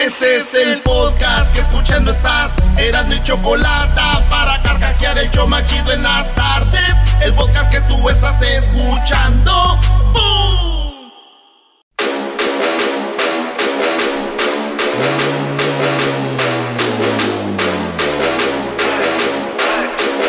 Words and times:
Este 0.00 0.38
es 0.38 0.54
el 0.54 0.80
podcast 0.80 1.54
que 1.54 1.60
escuchando 1.60 2.10
estás. 2.10 2.56
Eran 2.78 3.06
mi 3.08 3.22
chocolate 3.22 4.00
para 4.30 4.62
carcajear 4.62 5.18
el 5.18 5.30
yo 5.30 5.46
machido 5.46 5.92
en 5.92 6.02
las 6.02 6.34
tardes. 6.34 6.96
El 7.22 7.34
podcast 7.34 7.70
que 7.70 7.82
tú 7.82 8.08
estás 8.08 8.40
escuchando. 8.42 9.78
¡Bum! 10.14 11.10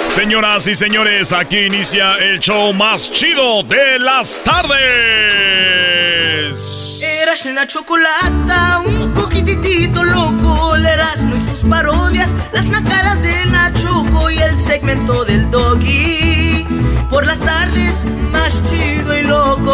Señoras 0.09 0.67
y 0.67 0.75
señores, 0.75 1.31
aquí 1.31 1.59
inicia 1.59 2.17
el 2.17 2.39
show 2.39 2.73
más 2.73 3.09
chido 3.09 3.63
de 3.63 3.99
las 3.99 4.43
tardes. 4.43 5.61
Eras 7.32 7.45
una 7.45 7.66
chocolata, 7.66 8.82
un 8.86 9.14
poquitito 9.14 10.04
loco. 10.04 10.75
El 10.75 10.86
Erasmo 10.86 11.38
y 11.38 11.39
sus 11.39 11.61
parodias, 11.61 12.29
las 12.51 12.68
nacadas 12.68 13.21
de 13.21 13.46
Nachoco 13.46 14.29
y 14.29 14.38
el 14.38 14.60
segmento 14.60 15.24
del 15.24 15.50
doggy. 15.50 16.68
Por 17.10 17.25
las 17.25 17.39
tardes, 17.39 18.05
más 18.33 18.61
chido 18.69 19.18
y 19.18 19.21
loco. 19.24 19.71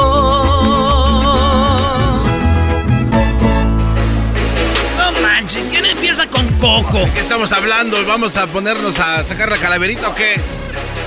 No 4.99 5.11
manches, 5.23 5.63
¿quién 5.71 5.87
empieza 5.87 6.27
con 6.27 6.47
Coco? 6.59 6.99
¿De 6.99 7.11
qué 7.11 7.21
estamos 7.21 7.51
hablando? 7.53 7.97
¿Vamos 8.05 8.37
a 8.37 8.45
ponernos 8.45 8.99
a 8.99 9.23
sacar 9.23 9.49
la 9.49 9.57
calaverita 9.57 10.09
o 10.09 10.13
qué? 10.13 10.39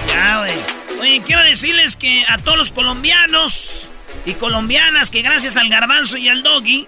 Ya, 0.09 0.39
güey. 0.41 0.55
Oye, 1.01 1.23
quiero 1.25 1.45
decirles 1.45 1.97
que 1.97 2.25
a 2.29 2.39
todos 2.39 2.59
los 2.59 2.73
colombianos 2.73 3.91
y 4.27 4.33
colombianas 4.35 5.11
que 5.11 5.23
gracias 5.23 5.57
al 5.57 5.69
garbanzo 5.69 6.17
y 6.17 6.29
al 6.29 6.43
doggy, 6.43 6.87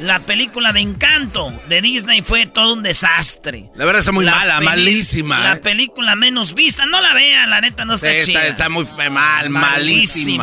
la 0.00 0.18
película 0.18 0.72
de 0.72 0.80
Encanto 0.80 1.52
de 1.68 1.82
Disney 1.82 2.22
fue 2.22 2.46
todo 2.46 2.72
un 2.72 2.82
desastre. 2.82 3.66
La 3.74 3.84
verdad 3.84 4.00
está 4.00 4.12
muy 4.12 4.24
La 4.24 4.32
mala, 4.36 4.60
malísima. 4.62 5.40
La 5.40 5.52
¿eh? 5.52 5.56
película 5.56 6.16
menos 6.16 6.54
vista, 6.54 6.86
no 6.86 7.02
la 7.02 7.12
vean, 7.12 7.50
la 7.50 7.60
neta 7.60 7.84
no 7.84 7.94
está 7.94 8.08
Sí, 8.20 8.26
chida. 8.32 8.40
está, 8.40 8.48
está 8.50 8.68
muy 8.70 8.86
mal, 9.10 9.50
malísima. 9.50 9.60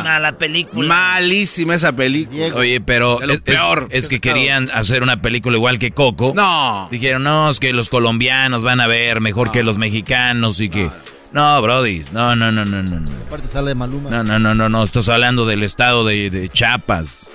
Malísima 0.04 0.20
la 0.20 0.38
película. 0.38 0.88
Malísima 0.88 1.74
esa 1.74 1.92
película. 1.92 2.54
Oye, 2.54 2.80
pero 2.80 3.20
es, 3.20 3.40
peor 3.40 3.88
es 3.90 4.08
que 4.08 4.20
querían 4.20 4.70
hacer 4.70 5.02
una 5.02 5.20
película 5.22 5.56
igual 5.56 5.80
que 5.80 5.90
Coco. 5.90 6.32
No. 6.36 6.86
Dijeron, 6.92 7.24
no, 7.24 7.50
es 7.50 7.58
que 7.58 7.72
los 7.72 7.88
colombianos 7.88 8.62
van 8.62 8.80
a 8.80 8.86
ver 8.86 9.20
mejor 9.20 9.50
que 9.50 9.64
los 9.64 9.76
mexicanos 9.78 10.60
y 10.60 10.68
que... 10.68 10.88
No, 11.32 11.60
Brody, 11.60 12.04
no, 12.12 12.34
no, 12.34 12.50
no, 12.50 12.64
no, 12.64 12.82
no. 12.82 13.00
no. 13.00 13.10
Aparte 13.26 13.48
sale 13.48 13.74
Maluma. 13.74 14.08
No, 14.10 14.24
no, 14.24 14.38
no, 14.38 14.54
no, 14.54 14.68
no, 14.68 14.82
estás 14.84 15.08
hablando 15.08 15.44
del 15.46 15.62
estado 15.62 16.04
de, 16.06 16.30
de 16.30 16.48
Chiapas. 16.48 17.28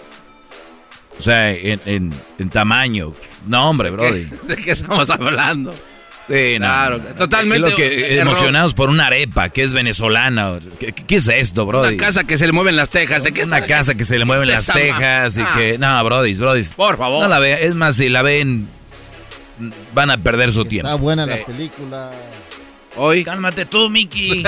O 1.18 1.22
sea, 1.22 1.52
en, 1.52 1.80
en- 1.86 2.14
en 2.40 2.50
tamaño. 2.50 3.14
No, 3.48 3.70
hombre, 3.70 3.92
Brody. 3.92 4.24
¿De 4.48 4.56
qué 4.56 4.72
estamos 4.72 5.10
hablando? 5.12 5.74
Sí, 6.26 6.54
no. 6.58 6.66
Claro, 6.66 6.98
no. 7.00 7.16
totalmente 7.16 7.68
Es 7.68 7.72
lo 7.72 7.78
que- 7.78 8.20
emocionados 8.20 8.74
por 8.74 8.90
una 8.90 9.08
arepa 9.08 9.50
que 9.50 9.62
es 9.62 9.74
venezolana. 9.74 10.58
¿Qué, 10.80 10.92
qué 10.94 11.16
es 11.18 11.28
esto, 11.28 11.66
Brody? 11.66 11.96
Una 11.96 12.04
casa 12.04 12.24
que 12.24 12.38
se 12.38 12.48
le 12.48 12.54
mueven 12.54 12.76
las 12.76 12.90
tejas. 12.90 13.24
¿De 13.26 13.32
qué 13.34 13.44
Una 13.44 13.58
está- 13.60 13.68
casa 13.68 13.94
que 13.96 14.06
se 14.06 14.18
le 14.18 14.26
mueven 14.26 14.48
¿qué 14.48 14.54
es 14.56 14.68
las 14.68 14.76
tejas 14.76 15.38
y 15.38 15.42
Ah, 15.42 15.54
que... 15.56 15.78
No, 15.78 16.04
Brody, 16.04 16.34
Brody. 16.36 16.64
Por 16.76 16.98
favor. 16.98 17.22
No 17.24 17.28
la 17.28 17.40
vean. 17.40 17.60
Es 17.62 17.76
más, 17.76 17.98
si 17.98 18.08
la 18.10 18.22
ven, 18.22 18.68
van 19.94 20.10
a 20.12 20.18
perder 20.18 20.52
su 20.54 20.62
Está 20.62 20.70
tiempo. 20.70 20.98
buena 20.98 21.26
Sí. 21.26 21.30
la 21.30 21.46
película. 21.46 22.12
Hoy. 22.96 23.24
Cálmate 23.24 23.66
tú, 23.66 23.90
Mickey. 23.90 24.44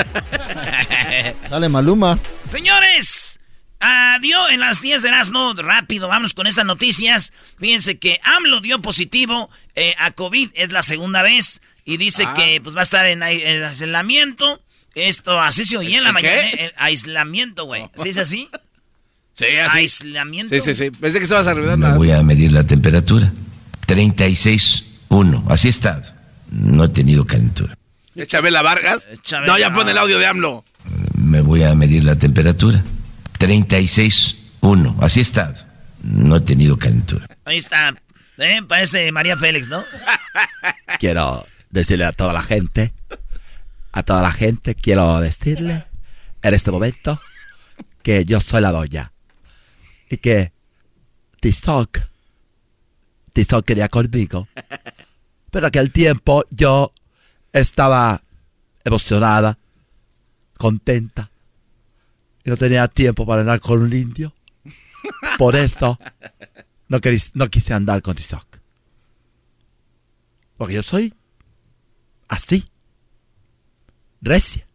Sale 1.48 1.68
Maluma. 1.68 2.18
Señores, 2.48 3.40
adiós 3.80 4.50
en 4.50 4.60
las 4.60 4.80
10 4.80 5.02
de 5.02 5.08
Erasmo. 5.08 5.52
Rápido, 5.56 6.08
vamos 6.08 6.34
con 6.34 6.46
estas 6.46 6.64
noticias. 6.64 7.32
Fíjense 7.58 7.98
que 7.98 8.20
AMLO 8.22 8.60
dio 8.60 8.80
positivo 8.80 9.50
eh, 9.74 9.94
a 9.98 10.10
COVID, 10.12 10.50
es 10.54 10.72
la 10.72 10.82
segunda 10.82 11.22
vez. 11.22 11.60
Y 11.84 11.96
dice 11.98 12.24
Ah. 12.26 12.34
que 12.34 12.60
pues 12.60 12.74
va 12.74 12.80
a 12.80 12.82
estar 12.82 13.06
en, 13.06 13.22
en 13.22 13.64
aislamiento. 13.64 14.60
Esto, 14.94 15.38
así 15.40 15.64
se 15.64 15.76
oía 15.76 15.98
en 15.98 16.04
la 16.04 16.10
¿En 16.10 16.14
mañana. 16.14 16.34
eh, 16.52 16.72
aislamiento, 16.76 17.64
güey. 17.66 17.88
¿Sí 17.94 18.08
es 18.10 18.18
así? 18.18 18.48
Sí, 19.34 19.44
así. 19.56 19.78
Aislamiento. 19.78 20.54
Sí, 20.54 20.60
sí, 20.62 20.74
sí. 20.74 20.90
Pensé 20.90 21.18
que 21.18 21.24
estabas 21.24 21.46
arreglando 21.46 21.88
Me 21.88 21.96
voy 21.96 22.10
a 22.12 22.22
medir 22.22 22.52
la 22.52 22.64
temperatura. 22.64 23.32
36.1. 23.86 25.44
Así 25.50 25.68
he 25.68 25.70
estado. 25.70 26.02
No 26.50 26.84
he 26.84 26.88
tenido 26.88 27.26
calentura. 27.26 27.76
¿Es 28.16 28.28
Chabela 28.28 28.62
Vargas? 28.62 29.08
Chabela. 29.22 29.52
No, 29.52 29.58
ya 29.58 29.72
pone 29.72 29.90
el 29.92 29.98
audio 29.98 30.18
de 30.18 30.26
AMLO. 30.26 30.64
Me 31.18 31.42
voy 31.42 31.62
a 31.62 31.74
medir 31.74 32.02
la 32.02 32.16
temperatura. 32.16 32.82
36.1. 33.38 34.96
Así 35.00 35.20
he 35.20 35.22
estado. 35.22 35.54
No 36.02 36.36
he 36.36 36.40
tenido 36.40 36.78
calentura. 36.78 37.28
Ahí 37.44 37.58
está. 37.58 37.94
¿Eh? 38.38 38.62
Parece 38.66 39.12
María 39.12 39.36
Félix, 39.36 39.68
¿no? 39.68 39.84
quiero 40.98 41.46
decirle 41.68 42.06
a 42.06 42.12
toda 42.12 42.32
la 42.32 42.42
gente, 42.42 42.94
a 43.92 44.02
toda 44.02 44.22
la 44.22 44.32
gente, 44.32 44.74
quiero 44.74 45.20
decirle 45.20 45.84
en 46.42 46.54
este 46.54 46.70
momento 46.70 47.20
que 48.02 48.24
yo 48.24 48.40
soy 48.40 48.62
la 48.62 48.72
doña. 48.72 49.12
Y 50.08 50.16
que 50.18 50.52
Tizoc, 51.40 51.98
Tizoc 53.34 53.66
quería 53.66 53.88
conmigo. 53.88 54.48
Pero 55.50 55.70
que 55.70 55.78
al 55.78 55.90
tiempo 55.90 56.44
yo 56.50 56.92
estaba 57.60 58.22
emocionada, 58.84 59.58
contenta. 60.56 61.30
Y 62.44 62.50
no 62.50 62.56
tenía 62.56 62.86
tiempo 62.88 63.26
para 63.26 63.40
andar 63.40 63.60
con 63.60 63.82
un 63.82 63.92
indio. 63.92 64.34
Por 65.38 65.56
eso 65.56 65.98
no, 66.88 67.00
querí- 67.00 67.30
no 67.34 67.48
quise 67.48 67.74
andar 67.74 68.02
con 68.02 68.14
Tizoc. 68.14 68.46
Porque 70.56 70.74
yo 70.74 70.82
soy 70.82 71.12
así. 72.28 72.68
Recia. 74.20 74.66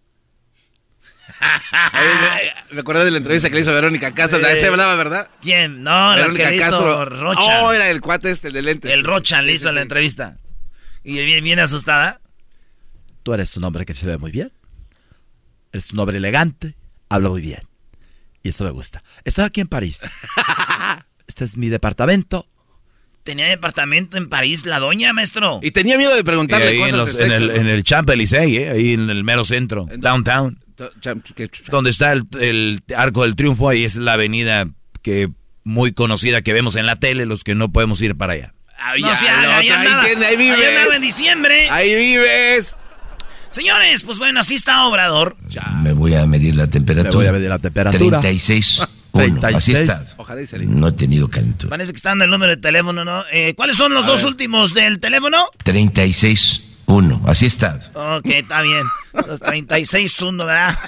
Me 2.72 2.81
acordé 2.81 3.06
de 3.06 3.12
la 3.12 3.18
entrevista 3.18 3.50
que 3.50 3.56
le 3.56 3.62
hizo 3.62 3.74
Verónica 3.74 4.12
Castro. 4.12 4.40
Sí. 4.40 4.46
¿De 4.46 4.59
se 4.59 4.68
hablaba, 4.68 4.96
verdad? 4.96 5.30
¿Quién? 5.42 5.81
No, 5.84 6.12
la 6.12 6.16
Verónica 6.18 6.46
que 6.46 6.52
le 6.52 6.58
hizo 6.58 6.69
Castro. 6.69 7.06
Rocha. 7.06 7.63
Oh, 7.63 7.74
era 7.74 7.90
el 7.90 8.02
cuate 8.02 8.31
este, 8.31 8.50
el 8.50 8.53
de 8.53 8.62
lentes. 8.62 8.92
El 8.92 9.03
Rocha 9.03 9.42
le 9.42 9.53
hizo 9.53 9.69
sí, 9.69 9.75
la 9.75 9.81
entrevista. 9.81 10.38
Y 11.03 11.13
viene, 11.13 11.42
viene 11.42 11.62
asustada. 11.63 12.22
Tú 13.24 13.34
eres 13.34 13.56
un 13.58 13.64
hombre 13.64 13.86
que 13.86 13.94
se 13.94 14.06
ve 14.06 14.18
muy 14.18 14.32
bien. 14.32 14.52
Eres 15.72 15.92
un 15.92 16.00
hombre 16.00 16.18
elegante. 16.18 16.76
Habla 17.09 17.30
muy 17.30 17.42
bien. 17.42 17.62
Y 18.44 18.50
eso 18.50 18.64
me 18.64 18.72
gusta. 18.72 19.04
Estoy 19.24 19.46
aquí 19.46 19.62
en 19.62 19.68
París. 19.68 20.00
Este 21.28 21.46
es 21.46 21.56
mi 21.56 21.70
departamento. 21.70 22.46
Tenía 23.24 23.48
departamento 23.48 24.18
en 24.18 24.28
París, 24.28 24.66
la 24.66 24.80
doña, 24.80 25.14
maestro. 25.14 25.60
Y 25.64 25.72
tenía 25.72 25.98
miedo 25.98 26.14
de 26.14 26.24
preguntarle 26.26 26.68
ahí 26.70 26.76
en, 26.81 26.81
cosas 26.92 26.98
los- 26.98 27.18
de 27.20 27.26
en 27.26 27.31
el, 27.31 27.50
en 27.52 27.68
el 27.68 27.84
Champs-Élysées, 27.84 28.58
¿eh? 28.60 28.70
ahí 28.70 28.94
en 28.94 29.10
el 29.10 29.24
mero 29.24 29.46
centro, 29.46 29.88
downtown, 29.98 30.60
donde 31.70 31.90
está 31.92 32.12
el, 32.12 32.24
el 32.40 32.84
Arco 32.98 33.22
del 33.24 33.36
Triunfo, 33.38 33.70
ahí 33.70 33.86
es 33.86 33.96
la 33.96 34.14
avenida 34.14 34.68
que 35.04 35.30
muy 35.64 35.94
conocida 35.94 36.42
que 36.42 36.52
vemos 36.52 36.76
en 36.76 36.86
la 36.88 36.98
tele, 36.98 37.26
los 37.26 37.44
que 37.46 37.56
no 37.56 37.72
podemos 37.72 38.02
ir 38.02 38.18
para 38.18 38.34
allá. 38.34 38.54
Ya, 38.78 38.92
ahí, 38.92 39.04
ahí 39.04 39.10
ahí 39.14 39.28
andaba, 39.30 39.58
ahí 39.60 39.70
ahí 39.70 40.52
andaba 40.52 40.84
en 40.84 40.90
vives. 40.90 41.02
diciembre. 41.02 41.70
Ahí 41.70 41.96
vives. 41.96 42.76
Señores, 43.51 44.03
pues 44.03 44.17
bueno, 44.17 44.39
así 44.39 44.56
está 44.56 44.85
Obrador. 44.85 45.35
Me 45.84 45.94
voy 45.94 46.16
a 46.16 46.25
medir 46.25 46.56
la 46.56 46.67
temperatura. 46.67 47.12
Me 47.12 47.16
voy 47.17 47.28
a 47.28 47.31
medir 47.34 47.50
la 47.50 47.59
temperatura. 47.59 48.22
36.1. 48.22 48.88
Así 49.13 49.73
he 49.73 49.75
36. 49.75 49.79
estado. 49.79 50.06
Ojalá 50.17 50.41
y 50.41 50.47
se 50.47 50.57
No 50.59 50.88
he 50.88 50.91
tenido 50.94 51.29
calentura. 51.29 51.69
Parece 51.69 51.91
que 51.91 51.97
está 51.97 52.09
dando 52.09 52.23
el 52.23 52.31
número 52.31 52.56
de 52.56 52.62
teléfono, 52.62 53.03
¿no? 53.03 53.23
Eh, 53.34 53.53
¿Cuáles 53.56 53.75
son 53.75 53.94
los 53.94 54.06
A 54.06 54.12
dos 54.12 54.22
ver. 54.22 54.29
últimos 54.31 54.73
del 54.73 55.00
teléfono? 55.01 55.47
36.1. 55.66 57.22
Así 57.25 57.44
he 57.45 57.47
estado. 57.50 58.17
Ok, 58.17 58.25
está 58.28 58.62
bien. 58.62 58.84
Los 59.28 59.41
36-1, 59.41 60.38
¿verdad? 60.45 60.79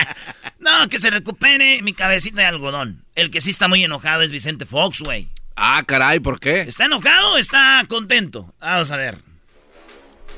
no, 0.58 0.88
que 0.88 0.98
se 0.98 1.10
recupere 1.10 1.82
mi 1.82 1.92
cabecita 1.92 2.40
de 2.40 2.46
algodón. 2.46 3.04
El 3.14 3.30
que 3.30 3.42
sí 3.42 3.50
está 3.50 3.68
muy 3.68 3.84
enojado 3.84 4.22
es 4.22 4.30
Vicente 4.30 4.64
Fox, 4.64 5.00
güey. 5.00 5.28
Ah, 5.54 5.82
caray, 5.86 6.20
¿por 6.20 6.40
qué? 6.40 6.62
¿Está 6.62 6.86
enojado 6.86 7.32
o 7.34 7.36
está 7.38 7.84
contento? 7.88 8.54
Vamos 8.60 8.90
a 8.90 8.96
ver. 8.96 9.18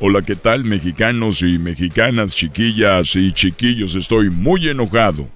Hola, 0.00 0.22
¿qué 0.22 0.36
tal 0.36 0.62
mexicanos 0.62 1.42
y 1.42 1.58
mexicanas, 1.58 2.32
chiquillas 2.32 3.16
y 3.16 3.32
chiquillos? 3.32 3.96
Estoy 3.96 4.30
muy 4.30 4.68
enojado. 4.68 5.28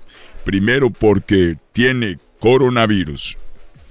Primero 0.44 0.90
porque 0.90 1.56
tiene 1.72 2.18
coronavirus. 2.38 3.36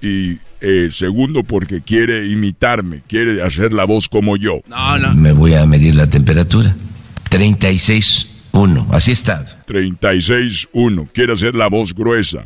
Y 0.00 0.38
eh, 0.62 0.88
segundo 0.90 1.42
porque 1.42 1.82
quiere 1.82 2.26
imitarme, 2.26 3.02
quiere 3.06 3.42
hacer 3.42 3.74
la 3.74 3.84
voz 3.84 4.08
como 4.08 4.38
yo. 4.38 4.60
No, 4.66 4.98
no. 4.98 5.14
Me 5.14 5.32
voy 5.32 5.52
a 5.52 5.66
medir 5.66 5.94
la 5.94 6.08
temperatura. 6.08 6.74
36.1. 7.28 8.86
Así 8.92 9.12
estado. 9.12 9.44
36-1, 9.66 11.08
quiere 11.12 11.34
hacer 11.34 11.54
la 11.54 11.68
voz 11.68 11.94
gruesa. 11.94 12.44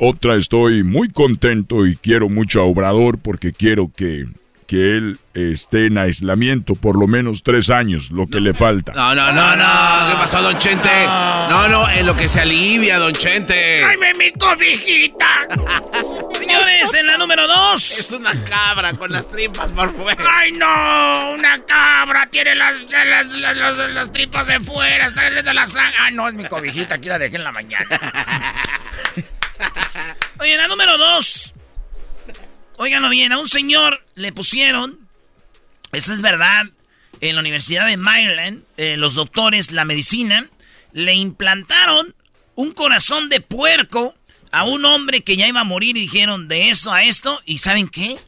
Otra, 0.00 0.34
estoy 0.34 0.82
muy 0.82 1.10
contento 1.10 1.86
y 1.86 1.94
quiero 1.94 2.28
mucho 2.28 2.60
a 2.60 2.64
Obrador 2.64 3.18
porque 3.18 3.52
quiero 3.52 3.92
que, 3.94 4.26
que 4.72 4.96
él 4.96 5.18
esté 5.34 5.88
en 5.88 5.98
aislamiento 5.98 6.76
por 6.76 6.98
lo 6.98 7.06
menos 7.06 7.42
tres 7.42 7.68
años, 7.68 8.10
lo 8.10 8.26
que 8.26 8.40
le 8.40 8.54
falta. 8.54 8.94
No, 8.94 9.14
no, 9.14 9.30
no, 9.30 9.54
no. 9.54 10.08
¿Qué 10.08 10.14
pasó, 10.14 10.40
don 10.40 10.56
Chente? 10.56 10.88
No, 11.04 11.68
no, 11.68 11.90
en 11.90 12.06
lo 12.06 12.16
que 12.16 12.26
se 12.26 12.40
alivia, 12.40 12.98
don 12.98 13.12
Chente. 13.12 13.84
¡Ay, 13.84 13.98
mi 14.16 14.32
cobijita! 14.32 15.46
Señores, 16.30 16.94
en 16.94 17.06
la 17.06 17.18
número 17.18 17.46
dos. 17.46 17.98
Es 17.98 18.12
una 18.12 18.32
cabra 18.44 18.94
con 18.94 19.12
las 19.12 19.28
tripas 19.28 19.70
por 19.72 19.94
fuera. 19.94 20.24
¡Ay, 20.38 20.52
no! 20.52 21.32
Una 21.32 21.62
cabra 21.66 22.26
tiene 22.30 22.54
las, 22.54 22.78
las, 22.88 23.76
las, 23.90 24.10
tripas 24.10 24.46
de 24.46 24.58
fuera, 24.58 25.04
está 25.04 25.28
de 25.28 25.52
la 25.52 25.66
sangre. 25.66 25.98
¡Ay, 26.00 26.14
no! 26.14 26.28
Es 26.28 26.34
mi 26.34 26.46
cobijita, 26.46 26.94
aquí 26.94 27.10
la 27.10 27.18
dejé 27.18 27.36
en 27.36 27.44
la 27.44 27.52
mañana. 27.52 27.86
Oye, 30.40 30.54
en 30.54 30.58
la 30.58 30.68
número 30.68 30.96
dos. 30.96 31.52
Óiganlo 32.82 33.10
bien, 33.10 33.30
a 33.30 33.38
un 33.38 33.46
señor 33.46 34.04
le 34.16 34.32
pusieron, 34.32 34.98
eso 35.92 36.12
es 36.12 36.20
verdad, 36.20 36.64
en 37.20 37.36
la 37.36 37.40
Universidad 37.40 37.86
de 37.86 37.96
Maryland, 37.96 38.64
eh, 38.76 38.96
los 38.96 39.14
doctores, 39.14 39.70
la 39.70 39.84
medicina, 39.84 40.48
le 40.90 41.14
implantaron 41.14 42.12
un 42.56 42.72
corazón 42.72 43.28
de 43.28 43.40
puerco 43.40 44.16
a 44.50 44.64
un 44.64 44.84
hombre 44.84 45.20
que 45.20 45.36
ya 45.36 45.46
iba 45.46 45.60
a 45.60 45.64
morir 45.64 45.96
y 45.96 46.00
dijeron 46.00 46.48
de 46.48 46.70
eso 46.70 46.92
a 46.92 47.04
esto, 47.04 47.40
y 47.44 47.58
¿saben 47.58 47.86
qué? 47.86 48.18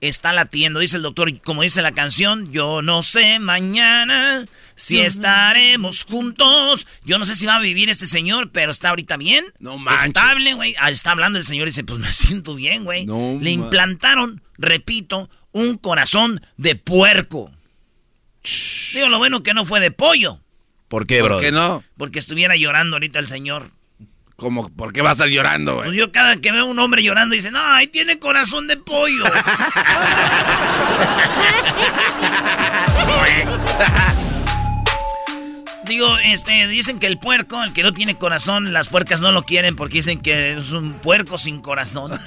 Está 0.00 0.32
latiendo, 0.32 0.78
dice 0.78 0.94
el 0.94 1.02
doctor, 1.02 1.40
como 1.40 1.62
dice 1.62 1.82
la 1.82 1.90
canción, 1.90 2.52
yo 2.52 2.82
no 2.82 3.02
sé 3.02 3.40
mañana 3.40 4.46
si 4.74 5.00
estaremos 5.00 6.04
juntos. 6.04 6.86
Yo 7.04 7.18
no 7.18 7.24
sé 7.24 7.36
si 7.36 7.46
va 7.46 7.56
a 7.56 7.60
vivir 7.60 7.90
este 7.90 8.06
señor, 8.06 8.50
pero 8.50 8.70
está 8.70 8.90
ahorita 8.90 9.16
bien. 9.16 9.44
No 9.58 9.78
manches. 9.78 10.06
Estable, 10.06 10.54
güey. 10.54 10.74
Ah, 10.78 10.90
está 10.90 11.12
hablando 11.12 11.38
el 11.38 11.44
señor 11.44 11.68
y 11.68 11.70
dice, 11.70 11.84
pues 11.84 11.98
me 11.98 12.12
siento 12.12 12.54
bien, 12.54 12.84
güey. 12.84 13.06
Le 13.06 13.50
implantaron, 13.50 14.42
repito, 14.58 15.30
un 15.52 15.78
corazón 15.78 16.40
de 16.56 16.76
puerco. 16.76 17.50
Digo, 18.92 19.08
lo 19.08 19.18
bueno 19.18 19.42
que 19.42 19.54
no 19.54 19.64
fue 19.64 19.80
de 19.80 19.90
pollo. 19.90 20.40
¿Por 20.88 21.06
qué, 21.06 21.22
bro? 21.22 21.36
¿Por 21.36 21.44
qué 21.44 21.52
no? 21.52 21.82
Porque 21.96 22.18
estuviera 22.18 22.56
llorando 22.56 22.96
ahorita 22.96 23.18
el 23.18 23.26
señor. 23.26 23.70
¿Cómo? 24.36 24.68
¿Por 24.68 24.92
qué 24.92 25.00
va 25.00 25.10
a 25.10 25.12
estar 25.12 25.28
llorando, 25.28 25.76
güey? 25.76 25.88
Pues 25.88 25.98
yo 25.98 26.12
cada 26.12 26.36
que 26.36 26.50
veo 26.50 26.62
a 26.62 26.66
un 26.66 26.78
hombre 26.78 27.02
llorando 27.02 27.34
dice, 27.34 27.52
no, 27.52 27.60
ahí 27.60 27.86
tiene 27.86 28.18
corazón 28.18 28.66
de 28.66 28.76
pollo. 28.76 29.24
Digo, 35.86 36.16
este, 36.18 36.66
dicen 36.66 36.98
que 36.98 37.06
el 37.06 37.18
puerco, 37.18 37.62
el 37.62 37.72
que 37.72 37.82
no 37.82 37.92
tiene 37.92 38.16
corazón, 38.16 38.72
las 38.72 38.88
puercas 38.88 39.20
no 39.20 39.32
lo 39.32 39.44
quieren 39.44 39.76
porque 39.76 39.98
dicen 39.98 40.20
que 40.20 40.54
es 40.54 40.72
un 40.72 40.94
puerco 40.94 41.36
sin 41.38 41.60
corazón. 41.60 42.18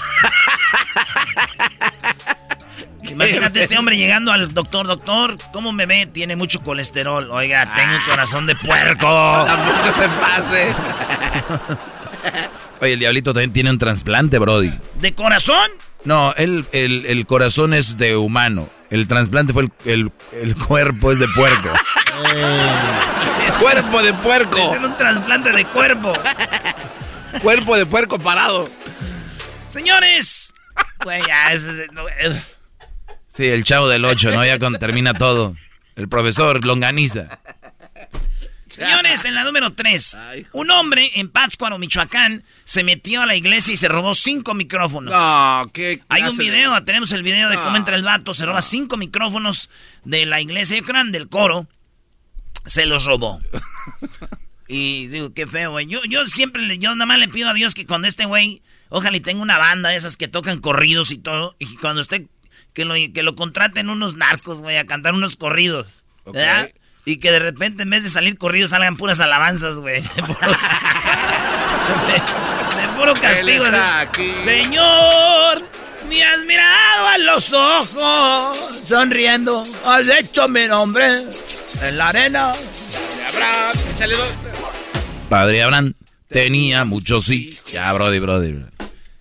Imagínate 3.10 3.62
este 3.62 3.78
hombre 3.78 3.98
llegando 3.98 4.32
al 4.32 4.54
doctor, 4.54 4.86
doctor, 4.86 5.36
¿cómo 5.52 5.72
me 5.72 5.86
ve? 5.86 6.06
Tiene 6.06 6.36
mucho 6.36 6.60
colesterol. 6.60 7.32
Oiga, 7.32 7.74
tengo 7.76 7.96
un 7.96 8.02
corazón 8.04 8.46
de 8.46 8.56
puerco. 8.56 9.08
Tampoco 9.46 9.92
se 9.94 10.10
pase. 10.10 10.76
Oye, 12.80 12.94
el 12.94 13.00
diablito 13.00 13.34
también 13.34 13.54
tiene 13.54 13.72
un 13.72 13.80
trasplante, 13.80 14.38
Brody. 14.38 14.78
¿De 15.00 15.14
corazón? 15.14 15.70
No, 16.04 16.34
el, 16.38 16.66
el, 16.72 17.26
corazón 17.26 17.74
es 17.74 17.98
de 17.98 18.16
humano. 18.16 18.70
El 18.90 19.08
trasplante 19.08 19.52
fue 19.52 19.70
el, 19.86 20.12
el, 20.32 20.56
cuerpo 20.56 21.12
es 21.12 21.20
de 21.20 21.28
puerco. 21.30 21.70
es 23.58 23.64
cuerpo 23.64 24.02
de 24.02 24.14
puerco. 24.14 24.76
Es 24.76 24.84
un 24.84 24.98
trasplante 24.98 25.52
de 25.52 25.66
cuerpo. 25.66 26.14
cuerpo 27.42 27.76
de 27.76 27.86
puerco 27.86 28.20
parado. 28.20 28.70
Señores. 29.70 30.54
Sí, 33.30 33.48
el 33.48 33.64
chavo 33.64 33.88
del 33.88 34.06
8, 34.06 34.32
¿no? 34.32 34.46
Ya 34.46 34.60
cuando 34.60 34.80
termina 34.80 35.14
todo. 35.14 35.56
El 35.96 36.08
profesor 36.08 36.64
Longaniza. 36.64 37.28
Señores, 38.70 39.26
en 39.26 39.34
la 39.34 39.44
número 39.44 39.74
3, 39.74 40.18
un 40.52 40.70
hombre 40.70 41.10
en 41.16 41.30
Pátzcuaro, 41.30 41.80
Michoacán, 41.80 42.44
se 42.64 42.84
metió 42.84 43.24
a 43.24 43.26
la 43.26 43.36
iglesia 43.36 43.74
y 43.74 43.78
se 43.78 43.88
robó 43.88 44.14
cinco 44.14 44.54
micrófonos. 44.54 45.12
No, 45.12 45.68
¿qué 45.74 46.02
Hay 46.10 46.24
un 46.24 46.38
video, 46.38 46.84
tenemos 46.84 47.12
el 47.12 47.24
video 47.24 47.50
de 47.50 47.56
cómo 47.56 47.76
entra 47.76 47.96
el 47.96 48.04
vato, 48.04 48.36
se 48.36 48.46
roba 48.46 48.62
cinco 48.62 48.96
micrófonos 48.98 49.72
de 50.04 50.28
la 50.28 50.42
iglesia, 50.42 50.78
yo 50.78 51.04
del 51.06 51.28
coro, 51.28 51.68
se 52.68 52.86
los 52.86 53.06
robó. 53.06 53.42
y 54.68 55.08
digo, 55.08 55.34
qué 55.34 55.48
feo, 55.48 55.72
güey. 55.72 55.88
Yo, 55.88 56.00
yo 56.08 56.28
siempre, 56.28 56.78
yo 56.78 56.94
nada 56.96 57.06
más 57.06 57.20
le 57.20 57.28
pido 57.28 57.50
a 57.50 57.54
Dios 57.54 57.74
que 57.74 57.86
cuando 57.86 58.08
este 58.08 58.26
güey, 58.26 58.62
ojalá 58.90 59.18
y 59.18 59.22
tenga 59.22 59.42
una 59.42 59.58
banda 59.58 59.90
de 59.90 59.96
esas 59.96 60.18
que 60.18 60.28
tocan 60.28 60.60
corridos 60.60 61.12
y 61.12 61.18
todo, 61.18 61.56
y 61.60 61.78
cuando 61.78 62.02
esté, 62.02 62.28
que 62.74 62.86
lo, 62.86 62.94
que 63.14 63.24
lo 63.24 63.36
contraten 63.36 63.90
unos 63.90 64.16
narcos, 64.16 64.62
güey, 64.62 64.78
a 64.78 64.86
cantar 64.86 65.14
unos 65.14 65.36
corridos. 65.36 66.04
¿Verdad? 66.26 66.72
Y 67.06 67.18
que 67.18 67.32
de 67.32 67.40
repente 67.40 67.84
en 67.84 67.90
vez 67.90 68.04
de 68.04 68.10
salir 68.10 68.38
corridos 68.38 68.72
salgan 68.72 68.98
puras 68.98 69.20
alabanzas, 69.22 69.78
güey. 69.78 70.02
De 72.78 72.88
puro, 72.98 73.14
castigo. 73.14 73.64
Señor, 74.44 75.64
me 76.08 76.24
has 76.24 76.46
mirado 76.46 77.08
a 77.08 77.18
los 77.18 77.54
ojos, 77.54 78.58
sonriendo, 78.58 79.64
has 79.86 80.10
hecho 80.10 80.48
mi 80.48 80.66
nombre 80.68 81.06
en 81.84 81.98
la 81.98 82.06
arena. 82.06 82.54
Padre 85.30 85.64
Abraham 85.64 85.94
tenía 86.30 86.86
mucho 86.86 87.22
sí. 87.22 87.48
Ya, 87.72 87.92
Brody, 87.94 88.20
Brody. 88.20 88.66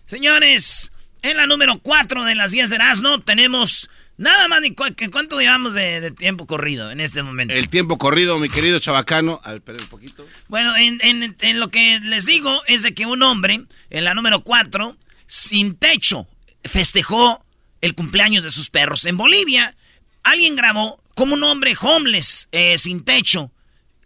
Señores, 0.06 0.90
en 1.22 1.36
la 1.36 1.46
número 1.46 1.78
4 1.80 2.24
de 2.24 2.34
las 2.34 2.52
10 2.52 2.70
de 2.70 2.76
Erasmo 2.76 3.20
tenemos 3.22 3.88
Nada 4.18 4.48
más 4.48 4.62
ni 4.62 4.74
cuánto 4.74 5.38
llevamos 5.38 5.74
de, 5.74 6.10
tiempo 6.10 6.46
corrido 6.46 6.90
en 6.90 7.00
este 7.00 7.22
momento. 7.22 7.52
El 7.52 7.68
tiempo 7.68 7.98
corrido, 7.98 8.38
mi 8.38 8.48
querido 8.48 8.78
chabacano. 8.78 9.40
A 9.44 9.50
ver, 9.50 9.58
esperen 9.58 9.82
un 9.82 9.88
poquito. 9.88 10.26
Bueno, 10.48 10.74
en, 10.76 11.60
lo 11.60 11.68
que 11.68 12.00
les 12.00 12.24
digo 12.24 12.62
es 12.66 12.82
de 12.82 12.94
que 12.94 13.04
un 13.04 13.22
hombre, 13.22 13.64
en 13.90 14.04
la 14.04 14.14
número 14.14 14.40
4, 14.40 14.96
sin 15.26 15.76
techo, 15.76 16.26
festejó 16.68 17.44
el 17.80 17.94
cumpleaños 17.94 18.44
de 18.44 18.50
sus 18.50 18.70
perros. 18.70 19.04
En 19.04 19.16
Bolivia, 19.16 19.76
alguien 20.22 20.56
grabó 20.56 21.00
como 21.14 21.34
un 21.34 21.44
hombre 21.44 21.74
homeless, 21.80 22.48
eh, 22.52 22.78
sin 22.78 23.04
techo, 23.04 23.50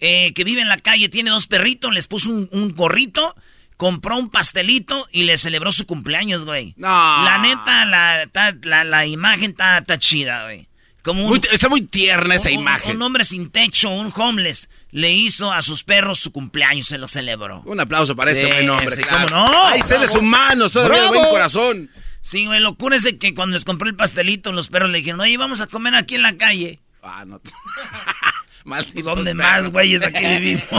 eh, 0.01 0.33
que 0.35 0.45
vive 0.45 0.61
en 0.63 0.69
la 0.69 0.79
calle, 0.79 1.09
tiene 1.09 1.31
dos 1.31 1.47
perritos, 1.47 1.93
les 1.93 2.07
puso 2.07 2.31
un, 2.31 2.49
un 2.53 2.75
gorrito 2.75 3.35
compró 3.81 4.19
un 4.19 4.29
pastelito 4.29 5.09
y 5.11 5.23
le 5.23 5.39
celebró 5.39 5.73
su 5.73 5.87
cumpleaños, 5.87 6.45
güey. 6.45 6.75
No. 6.77 6.87
La 6.87 7.39
neta, 7.39 7.87
la, 7.87 8.85
la, 8.85 9.07
imagen 9.07 9.57
está, 9.59 9.99
chida, 9.99 10.43
güey. 10.43 10.69
Como 11.03 11.35
está 11.35 11.71
muy 11.71 11.81
tierna 11.81 12.35
esa 12.35 12.51
imagen. 12.51 12.97
Un 12.97 13.03
hombre 13.03 13.25
sin 13.25 13.51
techo, 13.51 13.89
un 13.89 14.13
homeless, 14.15 14.69
le 14.91 15.11
hizo 15.13 15.51
a 15.51 15.63
sus 15.63 15.83
perros 15.83 16.19
su 16.19 16.31
cumpleaños, 16.31 16.89
se 16.89 16.99
lo 16.99 17.09
celebró. 17.09 17.63
Un 17.65 17.81
aplauso 17.81 18.15
para 18.15 18.33
ese 18.33 18.49
buen 18.49 18.69
hombre, 18.69 18.97
sí, 18.97 19.03
¿cómo 19.03 19.27
no? 19.29 19.67
Hay 19.69 19.81
seres 19.81 20.15
humanos, 20.15 20.73
todavía 20.73 21.09
buen 21.09 21.31
corazón. 21.31 21.91
Sí, 22.23 22.47
güey, 22.47 22.61
locura 22.61 22.97
es 22.97 23.03
de 23.03 23.19
que 23.19 23.35
cuando 23.35 23.55
les 23.55 23.65
compró 23.65 23.89
el 23.89 23.97
pastelito, 23.97 24.53
los 24.53 24.69
perros 24.69 24.91
le 24.91 24.99
dijeron, 24.99 25.21
oye, 25.21 25.37
vamos 25.37 25.61
a 25.61 25.67
comer 25.67 25.95
aquí 25.95 26.17
en 26.17 26.23
la 26.23 26.37
calle. 26.37 26.81
Ah, 27.03 27.25
no. 27.27 27.41
¿Y 28.95 29.03
dónde 29.03 29.35
más, 29.35 29.69
güeyes, 29.69 30.03
aquí 30.03 30.25
vivimos? 30.25 30.65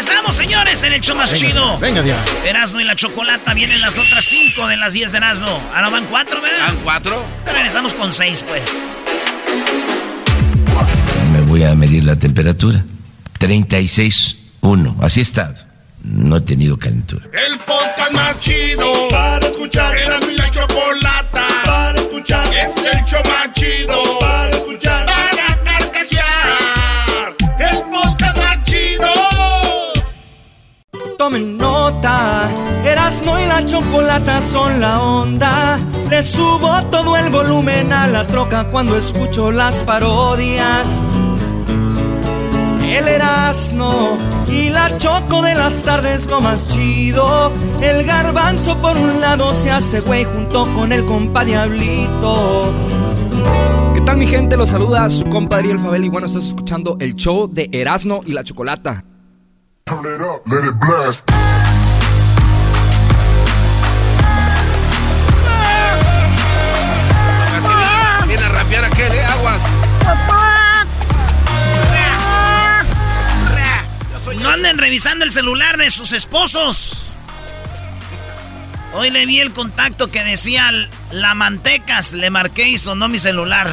regresamos, 0.00 0.34
señores, 0.34 0.82
en 0.82 0.94
el 0.94 1.00
show 1.00 1.14
más 1.14 1.34
chido. 1.34 1.78
Venga, 1.78 2.02
ya. 2.02 2.22
Erasno 2.46 2.80
y 2.80 2.84
la 2.84 2.96
chocolata 2.96 3.52
vienen 3.54 3.80
las 3.80 3.98
otras 3.98 4.24
cinco 4.24 4.66
de 4.66 4.76
las 4.76 4.94
diez 4.94 5.12
de 5.12 5.18
Erasno. 5.18 5.60
Ahora 5.74 5.90
van 5.90 6.06
cuatro, 6.06 6.40
¿verdad? 6.40 6.68
Van 6.68 6.76
cuatro. 6.82 7.24
Regresamos 7.44 7.92
con 7.94 8.12
seis, 8.12 8.44
pues. 8.48 8.96
Me 11.32 11.40
voy 11.42 11.64
a 11.64 11.74
medir 11.74 12.04
la 12.04 12.16
temperatura. 12.16 12.84
36.1. 13.38 14.96
Así 15.02 15.20
está. 15.20 15.54
No 16.02 16.36
he 16.36 16.40
tenido 16.40 16.78
calentura. 16.78 17.24
El 17.32 17.58
podcast 17.60 18.12
más 18.12 18.38
chido 18.40 19.08
para 19.10 19.46
escuchar. 19.46 19.96
Erasno 19.96 20.30
y 20.30 20.36
la 20.36 20.50
chocolata 20.50 21.46
para 21.64 22.00
escuchar. 22.00 22.46
Es 22.48 22.76
el 22.76 23.04
show 23.04 23.22
más 23.24 23.52
chido 23.52 24.18
para 24.18 24.50
escuchar. 24.50 24.70
tomen 31.20 31.58
nota. 31.58 32.48
Erasmo 32.82 33.38
y 33.38 33.44
la 33.44 33.62
chocolata 33.66 34.40
son 34.40 34.80
la 34.80 35.02
onda. 35.02 35.78
Le 36.08 36.22
subo 36.22 36.82
todo 36.90 37.14
el 37.14 37.28
volumen 37.28 37.92
a 37.92 38.06
la 38.06 38.26
troca 38.26 38.70
cuando 38.70 38.96
escucho 38.96 39.50
las 39.50 39.82
parodias. 39.82 40.88
El 43.00 43.08
Erasmo 43.08 44.18
y 44.46 44.68
la 44.68 44.98
choco 44.98 45.40
de 45.40 45.54
las 45.54 45.80
tardes 45.80 46.26
lo 46.26 46.42
más 46.42 46.68
chido. 46.68 47.50
El 47.80 48.04
garbanzo 48.04 48.76
por 48.76 48.94
un 48.94 49.22
lado 49.22 49.54
se 49.54 49.70
hace 49.70 50.00
güey 50.00 50.24
junto 50.24 50.66
con 50.74 50.92
el 50.92 51.06
compa 51.06 51.42
Diablito. 51.46 52.70
¿Qué 53.94 54.02
tal 54.02 54.18
mi 54.18 54.26
gente? 54.26 54.54
Los 54.58 54.68
saluda 54.68 55.08
su 55.08 55.24
compadre 55.24 55.70
El 55.70 55.78
Fabel 55.78 56.04
y 56.04 56.08
bueno, 56.10 56.26
estás 56.26 56.44
escuchando 56.44 56.98
el 57.00 57.14
show 57.14 57.48
de 57.50 57.70
Erasmo 57.72 58.20
y 58.26 58.34
la 58.34 58.44
Chocolata. 58.44 59.02
Turn 59.86 60.00
it 60.00 60.20
up, 60.20 60.42
let 60.52 60.68
it 60.68 60.74
blast. 60.78 61.30
Sonando 74.50 75.24
el 75.24 75.32
celular 75.32 75.76
de 75.76 75.90
sus 75.90 76.10
esposos. 76.10 77.12
Hoy 78.92 79.10
le 79.10 79.24
vi 79.24 79.38
el 79.38 79.52
contacto 79.52 80.10
que 80.10 80.24
decía 80.24 80.72
la 81.12 81.34
mantecas, 81.36 82.12
le 82.14 82.30
marqué 82.30 82.68
y 82.68 82.76
sonó 82.76 83.06
mi 83.06 83.20
celular. 83.20 83.72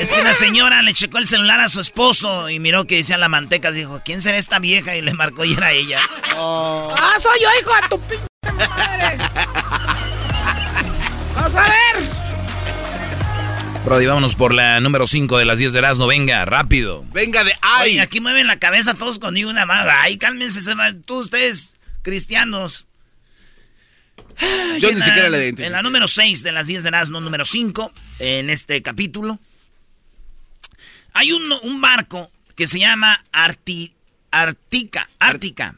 Es 0.00 0.10
que 0.10 0.20
una 0.20 0.32
señora 0.32 0.80
le 0.80 0.94
checó 0.94 1.18
el 1.18 1.28
celular 1.28 1.60
a 1.60 1.68
su 1.68 1.80
esposo 1.80 2.48
y 2.48 2.58
miró 2.60 2.86
que 2.86 2.96
decía 2.96 3.18
la 3.18 3.28
mantecas. 3.28 3.74
Dijo, 3.74 4.00
¿quién 4.02 4.22
será 4.22 4.38
esta 4.38 4.58
vieja? 4.58 4.96
Y 4.96 5.02
le 5.02 5.12
marcó 5.12 5.44
y 5.44 5.52
era 5.52 5.72
ella. 5.72 6.00
Oh. 6.36 6.94
¡Ah, 6.96 7.16
soy 7.20 7.40
yo, 7.42 7.48
hijo 7.60 7.74
de 7.74 7.88
tu 7.90 8.00
p 8.00 8.18
madre! 8.54 9.18
¡Vas 11.34 11.54
a 11.54 11.62
ver! 11.62 12.13
Brody, 13.84 14.06
vámonos 14.06 14.34
por 14.34 14.54
la 14.54 14.80
número 14.80 15.06
5 15.06 15.36
de 15.36 15.44
las 15.44 15.58
10 15.58 15.74
de 15.74 15.78
Erasmo. 15.78 16.06
Venga, 16.06 16.46
rápido. 16.46 17.04
Venga 17.12 17.44
de 17.44 17.52
ay. 17.60 17.92
Oye, 17.92 18.00
aquí 18.00 18.18
mueven 18.18 18.46
la 18.46 18.58
cabeza 18.58 18.94
todos 18.94 19.18
conmigo 19.18 19.50
una 19.50 19.66
más. 19.66 19.86
Ay, 20.00 20.16
cálmense, 20.16 20.60
tú, 21.04 21.20
ustedes, 21.20 21.74
cristianos. 22.00 22.86
Yo 24.80 24.90
ni 24.90 25.02
siquiera 25.02 25.28
le 25.28 25.38
identifico. 25.38 25.66
En 25.66 25.72
la 25.72 25.82
número 25.82 26.08
6 26.08 26.42
de 26.42 26.52
las 26.52 26.66
10 26.66 26.82
de 26.82 26.88
Erasmo, 26.88 27.20
número 27.20 27.44
5, 27.44 27.92
en 28.20 28.48
este 28.48 28.80
capítulo, 28.82 29.38
hay 31.12 31.32
un, 31.32 31.52
un 31.52 31.82
barco 31.82 32.30
que 32.56 32.66
se 32.66 32.78
llama 32.78 33.22
Arti, 33.32 33.92
Artica. 34.30 35.10
Ártica. 35.18 35.76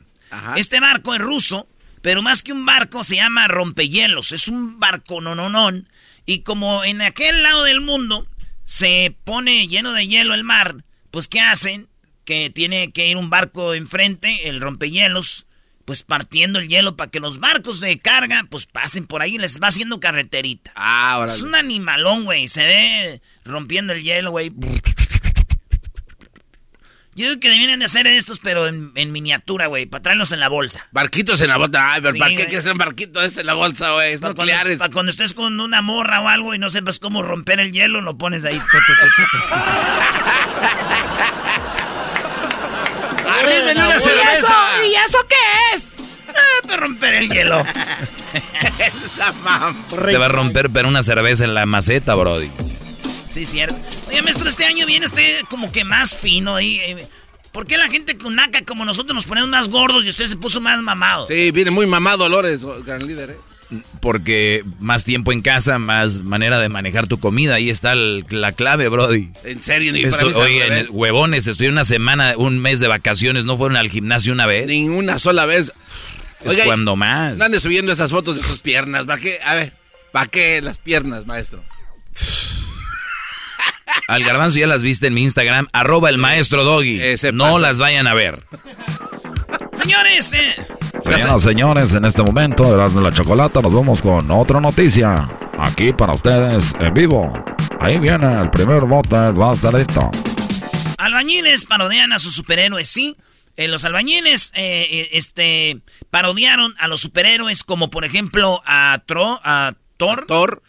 Este 0.55 0.79
barco 0.79 1.13
es 1.13 1.21
ruso, 1.21 1.67
pero 2.03 2.23
más 2.23 2.45
que 2.45 2.53
un 2.53 2.65
barco 2.65 3.03
se 3.03 3.17
llama 3.17 3.49
rompehielos. 3.49 4.31
Es 4.31 4.47
un 4.47 4.79
barco 4.79 5.21
nononón 5.21 5.89
y 6.27 6.41
como 6.41 6.85
en 6.85 7.01
aquel 7.01 7.43
lado 7.43 7.63
del 7.63 7.81
mundo 7.81 8.27
se 8.65 9.17
pone 9.25 9.69
lleno 9.69 9.93
de 9.93 10.07
hielo 10.07 10.35
el 10.35 10.45
mar, 10.45 10.85
pues 11.13 11.29
¿qué 11.29 11.41
hacen? 11.41 11.89
Que 12.25 12.51
tiene 12.51 12.91
que 12.91 13.07
ir 13.07 13.17
un 13.17 13.31
barco 13.31 13.75
enfrente, 13.75 14.49
el 14.49 14.61
rompehielos, 14.61 15.47
pues 15.85 16.03
partiendo 16.03 16.59
el 16.59 16.69
hielo 16.69 16.97
para 16.97 17.11
que 17.13 17.21
los 17.21 17.39
barcos 17.39 17.79
de 17.79 18.01
carga 18.01 18.45
pues 18.51 18.67
pasen 18.67 19.07
por 19.07 19.23
ahí 19.23 19.37
y 19.37 19.39
les 19.39 19.61
va 19.61 19.69
haciendo 19.69 20.01
carreterita. 20.01 20.73
Ah, 20.75 21.13
ahora. 21.13 21.33
Es 21.33 21.43
un 21.43 21.55
animalón, 21.55 22.25
güey. 22.25 22.49
Se 22.49 22.65
ve 22.65 23.23
rompiendo 23.45 23.93
el 23.93 24.03
hielo, 24.03 24.33
güey. 24.33 24.53
Yo 27.17 27.29
digo 27.31 27.41
que 27.41 27.49
deberían 27.49 27.79
de 27.79 27.87
hacer 27.87 28.07
estos, 28.07 28.41
pero 28.41 28.67
en, 28.69 28.93
miniatura, 29.11 29.69
güey, 29.69 29.87
para 29.87 30.03
traerlos 30.03 30.33
en 30.33 30.41
la 30.41 30.51
bolsa. 30.51 30.87
Barquitos 30.93 31.41
en 31.41 31.49
la 31.49 31.57
bolsa. 31.57 31.95
Ay, 31.95 32.03
pero 32.03 32.19
¿para 32.19 32.35
qué 32.35 32.45
quieres 32.45 32.67
un 32.67 32.77
barquito 32.77 33.23
ese 33.23 33.41
en 33.41 33.47
la 33.47 33.55
bolsa, 33.55 33.93
güey? 33.93 34.19
Para 34.19 34.35
cuando, 34.35 34.53
para 34.79 34.93
cuando 34.93 35.11
estés 35.11 35.33
con 35.33 35.59
una 35.59 35.81
morra 35.81 36.21
o 36.21 36.29
algo 36.29 36.55
y 36.55 36.59
no 36.59 36.69
sepas 36.69 36.99
cómo 36.99 37.23
romper 37.23 37.59
el 37.59 37.73
hielo, 37.73 38.03
lo 38.03 38.19
pones 38.19 38.45
ahí. 38.45 38.61
¡Arrímenle 43.27 43.87
una 43.87 43.99
cerveza! 43.99 44.87
¿Y 44.87 44.95
eso 44.95 45.19
qué 45.27 45.75
es? 45.75 45.87
Ah, 46.29 46.67
para 46.67 46.83
romper 46.83 47.15
el 47.15 47.31
hielo. 47.31 47.65
Te 50.05 50.19
va 50.19 50.27
a 50.27 50.29
romper 50.29 50.69
pero 50.69 50.87
una 50.89 51.03
cerveza 51.03 51.45
en 51.45 51.55
la 51.55 51.65
maceta, 51.65 52.15
brody. 52.15 52.51
Sí, 53.37 53.45
cierto. 53.45 53.77
Oye, 54.09 54.23
maestro, 54.23 54.49
este 54.49 54.65
año 54.65 54.87
viene 54.87 55.05
usted 55.05 55.43
como 55.51 55.71
que 55.71 55.85
más 55.85 56.17
fino. 56.17 56.59
Y, 56.59 56.77
eh, 56.77 57.07
¿Por 57.53 57.67
qué 57.67 57.77
la 57.77 57.87
gente 57.89 58.17
con 58.17 58.35
naca 58.35 58.65
como 58.65 58.87
nosotros 58.87 59.15
nos 59.15 59.27
ponemos 59.27 59.51
más 59.51 59.69
gordos 59.69 60.07
y 60.07 60.09
usted 60.09 60.27
se 60.27 60.37
puso 60.37 60.59
más 60.63 60.81
mamado? 60.81 61.27
Sí, 61.27 61.51
viene 61.51 61.71
muy 61.71 61.85
mamado, 61.85 62.17
Dolores, 62.17 62.63
gran 62.87 63.07
líder, 63.07 63.33
¿eh? 63.33 63.81
Porque 64.01 64.65
más 64.81 65.05
tiempo 65.05 65.33
en 65.33 65.43
casa, 65.43 65.79
más 65.79 66.23
manera 66.23 66.59
de 66.61 66.71
manejar 66.71 67.09
tu 67.09 67.21
comida. 67.21 67.57
Ahí 67.57 67.69
está 67.69 67.95
la 67.95 68.53
clave, 68.53 68.89
Brody. 68.89 69.33
En 69.45 69.61
serio, 69.61 69.93
ni 69.93 70.07
para 70.07 70.29
Oye, 70.29 70.87
huevones, 70.89 71.47
estoy 71.47 71.67
una 71.67 71.85
semana, 71.85 72.39
un 72.39 72.59
mes 72.59 72.81
de 72.81 72.89
vacaciones, 72.89 73.45
¿no 73.45 73.59
fueron 73.59 73.77
al 73.77 73.91
gimnasio 73.91 74.33
una 74.33 74.47
vez? 74.47 74.67
Ni 74.67 74.89
una 74.89 75.19
sola 75.19 75.45
vez. 75.45 75.75
Es 76.43 76.57
cuando 76.65 76.97
más. 76.97 77.37
No 77.37 77.45
andes 77.45 77.63
subiendo 77.63 77.93
esas 77.93 78.11
fotos 78.11 78.37
de 78.37 78.45
sus 78.45 78.61
piernas. 78.61 79.05
¿Para 79.05 79.21
qué? 79.21 79.41
A 79.45 79.57
ver, 79.57 79.75
¿para 80.11 80.27
qué 80.27 80.63
las 80.63 80.79
piernas, 80.79 81.27
maestro? 81.27 81.63
Al 84.09 84.23
garbanzo 84.23 84.59
ya 84.59 84.67
las 84.67 84.83
viste 84.83 85.09
en 85.09 85.15
mi 85.15 85.23
Instagram, 85.23 85.69
arroba 85.73 86.09
el 86.09 86.19
maestro 86.19 86.65
Doggy. 86.65 87.01
no 87.33 87.59
las 87.59 87.79
vayan 87.79 88.07
a 88.07 88.15
ver. 88.15 88.43
Señores, 89.73 90.33
eh. 90.33 90.67
Señoras, 91.03 91.43
señores, 91.43 91.93
en 91.93 92.05
este 92.05 92.23
momento, 92.23 92.77
de 92.89 93.01
la 93.01 93.13
chocolata, 93.13 93.61
nos 93.61 93.73
vamos 93.73 94.03
con 94.03 94.31
otra 94.31 94.61
noticia. 94.61 95.29
Aquí 95.59 95.93
para 95.93 96.15
ustedes, 96.15 96.75
en 96.81 96.93
vivo. 96.95 97.33
Ahí 97.81 97.99
viene 97.99 98.41
el 98.41 98.51
primer 98.51 98.83
bote, 98.83 99.15
va 99.17 99.51
a 99.51 99.55
estar 99.55 99.75
listo. 99.75 100.11
Albañiles 100.99 101.67
parodian 101.67 102.13
a 102.13 102.19
sus 102.19 102.35
superhéroes, 102.35 102.89
¿sí? 102.89 103.17
Eh, 103.57 103.69
los 103.69 103.85
albañiles 103.85 104.53
eh, 104.55 105.09
este, 105.13 105.79
parodiaron 106.11 106.75
a 106.79 106.89
los 106.89 107.01
superhéroes 107.01 107.65
como, 107.65 107.91
por 107.91 108.05
ejemplo, 108.05 108.61
a, 108.67 109.03
Tro, 109.07 109.41
a 109.45 109.75
Thor. 109.97 110.27
Thor. 110.27 110.63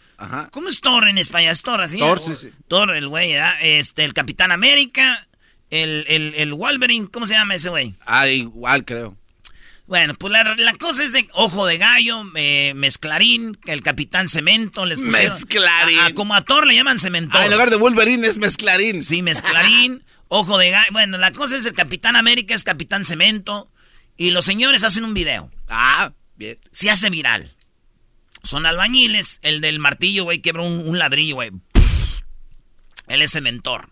¿Cómo 0.50 0.68
es 0.68 0.80
Thor 0.80 1.06
en 1.08 1.18
España? 1.18 1.50
¿Es 1.50 1.62
Thor 1.62 1.80
así? 1.80 1.98
Thor, 1.98 2.20
sí, 2.20 2.34
sí. 2.34 2.50
Thor, 2.66 2.94
el 2.94 3.08
güey, 3.08 3.34
Este, 3.60 4.04
el 4.04 4.14
Capitán 4.14 4.50
América, 4.50 5.28
el, 5.70 6.04
el, 6.08 6.34
el 6.34 6.54
Wolverine, 6.54 7.08
¿cómo 7.10 7.26
se 7.26 7.34
llama 7.34 7.54
ese 7.54 7.68
güey? 7.68 7.94
Ah, 8.06 8.28
igual 8.28 8.84
creo. 8.84 9.16
Bueno, 9.88 10.14
pues 10.14 10.30
la, 10.32 10.74
cosa 10.74 11.02
es 11.02 11.12
de 11.12 11.26
Ojo 11.32 11.64
de 11.64 11.78
Gallo, 11.78 12.22
eh, 12.34 12.72
Mezclarín, 12.76 13.58
el 13.64 13.82
Capitán 13.82 14.28
Cemento. 14.28 14.84
Les 14.84 15.00
mezclarín. 15.00 16.14
como 16.14 16.34
a 16.34 16.44
Thor 16.44 16.66
le 16.66 16.74
llaman 16.74 16.98
Cemento. 16.98 17.38
Ah, 17.38 17.46
en 17.46 17.52
lugar 17.52 17.70
de 17.70 17.76
Wolverine 17.76 18.26
es 18.28 18.36
Mezclarín. 18.36 19.02
Sí, 19.02 19.22
Mezclarín, 19.22 20.04
Ojo 20.28 20.58
de 20.58 20.70
Gallo. 20.70 20.92
Bueno, 20.92 21.16
la 21.16 21.32
cosa 21.32 21.56
es 21.56 21.64
el 21.64 21.72
Capitán 21.72 22.16
América 22.16 22.54
es 22.54 22.64
Capitán 22.64 23.06
Cemento. 23.06 23.70
Y 24.18 24.30
los 24.30 24.44
señores 24.44 24.84
hacen 24.84 25.04
un 25.04 25.14
video. 25.14 25.50
Ah, 25.68 26.12
bien. 26.36 26.58
Se 26.70 26.90
hace 26.90 27.08
viral. 27.08 27.54
Son 28.42 28.66
albañiles. 28.66 29.40
El 29.42 29.60
del 29.60 29.78
martillo, 29.78 30.24
güey, 30.24 30.40
quebra 30.40 30.62
un, 30.62 30.98
ladrillo, 30.98 31.36
güey. 31.36 31.50
Él 33.06 33.22
es 33.22 33.32
cementor. 33.32 33.90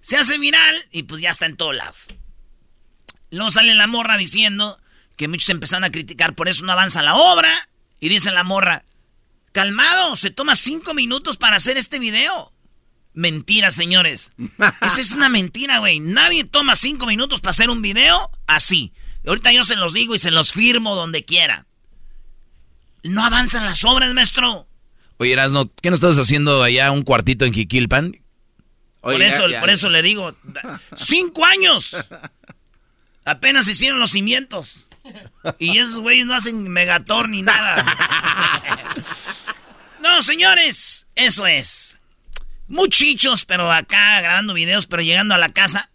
Se 0.00 0.16
hace 0.16 0.38
viral 0.38 0.76
y 0.90 1.04
pues 1.04 1.20
ya 1.20 1.30
está 1.30 1.46
en 1.46 1.56
todas 1.56 1.76
lados. 1.76 2.06
Luego 3.30 3.50
sale 3.50 3.74
la 3.74 3.86
morra 3.86 4.16
diciendo 4.16 4.80
que 5.16 5.28
muchos 5.28 5.48
empezaron 5.50 5.84
a 5.84 5.90
criticar, 5.90 6.34
por 6.34 6.48
eso 6.48 6.64
no 6.64 6.72
avanza 6.72 7.02
la 7.02 7.14
obra. 7.14 7.68
Y 8.00 8.08
dice 8.08 8.30
la 8.30 8.44
morra, 8.44 8.84
calmado, 9.52 10.16
se 10.16 10.30
toma 10.30 10.56
cinco 10.56 10.94
minutos 10.94 11.36
para 11.36 11.56
hacer 11.56 11.76
este 11.76 11.98
video. 11.98 12.52
Mentira, 13.12 13.70
señores. 13.70 14.32
Esa 14.80 15.00
es 15.00 15.12
una 15.12 15.28
mentira, 15.28 15.78
güey. 15.78 16.00
Nadie 16.00 16.44
toma 16.44 16.76
cinco 16.76 17.06
minutos 17.06 17.40
para 17.40 17.50
hacer 17.50 17.70
un 17.70 17.82
video 17.82 18.30
así. 18.46 18.92
Ahorita 19.26 19.52
yo 19.52 19.64
se 19.64 19.76
los 19.76 19.92
digo 19.92 20.14
y 20.14 20.18
se 20.18 20.30
los 20.30 20.52
firmo 20.52 20.94
donde 20.94 21.24
quiera. 21.24 21.66
No 23.02 23.24
avanzan 23.24 23.64
las 23.64 23.84
obras, 23.84 24.12
maestro. 24.14 24.66
Oye, 25.18 25.32
Erasno, 25.32 25.70
¿qué 25.82 25.90
no 25.90 25.94
estás 25.94 26.18
haciendo 26.18 26.62
allá 26.62 26.90
un 26.90 27.02
cuartito 27.02 27.44
en 27.44 27.52
Jiquilpan? 27.52 28.16
por, 29.00 29.20
eso, 29.20 29.44
por 29.60 29.70
eso 29.70 29.88
le 29.88 30.02
digo, 30.02 30.34
cinco 30.94 31.44
años. 31.44 31.96
Apenas 33.24 33.68
hicieron 33.68 34.00
los 34.00 34.12
cimientos. 34.12 34.86
Y 35.58 35.78
esos 35.78 36.00
güeyes 36.00 36.26
no 36.26 36.34
hacen 36.34 36.68
megator 36.68 37.28
ni 37.28 37.42
nada. 37.42 37.84
No, 40.00 40.22
señores, 40.22 41.06
eso 41.14 41.46
es. 41.46 41.98
Muchichos, 42.68 43.44
pero 43.44 43.70
acá 43.70 44.20
grabando 44.22 44.54
videos, 44.54 44.86
pero 44.86 45.02
llegando 45.02 45.34
a 45.34 45.38
la 45.38 45.52
casa. 45.52 45.90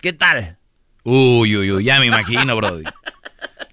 ¿Qué 0.00 0.12
tal? 0.12 0.58
Uy, 1.04 1.56
uy, 1.56 1.72
uy, 1.72 1.84
ya 1.84 1.98
me 2.00 2.06
imagino, 2.06 2.54
Brody. 2.56 2.84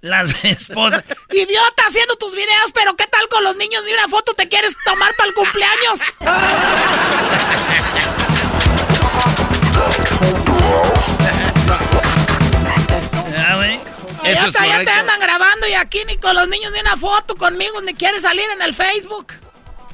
Las 0.01 0.33
esposas. 0.43 1.03
Idiota 1.31 1.83
haciendo 1.87 2.15
tus 2.15 2.33
videos, 2.33 2.71
pero 2.73 2.95
¿qué 2.95 3.05
tal 3.07 3.27
con 3.29 3.43
los 3.43 3.55
niños? 3.55 3.83
Ni 3.85 3.93
una 3.93 4.07
foto 4.07 4.33
te 4.33 4.49
quieres 4.49 4.75
tomar 4.85 5.15
para 5.15 5.29
el 5.29 5.35
cumpleaños. 5.35 5.99
Eso 14.23 14.49
ya 14.51 14.83
te 14.83 14.91
andan 14.91 15.19
grabando 15.19 15.67
y 15.67 15.73
aquí 15.73 15.99
ni 16.07 16.15
con 16.17 16.35
los 16.35 16.47
niños 16.47 16.71
ni 16.71 16.79
una 16.79 16.95
foto 16.95 17.35
conmigo 17.35 17.81
ni 17.81 17.93
quieres 17.93 18.21
salir 18.21 18.45
en 18.53 18.61
el 18.61 18.73
Facebook. 18.73 19.33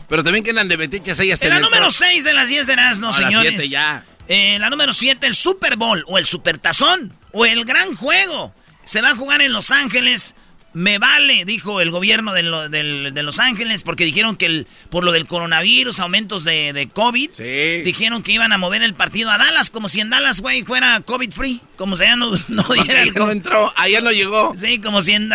Pero 0.09 0.23
también 0.23 0.43
quedan 0.43 0.67
de 0.67 0.77
betiches 0.77 1.19
ellas 1.19 1.41
en, 1.41 1.49
la 1.49 1.59
número 1.59 1.89
6 1.91 2.23
de 2.23 2.33
las 2.33 2.49
10 2.49 2.67
de 2.67 2.75
las, 2.75 2.99
no, 2.99 3.13
señores. 3.13 3.57
La 3.57 3.65
ya. 3.65 4.05
Eh, 4.27 4.57
la 4.59 4.69
número 4.69 4.93
7, 4.93 5.25
el 5.25 5.35
Super 5.35 5.77
Bowl 5.77 6.03
o 6.07 6.17
el 6.17 6.27
Super 6.27 6.59
Tazón 6.59 7.13
o 7.31 7.45
el 7.45 7.65
Gran 7.65 7.95
Juego. 7.95 8.53
Se 8.87 9.01
va 9.01 9.09
a 9.09 9.15
jugar 9.15 9.41
en 9.41 9.51
Los 9.51 9.71
Ángeles. 9.71 10.33
Me 10.71 10.97
vale, 10.97 11.43
dijo 11.43 11.81
el 11.81 11.91
gobierno 11.91 12.33
de, 12.33 12.43
Los 12.43 13.39
Ángeles, 13.39 13.83
porque 13.83 14.05
dijeron 14.05 14.37
que 14.37 14.45
el, 14.45 14.67
por 14.89 15.03
lo 15.03 15.11
del 15.11 15.27
coronavirus, 15.27 15.99
aumentos 15.99 16.45
de, 16.45 16.89
COVID, 16.93 17.31
dijeron 17.83 18.23
que 18.23 18.31
iban 18.31 18.53
a 18.53 18.57
mover 18.57 18.83
el 18.83 18.93
partido 18.93 19.29
a 19.29 19.37
Dallas, 19.37 19.71
como 19.71 19.89
si 19.89 19.99
en 19.99 20.09
Dallas, 20.09 20.39
güey, 20.39 20.63
fuera 20.63 21.01
COVID 21.01 21.31
free, 21.31 21.61
como 21.75 21.97
si 21.97 22.03
allá 22.03 22.15
no, 22.15 22.31
no 22.47 22.63
diera 22.63 23.01
el 23.01 23.13
no 23.13 23.31
entró, 23.31 23.73
allá 23.75 23.99
no 23.99 24.11
llegó. 24.11 24.55
Sí, 24.55 24.79
como 24.79 25.01
si 25.01 25.13
en 25.13 25.29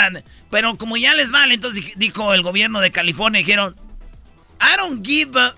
Pero 0.50 0.76
como 0.76 0.96
ya 0.96 1.14
les 1.14 1.30
vale, 1.30 1.54
entonces 1.54 1.92
dijo 1.96 2.32
el 2.32 2.42
gobierno 2.42 2.80
de 2.80 2.90
California, 2.90 3.40
dijeron, 3.40 3.76
I 4.60 4.76
don't 4.78 5.04
give 5.04 5.38
a... 5.38 5.54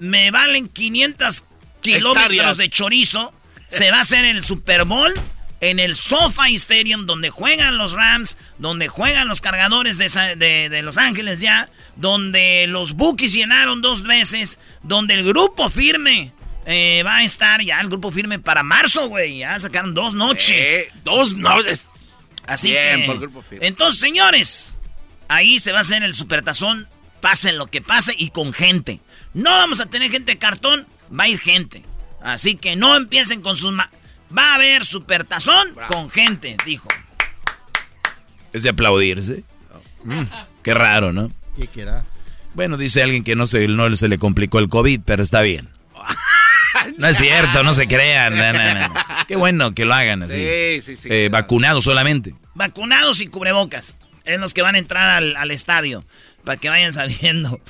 me 0.00 0.32
valen 0.32 0.68
500 0.68 1.44
kilómetros 1.80 2.56
de 2.56 2.70
chorizo. 2.70 3.32
Se 3.68 3.90
va 3.90 3.98
a 3.98 4.00
hacer 4.00 4.24
el 4.24 4.42
Super 4.42 4.84
Bowl 4.84 5.12
en 5.60 5.78
el 5.78 5.96
SoFi 5.96 6.54
Stadium, 6.56 7.06
donde 7.06 7.30
juegan 7.30 7.78
los 7.78 7.92
Rams, 7.92 8.36
donde 8.58 8.88
juegan 8.88 9.26
los 9.28 9.40
cargadores 9.40 9.96
de, 9.98 10.08
Sa- 10.08 10.36
de- 10.36 10.68
de 10.68 10.82
Los 10.82 10.98
Ángeles 10.98 11.40
ya, 11.40 11.68
donde 11.96 12.66
los 12.68 12.92
Bookies 12.94 13.32
llenaron 13.32 13.80
dos 13.82 14.02
veces, 14.02 14.58
donde 14.82 15.14
el 15.14 15.24
grupo 15.24 15.70
firme 15.70 16.32
eh, 16.66 17.02
va 17.06 17.16
a 17.18 17.24
estar 17.24 17.62
ya, 17.62 17.80
el 17.80 17.88
grupo 17.88 18.10
firme 18.10 18.38
para 18.38 18.62
marzo, 18.62 19.08
güey. 19.08 19.38
Ya 19.38 19.58
sacaron 19.58 19.94
dos 19.94 20.14
noches. 20.14 20.50
Eh, 20.68 20.92
dos 21.04 21.34
noches. 21.36 21.82
Así 22.46 22.70
Bien, 22.70 23.00
que. 23.00 23.06
por 23.06 23.18
Grupo 23.20 23.42
Firme. 23.42 23.66
Entonces, 23.66 23.98
señores, 24.00 24.74
ahí 25.28 25.58
se 25.58 25.72
va 25.72 25.78
a 25.78 25.80
hacer 25.80 26.02
el 26.04 26.14
supertazón, 26.14 26.86
pase 27.20 27.52
lo 27.52 27.66
que 27.66 27.80
pase 27.80 28.14
y 28.16 28.30
con 28.30 28.52
gente. 28.52 29.00
No 29.34 29.50
vamos 29.50 29.80
a 29.80 29.86
tener 29.86 30.10
gente 30.12 30.32
de 30.32 30.38
cartón, 30.38 30.86
va 31.10 31.24
a 31.24 31.28
ir 31.28 31.40
gente. 31.40 31.82
Así 32.22 32.54
que 32.56 32.76
no 32.76 32.94
empiecen 32.96 33.40
con 33.42 33.56
sus. 33.56 33.72
ma- 33.72 33.90
va 34.36 34.52
a 34.52 34.54
haber 34.56 34.84
supertazón 34.84 35.74
con 35.88 36.10
gente, 36.10 36.56
dijo. 36.64 36.88
Es 38.52 38.62
de 38.62 38.70
aplaudirse. 38.70 39.42
Mm, 40.04 40.22
qué 40.62 40.74
raro, 40.74 41.12
¿no? 41.12 41.30
¿Qué 41.58 41.66
quiera? 41.66 42.04
Bueno, 42.54 42.76
dice 42.76 43.02
alguien 43.02 43.22
que 43.24 43.36
no 43.36 43.46
se, 43.46 43.68
no 43.68 43.94
se 43.96 44.08
le 44.08 44.18
complicó 44.18 44.58
el 44.58 44.68
COVID, 44.68 45.00
pero 45.04 45.22
está 45.22 45.40
bien. 45.42 45.68
No 46.98 47.08
es 47.08 47.16
cierto, 47.16 47.62
no 47.64 47.72
se 47.74 47.88
crean. 47.88 48.36
no, 48.36 48.52
no, 48.52 48.74
no. 48.88 48.94
Qué 49.26 49.34
bueno 49.34 49.74
que 49.74 49.84
lo 49.86 49.94
hagan 49.94 50.22
así. 50.22 50.34
Sí, 50.36 50.82
sí, 50.84 50.96
sí, 50.96 51.08
Eh, 51.10 51.28
claro. 51.28 51.42
Vacunados 51.42 51.84
solamente. 51.84 52.34
Vacunados 52.54 53.20
y 53.22 53.26
cubrebocas. 53.26 53.96
Es 54.24 54.38
los 54.38 54.52
que 54.54 54.62
van 54.62 54.74
a 54.74 54.78
entrar 54.78 55.08
al, 55.10 55.36
al 55.36 55.50
estadio. 55.50 56.04
Para 56.44 56.58
que 56.58 56.68
vayan 56.68 56.92
sabiendo. 56.92 57.60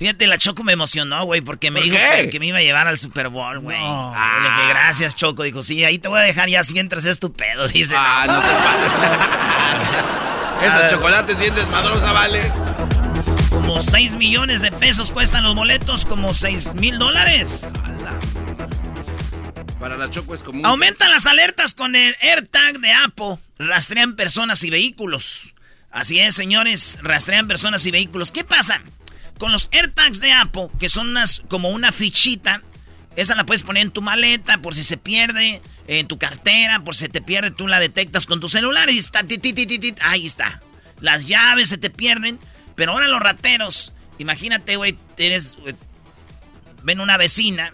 Fíjate, 0.00 0.26
la 0.26 0.38
Choco 0.38 0.64
me 0.64 0.72
emocionó, 0.72 1.24
güey, 1.24 1.42
porque 1.42 1.70
me 1.70 1.80
¿Por 1.80 1.90
dijo 1.90 1.98
que 2.30 2.40
me 2.40 2.46
iba 2.46 2.56
a 2.56 2.62
llevar 2.62 2.88
al 2.88 2.96
Super 2.96 3.28
Bowl, 3.28 3.58
güey. 3.60 3.76
Ah, 3.78 4.38
le 4.42 4.48
dije, 4.48 4.68
gracias, 4.70 5.14
Choco. 5.14 5.42
Dijo, 5.42 5.62
sí, 5.62 5.84
ahí 5.84 5.98
te 5.98 6.08
voy 6.08 6.20
a 6.20 6.22
dejar 6.22 6.48
ya 6.48 6.64
si 6.64 6.78
entras 6.78 7.04
es 7.04 7.18
tu 7.18 7.34
pedo. 7.34 7.68
Dice, 7.68 7.92
Ah, 7.94 8.24
no 8.26 8.40
te 8.40 8.48
pases. 10.64 10.74
Esa 10.74 10.88
chocolate 10.88 11.32
es 11.32 11.38
bien 11.38 11.54
desmadrosa, 11.54 12.12
vale. 12.12 12.40
Como 13.50 13.82
6 13.82 14.16
millones 14.16 14.62
de 14.62 14.72
pesos 14.72 15.12
cuestan 15.12 15.44
los 15.44 15.54
boletos, 15.54 16.06
como 16.06 16.32
6 16.32 16.76
mil 16.76 16.98
dólares. 16.98 17.70
Para 19.78 19.98
la 19.98 20.08
Choco 20.08 20.34
es 20.34 20.42
común. 20.42 20.64
Aumentan 20.64 21.10
las 21.10 21.26
alertas 21.26 21.74
con 21.74 21.94
el 21.94 22.16
AirTag 22.22 22.78
de 22.80 22.92
Apple. 22.94 23.36
Rastrean 23.58 24.16
personas 24.16 24.64
y 24.64 24.70
vehículos. 24.70 25.52
Así 25.90 26.20
es, 26.20 26.34
señores, 26.34 26.98
rastrean 27.02 27.46
personas 27.48 27.84
y 27.84 27.90
vehículos. 27.90 28.32
¿Qué 28.32 28.44
pasa? 28.44 28.80
Con 29.40 29.52
los 29.52 29.70
AirTags 29.72 30.20
de 30.20 30.32
Apple, 30.32 30.68
que 30.78 30.90
son 30.90 31.08
unas, 31.08 31.40
como 31.48 31.70
una 31.70 31.92
fichita, 31.92 32.60
esa 33.16 33.34
la 33.34 33.46
puedes 33.46 33.62
poner 33.62 33.84
en 33.84 33.90
tu 33.90 34.02
maleta 34.02 34.58
por 34.58 34.74
si 34.74 34.84
se 34.84 34.98
pierde, 34.98 35.62
en 35.88 36.06
tu 36.06 36.18
cartera, 36.18 36.84
por 36.84 36.94
si 36.94 37.08
te 37.08 37.22
pierde, 37.22 37.50
tú 37.50 37.66
la 37.66 37.80
detectas 37.80 38.26
con 38.26 38.38
tu 38.38 38.50
celular 38.50 38.90
y 38.90 38.98
está, 38.98 39.24
ti, 39.24 39.38
ti, 39.38 39.54
ti, 39.54 39.66
ti, 39.66 39.78
ti, 39.78 39.94
ahí 40.02 40.26
está. 40.26 40.60
Las 41.00 41.24
llaves 41.24 41.70
se 41.70 41.78
te 41.78 41.88
pierden, 41.88 42.38
pero 42.74 42.92
ahora 42.92 43.08
los 43.08 43.18
rateros, 43.18 43.94
imagínate, 44.18 44.76
güey, 44.76 44.98
eres, 45.16 45.56
ven 46.82 47.00
una 47.00 47.16
vecina 47.16 47.72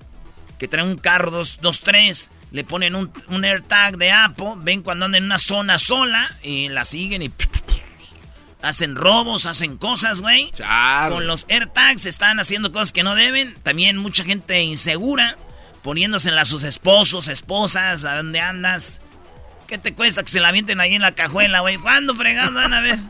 que 0.61 0.69
trae 0.69 0.85
un 0.85 0.97
carro 0.97 1.33
2-3, 1.33 2.29
le 2.53 2.63
ponen 2.63 2.95
un, 2.95 3.13
un 3.27 3.45
AirTag 3.45 3.97
de 3.97 4.13
Apple, 4.13 4.53
ven 4.59 4.83
cuando 4.83 5.07
andan 5.07 5.19
en 5.19 5.25
una 5.25 5.39
zona 5.39 5.81
sola 5.81 6.31
y 6.45 6.69
la 6.69 6.85
siguen 6.85 7.23
y 7.23 7.29
hacen 8.63 8.97
robos, 8.97 9.47
hacen 9.47 9.77
cosas, 9.77 10.21
güey. 10.21 10.53
Con 11.09 11.27
los 11.27 11.47
AirTags 11.49 12.07
están 12.07 12.41
haciendo 12.41 12.73
cosas 12.73 12.93
que 12.93 13.03
no 13.03 13.15
deben. 13.15 13.55
También 13.63 13.97
mucha 13.97 14.25
gente 14.25 14.63
insegura, 14.63 15.37
poniéndosela 15.83 16.43
a 16.43 16.45
sus 16.45 16.65
esposos, 16.65 17.29
esposas, 17.29 18.05
a 18.05 18.17
dónde 18.17 18.41
andas. 18.41 19.01
¿Qué 19.67 19.79
te 19.79 19.95
cuesta 19.95 20.23
que 20.23 20.29
se 20.29 20.41
la 20.41 20.49
avienten 20.49 20.81
ahí 20.81 20.95
en 20.95 21.03
la 21.03 21.13
cajuela, 21.13 21.61
güey? 21.61 21.77
¿Cuándo 21.77 22.15
fregando 22.15 22.61
van 22.61 22.75
a 22.75 22.81
ver? 22.81 22.99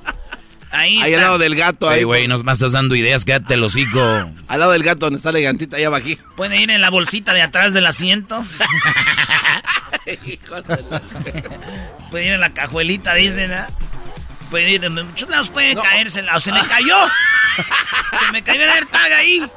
Ahí, 0.73 1.00
Ahí 1.00 1.15
al 1.15 1.21
lado 1.21 1.39
del 1.39 1.54
gato. 1.54 1.91
Ey, 1.91 1.99
Ahí, 1.99 2.04
güey, 2.04 2.26
nos 2.26 2.43
más 2.43 2.59
estás 2.59 2.73
dando 2.73 2.97
ideas, 2.97 3.25
quédate 3.25 3.54
el 3.54 3.63
hocico. 3.63 4.00
Al 4.49 4.61
lado 4.61 4.73
del 4.73 4.82
gato 4.82 5.06
donde 5.06 5.19
está 5.19 5.30
la 5.30 5.39
gigantita, 5.39 5.76
allá 5.76 5.87
abajo. 5.87 6.06
Puede 6.37 6.61
ir 6.61 6.71
en 6.71 6.80
la 6.80 6.91
bolsita 6.91 7.32
de 7.35 7.43
atrás 7.43 7.73
del 7.73 7.87
asiento. 7.87 8.45
Puede 12.11 12.26
ir 12.26 12.32
en 12.32 12.41
la 12.41 12.52
cajuelita, 12.52 13.15
dicen, 13.15 13.52
¿ah? 13.52 13.69
Puede 14.50 14.71
ir, 14.71 14.85
en 14.85 14.95
muchos 14.95 15.28
lados 15.28 15.50
puede 15.50 15.75
caerse. 15.75 16.25
O 16.35 16.41
se 16.41 16.52
me 16.52 16.65
cayó. 16.67 16.97
se 18.26 18.32
me 18.32 18.43
cayó 18.43 18.63
el 18.63 18.71
AirTag 18.71 19.13
ahí. 19.13 19.50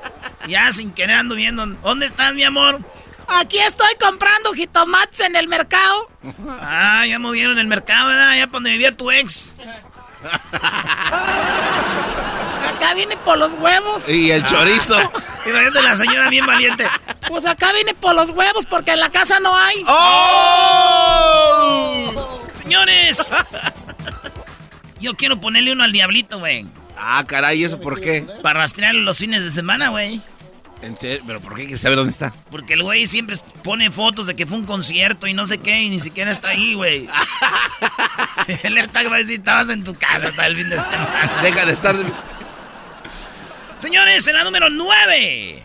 Ya 0.47 0.71
sin 0.71 0.91
querer 0.91 1.17
ando 1.17 1.36
viendo. 1.36 1.65
¿Dónde 1.65 2.06
estás, 2.06 2.34
mi 2.34 2.43
amor? 2.43 2.80
Aquí 3.28 3.60
estoy 3.60 3.93
comprando 4.02 4.54
jitomates 4.54 5.19
en 5.19 5.36
el 5.36 5.47
mercado. 5.47 6.10
Ah, 6.62 7.06
ya 7.08 7.19
movieron 7.19 7.60
el 7.60 7.67
mercado, 7.67 8.08
¿verdad? 8.08 8.36
Ya 8.36 8.47
para 8.47 8.54
donde 8.54 8.71
vivía 8.71 8.97
tu 8.97 9.12
ex. 9.12 9.54
Acá 12.67 12.93
viene 12.95 13.15
por 13.17 13.38
los 13.38 13.52
huevos. 13.54 14.10
Y 14.10 14.32
el 14.32 14.43
chorizo. 14.45 14.97
Imagínate 15.45 15.82
la 15.84 15.95
señora 15.95 16.30
bien 16.30 16.45
valiente. 16.45 16.88
Pues 17.28 17.45
acá 17.45 17.71
viene 17.73 17.93
por 17.93 18.15
los 18.15 18.32
huevos 18.32 18.65
porque 18.65 18.93
en 18.93 18.99
la 18.99 19.12
casa 19.12 19.39
no 19.39 19.56
hay. 19.56 19.84
¡Oh! 19.88 21.30
Señores. 22.62 23.36
Yo 24.99 25.15
quiero 25.15 25.39
ponerle 25.39 25.71
uno 25.71 25.83
al 25.83 25.91
diablito, 25.91 26.39
güey. 26.39 26.65
Ah, 26.97 27.23
caray, 27.25 27.63
¿eso 27.63 27.79
por 27.79 28.01
qué? 28.01 28.25
Para 28.41 28.59
rastrearlo 28.59 29.01
los 29.01 29.17
fines 29.17 29.43
de 29.43 29.51
semana, 29.51 29.89
güey. 29.89 30.21
¿En 30.81 30.97
serio? 30.97 31.23
¿Pero 31.25 31.41
por 31.41 31.55
qué? 31.55 31.63
¿Quieres 31.63 31.81
saber 31.81 31.97
dónde 31.97 32.12
está? 32.12 32.33
Porque 32.51 32.73
el 32.73 32.83
güey 32.83 33.05
siempre 33.07 33.35
pone 33.63 33.91
fotos 33.91 34.27
de 34.27 34.35
que 34.35 34.45
fue 34.45 34.57
un 34.57 34.65
concierto 34.65 35.27
y 35.27 35.33
no 35.33 35.45
sé 35.45 35.57
qué, 35.57 35.81
y 35.83 35.89
ni 35.89 35.99
siquiera 35.99 36.31
está 36.31 36.49
ahí, 36.49 36.73
güey. 36.73 37.07
el 38.63 38.77
AirTag 38.77 39.12
va 39.12 39.15
a 39.15 39.19
decir, 39.19 39.39
estabas 39.39 39.69
en 39.69 39.83
tu 39.83 39.95
casa 39.95 40.27
hasta 40.27 40.45
el 40.45 40.55
fin 40.55 40.69
de 40.69 40.77
semana. 40.79 41.39
Deja 41.41 41.65
de 41.65 41.73
estar... 41.73 41.95
Señores, 43.77 44.27
en 44.27 44.35
la 44.35 44.43
número 44.43 44.69
9. 44.69 45.63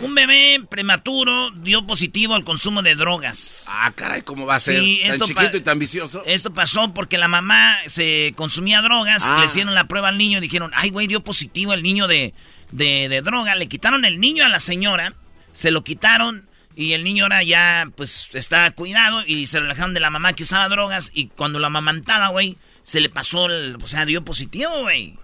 Un 0.00 0.14
bebé 0.14 0.60
prematuro 0.70 1.50
dio 1.50 1.84
positivo 1.84 2.34
al 2.34 2.44
consumo 2.44 2.82
de 2.82 2.94
drogas. 2.94 3.64
Ah, 3.68 3.92
caray, 3.94 4.22
¿cómo 4.22 4.46
va 4.46 4.54
a 4.54 4.60
ser? 4.60 4.80
Sí, 4.80 4.98
tan 5.02 5.10
esto 5.10 5.24
chiquito 5.26 5.56
y 5.56 5.60
tan 5.60 5.78
vicioso. 5.80 6.22
Esto 6.24 6.54
pasó 6.54 6.94
porque 6.94 7.18
la 7.18 7.26
mamá 7.26 7.76
se 7.86 8.32
consumía 8.36 8.80
drogas, 8.80 9.24
Ah. 9.26 9.38
le 9.40 9.46
hicieron 9.46 9.74
la 9.74 9.88
prueba 9.88 10.08
al 10.08 10.18
niño 10.18 10.38
y 10.38 10.40
dijeron, 10.40 10.70
ay, 10.74 10.90
güey, 10.90 11.08
dio 11.08 11.24
positivo 11.24 11.72
el 11.72 11.82
niño 11.82 12.06
de, 12.06 12.32
de, 12.70 13.08
de 13.08 13.22
droga. 13.22 13.56
Le 13.56 13.66
quitaron 13.66 14.04
el 14.04 14.20
niño 14.20 14.44
a 14.44 14.48
la 14.48 14.60
señora, 14.60 15.14
se 15.52 15.72
lo 15.72 15.82
quitaron 15.82 16.48
y 16.76 16.92
el 16.92 17.02
niño 17.02 17.24
ahora 17.24 17.42
ya, 17.42 17.90
pues, 17.96 18.28
está 18.34 18.70
cuidado 18.70 19.24
y 19.26 19.48
se 19.48 19.58
lo 19.58 19.66
alejaron 19.66 19.94
de 19.94 20.00
la 20.00 20.10
mamá 20.10 20.32
que 20.34 20.44
usaba 20.44 20.68
drogas 20.68 21.10
y 21.12 21.26
cuando 21.26 21.58
la 21.58 21.66
amamantaba, 21.66 22.28
güey, 22.28 22.56
se 22.84 23.00
le 23.00 23.08
pasó, 23.08 23.46
el, 23.46 23.76
o 23.82 23.86
sea, 23.88 24.04
dio 24.06 24.24
positivo, 24.24 24.70
güey. 24.82 25.18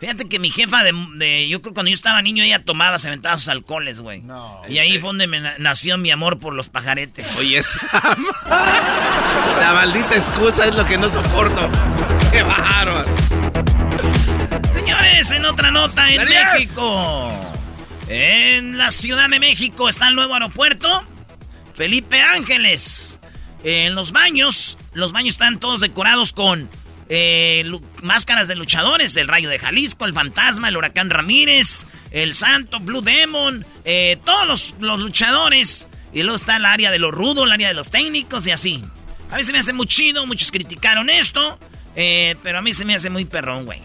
Fíjate 0.00 0.28
que 0.30 0.38
mi 0.38 0.48
jefa 0.50 0.82
de, 0.82 0.92
de- 1.16 1.46
yo 1.48 1.60
creo 1.60 1.72
que 1.72 1.74
cuando 1.74 1.90
yo 1.90 1.94
estaba 1.94 2.22
niño 2.22 2.42
ella 2.42 2.64
tomaba, 2.64 2.98
se 2.98 3.08
aventaba 3.08 3.36
sus 3.38 3.48
alcoholes, 3.48 4.00
güey. 4.00 4.22
Y 4.68 4.78
ahí 4.78 4.98
fue 4.98 5.08
donde 5.10 5.26
me 5.26 5.40
na- 5.40 5.54
nació 5.58 5.98
mi 5.98 6.10
amor 6.10 6.38
por 6.38 6.54
los 6.54 6.70
pajaretes. 6.70 7.36
Oye, 7.36 7.62
Sam. 7.62 8.24
La 8.48 9.72
maldita 9.74 10.16
excusa 10.16 10.66
es 10.66 10.74
lo 10.74 10.86
que 10.86 10.96
no 10.96 11.08
soporto. 11.10 11.70
¡Qué 12.32 12.42
bárbaro! 12.42 13.04
Señores, 14.72 15.30
en 15.32 15.44
otra 15.44 15.70
nota 15.70 16.10
en. 16.10 16.24
México. 16.24 17.30
En 18.08 18.78
la 18.78 18.90
Ciudad 18.90 19.28
de 19.28 19.38
México 19.38 19.88
está 19.88 20.08
el 20.08 20.14
nuevo 20.14 20.32
aeropuerto. 20.34 21.04
Felipe 21.74 22.20
Ángeles. 22.22 23.18
En 23.62 23.94
los 23.94 24.12
baños, 24.12 24.78
los 24.94 25.12
baños 25.12 25.34
están 25.34 25.60
todos 25.60 25.80
decorados 25.80 26.32
con 26.32 26.68
eh, 27.10 27.64
máscaras 28.02 28.48
de 28.48 28.54
luchadores. 28.56 29.16
El 29.16 29.28
Rayo 29.28 29.50
de 29.50 29.58
Jalisco, 29.58 30.06
el 30.06 30.14
Fantasma, 30.14 30.68
el 30.68 30.76
Huracán 30.76 31.10
Ramírez, 31.10 31.84
el 32.10 32.34
Santo, 32.34 32.80
Blue 32.80 33.02
Demon, 33.02 33.66
eh, 33.84 34.16
todos 34.24 34.46
los, 34.46 34.74
los 34.80 34.98
luchadores. 34.98 35.88
Y 36.12 36.22
luego 36.22 36.36
está 36.36 36.56
el 36.56 36.64
área 36.64 36.90
de 36.90 36.98
los 36.98 37.12
rudos, 37.12 37.44
el 37.44 37.52
área 37.52 37.68
de 37.68 37.74
los 37.74 37.90
técnicos 37.90 38.46
y 38.46 38.52
así. 38.52 38.82
A 39.30 39.36
mí 39.36 39.44
se 39.44 39.52
me 39.52 39.58
hace 39.58 39.72
muy 39.72 39.86
chido, 39.86 40.26
muchos 40.26 40.50
criticaron 40.50 41.08
esto, 41.10 41.58
eh, 41.94 42.34
pero 42.42 42.58
a 42.58 42.62
mí 42.62 42.72
se 42.74 42.84
me 42.84 42.94
hace 42.94 43.10
muy 43.10 43.24
perrón, 43.26 43.64
güey. 43.66 43.80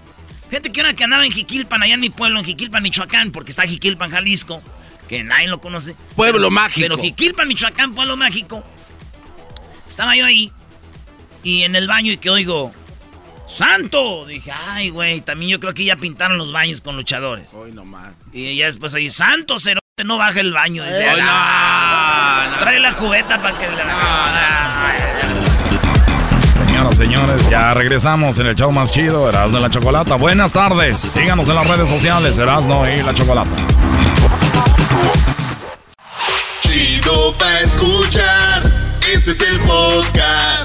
Fíjate 0.50 0.72
que 0.72 0.82
ahora 0.82 0.94
que 0.94 1.04
andaba 1.04 1.26
en 1.26 1.32
Jiquilpan, 1.32 1.84
allá 1.84 1.96
en 1.96 2.00
mi 2.00 2.10
pueblo, 2.10 2.40
en 2.40 2.46
Jiquilpan, 2.46 2.82
Michoacán, 2.82 3.32
porque 3.32 3.52
está 3.52 3.64
Jiquilpan, 3.64 4.10
Jalisco, 4.12 4.62
que 5.08 5.24
nadie 5.24 5.48
lo 5.48 5.60
conoce. 5.62 5.96
Pueblo 6.16 6.40
Pero- 6.40 6.52
mágico. 6.52 6.82
Pero 6.82 6.98
Jiquilpan, 6.98 7.48
Michoacán, 7.48 7.94
pueblo 7.94 8.16
mágico. 8.18 8.64
Estaba 9.88 10.16
yo 10.16 10.26
ahí, 10.26 10.52
y 11.44 11.64
en 11.64 11.76
el 11.76 11.88
baño, 11.88 12.12
y 12.12 12.18
que 12.18 12.30
oigo, 12.30 12.74
¡Santo! 13.48 14.26
Dije, 14.26 14.52
ay, 14.52 14.90
güey, 14.90 15.22
también 15.22 15.52
yo 15.52 15.60
creo 15.60 15.74
que 15.74 15.86
ya 15.86 15.96
pintaron 15.98 16.38
los 16.38 16.52
baños 16.52 16.82
con 16.82 16.96
luchadores. 16.96 17.48
Hoy 17.54 17.72
nomás. 17.72 18.14
Y 18.34 18.56
ya 18.58 18.66
después 18.66 18.94
oí, 18.94 19.10
¡Santo, 19.10 19.60
cerote, 19.60 19.82
no 20.04 20.18
baja 20.18 20.40
el 20.40 20.52
baño! 20.52 20.84
Dice, 20.84 21.08
Hoy 21.10 21.20
"Ah, 21.24 22.46
no, 22.50 22.56
no. 22.56 22.62
Trae 22.62 22.80
la 22.80 22.94
cubeta 22.96 23.42
para 23.42 23.58
que... 23.58 23.66
Señoras, 26.66 26.98
señores. 26.98 26.98
señores, 26.98 27.50
ya 27.50 27.74
regresamos 27.74 28.38
en 28.40 28.48
el 28.48 28.56
show 28.56 28.72
más 28.72 28.92
chido, 28.92 29.30
Erasmo 29.30 29.60
y 29.60 29.62
la 29.62 29.70
Chocolata. 29.70 30.16
Buenas 30.16 30.52
tardes, 30.52 31.00
síganos 31.00 31.48
en 31.48 31.56
las 31.56 31.68
redes 31.68 31.88
sociales, 31.88 32.38
Erasmo 32.38 32.86
y 32.88 33.02
la 33.04 33.14
Chocolata. 33.14 33.50
Chido 36.62 37.34
pa' 37.38 37.60
escuchar, 37.62 39.00
este 39.14 39.32
es 39.32 39.42
el 39.50 39.60
podcast 39.62 40.65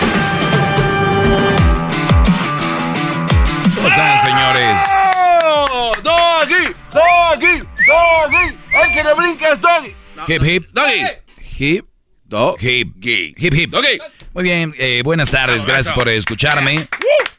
están, 3.87 4.21
señores? 4.21 4.77
¡Oh! 5.43 5.91
¡Doggy! 6.03 6.73
¡Doggy! 6.93 7.59
¡Doggy! 7.87 8.57
¡El 8.83 8.91
que 8.93 9.03
no 9.03 9.15
brinca 9.15 9.49
es 9.53 9.61
Doggy! 9.61 9.95
Hip, 10.27 10.43
hip. 10.43 10.65
¡Doggy! 10.73 11.01
Hip. 11.59 11.85
Hip. 12.61 13.37
Hip, 13.37 13.53
hip. 13.53 13.73
Muy 14.33 14.43
bien, 14.43 14.73
eh, 14.77 15.01
buenas 15.03 15.29
tardes, 15.31 15.65
gracias 15.65 15.93
por 15.93 16.07
escucharme. 16.07 16.87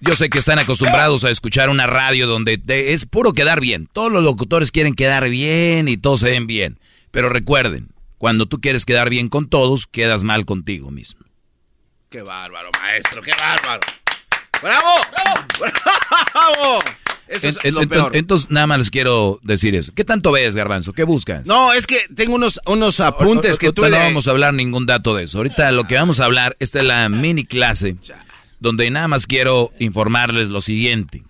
Yo 0.01 0.15
sé 0.17 0.29
que 0.29 0.39
están 0.39 0.59
acostumbrados 0.59 1.25
a 1.25 1.31
escuchar 1.31 1.71
una 1.71 1.87
radio 1.87 2.27
donde 2.27 2.59
te- 2.59 2.93
es 2.93 3.07
puro 3.07 3.33
quedar 3.33 3.61
bien. 3.61 3.89
Todos 3.93 4.13
los 4.13 4.23
locutores 4.23 4.71
quieren 4.73 4.95
quedar 4.95 5.29
bien 5.31 5.89
y 5.89 5.97
todos 5.97 6.21
se 6.21 6.31
ven 6.31 6.47
bien. 6.47 6.79
Pero 7.11 7.29
recuerden, 7.29 7.89
cuando 8.19 8.47
tú 8.47 8.61
quieres 8.61 8.85
quedar 8.85 9.09
bien 9.09 9.29
con 9.29 9.49
todos, 9.49 9.87
quedas 9.87 10.25
mal 10.25 10.45
contigo 10.45 10.91
mismo. 10.91 11.25
¡Qué 12.11 12.21
bárbaro, 12.21 12.71
maestro! 12.79 13.23
¡Qué 13.23 13.33
bárbaro! 13.39 13.81
¡Bravo! 14.62 14.88
¡Bravo! 15.59 16.79
Eso 17.29 17.48
es 17.48 17.59
En- 17.64 17.75
lo 17.75 17.83
en- 17.83 17.88
peor. 17.88 18.14
Entonces, 18.14 18.51
nada 18.51 18.66
más 18.66 18.79
les 18.79 18.90
quiero 18.90 19.40
decir 19.42 19.75
eso. 19.75 19.92
¿Qué 19.94 20.05
tanto 20.05 20.33
ves, 20.33 20.55
Garbanzo? 20.55 20.92
¿Qué 20.92 21.05
buscas? 21.05 21.46
No, 21.46 21.72
es 21.72 21.87
que 21.87 21.96
tengo 22.14 22.35
unos, 22.35 22.61
unos 22.66 23.01
apuntes 23.01 23.59
que 23.59 23.66
Ahorita 23.66 23.81
tuve 23.81 23.90
no 23.90 23.96
de... 23.96 24.03
vamos 24.03 24.29
a 24.29 24.33
hablar 24.33 24.53
ningún 24.53 24.85
dato 24.85 25.14
de 25.14 25.25
eso. 25.25 25.38
Ahorita 25.38 25.72
lo 25.72 25.85
que 25.85 25.94
vamos 25.94 26.20
a 26.20 26.27
hablar, 26.27 26.57
esta 26.61 26.81
es 26.81 26.85
la 26.85 27.09
mini 27.09 27.46
clase, 27.46 27.96
donde 28.61 28.90
nada 28.90 29.09
más 29.09 29.27
quiero 29.27 29.72
informarles 29.79 30.51
lo 30.51 30.61
siguiente. 30.61 31.22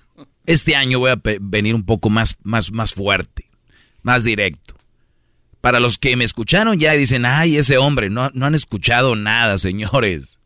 Este 0.45 0.75
año 0.75 0.99
voy 0.99 1.13
a 1.13 1.21
venir 1.41 1.77
un 1.77 1.85
poco 1.85 2.11
más, 2.11 2.37
más, 2.43 2.73
más 2.73 2.95
fuerte, 2.95 3.49
más 4.03 4.25
directo. 4.25 4.75
Para 5.61 5.79
los 5.79 5.99
que 5.99 6.17
me 6.17 6.25
escucharon 6.25 6.81
ya 6.81 6.97
y 6.97 6.99
dicen, 6.99 7.25
ay, 7.25 7.59
ese 7.59 7.79
hombre, 7.79 8.11
no, 8.11 8.29
no 8.35 8.47
han 8.47 8.57
escuchado 8.57 9.15
nada, 9.15 9.57
señores. 9.59 10.41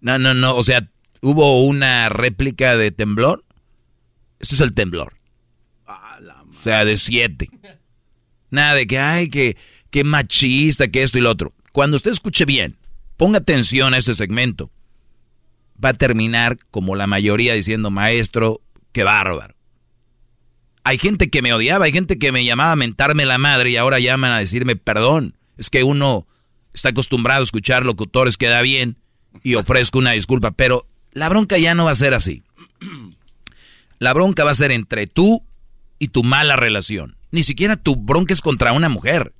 No, 0.00 0.18
no, 0.18 0.32
no, 0.32 0.56
o 0.56 0.62
sea, 0.62 0.88
hubo 1.24 1.64
una 1.64 2.08
réplica 2.10 2.76
de 2.76 2.90
temblor. 2.90 3.44
Esto 4.38 4.54
es 4.56 4.60
el 4.60 4.74
temblor. 4.74 5.14
O 5.86 6.52
sea, 6.52 6.84
de 6.84 6.98
siete. 6.98 7.50
Nada 8.50 8.74
de 8.74 8.86
que, 8.86 8.98
ay, 8.98 9.28
que, 9.28 9.56
que 9.90 10.04
machista, 10.04 10.88
que 10.88 11.02
esto 11.02 11.18
y 11.18 11.22
lo 11.22 11.30
otro. 11.30 11.52
Cuando 11.72 11.96
usted 11.96 12.12
escuche 12.12 12.44
bien, 12.44 12.76
ponga 13.16 13.38
atención 13.38 13.94
a 13.94 13.98
este 13.98 14.14
segmento. 14.14 14.70
Va 15.82 15.90
a 15.90 15.94
terminar 15.94 16.58
como 16.70 16.94
la 16.94 17.06
mayoría 17.06 17.54
diciendo, 17.54 17.90
maestro, 17.90 18.60
qué 18.92 19.02
bárbaro. 19.02 19.54
Hay 20.84 20.98
gente 20.98 21.30
que 21.30 21.42
me 21.42 21.54
odiaba, 21.54 21.86
hay 21.86 21.92
gente 21.92 22.18
que 22.18 22.30
me 22.30 22.44
llamaba 22.44 22.72
a 22.72 22.76
mentarme 22.76 23.24
la 23.24 23.38
madre 23.38 23.70
y 23.70 23.76
ahora 23.76 23.98
llaman 23.98 24.30
a 24.30 24.38
decirme 24.38 24.76
perdón. 24.76 25.36
Es 25.56 25.70
que 25.70 25.82
uno 25.82 26.26
está 26.74 26.90
acostumbrado 26.90 27.40
a 27.40 27.44
escuchar 27.44 27.86
locutores 27.86 28.36
que 28.36 28.48
da 28.48 28.60
bien 28.60 28.98
y 29.42 29.54
ofrezco 29.54 29.98
una 29.98 30.12
disculpa, 30.12 30.50
pero 30.50 30.86
la 31.14 31.28
bronca 31.28 31.56
ya 31.58 31.74
no 31.74 31.86
va 31.86 31.92
a 31.92 31.96
ser 31.96 32.12
así. 32.12 32.42
La 33.98 34.12
bronca 34.12 34.44
va 34.44 34.50
a 34.50 34.54
ser 34.54 34.72
entre 34.72 35.06
tú 35.06 35.44
y 35.98 36.08
tu 36.08 36.22
mala 36.22 36.56
relación. 36.56 37.16
Ni 37.30 37.42
siquiera 37.42 37.76
tu 37.76 37.96
bronca 37.96 38.34
es 38.34 38.40
contra 38.40 38.72
una 38.72 38.88
mujer. 38.88 39.32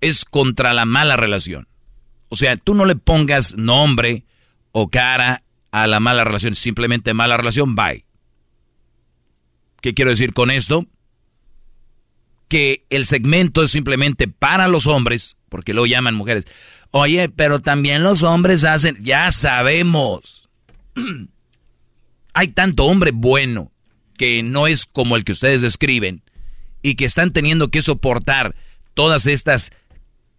Es 0.00 0.24
contra 0.24 0.74
la 0.74 0.84
mala 0.84 1.16
relación. 1.16 1.68
O 2.28 2.36
sea, 2.36 2.56
tú 2.56 2.74
no 2.74 2.84
le 2.84 2.96
pongas 2.96 3.56
nombre 3.56 4.24
o 4.72 4.88
cara 4.88 5.42
a 5.70 5.86
la 5.86 6.00
mala 6.00 6.24
relación. 6.24 6.54
Simplemente 6.54 7.14
mala 7.14 7.36
relación, 7.36 7.74
bye. 7.74 8.04
¿Qué 9.80 9.94
quiero 9.94 10.10
decir 10.10 10.32
con 10.32 10.50
esto? 10.50 10.86
Que 12.48 12.84
el 12.90 13.06
segmento 13.06 13.62
es 13.62 13.70
simplemente 13.70 14.28
para 14.28 14.66
los 14.68 14.86
hombres, 14.86 15.36
porque 15.48 15.74
lo 15.74 15.86
llaman 15.86 16.14
mujeres. 16.14 16.46
Oye, 16.90 17.28
pero 17.28 17.60
también 17.60 18.02
los 18.02 18.22
hombres 18.22 18.64
hacen, 18.64 18.96
ya 19.04 19.30
sabemos. 19.30 20.45
Hay 22.34 22.48
tanto 22.48 22.84
hombre 22.84 23.12
bueno 23.12 23.72
que 24.18 24.42
no 24.42 24.66
es 24.66 24.86
como 24.86 25.16
el 25.16 25.24
que 25.24 25.32
ustedes 25.32 25.62
describen 25.62 26.22
y 26.82 26.94
que 26.94 27.04
están 27.04 27.32
teniendo 27.32 27.70
que 27.70 27.82
soportar 27.82 28.54
todas 28.94 29.26
estas 29.26 29.72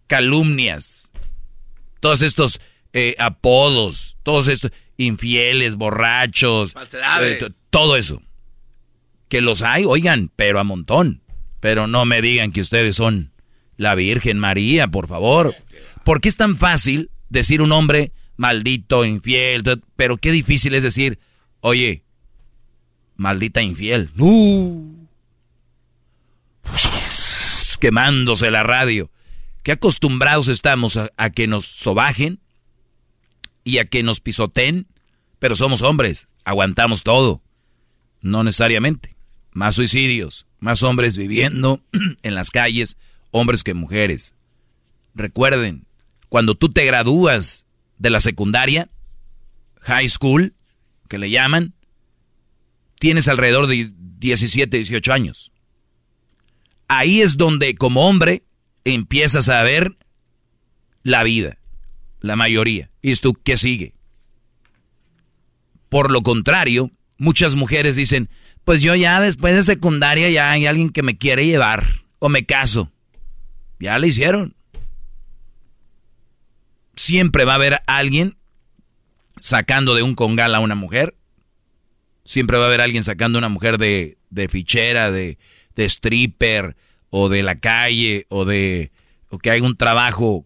calumnias, 0.06 1.12
todos 2.00 2.22
estos 2.22 2.60
eh, 2.92 3.14
apodos, 3.18 4.16
todos 4.22 4.48
estos 4.48 4.72
infieles, 4.96 5.76
borrachos, 5.76 6.72
Falsedades. 6.72 7.42
eh, 7.42 7.48
todo 7.70 7.96
eso. 7.96 8.22
Que 9.28 9.40
los 9.40 9.62
hay, 9.62 9.84
oigan, 9.84 10.30
pero 10.34 10.58
a 10.58 10.64
montón. 10.64 11.22
Pero 11.60 11.86
no 11.86 12.04
me 12.04 12.22
digan 12.22 12.52
que 12.52 12.60
ustedes 12.60 12.96
son 12.96 13.32
la 13.76 13.94
Virgen 13.94 14.38
María, 14.38 14.88
por 14.88 15.08
favor. 15.08 15.54
¿Por 16.04 16.20
qué 16.20 16.28
es 16.28 16.36
tan 16.36 16.56
fácil 16.56 17.10
decir 17.28 17.60
un 17.60 17.72
hombre 17.72 18.12
maldito, 18.38 19.04
infiel? 19.04 19.62
Pero 19.96 20.16
qué 20.16 20.32
difícil 20.32 20.72
es 20.72 20.82
decir, 20.82 21.18
oye, 21.60 22.02
maldita 23.16 23.60
infiel. 23.60 24.10
¡Uh! 24.16 25.06
Quemándose 27.80 28.50
la 28.50 28.62
radio. 28.62 29.10
Qué 29.62 29.72
acostumbrados 29.72 30.48
estamos 30.48 30.96
a, 30.96 31.10
a 31.18 31.30
que 31.30 31.46
nos 31.46 31.66
sobajen 31.66 32.40
y 33.64 33.78
a 33.78 33.84
que 33.84 34.02
nos 34.02 34.20
pisoteen, 34.20 34.86
pero 35.38 35.54
somos 35.54 35.82
hombres, 35.82 36.28
aguantamos 36.44 37.02
todo. 37.02 37.42
No 38.20 38.42
necesariamente. 38.42 39.16
Más 39.52 39.74
suicidios, 39.74 40.46
más 40.58 40.82
hombres 40.82 41.16
viviendo 41.16 41.82
en 42.22 42.34
las 42.34 42.50
calles, 42.50 42.96
hombres 43.30 43.64
que 43.64 43.74
mujeres. 43.74 44.34
Recuerden, 45.14 45.86
cuando 46.28 46.54
tú 46.54 46.68
te 46.68 46.84
gradúas 46.84 47.66
de 47.98 48.10
la 48.10 48.20
secundaria, 48.20 48.88
high 49.80 50.08
school, 50.08 50.54
que 51.08 51.18
le 51.18 51.30
llaman, 51.30 51.74
tienes 52.98 53.28
alrededor 53.28 53.66
de 53.66 53.92
17, 54.18 54.76
18 54.76 55.12
años. 55.12 55.52
Ahí 56.88 57.20
es 57.20 57.36
donde 57.36 57.74
como 57.74 58.08
hombre 58.08 58.44
empiezas 58.84 59.48
a 59.48 59.62
ver 59.62 59.96
la 61.02 61.22
vida, 61.22 61.58
la 62.20 62.36
mayoría. 62.36 62.90
¿Y 63.02 63.10
esto 63.10 63.34
qué 63.34 63.56
sigue? 63.56 63.94
Por 65.88 66.10
lo 66.10 66.22
contrario, 66.22 66.90
muchas 67.16 67.54
mujeres 67.54 67.96
dicen, 67.96 68.28
pues 68.64 68.80
yo 68.80 68.94
ya 68.94 69.20
después 69.20 69.54
de 69.54 69.62
secundaria 69.62 70.30
ya 70.30 70.50
hay 70.50 70.66
alguien 70.66 70.90
que 70.90 71.02
me 71.02 71.16
quiere 71.16 71.46
llevar 71.46 71.86
o 72.18 72.28
me 72.28 72.44
caso. 72.44 72.92
Ya 73.80 73.98
le 73.98 74.08
hicieron. 74.08 74.54
Siempre 76.98 77.44
va 77.44 77.52
a 77.52 77.54
haber 77.54 77.78
alguien 77.86 78.36
sacando 79.38 79.94
de 79.94 80.02
un 80.02 80.16
congal 80.16 80.52
a 80.56 80.60
una 80.60 80.74
mujer. 80.74 81.14
Siempre 82.24 82.58
va 82.58 82.64
a 82.64 82.66
haber 82.66 82.80
alguien 82.80 83.04
sacando 83.04 83.38
a 83.38 83.40
una 83.40 83.48
mujer 83.48 83.78
de, 83.78 84.18
de 84.30 84.48
fichera, 84.48 85.12
de, 85.12 85.38
de 85.76 85.84
stripper, 85.84 86.76
o 87.10 87.28
de 87.28 87.44
la 87.44 87.60
calle, 87.60 88.26
o 88.28 88.44
de 88.44 88.90
o 89.30 89.38
que 89.38 89.50
hay 89.52 89.60
un 89.60 89.76
trabajo 89.76 90.44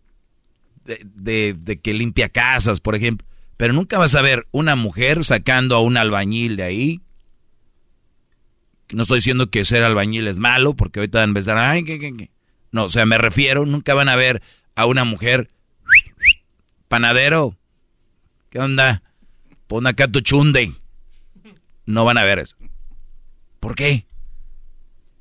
de, 0.85 1.55
de- 1.55 1.81
que 1.81 1.95
limpia 1.95 2.29
casas, 2.29 2.81
por 2.81 2.95
ejemplo. 2.97 3.27
Pero 3.57 3.73
nunca 3.73 3.97
vas 3.99 4.15
a 4.15 4.21
ver 4.23 4.47
una 4.51 4.77
mujer 4.77 5.25
sacando 5.25 5.75
a 5.75 5.81
un 5.81 5.97
albañil 5.97 6.57
de 6.57 6.63
ahí. 6.65 7.01
No 8.91 9.03
estoy 9.03 9.19
diciendo 9.19 9.49
que 9.51 9.65
ser 9.65 9.85
albañil 9.85 10.29
es 10.29 10.39
malo, 10.39 10.75
porque 10.75 11.01
ahorita 11.01 11.21
van 11.21 11.31
a 11.31 11.31
empezar, 11.31 11.57
ay, 11.57 11.83
¿qué, 11.85 11.99
qué, 11.99 12.15
qué? 12.15 12.31
No, 12.73 12.85
o 12.85 12.89
sea, 12.91 13.07
me 13.07 13.17
refiero, 13.17 13.65
nunca 13.65 13.95
van 13.95 14.11
a 14.11 14.17
ver 14.17 14.43
a 14.75 14.85
una 14.85 15.05
mujer 15.05 15.49
panadero. 16.93 17.57
¿Qué 18.51 18.59
onda? 18.59 19.03
Pon 19.67 19.87
acá 19.87 20.09
tu 20.09 20.21
chunde. 20.21 20.75
No 21.87 22.05
van 22.05 22.19
a 22.19 22.23
ver 22.23 22.39
eso. 22.39 22.55
¿Por 23.61 23.75
qué? 23.75 24.05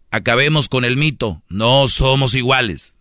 Acabemos 0.09 0.67
con 0.67 0.83
el 0.83 0.97
mito. 0.97 1.41
No 1.47 1.87
somos 1.87 2.35
iguales. 2.35 2.99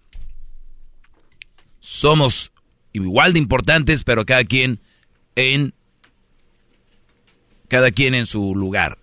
Somos 1.80 2.52
igual 2.92 3.32
de 3.32 3.40
importantes, 3.40 4.04
pero 4.04 4.24
cada 4.24 4.44
quien 4.44 4.78
en 5.34 5.74
Cada 7.66 7.90
quien 7.90 8.14
en 8.14 8.26
su 8.26 8.54
lugar. 8.54 8.98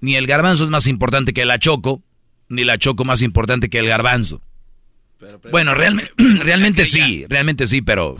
Ni 0.00 0.16
el 0.16 0.26
garbanzo 0.26 0.64
es 0.64 0.70
más 0.70 0.86
importante 0.86 1.34
que 1.34 1.44
la 1.44 1.58
choco, 1.58 2.02
ni 2.48 2.64
la 2.64 2.78
choco 2.78 3.04
más 3.04 3.20
importante 3.20 3.68
que 3.68 3.80
el 3.80 3.86
garbanzo. 3.86 4.40
bueno, 5.50 5.74
realmente, 5.82 6.10
realmente 6.16 6.86
sí, 6.86 7.26
realmente 7.28 7.66
sí, 7.66 7.82
pero... 7.82 8.16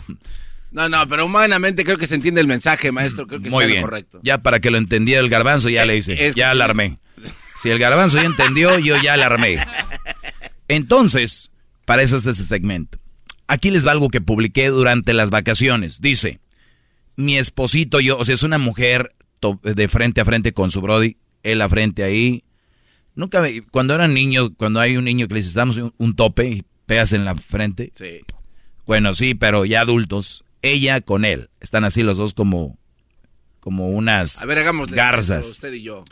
No, 0.73 0.89
no, 0.89 1.07
pero 1.07 1.25
humanamente 1.25 1.85
creo 1.85 1.97
que 1.97 2.07
se 2.07 2.15
entiende 2.15 2.41
el 2.41 2.47
mensaje, 2.47 2.91
maestro. 2.91 3.27
Creo 3.27 3.41
que 3.41 3.49
Muy 3.49 3.63
está 3.63 3.71
bien. 3.71 3.81
correcto. 3.83 4.19
Ya 4.23 4.39
para 4.39 4.59
que 4.59 4.71
lo 4.71 4.77
entendiera 4.77 5.21
el 5.21 5.29
garbanzo, 5.29 5.69
ya 5.69 5.85
le 5.85 5.95
hice. 5.97 6.33
ya 6.35 6.49
alarmé. 6.49 6.99
Si 7.61 7.69
el 7.69 7.79
garbanzo 7.79 8.17
ya 8.17 8.25
entendió, 8.25 8.77
yo 8.79 8.97
ya 9.01 9.13
alarmé. 9.13 9.59
Entonces, 10.67 11.51
para 11.85 12.03
eso 12.03 12.17
es 12.17 12.25
ese 12.25 12.43
segmento. 12.45 12.97
Aquí 13.47 13.71
les 13.71 13.85
va 13.85 13.91
algo 13.91 14.09
que 14.09 14.21
publiqué 14.21 14.67
durante 14.69 15.13
las 15.13 15.29
vacaciones. 15.29 16.01
Dice, 16.01 16.39
mi 17.15 17.37
esposito 17.37 17.99
yo, 17.99 18.17
o 18.17 18.25
sea, 18.25 18.33
es 18.35 18.43
una 18.43 18.57
mujer 18.57 19.09
de 19.61 19.87
frente 19.87 20.21
a 20.21 20.25
frente 20.25 20.53
con 20.53 20.71
su 20.71 20.81
brody, 20.81 21.17
él 21.43 21.61
a 21.61 21.69
frente 21.69 22.03
ahí. 22.03 22.43
Nunca, 23.15 23.41
me- 23.41 23.61
cuando 23.61 23.93
eran 23.93 24.13
niños, 24.13 24.51
cuando 24.57 24.79
hay 24.79 24.97
un 24.97 25.05
niño 25.05 25.27
que 25.27 25.33
le 25.35 25.39
dices, 25.41 25.53
damos 25.53 25.77
un, 25.77 25.93
un 25.97 26.15
tope 26.15 26.45
y 26.47 26.63
pegas 26.85 27.13
en 27.13 27.25
la 27.25 27.35
frente. 27.35 27.91
Sí. 27.93 28.21
Bueno, 28.85 29.13
sí, 29.13 29.35
pero 29.35 29.65
ya 29.65 29.81
adultos. 29.81 30.43
Ella 30.63 31.01
con 31.01 31.25
él. 31.25 31.51
Están 31.59 31.83
así 31.83 32.01
los 32.01 32.17
dos 32.17 32.33
como, 32.33 32.79
como 33.59 33.89
unas 33.89 34.41
A 34.41 34.45
ver, 34.45 34.57
hagámosle. 34.57 34.97
garzas. 34.97 35.47
Usted 35.47 35.73
y 35.73 35.83
yo. 35.83 36.03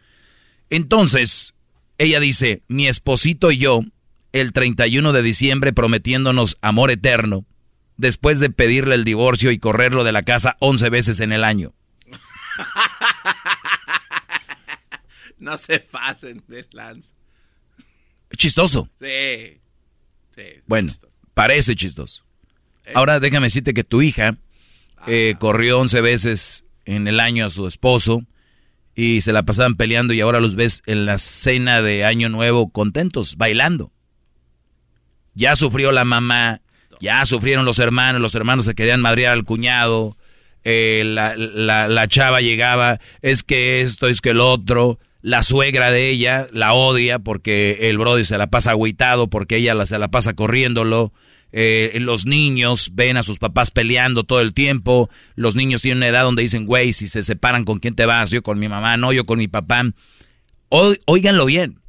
Entonces, 0.69 1.55
ella 1.97 2.19
dice, 2.19 2.61
mi 2.67 2.87
esposito 2.87 3.51
y 3.51 3.57
yo, 3.57 3.81
el 4.31 4.53
31 4.53 5.11
de 5.13 5.21
diciembre 5.23 5.73
prometiéndonos 5.73 6.57
amor 6.61 6.91
eterno, 6.91 7.45
después 7.97 8.39
de 8.39 8.49
pedirle 8.49 8.95
el 8.95 9.03
divorcio 9.03 9.51
y 9.51 9.57
correrlo 9.59 10.03
de 10.03 10.11
la 10.11 10.23
casa 10.23 10.55
11 10.59 10.89
veces 10.89 11.19
en 11.19 11.31
el 11.31 11.43
año. 11.43 11.73
No 15.37 15.57
se 15.57 15.79
pasen 15.79 16.43
de 16.47 16.67
lanza. 16.71 17.09
Chistoso. 18.37 18.87
Sí. 18.99 19.59
Sí. 20.35 20.43
Bueno, 20.67 20.93
parece 21.33 21.75
chistoso. 21.75 22.23
Ahora 22.95 23.19
déjame 23.19 23.47
decirte 23.47 23.73
que 23.73 23.83
tu 23.83 24.01
hija 24.01 24.37
eh, 25.07 25.35
corrió 25.39 25.79
11 25.79 26.01
veces 26.01 26.65
en 26.85 27.07
el 27.07 27.19
año 27.19 27.45
a 27.45 27.49
su 27.49 27.67
esposo 27.67 28.23
y 28.95 29.21
se 29.21 29.33
la 29.33 29.43
pasaban 29.43 29.75
peleando 29.75 30.13
y 30.13 30.21
ahora 30.21 30.39
los 30.39 30.55
ves 30.55 30.83
en 30.85 31.05
la 31.05 31.17
cena 31.17 31.81
de 31.81 32.05
Año 32.05 32.29
Nuevo 32.29 32.69
contentos, 32.71 33.35
bailando. 33.37 33.91
Ya 35.33 35.55
sufrió 35.55 35.91
la 35.91 36.03
mamá, 36.03 36.61
ya 36.99 37.25
sufrieron 37.25 37.65
los 37.65 37.79
hermanos, 37.79 38.21
los 38.21 38.35
hermanos 38.35 38.65
se 38.65 38.75
querían 38.75 39.01
madrear 39.01 39.33
al 39.33 39.45
cuñado, 39.45 40.17
eh, 40.63 41.03
la, 41.05 41.35
la- 41.37 41.87
la 41.87 42.07
chava 42.07 42.41
llegaba, 42.41 42.99
es 43.21 43.43
que 43.43 43.81
esto, 43.81 44.07
es 44.07 44.19
que 44.21 44.31
el 44.31 44.41
otro, 44.41 44.99
la 45.21 45.41
suegra 45.43 45.89
de 45.91 46.09
ella 46.09 46.47
la 46.51 46.73
odia 46.73 47.17
porque 47.19 47.89
el 47.89 47.97
brody 47.97 48.25
se 48.25 48.37
la 48.37 48.47
pasa 48.47 48.71
agüitado, 48.71 49.29
porque 49.29 49.55
ella 49.57 49.73
la- 49.73 49.85
se 49.85 49.97
la 49.99 50.09
pasa 50.09 50.33
corriéndolo, 50.33 51.13
eh, 51.53 51.97
los 51.99 52.25
niños 52.25 52.91
ven 52.93 53.17
a 53.17 53.23
sus 53.23 53.39
papás 53.39 53.71
peleando 53.71 54.23
todo 54.23 54.41
el 54.41 54.53
tiempo, 54.53 55.09
los 55.35 55.55
niños 55.55 55.81
tienen 55.81 55.97
una 55.99 56.07
edad 56.07 56.23
donde 56.23 56.43
dicen, 56.43 56.65
güey, 56.65 56.93
si 56.93 57.07
se 57.07 57.23
separan, 57.23 57.65
¿con 57.65 57.79
quién 57.79 57.95
te 57.95 58.05
vas? 58.05 58.29
Yo 58.29 58.41
con 58.43 58.59
mi 58.59 58.69
mamá, 58.69 58.97
no, 58.97 59.11
yo 59.13 59.25
con 59.25 59.39
mi 59.39 59.47
papá. 59.47 59.83
O- 60.69 60.95
óiganlo 61.05 61.45
bien. 61.45 61.79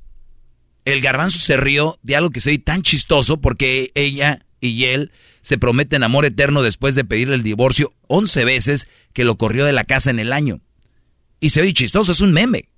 El 0.84 1.00
garbanzo 1.00 1.38
se 1.38 1.56
rió 1.56 1.98
de 2.02 2.16
algo 2.16 2.30
que 2.30 2.40
se 2.40 2.58
tan 2.58 2.82
chistoso 2.82 3.40
porque 3.40 3.92
ella 3.94 4.44
y 4.60 4.84
él 4.84 5.12
se 5.42 5.58
prometen 5.58 6.02
amor 6.02 6.24
eterno 6.24 6.62
después 6.62 6.94
de 6.94 7.04
pedirle 7.04 7.34
el 7.34 7.42
divorcio 7.42 7.92
11 8.08 8.44
veces 8.44 8.88
que 9.12 9.24
lo 9.24 9.36
corrió 9.36 9.64
de 9.64 9.72
la 9.72 9.84
casa 9.84 10.10
en 10.10 10.18
el 10.18 10.32
año. 10.32 10.60
Y 11.40 11.50
se 11.50 11.60
oye 11.60 11.72
chistoso, 11.72 12.12
es 12.12 12.20
un 12.20 12.32
meme. 12.32 12.68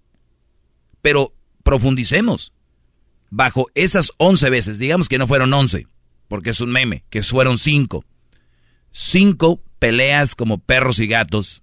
Pero 1.03 1.35
profundicemos. 1.63 2.53
Bajo 3.31 3.67
esas 3.75 4.13
11 4.19 4.49
veces, 4.51 4.79
digamos 4.79 5.09
que 5.09 5.19
no 5.19 5.27
fueron 5.27 5.53
11, 5.53 5.87
porque 6.29 6.51
es 6.51 6.61
un 6.61 6.71
meme, 6.71 7.05
que 7.11 7.23
fueron 7.23 7.59
5. 7.59 8.05
5 8.93 9.63
peleas 9.79 10.35
como 10.35 10.59
perros 10.59 10.99
y 10.99 11.07
gatos, 11.07 11.63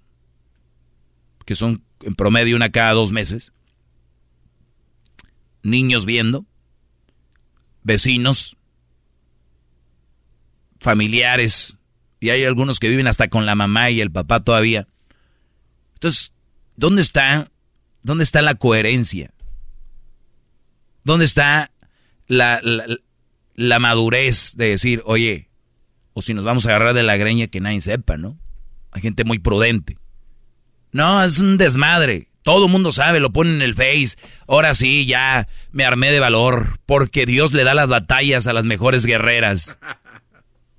que 1.46 1.56
son 1.56 1.84
en 2.02 2.16
promedio 2.16 2.56
una 2.56 2.72
cada 2.72 2.94
dos 2.94 3.12
meses 3.12 3.54
niños 5.64 6.06
viendo, 6.06 6.46
vecinos, 7.84 8.58
familiares, 10.80 11.78
y 12.20 12.30
hay 12.30 12.44
algunos 12.46 12.80
que 12.80 12.90
viven 12.90 13.08
hasta 13.08 13.30
con 13.30 13.46
la 13.46 13.56
mamá 13.56 13.90
y 13.90 14.02
el 14.02 14.12
papá 14.12 14.44
todavía. 14.44 14.88
Entonces, 15.96 16.32
¿dónde 16.76 17.02
está, 17.02 17.52
dónde 18.04 18.24
está 18.24 18.42
la 18.42 18.56
coherencia? 18.56 19.34
¿Dónde 21.04 21.26
está 21.26 21.72
la, 22.28 22.60
la, 22.64 22.86
la 23.62 23.80
madurez 23.80 24.56
de 24.56 24.70
decir, 24.70 25.02
oye, 25.06 25.50
o 26.14 26.22
si 26.22 26.34
nos 26.34 26.44
vamos 26.44 26.66
a 26.66 26.70
agarrar 26.70 26.94
de 26.94 27.04
la 27.04 27.18
greña 27.18 27.48
que 27.48 27.62
nadie 27.62 27.82
sepa, 27.82 28.18
¿no? 28.18 28.38
Hay 28.92 29.02
gente 29.02 29.24
muy 29.24 29.40
prudente. 29.40 29.98
No, 30.92 31.24
es 31.24 31.40
un 31.40 31.58
desmadre. 31.58 32.28
Todo 32.44 32.66
el 32.66 32.72
mundo 32.72 32.92
sabe, 32.92 33.20
lo 33.20 33.32
ponen 33.32 33.56
en 33.56 33.62
el 33.62 33.76
Face. 33.76 34.18
Ahora 34.48 34.74
sí, 34.74 35.06
ya 35.06 35.48
me 35.72 35.86
armé 35.86 36.12
de 36.12 36.20
valor, 36.20 36.80
porque 36.86 37.26
Dios 37.26 37.54
le 37.54 37.64
da 37.64 37.74
las 37.74 37.88
batallas 37.88 38.48
a 38.48 38.54
las 38.54 38.66
mejores 38.66 39.06
guerreras. 39.06 39.78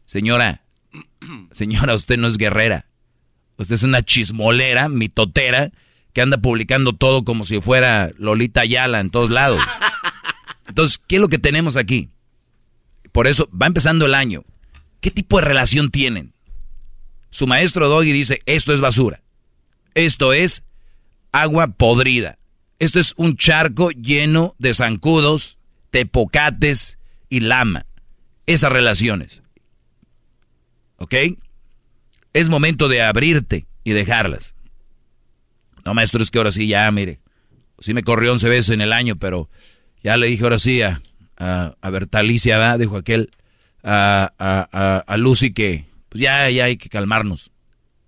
Señora, 0.04 0.62
señora, 1.52 1.94
usted 1.94 2.18
no 2.18 2.26
es 2.26 2.36
guerrera. 2.36 2.86
Usted 3.56 3.76
es 3.76 3.84
una 3.84 4.02
chismolera, 4.02 4.88
mitotera, 4.88 5.70
que 6.12 6.20
anda 6.20 6.38
publicando 6.38 6.92
todo 6.94 7.24
como 7.24 7.44
si 7.44 7.60
fuera 7.60 8.10
Lolita 8.18 8.62
Ayala 8.62 9.00
en 9.00 9.10
todos 9.10 9.30
lados. 9.30 9.62
Entonces, 10.68 10.98
¿qué 11.06 11.16
es 11.16 11.20
lo 11.20 11.28
que 11.28 11.38
tenemos 11.38 11.76
aquí? 11.76 12.10
Por 13.12 13.26
eso 13.26 13.48
va 13.50 13.66
empezando 13.66 14.06
el 14.06 14.14
año. 14.14 14.44
¿Qué 15.00 15.10
tipo 15.10 15.38
de 15.38 15.44
relación 15.44 15.90
tienen? 15.90 16.32
Su 17.30 17.46
maestro 17.46 17.88
Doggy 17.88 18.12
dice, 18.12 18.40
esto 18.46 18.72
es 18.72 18.80
basura. 18.80 19.22
Esto 19.94 20.32
es 20.32 20.62
agua 21.32 21.68
podrida. 21.68 22.38
Esto 22.78 22.98
es 22.98 23.14
un 23.16 23.36
charco 23.36 23.90
lleno 23.90 24.54
de 24.58 24.74
zancudos, 24.74 25.58
tepocates 25.90 26.98
y 27.28 27.40
lama. 27.40 27.86
Esas 28.46 28.72
relaciones. 28.72 29.42
¿Ok? 30.96 31.14
Es 32.32 32.48
momento 32.48 32.88
de 32.88 33.02
abrirte 33.02 33.66
y 33.84 33.92
dejarlas. 33.92 34.54
No, 35.84 35.94
maestro, 35.94 36.22
es 36.22 36.30
que 36.30 36.38
ahora 36.38 36.52
sí, 36.52 36.66
ya, 36.66 36.90
mire. 36.90 37.20
Sí 37.80 37.94
me 37.94 38.02
corrió 38.02 38.32
11 38.32 38.48
veces 38.48 38.70
en 38.70 38.80
el 38.80 38.92
año, 38.92 39.16
pero 39.16 39.50
ya 40.02 40.16
le 40.16 40.28
dije 40.28 40.44
ahora 40.44 40.58
sí 40.58 40.82
a, 40.82 41.02
a, 41.36 41.74
a 41.80 41.90
Bertalicia, 41.90 42.58
¿verdad? 42.58 42.78
Dijo 42.78 42.96
aquel, 42.96 43.30
a, 43.84 44.32
a, 45.06 45.16
Lucy 45.16 45.52
que 45.52 45.86
pues 46.08 46.22
ya, 46.22 46.48
ya 46.50 46.64
hay 46.64 46.76
que 46.76 46.88
calmarnos. 46.88 47.50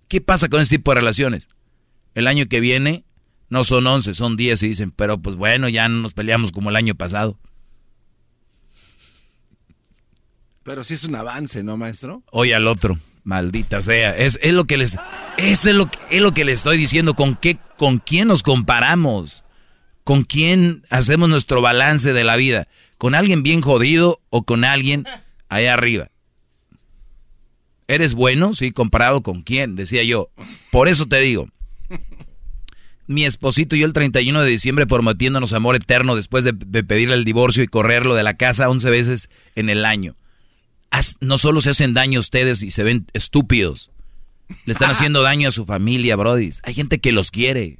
¿Qué 0.07 0.21
pasa 0.21 0.47
con 0.49 0.61
este 0.61 0.77
tipo 0.77 0.91
de 0.91 0.95
relaciones? 1.01 1.47
El 2.13 2.27
año 2.27 2.45
que 2.47 2.59
viene 2.59 3.03
no 3.49 3.63
son 3.63 3.85
11, 3.87 4.13
son 4.13 4.37
10 4.37 4.63
y 4.63 4.67
dicen, 4.69 4.91
pero 4.91 5.17
pues 5.19 5.35
bueno, 5.35 5.67
ya 5.69 5.89
no 5.89 5.99
nos 6.01 6.13
peleamos 6.13 6.51
como 6.51 6.69
el 6.69 6.75
año 6.75 6.95
pasado. 6.95 7.37
Pero 10.63 10.83
sí 10.83 10.95
es 10.95 11.03
un 11.03 11.15
avance, 11.15 11.63
¿no, 11.63 11.77
maestro? 11.77 12.23
Oye 12.31 12.55
al 12.55 12.67
otro, 12.67 12.97
maldita 13.23 13.81
sea. 13.81 14.15
Es, 14.15 14.39
es 14.41 14.53
lo 14.53 14.65
que 14.65 14.77
les, 14.77 14.97
es 15.37 15.65
lo, 15.65 15.85
que- 15.89 15.97
es 16.11 16.21
lo 16.21 16.33
que 16.33 16.43
les 16.45 16.55
estoy 16.59 16.77
diciendo. 16.77 17.13
¿Con 17.13 17.35
qué, 17.35 17.59
con 17.77 17.99
quién 17.99 18.27
nos 18.27 18.41
comparamos? 18.41 19.43
¿Con 20.03 20.23
quién 20.23 20.83
hacemos 20.89 21.29
nuestro 21.29 21.61
balance 21.61 22.13
de 22.13 22.23
la 22.23 22.35
vida? 22.35 22.67
¿Con 22.97 23.15
alguien 23.15 23.43
bien 23.43 23.61
jodido 23.61 24.21
o 24.29 24.43
con 24.43 24.63
alguien 24.63 25.05
allá 25.49 25.73
arriba? 25.73 26.09
¿Eres 27.87 28.15
bueno? 28.15 28.53
Sí, 28.53 28.71
comparado 28.71 29.21
con 29.21 29.41
quién, 29.43 29.75
decía 29.75 30.03
yo. 30.03 30.29
Por 30.71 30.87
eso 30.87 31.05
te 31.05 31.19
digo. 31.19 31.49
Mi 33.07 33.25
esposito 33.25 33.75
y 33.75 33.79
yo 33.79 33.85
el 33.85 33.93
31 33.93 34.41
de 34.41 34.49
diciembre 34.49 34.87
prometiéndonos 34.87 35.53
amor 35.53 35.75
eterno 35.75 36.15
después 36.15 36.43
de, 36.43 36.53
pedirle 36.53 37.13
el 37.13 37.25
divorcio 37.25 37.61
y 37.61 37.67
correrlo 37.67 38.15
de 38.15 38.23
la 38.23 38.35
casa 38.35 38.69
11 38.69 38.89
veces 38.89 39.29
en 39.55 39.69
el 39.69 39.85
año. 39.85 40.15
No 41.19 41.37
solo 41.37 41.61
se 41.61 41.71
hacen 41.71 41.93
daño 41.93 42.19
ustedes 42.19 42.63
y 42.63 42.71
se 42.71 42.83
ven 42.83 43.05
estúpidos. 43.13 43.91
Le 44.65 44.73
están 44.73 44.89
haciendo 44.89 45.21
daño 45.21 45.49
a 45.49 45.51
su 45.51 45.65
familia, 45.65 46.15
Brody. 46.15 46.51
Hay 46.63 46.73
gente 46.73 46.99
que 46.99 47.11
los 47.11 47.29
quiere. 47.29 47.79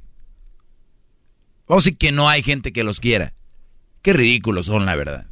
Vamos 1.66 1.84
a 1.84 1.86
decir 1.86 1.98
que 1.98 2.12
no 2.12 2.28
hay 2.28 2.42
gente 2.42 2.72
que 2.72 2.84
los 2.84 3.00
quiera. 3.00 3.32
Qué 4.06 4.12
ridículos 4.12 4.66
son, 4.66 4.86
la 4.86 4.94
verdad. 4.94 5.26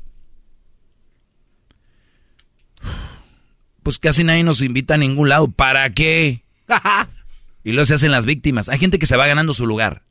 Pues 3.84 4.00
casi 4.00 4.24
nadie 4.24 4.42
nos 4.42 4.62
invita 4.62 4.94
a 4.94 4.96
ningún 4.96 5.28
lado. 5.28 5.48
¿Para 5.48 5.88
qué? 5.90 6.42
y 7.62 7.70
luego 7.70 7.86
se 7.86 7.94
hacen 7.94 8.10
las 8.10 8.26
víctimas. 8.26 8.68
Hay 8.68 8.80
gente 8.80 8.98
que 8.98 9.06
se 9.06 9.16
va 9.16 9.28
ganando 9.28 9.54
su 9.54 9.68
lugar. 9.68 10.02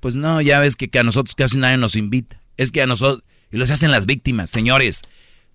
Pues 0.00 0.16
no, 0.16 0.42
ya 0.42 0.58
ves 0.58 0.76
que, 0.76 0.90
que 0.90 0.98
a 0.98 1.02
nosotros 1.02 1.34
casi 1.34 1.56
nadie 1.56 1.78
nos 1.78 1.96
invita. 1.96 2.42
Es 2.58 2.72
que 2.72 2.82
a 2.82 2.86
nosotros... 2.86 3.24
Y 3.50 3.56
luego 3.56 3.68
se 3.68 3.72
hacen 3.72 3.90
las 3.90 4.04
víctimas. 4.04 4.50
Señores, 4.50 5.00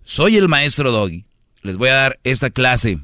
soy 0.04 0.38
el 0.38 0.50
maestro 0.50 0.90
Doggy. 0.92 1.26
Les 1.62 1.78
voy 1.78 1.90
a 1.90 1.94
dar 1.94 2.20
esta 2.24 2.50
clase. 2.50 2.98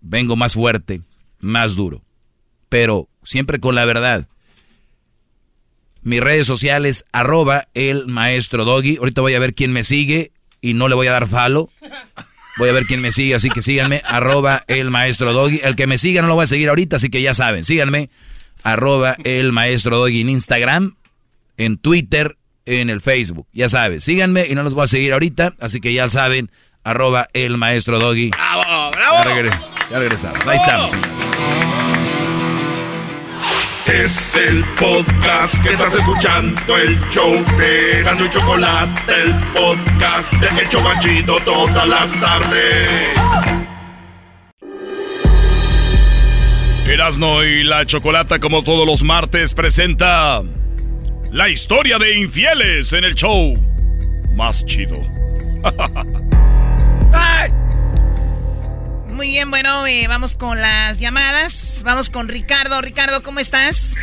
Vengo 0.00 0.36
más 0.36 0.54
fuerte, 0.54 1.02
más 1.40 1.74
duro. 1.74 2.04
Pero 2.68 3.08
siempre 3.24 3.58
con 3.58 3.74
la 3.74 3.86
verdad. 3.86 4.28
Mis 6.02 6.20
redes 6.20 6.46
sociales, 6.46 7.04
arroba 7.12 7.64
el 7.74 8.06
maestro 8.06 8.64
Doggy. 8.64 8.96
Ahorita 8.96 9.20
voy 9.20 9.34
a 9.34 9.38
ver 9.38 9.54
quién 9.54 9.72
me 9.72 9.84
sigue 9.84 10.32
y 10.60 10.74
no 10.74 10.88
le 10.88 10.94
voy 10.94 11.06
a 11.06 11.12
dar 11.12 11.26
falo. 11.26 11.70
Voy 12.56 12.68
a 12.68 12.72
ver 12.72 12.84
quién 12.84 13.00
me 13.00 13.12
sigue, 13.12 13.34
así 13.34 13.48
que 13.48 13.62
síganme, 13.62 14.02
arroba 14.06 14.64
el 14.66 14.90
maestro 14.90 15.32
Doggy. 15.32 15.60
El 15.62 15.76
que 15.76 15.86
me 15.86 15.98
siga 15.98 16.22
no 16.22 16.28
lo 16.28 16.34
voy 16.34 16.44
a 16.44 16.46
seguir 16.46 16.68
ahorita, 16.68 16.96
así 16.96 17.08
que 17.08 17.22
ya 17.22 17.34
saben, 17.34 17.64
síganme, 17.64 18.10
arroba 18.62 19.16
el 19.24 19.52
maestro 19.52 19.98
Doggy 19.98 20.20
en 20.20 20.30
Instagram, 20.30 20.96
en 21.56 21.78
Twitter, 21.78 22.36
en 22.66 22.90
el 22.90 23.00
Facebook. 23.00 23.46
Ya 23.52 23.68
saben, 23.68 24.00
síganme 24.00 24.46
y 24.48 24.54
no 24.54 24.62
los 24.62 24.74
voy 24.74 24.84
a 24.84 24.88
seguir 24.88 25.12
ahorita, 25.12 25.54
así 25.60 25.80
que 25.80 25.92
ya 25.92 26.08
saben, 26.10 26.50
arroba 26.84 27.28
el 27.32 27.56
maestro 27.56 27.98
Doggy. 27.98 28.30
¡Bravo, 28.30 28.90
bravo! 28.90 29.24
Ya, 29.90 29.98
regresamos, 29.98 30.46
ahí 30.46 30.56
estamos. 30.56 30.92
Es 33.92 34.36
el 34.36 34.64
podcast 34.78 35.62
que 35.64 35.70
estás 35.70 35.96
escuchando, 35.96 36.76
el 36.76 37.00
show 37.10 37.32
de 37.58 38.02
Gano 38.04 38.24
y 38.24 38.30
Chocolate, 38.30 39.12
el 39.22 39.34
podcast 39.52 40.32
de 40.34 40.62
Hecho 40.62 40.80
Banchito 40.80 41.38
todas 41.44 41.88
las 41.88 42.20
tardes. 42.20 43.08
Erasno 46.86 47.42
y 47.42 47.64
la 47.64 47.84
Chocolata, 47.84 48.38
como 48.38 48.62
todos 48.62 48.86
los 48.86 49.02
martes, 49.02 49.54
presenta 49.54 50.40
la 51.32 51.48
historia 51.48 51.98
de 51.98 52.16
infieles 52.16 52.92
en 52.92 53.02
el 53.02 53.16
show 53.16 53.52
más 54.36 54.64
chido. 54.66 54.96
Muy 59.20 59.28
bien, 59.28 59.50
bueno, 59.50 59.86
eh, 59.86 60.06
vamos 60.08 60.34
con 60.34 60.62
las 60.62 60.98
llamadas. 60.98 61.82
Vamos 61.84 62.08
con 62.08 62.26
Ricardo. 62.26 62.80
Ricardo, 62.80 63.22
¿cómo 63.22 63.38
estás? 63.38 64.02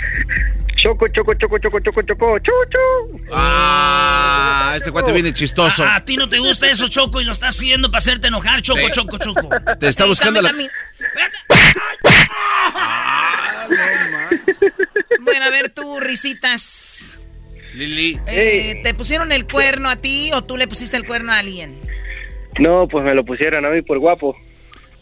Choco, 0.75 1.07
choco, 1.07 1.33
choco, 1.33 1.57
choco, 1.57 1.79
choco, 1.79 2.01
choco, 2.03 2.37
chuchu. 2.37 3.25
Ah, 3.33 4.75
este 4.77 4.91
cuate 4.91 5.11
viene 5.11 5.33
chistoso. 5.33 5.83
A, 5.83 5.95
a 5.95 6.05
ti 6.05 6.17
no 6.17 6.29
te 6.29 6.37
gusta 6.37 6.69
eso, 6.69 6.87
Choco, 6.87 7.19
y 7.19 7.23
lo 7.23 7.31
estás 7.31 7.57
haciendo 7.57 7.89
para 7.89 7.97
hacerte 7.97 8.27
enojar, 8.27 8.61
Choco, 8.61 8.79
Sí. 8.79 8.91
Choco, 8.91 9.17
Choco. 9.17 9.49
Te 9.79 9.87
está 9.87 10.05
buscando 10.05 10.39
la... 10.39 10.51
Bueno, 10.51 10.69
a 15.45 15.49
ver, 15.49 15.69
tú, 15.69 15.99
risitas. 15.99 17.17
Lili. 17.73 18.19
Eh, 18.27 18.81
¿Te 18.83 18.93
pusieron 18.93 19.31
el 19.31 19.47
cuerno 19.47 19.89
a 19.89 19.95
ti 19.95 20.29
o 20.35 20.43
tú 20.43 20.57
le 20.57 20.67
pusiste 20.67 20.95
el 20.95 21.07
cuerno 21.07 21.31
a 21.31 21.39
alguien? 21.39 21.81
No, 22.59 22.87
pues 22.87 23.03
me 23.03 23.15
lo 23.15 23.23
pusieron 23.23 23.65
a 23.65 23.71
mí 23.71 23.81
por 23.81 23.97
guapo. 23.97 24.37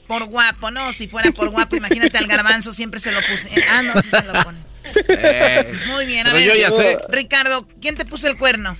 Por 0.07 0.25
guapo, 0.25 0.69
no, 0.71 0.93
si 0.93 1.07
fuera 1.07 1.31
por 1.31 1.49
guapo, 1.49 1.75
imagínate 1.75 2.17
al 2.17 2.27
garbanzo, 2.27 2.71
siempre 2.71 2.99
se 2.99 3.11
lo 3.11 3.19
puse. 3.27 3.49
Ah, 3.71 3.81
no, 3.81 3.99
sí 4.01 4.09
se 4.09 4.23
lo 4.23 4.33
pone. 4.43 4.57
Eh, 5.09 5.73
Muy 5.87 6.05
bien, 6.05 6.27
a 6.27 6.31
pero 6.31 6.45
ver. 6.45 6.47
yo 6.47 6.61
ya 6.61 6.69
sé. 6.71 6.97
Ricardo, 7.09 7.67
¿quién 7.81 7.95
te 7.95 8.05
puso 8.05 8.27
el 8.27 8.37
cuerno? 8.37 8.77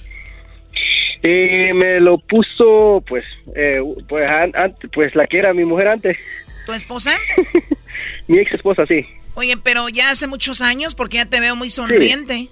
Y 1.24 1.74
me 1.74 2.00
lo 2.00 2.20
puso, 2.20 3.04
pues, 3.08 3.26
eh, 3.56 3.80
pues, 4.08 4.24
an- 4.30 4.52
an- 4.56 4.76
pues 4.94 5.16
la 5.16 5.26
que 5.26 5.40
era 5.40 5.54
mi 5.54 5.66
mujer 5.66 5.88
antes. 5.88 6.18
¿Tu 6.66 6.74
esposa? 6.74 7.12
Mi 8.28 8.40
ex 8.40 8.54
esposa, 8.54 8.86
sí. 8.88 9.06
Oye, 9.34 9.58
pero 9.58 9.90
ya 9.90 10.12
hace 10.12 10.28
muchos 10.28 10.62
años, 10.62 10.94
porque 10.96 11.18
ya 11.18 11.26
te 11.26 11.40
veo 11.40 11.56
muy 11.56 11.70
sonriente. 11.70 12.50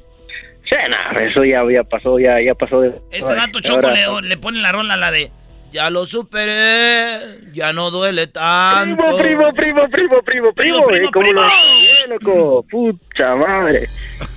Sí, 0.67 0.75
no, 0.89 1.19
eso 1.19 1.43
ya, 1.45 1.61
ya 1.71 1.83
pasó, 1.83 2.17
ya, 2.19 2.41
ya 2.41 2.55
pasó. 2.55 2.81
De, 2.81 2.93
Este 3.11 3.33
vato 3.35 3.59
Choco 3.61 3.87
Ahora- 3.87 4.21
le, 4.21 4.27
le 4.29 4.37
pone 4.37 4.59
la 4.61 4.71
rola 4.71 4.97
la 4.97 5.11
de 5.11 5.29
Ya 5.73 5.89
lo 5.89 6.05
superé, 6.05 7.39
ya 7.51 7.73
no 7.73 7.89
duele 7.89 8.27
tanto. 8.27 8.95
Primo, 9.17 9.17
primo, 9.17 9.53
primo, 9.53 9.89
primo, 9.89 10.21
primo, 10.21 10.53
primo, 10.53 10.83
primo, 10.83 11.07
eh, 11.07 11.09
¿cómo 11.11 11.25
primo. 11.25 11.41
lo 11.41 11.47
bien, 11.47 12.09
loco? 12.11 12.65
Pucha 12.69 13.35
madre. 13.35 13.89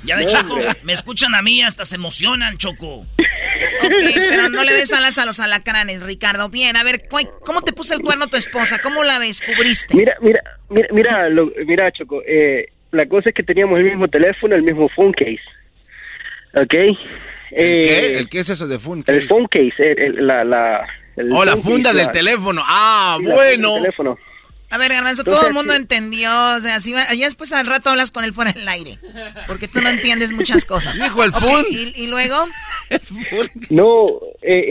Ya 0.07 0.16
de 0.16 0.25
Choco, 0.25 0.57
me 0.83 0.94
escuchan 0.94 1.35
a 1.35 1.42
mí, 1.42 1.61
hasta 1.62 1.85
se 1.85 1.96
emocionan, 1.96 2.57
Choco. 2.57 3.05
Ok, 3.79 3.92
pero 4.31 4.49
no 4.49 4.64
le 4.64 4.72
des 4.72 4.90
alas 4.94 5.18
a 5.18 5.27
los 5.27 5.38
alacranes, 5.38 6.03
Ricardo. 6.03 6.49
Bien, 6.49 6.77
a 6.77 6.83
ver, 6.83 7.07
¿cu- 7.11 7.29
¿cómo 7.44 7.61
te 7.61 7.72
puso 7.75 7.92
el 7.94 8.01
cuerno 8.01 8.27
tu 8.29 8.37
esposa? 8.38 8.79
¿Cómo 8.83 9.05
la 9.05 9.18
descubriste? 9.18 9.94
Mira, 9.94 10.14
mira, 10.22 10.40
mira, 10.70 10.88
mira, 10.92 11.29
lo- 11.29 11.53
mira, 11.66 11.92
Choco, 11.92 12.22
eh, 12.27 12.70
la 12.92 13.07
cosa 13.07 13.29
es 13.29 13.35
que 13.35 13.42
teníamos 13.42 13.79
el 13.79 13.85
mismo 13.85 14.09
teléfono, 14.09 14.57
el 14.57 14.62
mismo 14.62 14.88
phone 14.88 15.12
case. 15.12 15.40
¿Ok? 16.55 16.72
¿El 16.72 16.96
Eh, 17.53 17.83
qué? 17.83 18.18
¿El 18.18 18.29
qué 18.31 18.38
es 18.40 18.49
eso 18.49 18.66
de 18.66 18.79
phone 18.79 19.03
case? 19.03 19.18
El 19.18 19.29
phone 19.29 19.46
case, 19.46 19.75
el- 19.92 19.99
el- 19.99 20.27
la, 20.27 20.42
la... 20.44 20.87
el 21.17 21.33
Oh, 21.33 21.45
la 21.45 21.57
funda 21.57 21.93
del 21.93 22.11
teléfono. 22.11 22.63
Ah, 22.65 23.17
sí, 23.19 23.25
bueno. 23.27 23.75
teléfono. 23.75 24.19
A 24.69 24.79
ver, 24.79 24.91
Garbanzo, 24.93 25.23
Entonces, 25.23 25.41
todo 25.41 25.49
el 25.49 25.55
mundo 25.55 25.73
sí. 25.75 25.79
entendió. 25.81 26.29
O 26.57 26.61
sea, 26.61 26.81
si 26.81 26.93
va, 26.93 27.05
ya 27.15 27.25
después 27.27 27.53
al 27.53 27.67
rato 27.67 27.91
hablas 27.91 28.11
con 28.11 28.25
él 28.25 28.33
fuera 28.33 28.53
del 28.53 28.69
aire. 28.69 28.99
Porque 29.47 29.69
tú 29.69 29.81
no 29.81 29.89
entiendes 29.89 30.33
muchas 30.33 30.65
cosas. 30.65 30.99
Dijo 31.01 31.23
el 31.23 31.31
Ok, 31.31 31.39
phone. 31.39 31.65
¿y, 31.71 31.93
y 32.03 32.07
luego? 32.09 32.37
No, 33.71 34.07
eh, 34.43 34.65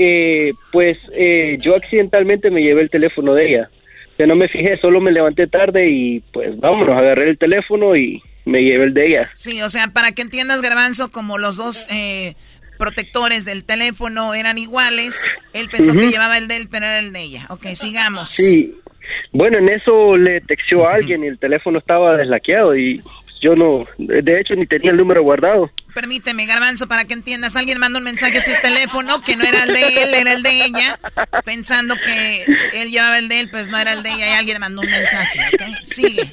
eh, 0.49 0.53
pues 0.71 0.97
eh, 1.13 1.57
yo 1.61 1.75
accidentalmente 1.75 2.49
me 2.51 2.61
llevé 2.61 2.81
el 2.81 2.89
teléfono 2.89 3.33
de 3.33 3.49
ella. 3.49 3.69
Ya 4.17 4.25
no 4.25 4.35
me 4.35 4.47
fijé, 4.47 4.77
solo 4.79 5.01
me 5.01 5.11
levanté 5.11 5.47
tarde 5.47 5.89
y 5.89 6.21
pues 6.31 6.57
vámonos, 6.59 6.97
agarré 6.97 7.29
el 7.29 7.37
teléfono 7.37 7.95
y 7.97 8.21
me 8.45 8.61
llevé 8.61 8.85
el 8.85 8.93
de 8.93 9.07
ella. 9.07 9.29
Sí, 9.33 9.61
o 9.61 9.69
sea, 9.69 9.87
para 9.89 10.13
que 10.13 10.21
entiendas, 10.21 10.61
Garbanzo, 10.61 11.11
como 11.11 11.37
los 11.37 11.57
dos 11.57 11.87
eh, 11.91 12.35
protectores 12.75 13.45
del 13.45 13.63
teléfono 13.63 14.33
eran 14.33 14.57
iguales, 14.57 15.31
él 15.53 15.69
pensó 15.69 15.93
que 15.93 16.09
llevaba 16.09 16.37
el 16.37 16.47
de 16.47 16.57
él, 16.57 16.67
pero 16.69 16.85
era 16.85 16.99
el 16.99 17.13
de 17.13 17.21
ella. 17.21 17.45
Ok, 17.49 17.67
sigamos. 17.75 18.29
Sí, 18.29 18.75
bueno, 19.31 19.57
en 19.57 19.69
eso 19.69 20.17
le 20.17 20.41
texteó 20.41 20.87
a 20.87 20.95
alguien 20.95 21.23
y 21.23 21.27
el 21.27 21.39
teléfono 21.39 21.79
estaba 21.79 22.17
deslaqueado 22.17 22.75
y 22.75 23.01
yo 23.41 23.55
no, 23.55 23.85
de 23.97 24.39
hecho 24.39 24.55
ni 24.55 24.65
tenía 24.65 24.91
el 24.91 24.97
número 24.97 25.21
guardado. 25.21 25.69
Permíteme, 25.93 26.45
Garbanzo, 26.45 26.87
para 26.87 27.05
que 27.05 27.13
entiendas. 27.13 27.55
Alguien 27.55 27.79
mandó 27.79 27.99
un 27.99 28.05
mensaje 28.05 28.35
a 28.35 28.39
ese 28.39 28.55
teléfono 28.61 29.21
que 29.23 29.35
no 29.35 29.43
era 29.43 29.63
el 29.63 29.73
de 29.73 30.03
él, 30.03 30.13
era 30.13 30.33
el 30.33 30.43
de 30.43 30.65
ella, 30.65 30.99
pensando 31.45 31.95
que 31.95 32.43
él 32.73 32.89
llevaba 32.89 33.19
el 33.19 33.29
de 33.29 33.41
él, 33.41 33.49
pues 33.49 33.69
no 33.69 33.77
era 33.77 33.93
el 33.93 34.03
de 34.03 34.09
ella 34.09 34.29
y 34.29 34.33
alguien 34.33 34.59
mandó 34.59 34.81
un 34.81 34.89
mensaje, 34.89 35.39
¿ok? 35.53 35.61
Sigue. 35.83 36.31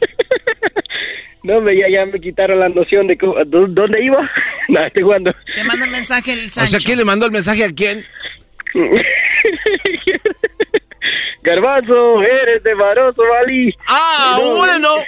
No, 1.44 1.60
me, 1.60 1.76
ya, 1.76 1.88
ya 1.88 2.06
me 2.06 2.20
quitaron 2.20 2.60
la 2.60 2.68
noción 2.68 3.06
de 3.08 3.18
cómo- 3.18 3.34
dó- 3.44 3.66
dónde 3.66 4.02
iba. 4.04 4.30
no, 4.68 4.80
estoy 4.80 5.02
jugando. 5.02 5.34
Te 5.54 5.64
manda 5.64 5.86
un 5.86 5.92
mensaje 5.92 6.32
el 6.34 6.46
O 6.46 6.48
Sancho. 6.50 6.70
sea, 6.70 6.80
¿quién 6.84 6.98
le 6.98 7.04
mandó 7.04 7.26
el 7.26 7.32
mensaje 7.32 7.64
a 7.64 7.70
quién? 7.70 8.04
Garbanzo, 11.42 12.22
eres 12.22 12.62
de 12.62 12.74
Maroso, 12.74 13.22
Vali. 13.26 13.74
Ah, 13.88 14.38
No, 14.40 14.56
bueno. 14.56 14.88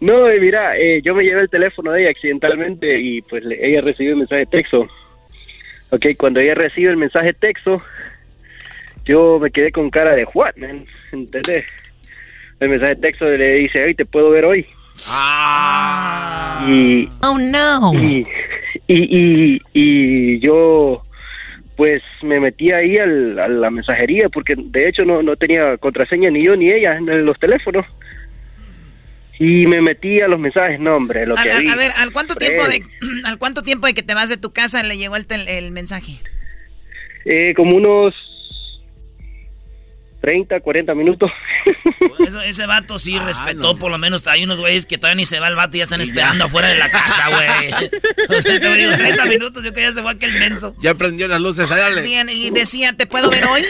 No, 0.00 0.28
eh, 0.28 0.40
mira, 0.40 0.76
eh, 0.76 1.00
yo 1.04 1.14
me 1.14 1.22
llevé 1.22 1.42
el 1.42 1.48
teléfono 1.48 1.92
de 1.92 2.00
ella 2.00 2.10
accidentalmente 2.10 2.98
y 2.98 3.22
pues 3.22 3.44
le- 3.44 3.64
ella 3.64 3.82
recibió 3.82 4.10
el 4.14 4.18
mensaje 4.18 4.40
de 4.40 4.46
texto. 4.46 4.88
Ok, 5.90 6.06
cuando 6.18 6.40
ella 6.40 6.56
recibe 6.56 6.90
el 6.90 6.96
mensaje 6.96 7.26
de 7.26 7.34
texto, 7.34 7.80
yo 9.04 9.38
me 9.40 9.52
quedé 9.52 9.70
con 9.70 9.88
cara 9.90 10.16
de 10.16 10.26
what, 10.34 10.56
man, 10.56 10.84
¿entendés? 11.12 11.66
El 12.58 12.70
mensaje 12.70 12.96
de 12.96 13.00
texto 13.00 13.26
le 13.26 13.52
dice, 13.52 13.84
hey, 13.86 13.94
te 13.94 14.04
puedo 14.04 14.30
ver 14.30 14.44
hoy. 14.44 14.66
Ah. 15.08 16.64
Y, 16.68 17.08
Oh, 17.22 17.38
no. 17.38 17.92
y, 17.94 18.26
y, 18.88 19.18
y, 19.56 19.58
y 19.72 20.40
yo 20.40 21.02
pues 21.76 22.02
me 22.22 22.38
metí 22.38 22.70
ahí 22.70 22.98
al- 22.98 23.38
a 23.38 23.48
la 23.48 23.70
mensajería 23.70 24.28
porque 24.28 24.54
de 24.56 24.88
hecho 24.88 25.04
no, 25.04 25.22
no 25.22 25.36
tenía 25.36 25.76
contraseña 25.78 26.30
ni 26.30 26.44
yo 26.44 26.54
ni 26.54 26.70
ella 26.70 26.96
en 26.96 27.24
los 27.26 27.38
teléfonos. 27.38 27.84
Y 29.38 29.66
me 29.66 29.80
metí 29.80 30.20
a 30.20 30.28
los 30.28 30.38
mensajes, 30.38 30.78
no 30.78 30.94
hombre, 30.94 31.26
lo 31.26 31.36
Al- 31.36 31.42
que 31.42 31.58
vi. 31.60 31.68
a 31.68 31.74
ver, 31.76 31.90
¿al 31.98 32.12
cuánto 32.12 32.34
tiempo 32.36 32.62
de 32.68 32.82
al 33.24 33.38
cuánto 33.38 33.62
tiempo 33.62 33.86
de 33.86 33.94
que 33.94 34.02
te 34.02 34.14
vas 34.14 34.28
de 34.28 34.36
tu 34.36 34.52
casa 34.52 34.82
le 34.84 34.96
llegó 34.98 35.16
el, 35.16 35.26
tel- 35.26 35.48
el 35.48 35.72
mensaje? 35.72 36.18
Eh, 37.24 37.54
como 37.56 37.76
unos 37.76 38.14
30, 40.22 40.60
40 40.60 40.94
minutos. 40.94 41.30
Eso- 42.26 42.40
ese 42.40 42.66
vato 42.66 42.98
sí 42.98 43.18
respetó, 43.24 43.76
por 43.78 43.90
lo 43.90 43.98
menos 43.98 44.26
hay 44.26 44.44
unos 44.44 44.58
güeyes 44.60 44.86
que 44.86 44.96
todavía 44.96 45.16
ni 45.16 45.24
se 45.26 45.40
va 45.40 45.48
el 45.48 45.56
vato 45.56 45.76
y 45.76 45.78
ya 45.78 45.84
están 45.84 46.00
esperando 46.00 46.44
afuera 46.44 46.68
de 46.68 46.76
la 46.76 46.90
casa, 46.90 47.28
güey. 47.28 47.90
O 48.28 48.40
sea, 48.40 48.54
este 48.54 48.68
güey 48.68 48.80
dijo 48.84 48.96
30 48.96 49.24
minutos, 49.26 49.64
yo 49.64 49.72
que 49.74 49.82
ya 49.82 49.92
se 49.92 50.00
fue 50.00 50.12
aquel 50.12 50.32
menso. 50.38 50.74
Ya 50.80 50.94
prendió 50.94 51.28
las 51.28 51.40
luces, 51.40 51.70
a 51.70 51.76
darle. 51.76 52.02
Bien, 52.02 52.28
y 52.30 52.50
decía, 52.50 52.94
¿te 52.94 53.06
puedo 53.06 53.28
ver 53.28 53.44
hoy? 53.44 53.62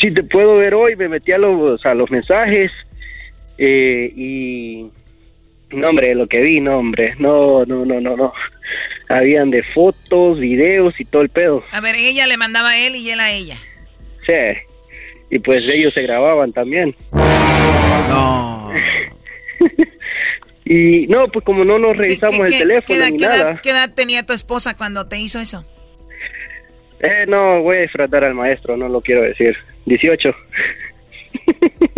Sí, 0.00 0.12
te 0.12 0.22
puedo 0.22 0.56
ver 0.58 0.74
hoy, 0.74 0.94
me 0.94 1.08
metí 1.08 1.32
a 1.32 1.38
los, 1.38 1.84
a 1.84 1.94
los 1.94 2.08
mensajes 2.10 2.70
eh, 3.56 4.12
y... 4.14 4.86
No, 5.70 5.88
hombre, 5.90 6.14
lo 6.14 6.26
que 6.28 6.40
vi, 6.40 6.60
no, 6.60 6.78
hombre, 6.78 7.14
no, 7.18 7.64
no, 7.66 7.84
no, 7.84 8.00
no, 8.00 8.16
no. 8.16 8.32
Habían 9.08 9.50
de 9.50 9.62
fotos, 9.62 10.38
videos 10.38 10.94
y 10.98 11.04
todo 11.04 11.22
el 11.22 11.28
pedo. 11.30 11.62
A 11.72 11.80
ver, 11.80 11.94
ella 11.96 12.26
le 12.26 12.36
mandaba 12.38 12.70
a 12.70 12.78
él 12.78 12.94
y 12.96 13.10
él 13.10 13.20
a 13.20 13.30
ella. 13.32 13.56
Sí. 14.24 14.32
Y 15.30 15.38
pues 15.40 15.68
ellos 15.68 15.92
se 15.94 16.02
grababan 16.02 16.52
también. 16.52 16.94
No. 18.08 18.70
Y 20.70 21.06
no, 21.06 21.28
pues 21.28 21.42
como 21.46 21.64
no 21.64 21.78
nos 21.78 21.96
revisamos 21.96 22.36
¿Qué- 22.40 22.44
el 22.44 22.50
qué- 22.52 22.58
teléfono 22.58 22.86
qué 22.86 22.94
edad, 22.96 23.10
ni 23.10 23.16
qué 23.16 23.24
edad- 23.24 23.38
nada. 23.44 23.60
qué 23.62 23.70
edad 23.70 23.90
tenía 23.94 24.22
tu 24.26 24.34
esposa 24.34 24.76
cuando 24.76 25.08
te 25.08 25.18
hizo 25.18 25.40
eso? 25.40 25.64
Eh, 27.00 27.24
no, 27.26 27.62
voy 27.62 27.78
a 27.78 27.80
disfrutar 27.80 28.22
al 28.24 28.34
maestro, 28.34 28.76
no 28.76 28.86
lo 28.86 29.00
quiero 29.00 29.22
decir. 29.22 29.56
18. 29.86 30.28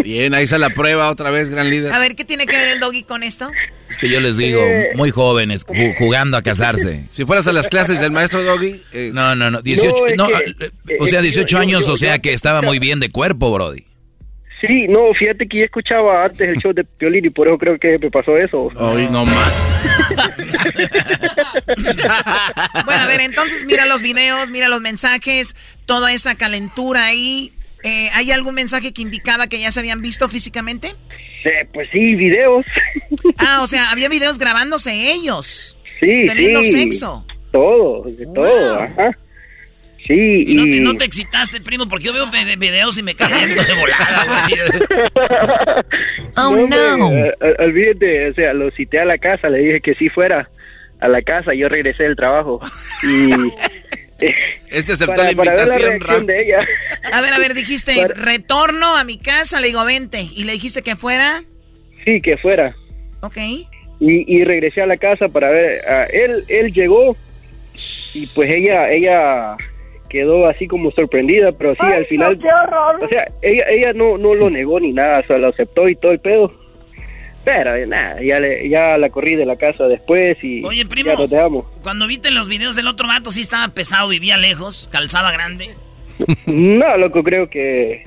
Bien, 0.03 0.34
ahí 0.34 0.44
está 0.44 0.59
la 0.59 0.70
prueba 0.70 1.11
otra 1.11 1.30
vez, 1.30 1.51
gran 1.51 1.70
líder. 1.70 1.92
A 1.92 1.98
ver, 1.98 2.14
¿qué 2.16 2.24
tiene 2.24 2.46
que 2.46 2.57
ver 2.57 2.68
el 2.68 2.80
doggy 2.80 3.03
con 3.03 3.22
esto? 3.22 3.51
Es 3.88 3.96
que 3.96 4.09
yo 4.09 4.20
les 4.20 4.36
digo, 4.36 4.62
Eh. 4.64 4.90
muy 4.94 5.11
jóvenes, 5.11 5.66
ju- 5.66 5.94
jugando 5.98 6.36
a 6.36 6.42
casarse. 6.42 7.05
Si 7.11 7.24
fueras 7.24 7.46
a 7.46 7.53
las 7.53 7.68
clases 7.68 8.01
del 8.01 8.12
maestro 8.12 8.42
Doggy. 8.42 8.80
eh, 8.92 9.11
No, 9.12 9.34
no, 9.34 9.51
no, 9.51 9.62
18, 9.62 9.96
No, 9.96 10.07
es 10.07 10.16
no, 10.16 10.26
que- 10.28 10.96
o 11.01 11.07
sea, 11.07 11.18
es 11.18 11.22
que 11.22 11.24
18 11.30 11.57
yo- 11.57 11.62
años, 11.62 11.86
yo- 11.86 11.92
o 11.92 11.96
sea 11.96 12.18
que 12.18 12.32
estaba 12.32 12.62
muy 12.62 12.78
bien 12.78 13.01
de 13.01 13.11
cuerpo, 13.11 13.53
Brody. 13.53 13.84
Sí, 14.66 14.86
no, 14.88 15.12
fíjate 15.18 15.48
que 15.48 15.61
yo 15.61 15.64
escuchaba 15.64 16.26
antes 16.26 16.46
el 16.46 16.57
show 16.59 16.74
de 16.74 16.84
Piolín 16.84 17.24
y 17.24 17.30
por 17.30 17.48
eso 17.48 17.57
creo 17.57 17.78
que 17.78 17.98
me 17.98 18.11
pasó 18.11 18.36
eso. 18.36 18.70
Hoy 18.76 19.09
no 19.09 19.24
más. 19.24 19.66
Bueno, 22.84 23.03
a 23.03 23.07
ver, 23.07 23.20
entonces 23.20 23.64
mira 23.64 23.86
los 23.86 24.03
videos, 24.03 24.51
mira 24.51 24.68
los 24.68 24.80
mensajes, 24.80 25.55
toda 25.86 26.12
esa 26.12 26.34
calentura 26.34 27.07
ahí. 27.07 27.53
Eh, 27.83 28.09
¿Hay 28.14 28.31
algún 28.33 28.55
mensaje 28.55 28.93
que 28.93 29.03
indicaba 29.03 29.47
que 29.47 29.59
ya 29.61 29.70
se 29.70 29.81
habían 29.81 30.03
visto 30.03 30.28
físicamente? 30.28 30.95
Eh, 31.45 31.66
pues 31.72 31.89
sí, 31.93 32.14
videos. 32.16 32.66
Ah, 33.39 33.61
o 33.62 33.66
sea, 33.66 33.91
había 33.91 34.09
videos 34.11 34.39
grabándose 34.39 35.12
ellos. 35.12 35.76
Sí, 35.99 36.24
Teniendo 36.26 36.62
sí. 36.62 36.70
sexo. 36.72 37.24
Todo, 37.53 38.05
de 38.05 38.26
todo, 38.35 38.81
ajá. 38.83 39.11
Sí, 40.07 40.45
Y 40.47 40.55
no, 40.55 40.64
te, 40.64 40.76
y- 40.76 40.81
no 40.81 40.97
te 40.97 41.05
excitaste, 41.05 41.61
primo, 41.61 41.89
porque 41.89 42.05
yo 42.07 42.12
veo 42.12 42.31
ve- 42.31 42.57
videos 42.57 42.99
y 42.99 43.03
me 43.03 43.14
caliento 43.14 43.62
de 43.62 43.74
volada, 43.74 44.47
güey. 44.49 45.85
Oh, 46.37 46.49
hombre, 46.49 46.78
eh, 46.78 47.35
eh, 47.41 47.55
olvídate, 47.61 48.31
o 48.31 48.35
sea, 48.35 48.53
lo 48.53 48.70
cité 48.72 48.99
a 49.01 49.05
la 49.05 49.18
casa, 49.18 49.49
le 49.49 49.59
dije 49.59 49.81
que 49.81 49.95
sí 49.95 50.09
fuera 50.09 50.49
a 51.01 51.09
la 51.09 51.22
casa, 51.22 51.55
yo 51.55 51.68
regresé 51.68 52.03
del 52.05 52.16
trabajo. 52.16 52.61
Y. 53.03 53.31
Este 54.71 54.93
aceptó 54.93 55.14
para, 55.16 55.33
la 55.33 55.37
para 55.37 55.55
ver 55.57 55.66
la 55.66 55.93
invitación, 55.95 56.27
de 56.27 56.43
ella. 56.43 56.59
A 57.12 57.21
ver, 57.21 57.35
a 57.35 57.39
ver, 57.39 57.55
dijiste, 57.55 57.95
Para- 57.97 58.14
retorno 58.14 58.97
a 58.97 59.03
mi 59.05 59.18
casa, 59.18 59.61
le 59.61 59.66
digo, 59.68 59.85
vente. 59.85 60.23
¿Y 60.35 60.45
le 60.45 60.53
dijiste 60.53 60.83
que 60.83 60.95
fuera? 60.95 61.43
Sí, 62.05 62.21
que 62.21 62.37
fuera. 62.37 62.75
Ok. 63.21 63.37
Y, 63.37 63.66
y 64.01 64.45
regresé 64.45 64.81
a 64.83 64.87
la 64.87 64.97
casa 64.97 65.29
para 65.29 65.51
ver. 65.51 65.83
ah, 65.89 66.07
él, 66.12 66.45
él 66.49 66.73
llegó 66.73 67.16
y 68.14 68.27
pues 68.29 68.49
ella, 68.51 68.91
ella 68.91 69.57
quedó 70.09 70.47
así 70.47 70.66
como 70.66 70.91
sorprendida, 70.93 71.53
pero 71.53 71.75
sí, 71.75 71.83
al 71.83 72.07
final. 72.07 72.35
O 73.03 73.09
sea, 73.09 73.25
ella, 73.43 73.64
ella 73.71 73.93
no, 73.93 74.18
no 74.18 74.35
lo 74.35 74.51
negó 74.51 74.79
ni 74.81 74.93
nada, 74.93 75.21
o 75.21 75.27
sea, 75.27 75.39
lo 75.39 75.49
aceptó 75.49 75.89
y 75.89 75.97
todo 75.97 76.12
el 76.12 76.21
pedo. 76.21 76.51
Pero 77.45 77.74
eh, 77.74 77.86
nada, 77.86 78.20
ya, 78.22 78.38
le, 78.38 78.68
ya 78.68 78.99
la 78.99 79.09
corrí 79.09 79.34
de 79.34 79.47
la 79.47 79.57
casa 79.57 79.84
después 79.88 80.36
y 80.43 80.62
Oye, 80.64 80.84
primo. 80.84 81.11
ya 81.11 81.16
nos 81.16 81.30
dejamos. 81.30 81.64
Cuando 81.82 82.07
viste 82.07 82.30
los 82.30 82.49
videos 82.49 82.76
del 82.76 82.86
otro 82.86 83.09
vato, 83.09 83.30
sí 83.30 83.41
estaba 83.41 83.68
pesado, 83.68 84.09
vivía 84.09 84.36
lejos, 84.36 84.88
calzaba 84.93 85.32
grande. 85.32 85.70
No, 86.45 86.99
loco, 86.99 87.22
creo 87.22 87.49
que... 87.49 88.03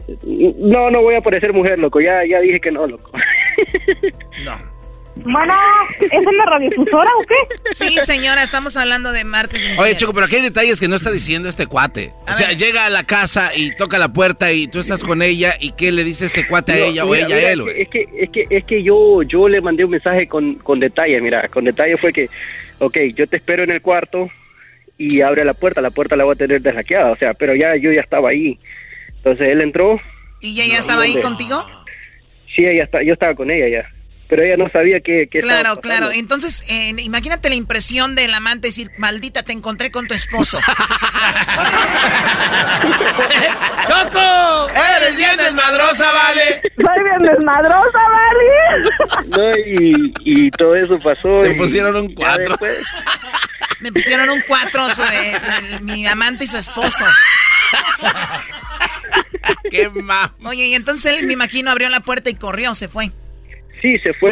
No, 0.59 0.91
no 0.91 1.01
voy 1.01 1.15
a 1.15 1.21
parecer 1.21 1.51
mujer, 1.51 1.79
loco, 1.79 1.99
ya, 1.99 2.21
ya 2.29 2.39
dije 2.41 2.59
que 2.59 2.71
no, 2.71 2.85
loco. 2.85 3.11
Bueno, 5.15 5.53
¿es 5.99 6.25
una 6.25 6.43
radiodifusora 6.45 7.09
o 7.19 7.23
qué? 7.27 7.73
Sí, 7.73 7.97
señora, 7.99 8.41
estamos 8.41 8.75
hablando 8.77 9.11
de 9.11 9.23
martes. 9.23 9.61
Oye, 9.61 9.69
infieles. 9.71 9.97
Choco, 9.97 10.13
pero 10.13 10.25
aquí 10.25 10.37
hay 10.37 10.41
detalles 10.41 10.79
que 10.79 10.87
no 10.87 10.95
está 10.95 11.11
diciendo 11.11 11.47
este 11.49 11.67
cuate. 11.67 12.13
O 12.27 12.33
sea, 12.33 12.51
llega 12.53 12.85
a 12.85 12.89
la 12.89 13.03
casa 13.03 13.51
y 13.55 13.75
toca 13.75 13.99
la 13.99 14.11
puerta 14.11 14.51
y 14.51 14.67
tú 14.67 14.79
estás 14.79 15.03
con 15.03 15.21
ella 15.21 15.53
y 15.59 15.73
¿qué 15.73 15.91
le 15.91 16.03
dice 16.03 16.25
este 16.25 16.47
cuate 16.47 16.73
a 16.73 16.77
No, 16.77 16.85
ella 16.85 17.05
o 17.05 17.07
mira, 17.09 17.27
ella 17.27 17.35
mira, 17.35 17.47
a 17.47 17.51
él, 17.51 17.61
güey? 17.61 17.81
Es 17.83 17.89
que, 17.89 18.07
es 18.17 18.29
que, 18.31 18.43
es 18.49 18.65
que 18.65 18.81
yo, 18.83 19.21
yo 19.23 19.47
le 19.47 19.61
mandé 19.61 19.85
un 19.85 19.91
mensaje 19.91 20.27
con, 20.27 20.55
con 20.55 20.79
detalle, 20.79 21.21
mira, 21.21 21.47
con 21.47 21.63
detalle 21.65 21.95
fue 21.97 22.11
que, 22.11 22.29
ok, 22.79 22.97
yo 23.15 23.27
te 23.27 23.37
espero 23.37 23.63
en 23.63 23.69
el 23.71 23.81
cuarto 23.81 24.29
y 24.97 25.21
abre 25.21 25.45
la 25.45 25.53
puerta, 25.53 25.79
la 25.81 25.91
puerta 25.91 26.15
la 26.15 26.23
voy 26.23 26.33
a 26.33 26.37
tener 26.37 26.61
deslaqueada, 26.61 27.11
o 27.11 27.17
sea, 27.17 27.33
pero 27.35 27.55
ya 27.55 27.75
yo 27.75 27.91
ya 27.91 28.01
estaba 28.01 28.29
ahí. 28.29 28.57
Entonces 29.17 29.47
él 29.49 29.61
entró, 29.61 29.99
¿Y 30.41 30.59
ella 30.59 30.73
ya 30.73 30.79
estaba 30.79 31.03
ahí 31.03 31.15
contigo? 31.21 31.63
sí, 32.55 32.65
ella 32.65 32.83
está, 32.83 33.01
yo 33.03 33.13
estaba 33.13 33.33
con 33.35 33.49
ella 33.49 33.67
ya, 33.69 33.89
pero 34.33 34.47
ella 34.47 34.57
no 34.57 34.67
sabía 34.71 34.99
que, 34.99 35.27
que 35.29 35.37
estaba 35.37 35.59
Claro, 35.61 35.79
claro. 35.79 36.09
Entonces, 36.11 36.65
eh, 36.67 36.95
imagínate 36.97 37.49
la 37.49 37.55
impresión 37.55 38.15
del 38.15 38.33
amante 38.33 38.69
decir, 38.69 38.89
maldita, 38.97 39.43
te 39.43 39.53
encontré 39.53 39.91
con 39.91 40.07
tu 40.07 40.15
esposo. 40.15 40.57
¡Choco! 43.87 44.69
¡Eres 44.97 45.15
bien 45.17 45.37
desmadrosa, 45.37 46.11
vale! 46.11 46.61
Soy 46.63 47.03
bien 47.03 47.31
desmadrosa, 47.31 47.99
¿vale? 48.09 49.29
No, 49.37 49.49
y, 49.67 50.13
y 50.25 50.49
todo 50.49 50.75
eso 50.77 50.97
pasó. 50.97 51.41
Te 51.41 51.51
y 51.51 51.55
pusieron 51.55 51.95
un 51.95 52.11
cuatro. 52.15 52.57
Me 53.81 53.91
pusieron 53.91 54.31
un 54.31 54.41
cuatro, 54.47 54.89
su- 54.89 55.03
es 55.03 55.43
el- 55.59 55.81
mi 55.81 56.07
amante 56.07 56.45
y 56.45 56.47
su 56.47 56.57
esposo. 56.57 57.05
¡Qué 59.69 59.89
ma... 59.89 60.33
Oye, 60.43 60.65
y 60.69 60.73
entonces 60.73 61.05
él, 61.19 61.27
me 61.27 61.33
imagino, 61.33 61.69
abrió 61.69 61.87
la 61.89 61.99
puerta 61.99 62.31
y 62.31 62.33
corrió, 62.35 62.73
se 62.73 62.87
fue. 62.87 63.11
Sí, 63.83 63.97
se 63.99 64.13
fue, 64.13 64.31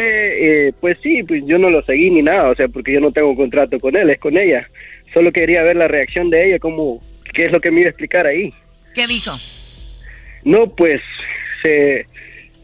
eh, 0.68 0.72
pues 0.80 0.96
sí, 1.02 1.20
pues 1.28 1.42
yo 1.46 1.58
no 1.58 1.68
lo 1.68 1.82
seguí 1.84 2.10
ni 2.10 2.22
nada, 2.22 2.48
o 2.50 2.54
sea, 2.54 2.68
porque 2.68 2.94
yo 2.94 3.00
no 3.00 3.10
tengo 3.10 3.36
contrato 3.36 3.78
con 3.78 3.94
él, 3.94 4.08
es 4.08 4.18
con 4.18 4.36
ella. 4.38 4.66
Solo 5.12 5.30
quería 5.30 5.62
ver 5.62 5.76
la 5.76 5.86
reacción 5.88 6.30
de 6.30 6.46
ella, 6.48 6.58
cómo, 6.58 7.00
qué 7.34 7.44
es 7.44 7.52
lo 7.52 7.60
que 7.60 7.70
me 7.70 7.80
iba 7.80 7.88
a 7.88 7.90
explicar 7.90 8.26
ahí. 8.26 8.52
¿Qué 8.94 9.06
dijo? 9.06 9.32
No, 10.44 10.74
pues, 10.74 11.02
se, 11.62 12.06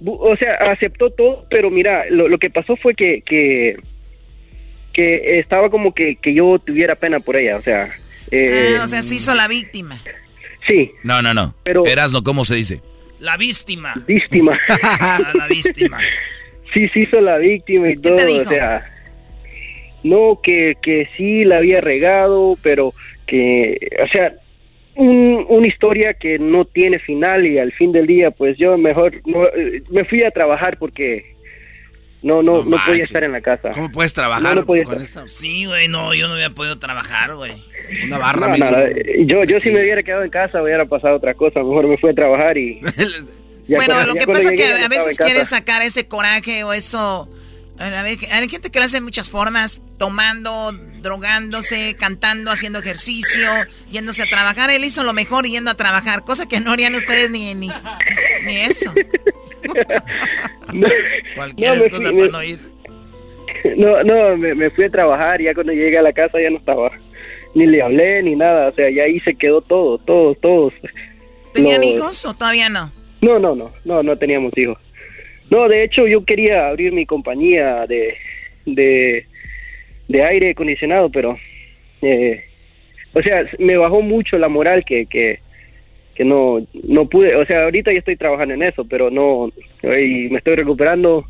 o 0.03 0.35
sea, 0.39 0.55
aceptó 0.73 1.11
todo, 1.11 1.45
pero 1.51 1.71
mira, 1.71 2.07
lo, 2.09 2.27
lo 2.27 2.39
que 2.39 2.49
pasó 2.49 2.75
fue 2.77 2.95
que, 2.95 3.21
que, 3.21 3.77
que 4.95 5.39
estaba 5.41 5.69
como 5.69 5.93
que, 5.95 6.15
que 6.17 6.33
yo 6.33 6.59
tuviera 6.59 6.95
pena 6.95 7.21
por 7.21 7.37
ella, 7.37 7.59
o 7.59 7.63
sea, 7.63 7.95
eh, 8.31 8.77
Ah, 8.79 8.85
o 8.85 8.87
sea, 8.87 9.03
se 9.03 9.15
hizo 9.17 9.35
la 9.35 9.47
víctima. 9.47 10.01
sí, 10.67 10.91
No, 11.05 11.21
no, 11.21 11.35
no. 11.35 11.55
Pero- 11.65 11.85
Erasno, 11.87 12.23
¿cómo 12.23 12.45
se 12.47 12.55
dice? 12.55 12.81
La 13.21 13.37
víctima. 13.37 13.93
víctima. 14.07 14.59
A 15.01 15.33
la 15.35 15.47
víctima. 15.49 15.99
Sí 16.79 16.89
se 16.89 17.01
hizo 17.01 17.21
la 17.21 17.39
víctima 17.39 17.89
y 17.91 17.95
¿Qué 17.97 18.09
todo, 18.11 18.17
te 18.17 18.27
dijo? 18.27 18.43
o 18.43 18.49
sea, 18.49 18.85
no, 20.05 20.41
que, 20.43 20.75
que 20.81 21.09
sí 21.17 21.45
la 21.45 21.57
había 21.59 21.81
regado, 21.81 22.57
pero 22.63 22.95
que, 23.27 23.77
o 24.03 24.09
sea, 24.09 24.33
un- 24.95 25.45
una 25.49 25.67
historia 25.67 26.15
que 26.15 26.39
no 26.39 26.65
tiene 26.65 26.99
final 26.99 27.47
y 27.47 27.59
al 27.59 27.73
fin 27.73 27.93
del 27.93 28.07
día, 28.07 28.31
pues 28.31 28.57
yo 28.59 28.77
mejor 28.79 29.15
no, 29.27 29.47
eh, 29.47 29.81
me 29.91 30.05
fui 30.05 30.23
a 30.23 30.31
trabajar 30.31 30.77
porque 30.79 31.35
no, 32.23 32.43
no, 32.43 32.65
No 32.65 32.71
no, 32.71 32.77
podía 32.85 33.05
estar 33.05 33.23
en 33.25 33.33
la 33.33 33.41
casa. 33.41 33.71
¿Cómo 33.71 33.91
puedes 33.93 34.13
trabajar 34.13 34.57
no 34.57 34.65
podía 34.67 34.85
con 34.85 35.01
estar. 35.01 35.25
esta? 35.25 35.29
Sí, 35.41 35.67
güey, 35.67 35.89
no, 35.89 36.15
yo 36.15 36.27
no 36.29 36.35
había 36.35 36.51
podido 36.51 36.79
trabajar, 36.79 37.35
güey. 37.37 37.53
Una 38.07 38.19
barra, 38.19 38.49
No, 38.49 38.53
amigo. 38.55 38.65
no, 38.67 38.77
no, 38.77 38.83
eh, 38.87 39.25
yo, 39.27 39.45
yo 39.45 39.61
si 39.61 39.71
me 39.71 39.81
hubiera 39.83 40.03
quedado 40.03 40.25
en 40.25 40.31
casa 40.31 40.63
hubiera 40.63 40.85
pasado 40.85 41.17
otra 41.17 41.35
cosa, 41.35 41.61
mejor 41.61 41.87
me 41.87 41.97
fui 41.97 42.11
a 42.11 42.15
trabajar 42.15 42.57
y... 42.59 42.81
bueno, 43.69 44.07
lo 44.07 44.15
que 44.15 44.27
pasa 44.27 44.51
es 44.51 44.57
que 44.61 44.67
a 44.67 44.89
veces 44.89 45.17
quieres 45.19 45.49
sacar 45.49 45.83
ese 45.83 46.07
coraje 46.09 46.65
o 46.65 46.73
eso. 46.73 47.29
A 47.79 48.03
ver, 48.03 48.19
hay 48.33 48.49
gente 48.49 48.71
que 48.71 48.79
lo 48.81 48.87
hace 48.87 48.97
de 48.97 49.03
muchas 49.03 49.31
formas, 49.31 49.81
tomando, 49.99 50.73
drogándose, 51.01 51.95
cantando, 51.97 52.51
haciendo 52.51 52.81
ejercicio, 52.81 53.49
yéndose 53.91 54.23
a 54.23 54.27
trabajar. 54.27 54.69
Él 54.71 54.83
hizo 54.85 55.05
lo 55.05 55.13
mejor 55.13 55.47
yendo 55.47 55.71
a 55.71 55.75
trabajar, 55.75 56.25
cosa 56.25 56.49
que 56.49 56.59
no 56.61 56.73
harían 56.73 56.97
ustedes 56.97 57.31
ni, 57.31 57.55
ni, 57.55 57.71
ni 58.45 58.57
eso. 58.57 58.93
Cualquier 61.37 61.77
No, 61.79 61.85
fui- 61.85 61.91
para 61.91 62.29
no 62.29 62.43
ir. 62.43 62.59
No, 63.77 64.03
no, 64.05 64.37
me, 64.37 64.55
me 64.55 64.71
fui 64.71 64.85
a 64.85 64.89
trabajar 64.89 65.41
y 65.41 65.45
ya 65.45 65.55
cuando 65.55 65.73
llegué 65.73 65.99
a 65.99 66.03
la 66.03 66.13
casa 66.13 66.39
ya 66.41 66.49
no 66.49 66.59
estaba. 66.59 66.93
Ni 67.55 67.67
le 67.67 67.83
hablé 67.83 68.23
ni 68.23 68.37
nada, 68.37 68.69
o 68.69 68.75
sea, 68.75 68.89
ya 68.89 69.03
ahí 69.03 69.19
se 69.21 69.35
quedó 69.35 69.61
todo, 69.63 69.99
todos, 69.99 70.37
todos. 70.41 70.73
¿Tenían 71.55 71.81
Los- 71.81 71.91
hijos 71.91 72.25
o 72.25 72.35
todavía 72.35 72.69
no? 72.69 72.93
No, 73.21 73.39
no, 73.39 73.55
no, 73.55 73.73
no, 73.85 74.03
no 74.03 74.17
teníamos 74.17 74.57
hijos. 74.57 74.79
No, 75.51 75.69
de 75.69 75.85
hecho 75.85 76.07
yo 76.07 76.21
quería 76.23 76.67
abrir 76.69 76.93
mi 76.93 77.07
compañía 77.07 77.87
de, 77.87 78.15
de, 78.67 79.27
de 80.09 80.25
aire 80.25 80.51
acondicionado, 80.51 81.09
pero, 81.11 81.37
eh, 82.03 82.45
o 83.15 83.23
sea, 83.23 83.45
me 83.59 83.77
bajó 83.77 84.03
mucho 84.03 84.37
la 84.39 84.49
moral 84.49 84.85
que, 84.85 85.07
que, 85.07 85.41
que 86.15 86.25
no, 86.25 86.59
no 86.87 87.07
pude, 87.09 87.35
o 87.35 87.47
sea, 87.47 87.65
ahorita 87.65 87.93
ya 87.93 87.99
estoy 88.01 88.17
trabajando 88.17 88.55
en 88.55 88.63
eso, 88.63 88.85
pero 88.85 89.11
no, 89.11 89.51
y 89.83 90.29
me 90.29 90.39
estoy 90.39 90.55
recuperando 90.57 91.25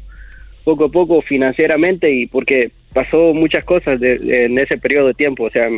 poco 0.64 0.86
a 0.86 0.88
poco 0.90 1.22
financieramente 1.22 2.10
y 2.12 2.26
porque 2.26 2.70
pasó 2.92 3.32
muchas 3.32 3.64
cosas 3.64 4.00
de- 4.00 4.18
de- 4.18 4.46
en 4.46 4.58
ese 4.58 4.76
periodo 4.76 5.06
de 5.08 5.14
tiempo, 5.14 5.44
o 5.44 5.50
sea, 5.50 5.68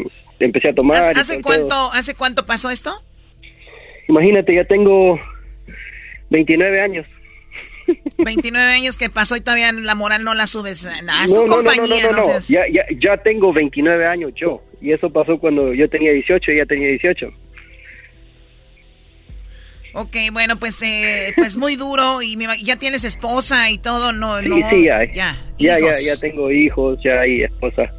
empecé 0.40 0.68
a 0.68 0.74
tomar. 0.74 0.98
¿Hace, 0.98 1.20
hace 1.20 1.42
cuánto. 1.42 1.74
¿Hace 1.92 2.14
cuánto 2.14 2.46
pasó 2.46 2.70
esto? 2.70 2.90
Imagínate, 4.08 4.54
ya 4.54 4.64
tengo 4.64 5.20
29 6.30 6.80
años. 6.80 7.06
29 8.18 8.70
años 8.72 8.96
que 8.96 9.10
pasó 9.10 9.36
y 9.36 9.40
todavía 9.40 9.72
la 9.72 9.94
moral 9.96 10.22
no 10.22 10.32
la 10.34 10.46
subes. 10.46 10.86
Ah, 11.08 11.24
es 11.24 11.32
no, 11.32 11.40
tu 11.42 11.46
no, 11.46 11.56
no, 11.56 11.62
no, 11.62 11.70
compañía, 11.70 12.04
no, 12.06 12.12
no, 12.12 12.18
no, 12.34 12.38
Ya, 12.48 12.62
ya, 12.72 12.82
ya 13.00 13.16
tengo 13.16 13.52
29 13.52 14.06
años 14.06 14.30
yo. 14.36 14.62
Y 14.80 14.92
eso 14.92 15.10
pasó 15.10 15.38
cuando 15.38 15.74
yo 15.74 15.88
tenía 15.90 16.12
18 16.12 16.52
y 16.52 16.54
ella 16.54 16.66
tenía 16.66 16.88
18. 16.88 17.32
Ok, 19.92 20.16
bueno, 20.32 20.56
pues 20.56 20.80
eh, 20.82 21.32
pues 21.36 21.56
muy 21.56 21.74
duro 21.74 22.22
y 22.22 22.36
ya 22.62 22.76
tienes 22.76 23.02
esposa 23.02 23.70
y 23.70 23.78
todo, 23.78 24.12
no, 24.12 24.38
Sí, 24.38 24.48
no. 24.48 24.70
sí, 24.70 24.84
ya. 24.84 25.04
Ya, 25.12 25.36
Ya, 25.58 25.78
ya, 25.78 25.78
hijos. 25.80 26.04
ya 26.04 26.16
tengo 26.20 26.50
hijos, 26.52 26.98
ya 27.02 27.20
hay 27.22 27.42
esposa. 27.42 27.90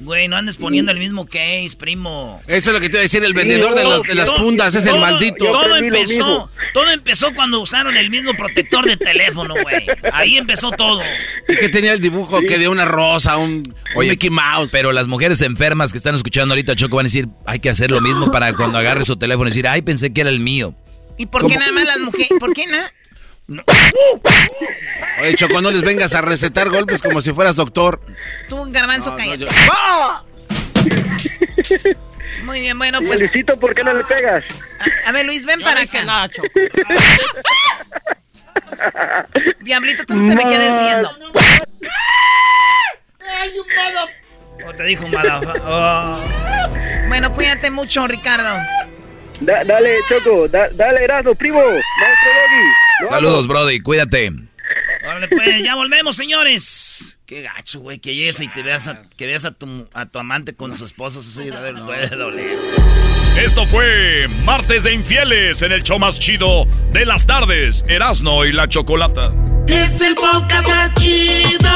Güey, 0.00 0.28
no 0.28 0.36
andes 0.36 0.56
poniendo 0.56 0.92
el 0.92 0.98
mismo 0.98 1.26
case, 1.26 1.70
primo. 1.76 2.40
Eso 2.46 2.70
es 2.70 2.74
lo 2.74 2.80
que 2.80 2.88
te 2.88 2.96
iba 2.96 3.00
a 3.00 3.02
decir, 3.02 3.24
el 3.24 3.34
vendedor 3.34 3.74
de, 3.74 3.82
los- 3.82 4.02
de 4.04 4.14
las 4.14 4.26
Todo- 4.26 4.38
fundas 4.38 4.74
es 4.76 4.84
el 4.84 4.92
todo- 4.92 5.00
maldito. 5.00 5.44
Todo 5.46 5.76
empezó, 5.76 6.50
todo 6.72 6.90
empezó 6.90 7.34
cuando 7.34 7.58
usaron 7.58 7.96
el 7.96 8.08
mismo 8.08 8.32
protector 8.34 8.86
de 8.86 8.96
teléfono, 8.96 9.54
güey. 9.60 9.86
Ahí 10.12 10.36
empezó 10.38 10.70
todo. 10.70 11.00
Y 11.48 11.56
que 11.56 11.68
tenía 11.68 11.92
el 11.94 12.00
dibujo 12.00 12.40
que 12.42 12.58
de 12.58 12.68
una 12.68 12.84
rosa, 12.84 13.38
un, 13.38 13.62
Oye, 13.96 14.10
Mickey 14.10 14.30
Mouse. 14.30 14.68
Pero 14.70 14.92
las 14.92 15.08
mujeres 15.08 15.42
enfermas 15.42 15.90
que 15.90 15.98
están 15.98 16.14
escuchando 16.14 16.52
ahorita 16.54 16.76
Choco 16.76 16.96
van 16.96 17.06
a 17.06 17.08
decir, 17.08 17.26
hay 17.44 17.58
que 17.58 17.68
hacer 17.70 17.90
lo 17.90 18.00
mismo 18.00 18.30
para 18.30 18.52
cuando 18.52 18.78
agarre 18.78 19.04
su 19.04 19.16
teléfono 19.16 19.48
y 19.48 19.50
decir, 19.50 19.66
ay, 19.66 19.82
pensé 19.82 20.12
que 20.12 20.20
era 20.20 20.30
el 20.30 20.38
mío. 20.38 20.74
¿Y 21.16 21.26
por 21.26 21.44
qué 21.48 21.56
nada 21.56 21.72
más 21.72 21.84
las 21.86 21.98
mujeres? 21.98 22.28
¿Por 22.38 22.52
qué 22.52 22.66
nada? 22.66 22.88
Oye, 25.20 25.34
Choco, 25.34 25.60
no 25.60 25.70
les 25.70 25.80
vengas 25.82 26.14
a 26.14 26.20
recetar 26.22 26.68
golpes 26.70 27.02
como 27.02 27.20
si 27.20 27.32
fueras 27.32 27.56
doctor. 27.56 28.00
Tú, 28.48 28.64
garbanzo, 28.70 29.10
No, 29.10 29.16
no, 29.18 29.22
cállate. 29.24 29.44
yo- 29.44 29.48
Muy 32.44 32.60
bien, 32.60 32.78
bueno, 32.78 33.00
pues. 33.00 33.20
Luisito, 33.20 33.58
¿por 33.58 33.74
qué 33.74 33.82
no 33.84 33.92
le 33.92 34.04
pegas? 34.04 34.44
A, 35.04 35.08
a 35.08 35.12
ver, 35.12 35.26
Luis, 35.26 35.44
ven 35.44 35.60
para 35.60 35.80
acá. 35.82 36.28
Diablito, 39.60 40.04
tú 40.06 40.14
no 40.16 40.28
te 40.28 40.36
me 40.36 40.46
quedes 40.50 40.76
viendo. 40.78 41.10
O 44.66 44.72
te 44.74 44.82
dijo 44.84 45.08
madafa. 45.08 45.54
Oh. 45.62 46.22
Bueno, 47.08 47.32
cuídate 47.34 47.70
mucho, 47.70 48.06
Ricardo. 48.06 48.48
Da- 49.40 49.64
dale, 49.64 49.96
Choco, 50.08 50.48
da- 50.48 50.68
dale, 50.72 51.04
Erasmo, 51.04 51.34
primo, 51.34 51.60
maestro 51.60 52.30
Doggy. 53.00 53.10
Saludos. 53.10 53.46
Brody, 53.46 53.80
cuídate. 53.80 54.32
Órale, 55.08 55.28
pues, 55.28 55.62
ya 55.64 55.74
volvemos, 55.74 56.16
señores. 56.16 57.18
Qué 57.24 57.40
gacho, 57.40 57.80
güey, 57.80 57.98
que 57.98 58.14
llegues 58.14 58.40
y 58.40 58.48
te 58.48 58.62
veas 58.62 58.88
a, 58.88 59.02
que 59.16 59.26
veas 59.26 59.46
a 59.46 59.52
tu, 59.52 59.88
a 59.94 60.04
tu 60.04 60.18
amante 60.18 60.54
con 60.54 60.76
su 60.76 60.84
esposo. 60.84 61.20
Eso 61.20 61.30
sí 61.30 61.44
debe 61.48 61.72
doler. 61.72 62.58
Esto 63.40 63.64
fue 63.66 64.28
Martes 64.44 64.84
de 64.84 64.92
Infieles 64.92 65.62
en 65.62 65.72
el 65.72 65.82
show 65.82 65.98
más 65.98 66.20
chido 66.20 66.66
de 66.92 67.06
las 67.06 67.26
tardes, 67.26 67.84
Erasno 67.88 68.44
y 68.44 68.52
la 68.52 68.68
Chocolata. 68.68 69.32
Es 69.66 70.00
el 70.02 70.14
podcast 70.14 70.68
más 70.68 70.94
chido. 70.96 71.70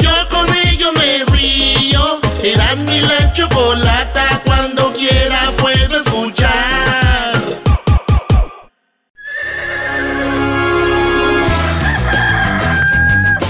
Yo 0.00 0.28
con 0.28 0.46
ello 0.66 0.92
me 0.92 1.24
río. 1.32 2.20
Eras 2.42 2.82
mi 2.82 3.00
la 3.00 3.32
chocolata. 3.32 4.42
Cuando 4.44 4.92
quiera 4.92 5.52
puedo 5.56 5.96
escuchar. 5.96 6.13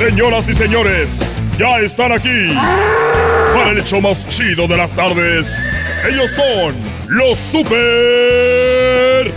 Señoras 0.05 0.49
y 0.51 0.55
señores, 0.55 1.35
ya 1.59 1.79
están 1.81 2.13
aquí 2.13 2.49
para 3.55 3.71
el 3.71 3.83
show 3.85 4.03
más 4.03 4.29
chido 4.29 4.69
de 4.69 4.77
las 4.77 4.95
tardes. 4.95 5.67
Ellos 6.07 6.31
son 6.31 6.77
los 7.09 7.39
super 7.39 9.33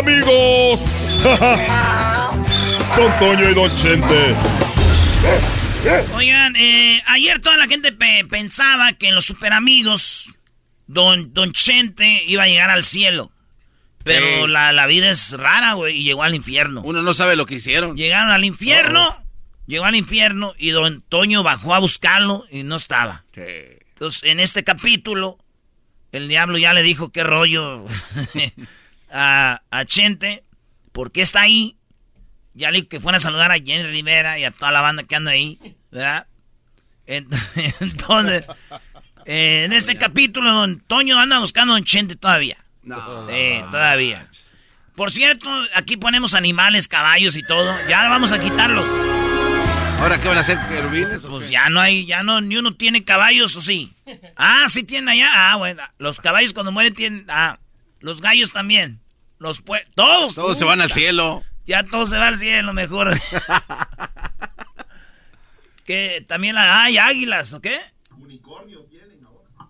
amigos. 0.00 1.20
Don 2.96 3.16
Toño 3.20 3.48
y 3.48 3.54
Don 3.54 3.72
Chente. 3.76 4.34
Oigan, 6.16 6.56
eh, 6.56 7.00
ayer 7.06 7.40
toda 7.40 7.56
la 7.56 7.66
gente 7.68 7.92
pe- 7.92 8.24
pensaba 8.28 8.94
que 8.94 9.06
en 9.08 9.14
los 9.14 9.24
super 9.24 9.52
amigos, 9.52 10.36
don, 10.88 11.32
don 11.32 11.52
Chente 11.52 12.24
iba 12.26 12.42
a 12.42 12.48
llegar 12.48 12.70
al 12.70 12.82
cielo. 12.82 13.30
Pero 14.02 14.26
Sí. 14.46 14.50
la, 14.50 14.72
la 14.72 14.86
vida 14.88 15.10
es 15.10 15.30
rara, 15.38 15.74
güey, 15.74 15.96
y 15.98 16.02
llegó 16.02 16.24
al 16.24 16.34
infierno. 16.34 16.80
Uno 16.82 17.02
no 17.02 17.14
sabe 17.14 17.36
lo 17.36 17.46
que 17.46 17.54
hicieron. 17.54 17.96
Llegaron 17.96 18.32
al 18.32 18.44
infierno, 18.44 19.21
llegó 19.66 19.84
al 19.84 19.94
infierno 19.96 20.52
y 20.58 20.70
don 20.70 21.02
Toño 21.02 21.42
bajó 21.42 21.74
a 21.74 21.78
buscarlo 21.78 22.44
y 22.50 22.62
no 22.62 22.76
estaba. 22.76 23.24
Entonces, 23.34 24.22
en 24.24 24.40
este 24.40 24.64
capítulo, 24.64 25.38
el 26.12 26.28
diablo 26.28 26.58
ya 26.58 26.72
le 26.72 26.82
dijo 26.82 27.10
qué 27.12 27.22
rollo 27.22 27.84
a, 29.10 29.62
a 29.70 29.84
Chente, 29.84 30.44
por 30.92 31.12
qué 31.12 31.22
está 31.22 31.42
ahí. 31.42 31.76
Ya 32.54 32.70
le 32.70 32.78
dijo 32.78 32.88
que 32.88 33.00
fuera 33.00 33.16
a 33.16 33.20
saludar 33.20 33.50
a 33.50 33.54
Jenny 33.54 33.84
Rivera 33.84 34.38
y 34.38 34.44
a 34.44 34.50
toda 34.50 34.72
la 34.72 34.80
banda 34.82 35.04
que 35.04 35.16
anda 35.16 35.30
ahí, 35.32 35.58
¿verdad? 35.90 36.26
Ent- 37.06 37.34
Entonces, 37.80 38.44
eh, 39.24 39.62
en 39.64 39.72
este 39.72 39.96
capítulo, 39.96 40.52
don 40.52 40.80
Toño 40.80 41.18
anda 41.18 41.38
buscando 41.38 41.72
a 41.72 41.76
don 41.76 41.84
Chente 41.84 42.16
todavía. 42.16 42.58
No. 42.82 43.28
Eh, 43.30 43.64
todavía. 43.70 44.26
Por 44.96 45.10
cierto, 45.10 45.48
aquí 45.74 45.96
ponemos 45.96 46.34
animales, 46.34 46.88
caballos 46.88 47.36
y 47.36 47.42
todo. 47.42 47.74
Ya 47.88 48.08
vamos 48.10 48.32
a 48.32 48.38
quitarlos. 48.40 48.84
¿Ahora 50.02 50.18
qué 50.18 50.26
van 50.28 50.38
a 50.38 50.40
hacer, 50.40 50.58
querubines? 50.68 51.22
Pues 51.24 51.48
ya 51.48 51.68
no 51.68 51.80
hay, 51.80 52.04
ya 52.06 52.24
no, 52.24 52.40
ni 52.40 52.56
uno 52.56 52.74
tiene 52.74 53.04
caballos, 53.04 53.54
¿o 53.54 53.62
sí? 53.62 53.92
Ah, 54.36 54.66
sí 54.68 54.82
tienen 54.82 55.08
allá. 55.08 55.28
Ah, 55.32 55.56
bueno. 55.56 55.82
Los 55.98 56.18
caballos 56.20 56.52
cuando 56.52 56.72
mueren 56.72 56.94
tienen. 56.94 57.24
Ah, 57.28 57.58
los 58.00 58.20
gallos 58.20 58.52
también. 58.52 58.98
Los 59.38 59.64
pue- 59.64 59.84
Todos. 59.94 60.34
Todos 60.34 60.58
se 60.58 60.64
van 60.64 60.80
al 60.80 60.92
cielo. 60.92 61.44
Ya 61.66 61.84
todos 61.84 62.10
se 62.10 62.16
van 62.18 62.34
al 62.34 62.38
cielo, 62.38 62.72
mejor. 62.74 63.16
que 65.86 66.24
también 66.26 66.56
la- 66.56 66.82
hay 66.82 66.98
águilas, 66.98 67.52
¿o 67.52 67.60
qué? 67.60 67.78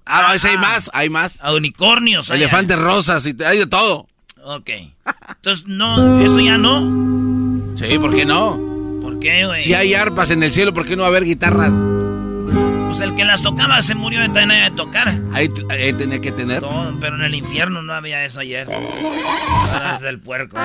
Ah, 0.06 0.34
ese 0.34 0.48
hay 0.48 0.58
más, 0.58 0.90
hay 0.94 1.10
más. 1.10 1.38
A 1.42 1.52
unicornios. 1.54 2.30
hay- 2.30 2.38
Elefantes 2.38 2.78
rosas 2.78 3.26
y 3.26 3.36
hay 3.44 3.58
de 3.58 3.66
todo. 3.66 4.08
Ok. 4.44 4.70
Entonces, 5.28 5.66
no, 5.66 6.20
esto 6.20 6.40
ya 6.40 6.56
no. 6.58 7.76
Sí, 7.76 7.98
¿por 7.98 8.14
qué 8.14 8.24
no? 8.24 8.71
¿Por 9.02 9.18
qué, 9.18 9.44
güey? 9.46 9.60
Si 9.60 9.74
hay 9.74 9.94
arpas 9.94 10.30
en 10.30 10.42
el 10.42 10.52
cielo, 10.52 10.72
¿por 10.72 10.86
qué 10.86 10.96
no 10.96 11.02
va 11.02 11.08
a 11.08 11.10
haber 11.10 11.24
guitarra? 11.24 11.70
Pues 12.86 13.00
el 13.00 13.14
que 13.14 13.24
las 13.24 13.42
tocaba 13.42 13.82
se 13.82 13.94
murió 13.94 14.20
de 14.20 14.28
tener 14.28 14.70
de 14.70 14.76
tocar. 14.76 15.12
Ahí, 15.32 15.50
ahí 15.70 15.92
tenía 15.92 16.20
que 16.20 16.30
tener. 16.30 16.62
No, 16.62 16.96
pero 17.00 17.16
en 17.16 17.22
el 17.22 17.34
infierno 17.34 17.82
no 17.82 17.92
había 17.94 18.24
eso 18.24 18.40
ayer. 18.40 18.68
Ahora 18.72 19.96
es 19.96 20.02
el 20.02 20.20
puerco. 20.20 20.56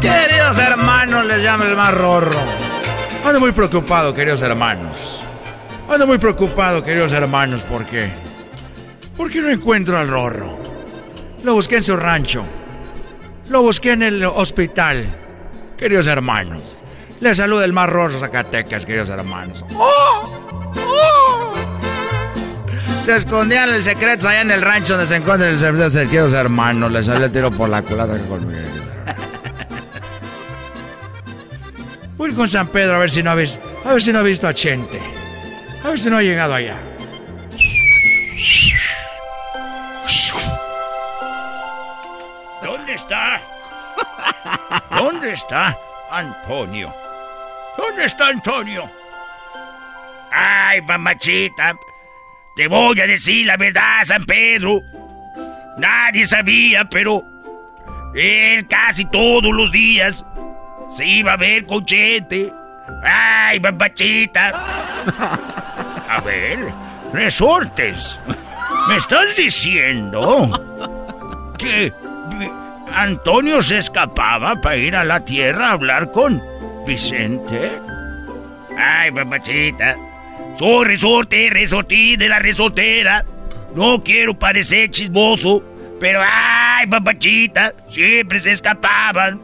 Queridos 0.00 0.58
hermanos, 0.58 1.26
les 1.26 1.42
llama 1.42 1.64
el 1.64 1.74
más 1.74 1.92
rorro. 1.94 2.38
Ando 3.24 3.40
muy 3.40 3.52
preocupado, 3.52 4.14
queridos 4.14 4.42
hermanos. 4.42 5.24
Ando 5.88 6.06
muy 6.06 6.18
preocupado, 6.18 6.84
queridos 6.84 7.12
hermanos, 7.12 7.62
¿por 7.62 7.86
qué? 7.86 8.12
Porque 9.16 9.40
no 9.40 9.48
encuentro 9.48 9.98
al 9.98 10.08
rorro. 10.08 10.58
Lo 11.42 11.54
busqué 11.54 11.78
en 11.78 11.84
su 11.84 11.96
rancho. 11.96 12.44
Lo 13.48 13.62
busqué 13.62 13.92
en 13.92 14.02
el 14.02 14.24
hospital. 14.24 15.06
Queridos 15.84 16.06
hermanos. 16.06 16.62
Les 17.20 17.36
saluda 17.36 17.66
el 17.66 17.74
más 17.74 17.90
rorro 17.90 18.18
Zacatecas, 18.18 18.86
queridos 18.86 19.10
hermanos. 19.10 19.66
¡Oh! 19.76 20.72
¡Oh! 20.78 21.54
Se 23.04 23.18
escondían 23.18 23.68
el 23.68 23.84
secreto 23.84 24.26
allá 24.26 24.40
en 24.40 24.50
el 24.50 24.62
rancho 24.62 24.94
donde 24.94 25.06
se 25.06 25.16
encuentran 25.16 25.50
el 25.50 25.60
secreto, 25.60 26.10
queridos 26.10 26.32
hermanos. 26.32 26.90
Les 26.90 27.04
salió 27.04 27.26
el 27.26 27.32
tiro 27.32 27.50
por 27.50 27.68
la 27.68 27.82
culata 27.82 28.18
conmigo. 28.20 28.62
Voy 32.16 32.32
con 32.32 32.48
San 32.48 32.68
Pedro 32.68 32.96
a 32.96 33.00
ver 33.00 33.10
si 33.10 33.22
no 33.22 33.32
ha 33.32 33.34
visto, 33.34 33.60
a 33.84 33.92
ver 33.92 34.02
si 34.02 34.10
no 34.10 34.20
ha 34.20 34.22
visto 34.22 34.48
a 34.48 34.54
Chente. 34.54 34.98
A 35.84 35.88
ver 35.88 36.00
si 36.00 36.08
no 36.08 36.16
ha 36.16 36.22
llegado 36.22 36.54
allá. 36.54 36.93
¿Dónde 45.24 45.36
está 45.36 45.78
Antonio? 46.10 46.94
¿Dónde 47.78 48.04
está 48.04 48.28
Antonio? 48.28 48.84
Ay, 50.30 50.82
mamachita. 50.82 51.74
Te 52.54 52.68
voy 52.68 53.00
a 53.00 53.06
decir 53.06 53.46
la 53.46 53.56
verdad, 53.56 54.04
San 54.04 54.22
Pedro. 54.26 54.82
Nadie 55.78 56.26
sabía, 56.26 56.84
pero 56.90 57.24
él 58.14 58.68
casi 58.68 59.06
todos 59.06 59.50
los 59.50 59.72
días 59.72 60.26
se 60.90 61.06
iba 61.06 61.32
a 61.32 61.36
ver 61.38 61.64
con 61.64 61.86
Chente. 61.86 62.52
Ay, 63.02 63.58
mamachita. 63.60 64.52
A 66.06 66.20
ver, 66.20 66.70
resortes. 67.14 68.20
¿Me 68.88 68.96
estás 68.98 69.34
diciendo 69.34 70.50
que 71.56 71.94
Antonio 72.94 73.60
se 73.60 73.78
escapaba 73.78 74.60
para 74.60 74.76
ir 74.76 74.94
a 74.94 75.04
la 75.04 75.24
tierra 75.24 75.68
a 75.68 75.72
hablar 75.72 76.10
con 76.12 76.42
Vicente? 76.86 77.72
Ay, 78.76 79.10
papachita. 79.10 79.96
Soy 80.58 80.84
resorte, 80.84 81.48
resortí 81.50 82.16
de 82.16 82.28
la 82.28 82.38
resortera. 82.38 83.24
No 83.74 84.02
quiero 84.02 84.38
parecer 84.38 84.90
chismoso, 84.90 85.62
pero 85.98 86.20
ay, 86.22 86.86
papachita, 86.86 87.74
siempre 87.88 88.38
se 88.38 88.52
escapaban. 88.52 89.40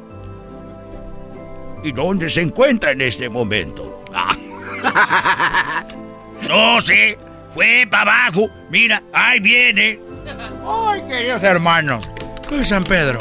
¿Y 1.83 1.93
dónde 1.93 2.29
se 2.29 2.43
encuentra 2.43 2.93
en 2.93 3.01
este 3.01 3.29
momento? 3.29 4.05
No 6.49 6.81
sé, 6.81 7.19
fue 7.55 7.87
para 7.89 8.25
abajo. 8.27 8.49
Mira, 8.71 9.03
ahí 9.13 9.41
viene. 9.41 10.01
Ay, 10.67 11.03
queridos 11.07 11.43
hermanos. 11.43 12.09
¿Qué 12.49 12.61
es 12.61 12.69
San 12.69 12.83
Pedro? 12.83 13.21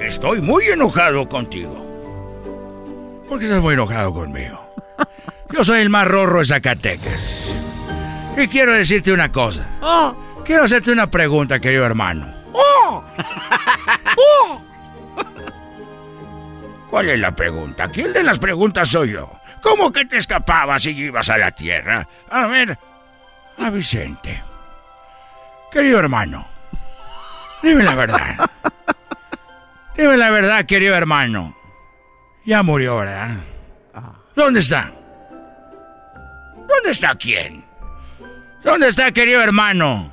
Estoy 0.00 0.40
muy 0.40 0.66
enojado 0.66 1.28
contigo. 1.28 1.84
¿Por 3.28 3.38
qué 3.38 3.46
estás 3.46 3.60
muy 3.60 3.74
enojado 3.74 4.12
conmigo? 4.14 4.74
Yo 5.50 5.64
soy 5.64 5.80
el 5.80 5.90
más 5.90 6.06
rorro 6.06 6.38
de 6.40 6.46
Zacatecas. 6.46 7.54
Y 8.36 8.46
quiero 8.48 8.74
decirte 8.74 9.12
una 9.12 9.30
cosa. 9.32 9.66
Quiero 10.44 10.64
hacerte 10.64 10.92
una 10.92 11.10
pregunta, 11.10 11.58
querido 11.60 11.84
hermano. 11.84 12.32
¿Cuál 16.88 17.10
es 17.10 17.18
la 17.18 17.32
pregunta? 17.34 17.88
¿Quién 17.88 18.12
de 18.12 18.22
las 18.22 18.38
preguntas 18.38 18.88
soy 18.88 19.12
yo? 19.12 19.30
¿Cómo 19.60 19.92
que 19.92 20.04
te 20.06 20.16
escapabas 20.16 20.86
y 20.86 20.90
ibas 20.90 21.28
a 21.28 21.36
la 21.36 21.50
tierra? 21.50 22.06
A 22.30 22.46
ver, 22.46 22.78
a 23.58 23.70
Vicente. 23.70 24.42
Querido 25.70 25.98
hermano, 25.98 26.46
dime 27.62 27.82
la 27.82 27.94
verdad. 27.94 28.36
Dime 29.98 30.16
la 30.16 30.30
verdad, 30.30 30.64
querido 30.64 30.94
hermano. 30.94 31.54
Ya 32.46 32.62
murió, 32.62 32.98
¿verdad? 32.98 33.38
¿Dónde 34.36 34.60
está? 34.60 34.92
¿Dónde 36.68 36.92
está 36.92 37.16
quién? 37.16 37.64
¿Dónde 38.62 38.86
está, 38.86 39.10
querido 39.10 39.42
hermano? 39.42 40.12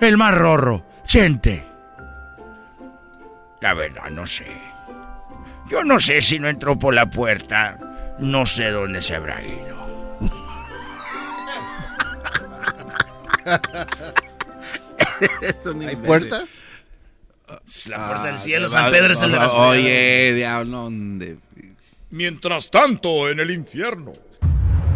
El 0.00 0.16
más 0.16 0.34
rorro, 0.34 0.84
Chente. 1.06 1.64
La 3.60 3.72
verdad, 3.72 4.10
no 4.10 4.26
sé. 4.26 4.48
Yo 5.70 5.84
no 5.84 6.00
sé 6.00 6.20
si 6.20 6.40
no 6.40 6.48
entró 6.48 6.76
por 6.76 6.92
la 6.92 7.06
puerta. 7.06 7.78
No 8.18 8.46
sé 8.46 8.72
dónde 8.72 9.00
se 9.00 9.14
habrá 9.14 9.40
ido. 9.44 9.84
¿Hay 15.86 15.96
puertas? 15.96 16.63
La 17.86 18.06
puerta 18.06 18.24
del 18.24 18.38
cielo, 18.38 18.68
San 18.68 18.90
Pedro 18.90 19.12
es 19.12 19.20
el 19.20 19.30
de 19.30 19.36
las 19.36 19.52
Oye, 19.52 20.32
diablo, 20.34 20.78
¿dónde? 20.78 21.36
Mientras 22.10 22.70
tanto, 22.70 23.28
en 23.28 23.40
el 23.40 23.50
infierno. 23.50 24.12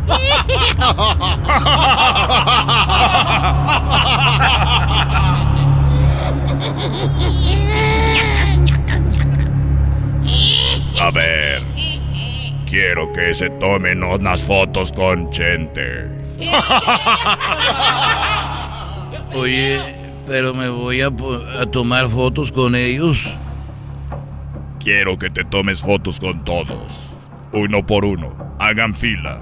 A 11.00 11.10
ver, 11.12 11.62
quiero 12.66 13.12
que 13.12 13.32
se 13.34 13.50
tomen 13.50 14.02
unas 14.02 14.42
fotos 14.42 14.90
con 14.92 15.30
Chente. 15.30 16.08
Oye, 19.34 19.78
pero 20.28 20.54
me 20.54 20.68
voy 20.68 21.00
a, 21.00 21.08
a 21.08 21.66
tomar 21.66 22.08
fotos 22.08 22.52
con 22.52 22.74
ellos. 22.74 23.26
Quiero 24.78 25.18
que 25.18 25.30
te 25.30 25.44
tomes 25.44 25.80
fotos 25.80 26.20
con 26.20 26.44
todos. 26.44 27.16
Uno 27.52 27.84
por 27.84 28.04
uno. 28.04 28.36
Hagan 28.60 28.94
fila. 28.94 29.40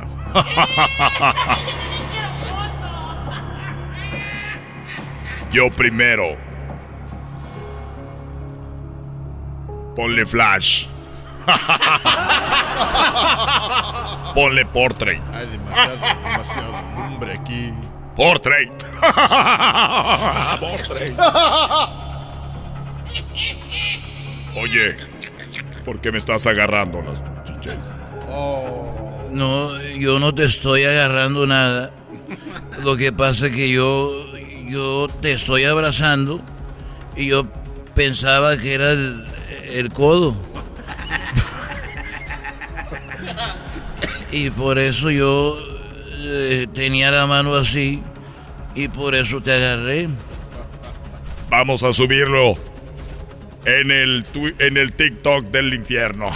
Yo 5.51 5.71
primero. 5.71 6.37
Ponle 9.97 10.25
flash. 10.27 10.87
Ponle 14.35 14.67
portrait. 14.67 15.23
Hay 15.33 15.47
demasiado, 15.47 15.97
demasiado 15.97 16.75
hombre 16.97 17.33
aquí. 17.33 17.73
Portrait. 18.17 18.71
Portrait. 20.59 21.15
Oye, 24.57 24.97
¿por 25.85 26.01
qué 26.01 26.11
me 26.11 26.19
estás 26.19 26.47
agarrando 26.47 27.03
las 27.03 27.23
chiches? 27.45 27.93
No, 29.31 29.83
yo 29.83 30.19
no 30.19 30.35
te 30.35 30.45
estoy 30.45 30.85
agarrando 30.85 31.47
nada. 31.47 31.93
Lo 32.83 32.97
que 32.97 33.13
pasa 33.13 33.49
es 33.49 33.53
que 33.53 33.69
yo, 33.71 34.27
yo 34.67 35.09
te 35.21 35.33
estoy 35.33 35.65
abrazando 35.65 36.41
y 37.17 37.27
yo 37.27 37.47
pensaba 37.95 38.57
que 38.57 38.73
era 38.75 38.93
el, 38.93 39.27
el 39.73 39.93
codo. 39.93 40.35
Y 44.33 44.51
por 44.51 44.79
eso 44.79 45.11
yo 45.11 45.76
eh, 46.19 46.67
tenía 46.75 47.11
la 47.11 47.27
mano 47.27 47.55
así 47.55 48.03
y 48.75 48.89
por 48.89 49.15
eso 49.15 49.41
te 49.41 49.53
agarré. 49.53 50.09
Vamos 51.49 51.83
a 51.83 51.93
subirlo 51.93 52.57
en 53.65 53.91
el, 53.91 54.27
en 54.59 54.77
el 54.77 54.93
TikTok 54.93 55.47
del 55.47 55.75
infierno. 55.75 56.31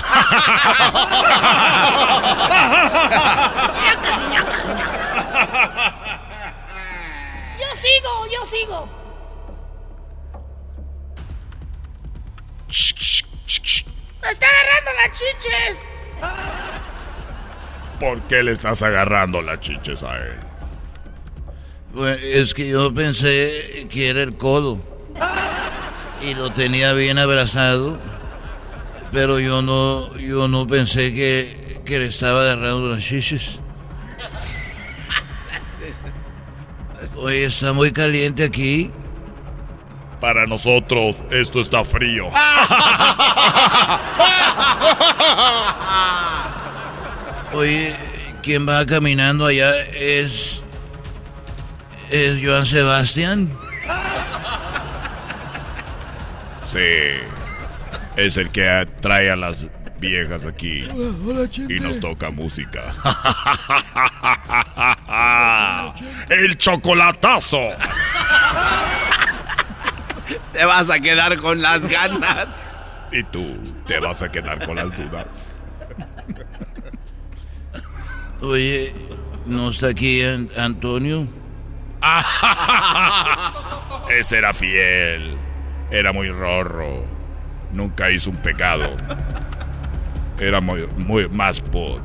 Yo 7.59 7.67
sigo, 7.77 8.27
yo 8.33 8.47
sigo. 8.47 8.89
Me 14.23 14.31
está 14.31 14.47
agarrando 14.47 14.91
las 14.97 15.19
chiches. 15.19 15.79
¿Por 18.01 18.23
qué 18.23 18.43
le 18.43 18.53
estás 18.53 18.83
agarrando 18.83 19.43
las 19.43 19.61
chiches 19.61 20.03
a 20.03 20.17
él? 20.17 20.37
Pues, 21.93 22.19
es 22.23 22.55
que 22.55 22.67
yo 22.69 22.95
pensé 22.95 23.87
que 23.91 24.09
era 24.09 24.23
el 24.23 24.39
codo 24.39 24.81
y 26.23 26.33
lo 26.35 26.51
tenía 26.53 26.95
bien 26.95 27.19
abrazado, 27.19 27.99
pero 29.13 29.39
yo 29.39 29.61
no, 29.61 30.17
yo 30.17 30.49
no 30.49 30.67
pensé 30.67 31.13
que, 31.13 31.83
que 31.85 31.99
le 31.99 32.07
estaba 32.07 32.41
agarrando 32.43 32.89
las 32.89 33.01
chiches. 33.01 33.61
Oye, 37.17 37.45
está 37.45 37.75
muy 37.75 37.93
caliente 37.93 38.45
aquí. 38.45 38.91
Para 40.21 40.47
nosotros 40.47 41.23
esto 41.31 41.61
está 41.61 41.85
frío. 41.85 42.29
Oye, 47.53 47.95
¿quién 48.43 48.69
va 48.69 48.87
caminando 48.87 49.47
allá 49.47 49.73
es 49.93 50.63
es 52.11 52.45
Joan 52.45 52.67
Sebastián. 52.67 53.51
Sí. 56.65 56.79
Es 58.17 58.37
el 58.37 58.51
que 58.51 58.89
trae 59.01 59.31
a 59.31 59.37
las 59.37 59.67
viejas 60.01 60.45
aquí. 60.45 60.89
Hola, 61.27 61.49
Chente. 61.49 61.77
Y 61.77 61.79
nos 61.79 62.01
toca 62.01 62.31
música. 62.31 62.83
¡El 66.29 66.57
chocolatazo! 66.57 67.71
Te 70.53 70.65
vas 70.65 70.91
a 70.91 71.01
quedar 71.01 71.37
con 71.39 71.63
las 71.63 71.87
ganas. 71.87 72.49
Y 73.13 73.23
tú 73.25 73.57
te 73.87 73.99
vas 74.01 74.23
a 74.23 74.31
quedar 74.31 74.65
con 74.65 74.77
las 74.77 74.97
dudas. 74.97 75.27
Oye, 78.43 78.93
¿no 79.47 79.71
está 79.71 79.89
aquí 79.89 80.23
An- 80.25 80.49
Antonio? 80.57 81.27
Ese 84.11 84.39
era 84.39 84.53
fiel. 84.55 85.37
Era 85.91 86.13
muy 86.13 86.31
rorro. 86.31 87.05
Nunca 87.73 88.11
hizo 88.11 88.31
un 88.31 88.37
pecado. 88.37 88.97
Era 90.39 90.61
muy, 90.61 90.87
muy 90.97 91.29
más 91.29 91.61
put. 91.61 92.01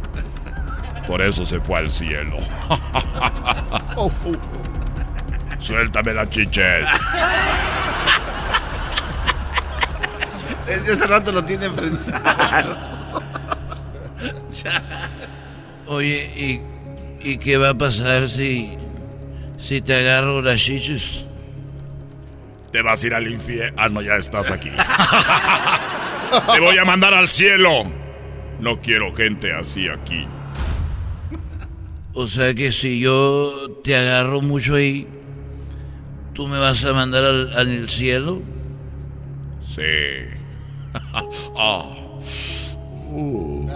Por 1.07 1.21
eso 1.21 1.45
se 1.45 1.59
fue 1.61 1.77
al 1.79 1.89
cielo. 1.89 2.37
Suéltame 5.59 6.13
las 6.13 6.29
chiches. 6.29 6.85
Desde 10.67 10.93
hace 10.93 11.07
rato 11.07 11.31
lo 11.31 11.43
tiene 11.45 11.69
prensado. 11.69 12.77
Oye, 15.87 16.29
¿y, 16.35 17.29
¿y 17.29 17.37
qué 17.37 17.57
va 17.57 17.69
a 17.69 17.77
pasar 17.77 18.29
si, 18.29 18.77
si 19.57 19.81
te 19.81 19.95
agarro 19.95 20.41
las 20.41 20.59
chiches? 20.61 21.23
Te 22.71 22.81
vas 22.81 23.03
a 23.03 23.07
ir 23.07 23.13
al 23.13 23.27
infierno. 23.27 23.75
Ah, 23.79 23.89
no, 23.89 24.01
ya 24.01 24.15
estás 24.15 24.51
aquí. 24.51 24.69
Te 26.53 26.59
voy 26.59 26.77
a 26.77 26.85
mandar 26.85 27.13
al 27.13 27.29
cielo. 27.29 27.83
No 28.59 28.81
quiero 28.81 29.13
gente 29.15 29.53
así 29.53 29.87
aquí. 29.87 30.27
O 32.13 32.27
sea 32.27 32.53
que 32.53 32.71
si 32.71 32.99
yo 32.99 33.79
te 33.83 33.95
agarro 33.95 34.41
mucho 34.41 34.75
ahí, 34.75 35.07
¿tú 36.33 36.47
me 36.47 36.57
vas 36.57 36.83
a 36.85 36.93
mandar 36.93 37.23
al, 37.23 37.53
al 37.53 37.89
cielo? 37.89 38.41
Sí. 39.65 39.81
Ah. 41.57 41.83
Uh. 43.11 43.69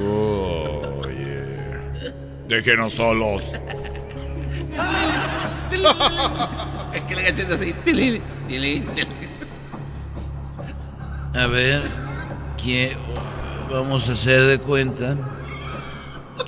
Oye. 0.00 1.44
Déjenos 2.48 2.94
solos. 2.94 3.44
es 6.94 7.02
que 7.02 7.16
le 7.16 7.24
cachete 7.24 7.54
así. 7.54 7.74
A 11.34 11.46
ver, 11.46 11.82
¿qué 12.62 12.96
vamos 13.70 14.08
a 14.08 14.12
hacer 14.12 14.42
de 14.42 14.58
cuenta 14.58 15.16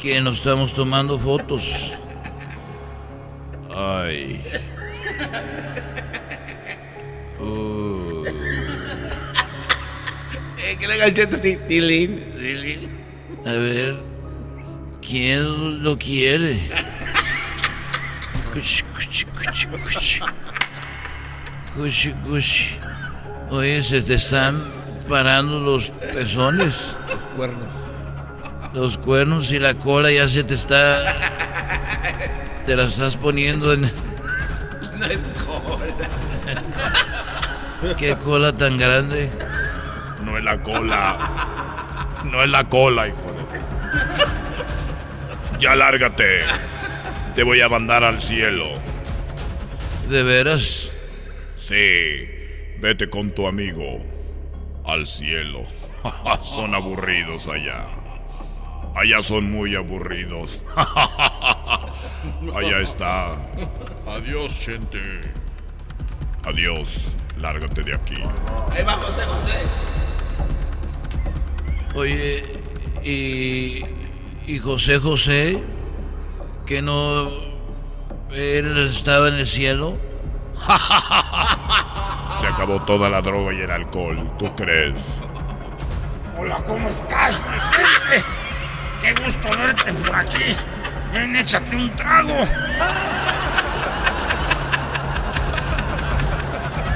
que 0.00 0.20
nos 0.20 0.38
estamos 0.38 0.74
tomando 0.74 1.18
fotos? 1.18 1.92
Ay. 3.74 4.42
Uh. 7.40 8.24
que 10.78 10.88
le 10.88 10.98
ganchete 10.98 11.36
así, 11.36 11.56
tilín, 11.68 12.22
tilín. 12.38 13.01
A 13.44 13.50
ver, 13.50 13.96
¿quién 15.00 15.82
lo 15.82 15.98
quiere? 15.98 16.70
Cuchi, 18.52 18.84
cuchi, 18.94 19.24
cuchi, 19.24 19.66
cuchi. 19.66 20.20
Cuchi, 21.74 22.12
cuchi. 22.24 22.78
Oye, 23.50 23.82
se 23.82 24.00
te 24.00 24.14
están 24.14 24.62
parando 25.08 25.58
los 25.58 25.90
pezones. 25.90 26.96
Los 27.08 27.26
cuernos. 27.34 27.74
Los 28.74 28.96
cuernos 28.98 29.50
y 29.50 29.58
la 29.58 29.74
cola 29.74 30.12
ya 30.12 30.28
se 30.28 30.44
te 30.44 30.54
está. 30.54 31.02
Te 32.64 32.76
la 32.76 32.84
estás 32.84 33.16
poniendo 33.16 33.72
en. 33.72 33.82
No 33.82 35.06
es 35.06 35.18
cola. 35.44 35.86
¿Qué 37.96 38.16
cola 38.16 38.52
tan 38.52 38.76
grande? 38.76 39.30
No 40.24 40.38
es 40.38 40.44
la 40.44 40.62
cola. 40.62 41.18
No 42.30 42.44
es 42.44 42.50
la 42.50 42.64
cola, 42.68 43.08
hijo. 43.08 43.31
Ya 45.62 45.76
lárgate. 45.76 46.40
Te 47.36 47.44
voy 47.44 47.60
a 47.60 47.68
mandar 47.68 48.02
al 48.02 48.20
cielo. 48.20 48.66
¿De 50.08 50.24
veras? 50.24 50.90
Sí. 51.54 52.28
Vete 52.80 53.08
con 53.08 53.30
tu 53.30 53.46
amigo 53.46 54.04
al 54.84 55.06
cielo. 55.06 55.60
son 56.42 56.74
aburridos 56.74 57.46
allá. 57.46 57.84
Allá 58.96 59.22
son 59.22 59.52
muy 59.52 59.76
aburridos. 59.76 60.60
allá 62.56 62.80
está. 62.80 63.30
Adiós, 64.08 64.58
gente. 64.58 64.98
Adiós. 66.44 67.14
Lárgate 67.38 67.84
de 67.84 67.94
aquí. 67.94 68.20
Ahí 68.72 68.82
va 68.82 68.94
José 68.94 69.20
José. 69.22 69.62
Oye, 71.94 72.42
y. 73.04 74.01
¿Y 74.46 74.58
José 74.58 74.98
José? 74.98 75.62
¿Que 76.66 76.82
no. 76.82 77.28
él 78.32 78.88
estaba 78.88 79.28
en 79.28 79.34
el 79.34 79.46
cielo? 79.46 79.96
Se 82.40 82.46
acabó 82.46 82.82
toda 82.82 83.08
la 83.08 83.22
droga 83.22 83.52
y 83.52 83.60
el 83.60 83.70
alcohol. 83.70 84.18
¿Tú 84.38 84.52
crees? 84.56 85.18
Hola, 86.38 86.56
¿cómo 86.66 86.88
estás, 86.88 87.44
Vicente? 87.52 88.24
Qué 89.00 89.14
gusto 89.24 89.58
verte 89.58 89.92
por 89.92 90.16
aquí. 90.16 90.56
Ven, 91.14 91.36
échate 91.36 91.76
un 91.76 91.90
trago. 91.90 92.48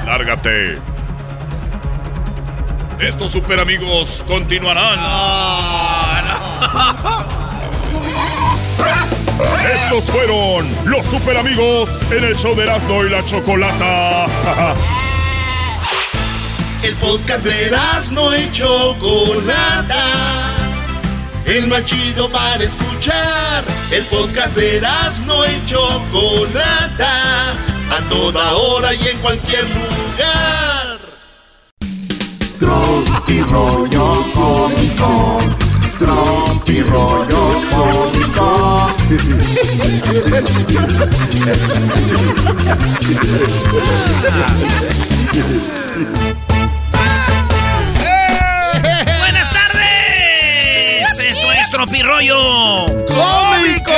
Lárgate. 0.05 0.79
Estos 2.99 3.31
super 3.31 3.59
amigos 3.59 4.25
continuarán. 4.27 4.99
Estos 9.75 10.11
fueron 10.11 10.69
los 10.85 11.05
super 11.05 11.37
amigos 11.37 12.01
en 12.11 12.23
el 12.23 12.35
show 12.35 12.55
de 12.55 12.63
Erasmo 12.63 13.03
y 13.05 13.09
la 13.09 13.23
Chocolata. 13.23 14.25
El 16.83 16.95
podcast 16.95 17.43
de 17.43 17.65
Erasmo 17.67 18.33
y 18.35 18.51
Chocolata. 18.51 20.03
El 21.45 21.67
más 21.67 21.85
chido 21.85 22.29
para 22.29 22.63
escuchar. 22.63 23.63
El 23.91 24.03
podcast 24.05 24.55
de 24.55 24.77
Erasmo 24.77 25.43
y 25.45 25.65
Chocolata. 25.65 27.51
A 27.89 28.01
toda 28.09 28.53
hora 28.53 28.93
y 28.93 29.07
en 29.07 29.17
cualquier 29.19 29.63
lugar. 29.63 30.99
Tropi 32.59 33.41
rollo 33.41 34.23
cómico. 34.33 35.66
Tropi 35.99 36.81
rollo 36.83 37.61
cómico. 37.71 38.93
¡Buenas 49.17 49.49
tardes! 49.51 51.19
Esto 51.19 51.51
es 51.51 51.71
Tropirollo 51.71 52.85
¡Cómico! 53.07 53.91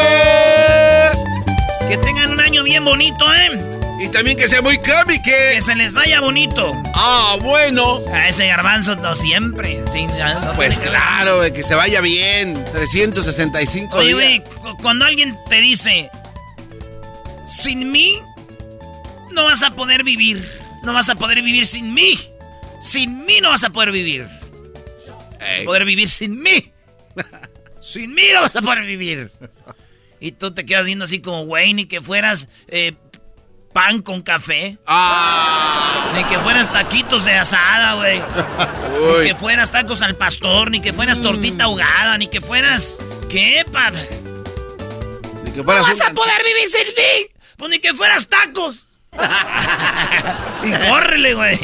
Que 1.90 1.98
tengan 1.98 2.32
un 2.32 2.40
año 2.40 2.64
bien 2.64 2.86
bonito, 2.86 3.26
¿eh? 3.34 3.79
Y 4.10 4.12
también 4.12 4.38
que 4.38 4.48
sea 4.48 4.62
muy 4.64 4.78
cómico. 4.78 5.22
Que 5.24 5.62
se 5.62 5.76
les 5.76 5.94
vaya 5.94 6.20
bonito. 6.22 6.74
Ah, 6.96 7.38
bueno. 7.42 8.00
A 8.12 8.28
ese 8.30 8.48
garbanzo 8.48 8.96
no 8.96 9.14
siempre. 9.16 9.80
sí, 9.92 10.08
ya 10.18 10.34
no 10.40 10.54
Pues 10.54 10.80
claro, 10.80 11.38
güey, 11.38 11.54
que 11.54 11.64
se 11.64 11.76
vaya 11.76 12.02
bien. 12.02 12.54
365 12.72 13.96
Oye, 13.98 14.08
días. 14.08 14.16
güey, 14.16 14.44
cu- 14.44 14.78
cuando 14.82 15.06
alguien 15.06 15.38
te 15.48 15.58
dice, 15.62 16.10
sin 17.46 17.92
mí, 17.92 18.20
no 19.32 19.46
vas 19.46 19.62
a 19.62 19.72
poder 19.72 20.04
vivir. 20.04 20.44
No 20.84 20.94
vas 20.94 21.10
a 21.10 21.16
poder 21.16 21.42
vivir 21.44 21.66
sin 21.68 21.94
mí. 21.94 22.18
Sin 22.82 23.26
mí 23.26 23.42
no 23.42 23.50
vas 23.50 23.64
a 23.64 23.70
poder 23.70 23.92
vivir. 23.92 24.28
Vas 25.40 25.60
a 25.62 25.64
poder 25.66 25.86
vivir 25.86 26.10
sin 26.10 26.42
mí. 26.42 26.72
sin 27.82 28.14
mí 28.14 28.24
no 28.34 28.42
vas 28.42 28.56
a 28.56 28.62
poder 28.62 28.86
vivir. 28.86 29.32
Y 30.20 30.32
tú 30.32 30.52
te 30.52 30.66
quedas 30.66 30.86
viendo 30.88 31.06
así 31.06 31.20
como, 31.22 31.46
güey, 31.46 31.74
ni 31.74 31.86
que 31.86 32.02
fueras 32.02 32.48
eh, 32.70 32.94
pan 33.74 34.02
con 34.02 34.22
café. 34.22 34.78
Ah. 34.86 36.12
Ni 36.16 36.24
que 36.26 36.40
fueras 36.40 36.72
taquitos 36.72 37.26
de 37.26 37.34
asada, 37.34 37.96
güey. 37.96 38.20
Ni 38.20 39.28
que 39.28 39.36
fueras 39.36 39.72
tacos 39.72 40.02
al 40.02 40.16
pastor, 40.16 40.72
ni 40.72 40.82
que 40.82 40.94
fueras 40.94 41.22
tortita 41.22 41.66
ahogada, 41.66 42.18
ni 42.18 42.28
que 42.28 42.42
fueras... 42.42 42.98
¿Qué, 43.30 43.64
pap? 43.72 43.94
Ni 45.44 45.52
que 45.52 45.60
No 45.60 45.64
vas 45.64 46.02
a 46.02 46.14
poder 46.14 46.38
vivir 46.44 46.70
sin 46.70 46.88
mí. 46.88 47.30
Pues 47.58 47.70
ni 47.72 47.80
que 47.80 47.94
fueras 47.94 48.28
tacos. 48.28 48.86
y 50.64 50.72
córrele, 50.88 51.34
güey. 51.34 51.60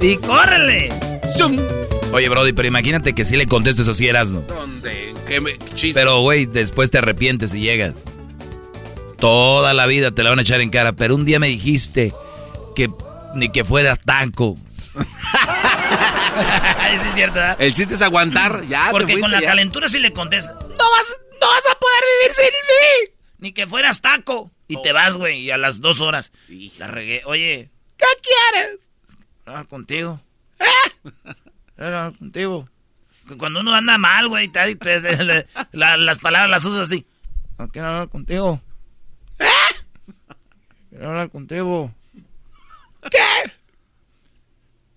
Y 0.00 0.16
córrele. 0.16 0.90
Oye, 2.12 2.28
Brody, 2.28 2.52
pero 2.52 2.68
imagínate 2.68 3.14
que 3.14 3.24
si 3.24 3.36
le 3.36 3.46
contestes 3.46 3.88
así, 3.88 4.06
Erasno. 4.06 4.42
¿Dónde? 4.42 5.14
¿Qué 5.26 5.40
me-? 5.40 5.58
Pero, 5.94 6.20
güey, 6.20 6.46
después 6.46 6.90
te 6.90 6.98
arrepientes 6.98 7.54
y 7.54 7.60
llegas. 7.60 8.04
Toda 9.22 9.72
la 9.72 9.86
vida 9.86 10.10
te 10.10 10.24
la 10.24 10.30
van 10.30 10.40
a 10.40 10.42
echar 10.42 10.60
en 10.60 10.70
cara, 10.70 10.94
pero 10.94 11.14
un 11.14 11.24
día 11.24 11.38
me 11.38 11.46
dijiste 11.46 12.12
que 12.74 12.90
ni 13.36 13.50
que 13.50 13.62
fueras 13.64 14.00
taco. 14.04 14.56
Ay, 14.96 16.98
sí 17.02 17.08
es 17.08 17.14
cierto, 17.14 17.34
¿verdad? 17.36 17.56
El 17.60 17.72
chiste 17.72 17.94
es 17.94 18.02
aguantar. 18.02 18.66
Ya, 18.66 18.86
te 18.86 18.90
Porque 18.90 19.12
fuiste, 19.12 19.20
con 19.20 19.30
la 19.30 19.40
ya. 19.40 19.46
calentura 19.46 19.88
sí 19.88 20.00
le 20.00 20.12
contestas. 20.12 20.56
No 20.56 20.66
vas, 20.90 21.06
no 21.40 21.46
vas 21.46 21.66
a 21.70 21.78
poder 21.78 22.02
vivir 22.20 22.34
sin 22.34 22.46
mí. 22.46 23.14
Ni 23.38 23.52
que 23.52 23.68
fueras 23.68 24.00
taco. 24.00 24.50
Y 24.66 24.82
te 24.82 24.90
vas, 24.92 25.16
güey, 25.18 25.38
y 25.42 25.52
a 25.52 25.56
las 25.56 25.80
dos 25.80 26.00
horas. 26.00 26.32
La 26.78 26.88
regué. 26.88 27.22
Oye, 27.24 27.70
¿qué 27.98 28.06
quieres? 28.22 28.80
Hablar 29.46 29.68
contigo. 29.68 30.20
¿Eh? 30.58 31.10
Hablar 31.78 32.18
contigo. 32.18 32.68
Cuando 33.38 33.60
uno 33.60 33.72
anda 33.72 33.98
mal, 33.98 34.26
güey, 34.26 34.48
te- 34.48 34.74
te- 34.74 35.00
te- 35.00 35.16
le- 35.24 35.46
la- 35.70 35.96
las 35.96 36.18
palabras 36.18 36.50
las 36.50 36.64
usas 36.64 36.88
así. 36.88 37.06
No 37.56 37.68
quiero 37.68 37.86
hablar 37.86 38.08
contigo. 38.08 38.60
Quiero 40.90 41.08
hablar 41.08 41.30
contigo. 41.30 41.90
¿Qué? 43.10 43.52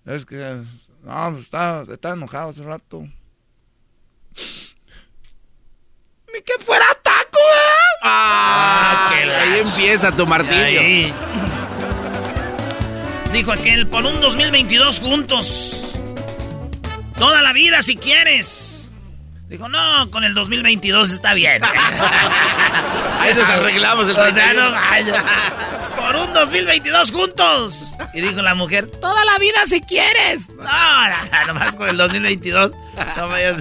Es 0.06 0.24
que... 0.24 0.62
No, 1.02 1.30
pues, 1.32 1.44
estaba, 1.44 1.82
estaba 1.82 2.14
enojado 2.14 2.50
hace 2.50 2.62
rato. 2.62 3.08
Ni 6.32 6.40
que 6.42 6.52
fuera 6.64 6.86
taco, 7.02 7.38
¿eh? 7.38 7.98
Ah, 8.02 9.10
qué 9.12 9.22
ahí 9.22 9.58
lacho. 9.58 9.70
empieza 9.70 10.12
tu 10.12 10.26
martirio. 10.26 10.80
Ahí. 10.80 11.14
Dijo 13.32 13.52
aquel, 13.52 13.88
por 13.88 14.04
un 14.04 14.20
2022 14.20 15.00
juntos. 15.00 15.98
Toda 17.18 17.42
la 17.42 17.52
vida 17.52 17.82
si 17.82 17.96
quieres. 17.96 18.75
Dijo, 19.48 19.68
no, 19.68 20.10
con 20.10 20.24
el 20.24 20.34
2022 20.34 21.10
está 21.10 21.32
bien. 21.34 21.62
Ahí 23.20 23.32
nos 23.32 23.44
arreglamos 23.48 24.08
el 24.08 24.16
O 24.16 24.24
sea, 24.24 24.32
31. 24.32 24.64
no 24.64 24.72
vaya. 24.72 25.24
Por 25.96 26.16
un 26.16 26.32
2022 26.32 27.12
juntos. 27.12 27.92
Y 28.12 28.22
dijo 28.22 28.42
la 28.42 28.56
mujer, 28.56 28.88
toda 28.88 29.24
la 29.24 29.38
vida 29.38 29.64
si 29.66 29.80
quieres. 29.82 30.48
No, 30.48 30.64
no, 30.64 31.16
no, 31.30 31.46
nomás 31.46 31.76
con 31.76 31.88
el 31.88 31.96
2022. 31.96 32.72
No 33.16 33.28
vayas. 33.28 33.58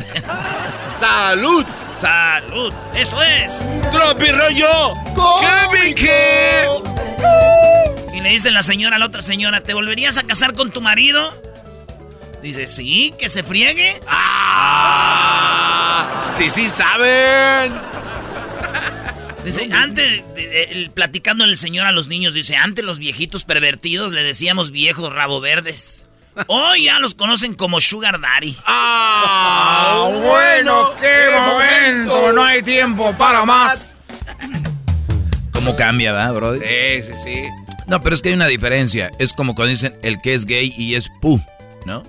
¡Salud! 1.00 1.64
¡Salud! 1.98 2.74
¡Eso 2.96 3.22
es! 3.22 3.64
¡Tropi 3.92 4.32
rollo! 4.32 4.94
¡Cómico! 5.14 6.84
Y 8.12 8.22
le 8.22 8.30
dice 8.30 8.50
la 8.50 8.64
señora 8.64 8.96
a 8.96 9.00
la 9.00 9.06
otra 9.06 9.22
señora, 9.22 9.62
¿te 9.62 9.76
volverías 9.76 10.18
a 10.18 10.24
casar 10.24 10.54
con 10.56 10.72
tu 10.72 10.82
marido? 10.82 11.32
Dice, 12.42 12.66
sí, 12.68 13.14
que 13.20 13.30
se 13.30 13.44
friegue. 13.44 14.02
¡Ah! 14.08 15.45
Sí, 16.38 16.50
sí, 16.50 16.70
saben. 16.70 17.74
Dice, 19.44 19.70
antes, 19.72 20.24
de- 20.36 20.48
de- 20.48 20.64
el- 20.72 20.90
platicando 20.92 21.44
el 21.44 21.58
señor 21.58 21.86
a 21.88 21.92
los 21.92 22.08
niños, 22.08 22.34
dice, 22.34 22.56
antes 22.56 22.84
los 22.84 22.98
viejitos 23.00 23.44
pervertidos 23.46 24.12
le 24.12 24.24
decíamos 24.24 24.72
viejos 24.72 25.14
rabo 25.14 25.40
verdes. 25.40 26.06
Hoy 26.48 26.86
ya 26.86 27.00
los 27.00 27.16
conocen 27.16 27.54
como 27.54 27.80
Sugar 27.80 28.20
Daddy. 28.20 28.58
¡Ah! 28.66 30.10
bueno, 30.12 30.92
qué 31.00 31.28
momento. 31.40 32.34
No 32.34 32.44
hay 32.44 32.62
tiempo 32.64 33.14
para 33.18 33.46
más. 33.46 33.96
¿Cómo 35.52 35.76
cambia, 35.78 36.12
va, 36.12 36.32
bro? 36.32 36.56
Sí, 36.56 37.04
sí, 37.04 37.14
sí. 37.24 37.44
No, 37.88 38.02
pero 38.02 38.16
es 38.16 38.22
que 38.22 38.30
hay 38.30 38.36
una 38.36 38.48
diferencia. 38.48 39.12
Es 39.20 39.32
como 39.34 39.56
cuando 39.56 39.70
dicen 39.70 39.96
el 40.02 40.20
que 40.22 40.34
es 40.34 40.46
gay 40.46 40.74
y 40.76 40.96
es 40.96 41.08
pu, 41.22 41.40
¿no? 41.86 42.04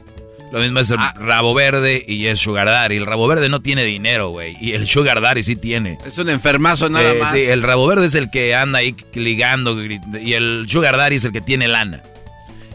Lo 0.52 0.60
mismo 0.60 0.78
es 0.80 0.90
el 0.90 0.98
Ah. 1.00 1.12
rabo 1.16 1.54
verde 1.54 2.02
y 2.06 2.26
es 2.26 2.38
sugar 2.38 2.66
daddy. 2.68 2.96
El 2.96 3.06
rabo 3.06 3.26
verde 3.26 3.48
no 3.48 3.60
tiene 3.62 3.82
dinero, 3.84 4.28
güey. 4.30 4.56
Y 4.60 4.72
el 4.72 4.86
sugar 4.86 5.20
daddy 5.20 5.42
sí 5.42 5.56
tiene. 5.56 5.98
Es 6.06 6.18
un 6.18 6.28
enfermazo 6.30 6.88
nada 6.88 7.10
Eh, 7.12 7.18
más. 7.18 7.32
Sí, 7.32 7.40
el 7.42 7.62
rabo 7.62 7.86
verde 7.86 8.06
es 8.06 8.14
el 8.14 8.30
que 8.30 8.54
anda 8.54 8.78
ahí 8.78 8.94
ligando 9.14 9.76
y 9.84 10.32
el 10.34 10.66
sugar 10.68 10.96
daddy 10.96 11.16
es 11.16 11.24
el 11.24 11.32
que 11.32 11.40
tiene 11.40 11.66
lana. 11.68 12.02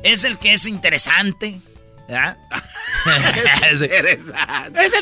Es 0.04 0.24
el 0.26 0.38
que 0.38 0.54
es 0.54 0.66
interesante. 0.66 1.62
¿verdad? 2.08 2.38
Ese- 3.72 3.86
Interesante. 3.86 4.86
Ese 4.86 4.98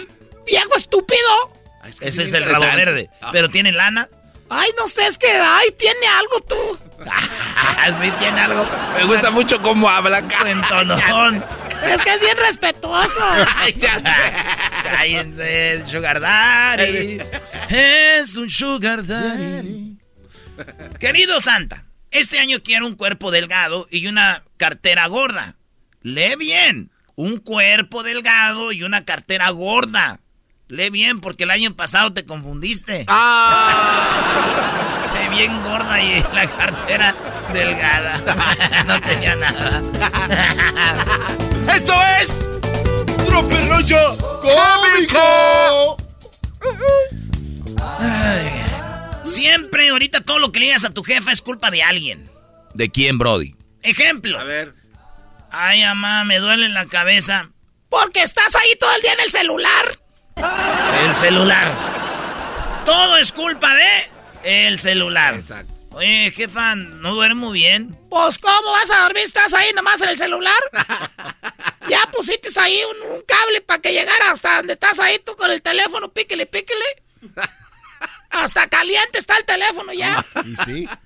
viejo 0.45 0.75
estúpido. 0.75 1.53
Ese 2.01 2.23
es 2.23 2.33
el 2.33 2.45
rabo 2.45 2.65
verde. 2.75 3.09
Pero 3.31 3.49
tiene 3.49 3.71
lana. 3.71 4.07
Ay, 4.51 4.69
no 4.79 4.87
sé, 4.87 5.05
es 5.07 5.17
que, 5.17 5.27
ay, 5.31 5.67
tiene 5.77 6.07
algo 6.07 6.39
tú. 6.41 6.79
sí, 8.01 8.11
tiene 8.19 8.41
algo. 8.41 8.65
Me 8.97 9.03
gusta 9.05 9.29
mucho 9.31 9.61
cómo 9.61 9.87
habla, 9.89 10.21
Cuentonón. 10.23 11.43
Es 11.85 12.01
que 12.01 12.13
es 12.13 12.21
bien 12.21 12.37
respetuoso. 12.37 13.19
ya 13.77 14.01
Cállense, 14.83 15.83
Sugar 15.85 16.19
Daddy. 16.19 17.19
Es 17.69 18.35
un 18.35 18.49
Sugar 18.49 19.05
Daddy. 19.05 19.97
Querido 20.99 21.39
Santa, 21.39 21.85
este 22.11 22.39
año 22.39 22.59
quiero 22.63 22.87
un 22.87 22.95
cuerpo 22.95 23.31
delgado 23.31 23.85
y 23.91 24.07
una 24.07 24.43
cartera 24.57 25.07
gorda. 25.07 25.55
Lee 26.01 26.35
bien. 26.37 26.91
Un 27.15 27.37
cuerpo 27.37 28.03
delgado 28.03 28.71
y 28.71 28.83
una 28.83 29.03
cartera 29.03 29.49
gorda. 29.49 30.19
Lee 30.67 30.89
bien 30.89 31.19
porque 31.19 31.43
el 31.43 31.51
año 31.51 31.75
pasado 31.75 32.13
te 32.13 32.25
confundiste. 32.25 33.03
Ah. 33.07 35.11
Lee 35.13 35.35
bien 35.35 35.61
gorda 35.61 36.01
y 36.01 36.23
la 36.33 36.47
cartera 36.47 37.15
delgada. 37.53 38.17
no 38.87 39.01
tenía 39.01 39.35
nada. 39.35 39.81
Esto 41.75 41.93
es 42.21 42.45
Tropirollo 43.25 44.17
¡Cómico! 44.41 45.97
Ay, 47.99 48.65
siempre, 49.23 49.89
ahorita 49.89 50.21
todo 50.21 50.39
lo 50.39 50.51
que 50.51 50.59
le 50.59 50.67
digas 50.67 50.83
a 50.83 50.89
tu 50.89 51.03
jefa 51.03 51.31
es 51.31 51.41
culpa 51.41 51.71
de 51.71 51.83
alguien. 51.83 52.29
¿De 52.73 52.89
quién, 52.89 53.17
Brody? 53.17 53.55
Ejemplo. 53.83 54.39
A 54.39 54.43
ver. 54.43 54.73
Ay, 55.51 55.83
mamá, 55.83 56.23
me 56.25 56.39
duele 56.39 56.69
la 56.69 56.85
cabeza. 56.87 57.49
Porque 57.89 58.21
estás 58.21 58.55
ahí 58.55 58.75
todo 58.79 58.93
el 58.95 59.01
día 59.01 59.13
en 59.13 59.19
el 59.21 59.31
celular. 59.31 59.99
El 61.05 61.15
celular. 61.15 61.73
Todo 62.85 63.17
es 63.17 63.31
culpa 63.31 63.73
de 63.75 64.67
el 64.67 64.79
celular. 64.79 65.35
Exacto. 65.35 65.78
Oye, 65.91 66.31
jefa, 66.31 66.75
¿no 66.75 67.15
duermo 67.15 67.51
bien? 67.51 67.97
Pues, 68.09 68.37
¿cómo 68.37 68.71
vas 68.71 68.89
a 68.91 69.03
dormir? 69.03 69.23
¿Estás 69.23 69.53
ahí 69.53 69.71
nomás 69.73 69.99
en 70.01 70.09
el 70.09 70.17
celular? 70.17 70.53
ya 71.89 71.99
pusiste 72.11 72.47
ahí 72.59 72.79
un, 72.91 73.11
un 73.13 73.21
cable 73.23 73.61
para 73.61 73.81
que 73.81 73.91
llegara 73.91 74.31
hasta 74.31 74.57
donde 74.57 74.73
estás 74.73 74.99
ahí 74.99 75.19
tú 75.19 75.35
con 75.35 75.49
el 75.51 75.61
teléfono, 75.61 76.11
píquele, 76.13 76.45
píquele. 76.45 76.85
Hasta 78.29 78.67
caliente 78.67 79.17
está 79.19 79.37
el 79.37 79.45
teléfono 79.45 79.91
ya. 79.93 80.23
Y 80.45 80.55
sí. 80.65 80.89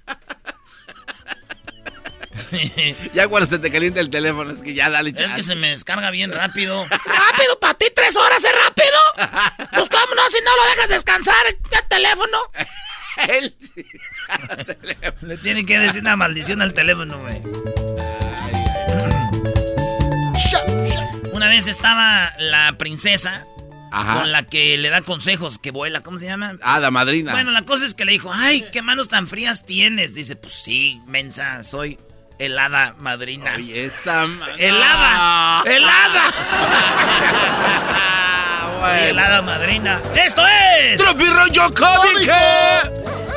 Ya 3.13 3.27
cuando 3.27 3.47
se 3.49 3.59
te 3.59 3.71
calienta 3.71 3.99
el 3.99 4.09
teléfono, 4.09 4.51
es 4.51 4.61
que 4.61 4.73
ya 4.73 4.89
dale 4.89 5.11
Es 5.11 5.15
chance. 5.15 5.35
que 5.35 5.43
se 5.43 5.55
me 5.55 5.69
descarga 5.69 6.09
bien 6.11 6.31
rápido. 6.31 6.83
¿Rápido? 6.89 7.59
¿Para 7.59 7.75
ti 7.75 7.85
tres 7.95 8.15
horas 8.15 8.43
es 8.43 8.51
rápido? 8.55 8.97
Pues 9.71 9.89
cómo 9.89 10.15
no, 10.15 10.29
si 10.29 10.37
no 10.43 10.55
lo 10.55 10.69
dejas 10.71 10.89
descansar 10.89 11.45
el 11.47 11.57
teléfono. 11.89 12.37
Él- 13.29 13.55
Le 15.21 15.37
tienen 15.37 15.65
que 15.65 15.79
decir 15.79 16.01
una 16.01 16.15
maldición 16.15 16.61
al 16.61 16.73
teléfono, 16.73 17.17
güey. 17.19 17.41
Una 21.33 21.47
vez 21.49 21.67
estaba 21.67 22.33
la 22.39 22.75
princesa 22.77 23.45
Ajá. 23.91 24.19
con 24.21 24.31
la 24.31 24.43
que 24.43 24.77
le 24.77 24.89
da 24.89 25.01
consejos 25.01 25.59
que 25.59 25.71
vuela, 25.71 26.01
¿cómo 26.01 26.17
se 26.17 26.25
llama? 26.25 26.55
Ah, 26.61 26.79
la 26.79 26.91
madrina. 26.91 27.31
Bueno, 27.31 27.51
la 27.51 27.63
cosa 27.63 27.85
es 27.85 27.93
que 27.93 28.05
le 28.05 28.11
dijo, 28.13 28.31
ay, 28.33 28.65
qué 28.71 28.81
manos 28.81 29.09
tan 29.09 29.27
frías 29.27 29.63
tienes. 29.63 30.13
Dice, 30.15 30.35
pues 30.35 30.53
sí, 30.53 31.01
mensa, 31.07 31.63
soy 31.63 31.99
helada 32.39 32.95
madrina. 32.97 33.53
Oye, 33.55 33.85
esa... 33.85 34.25
¡Helada! 34.57 35.11
Ah. 35.15 35.63
¡Helada! 35.65 36.33
Ah, 38.63 38.69
Soy 38.79 38.89
bueno. 38.89 39.05
helada 39.05 39.41
madrina. 39.41 40.01
¡Esto 40.15 40.43
es! 40.81 40.97
Tropirollo 41.01 41.73
Cómico. 41.73 42.33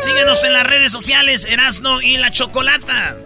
Síguenos 0.05 0.45
en 0.45 0.53
las 0.53 0.66
redes 0.66 0.93
sociales, 0.93 1.45
Erasno 1.49 2.01
y 2.01 2.16
la 2.16 2.31
Chocolata. 2.31 3.16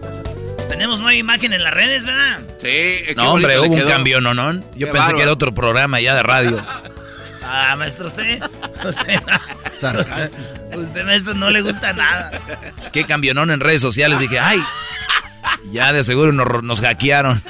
Tenemos 0.69 0.99
nueva 0.99 1.15
imagen 1.15 1.53
en 1.53 1.63
las 1.63 1.73
redes, 1.73 2.05
¿verdad? 2.05 2.39
Sí, 2.57 2.67
eh, 2.69 3.03
qué 3.07 3.15
No, 3.15 3.33
hombre, 3.33 3.59
hubo 3.59 3.73
un 3.75 3.81
cambio, 3.81 4.21
¿no? 4.21 4.33
no? 4.33 4.53
Yo 4.53 4.61
Qué 4.77 4.85
pensé 4.85 4.97
bárbaro. 4.99 5.17
que 5.17 5.23
era 5.23 5.31
otro 5.33 5.53
programa 5.53 5.99
ya 5.99 6.15
de 6.15 6.23
radio. 6.23 6.63
Ah, 7.53 7.75
maestro, 7.75 8.07
usted. 8.07 8.39
Usted, 8.85 9.19
usted, 10.77 11.03
maestro, 11.05 11.33
no 11.33 11.49
le 11.49 11.59
gusta 11.61 11.91
nada. 11.91 12.31
¿Qué 12.93 13.03
camionón 13.05 13.51
en 13.51 13.59
redes 13.59 13.81
sociales? 13.81 14.19
Dije, 14.19 14.39
ay, 14.39 14.63
ya 15.71 15.91
de 15.91 16.03
seguro 16.05 16.31
nos, 16.31 16.63
nos 16.63 16.79
hackearon. 16.79 17.43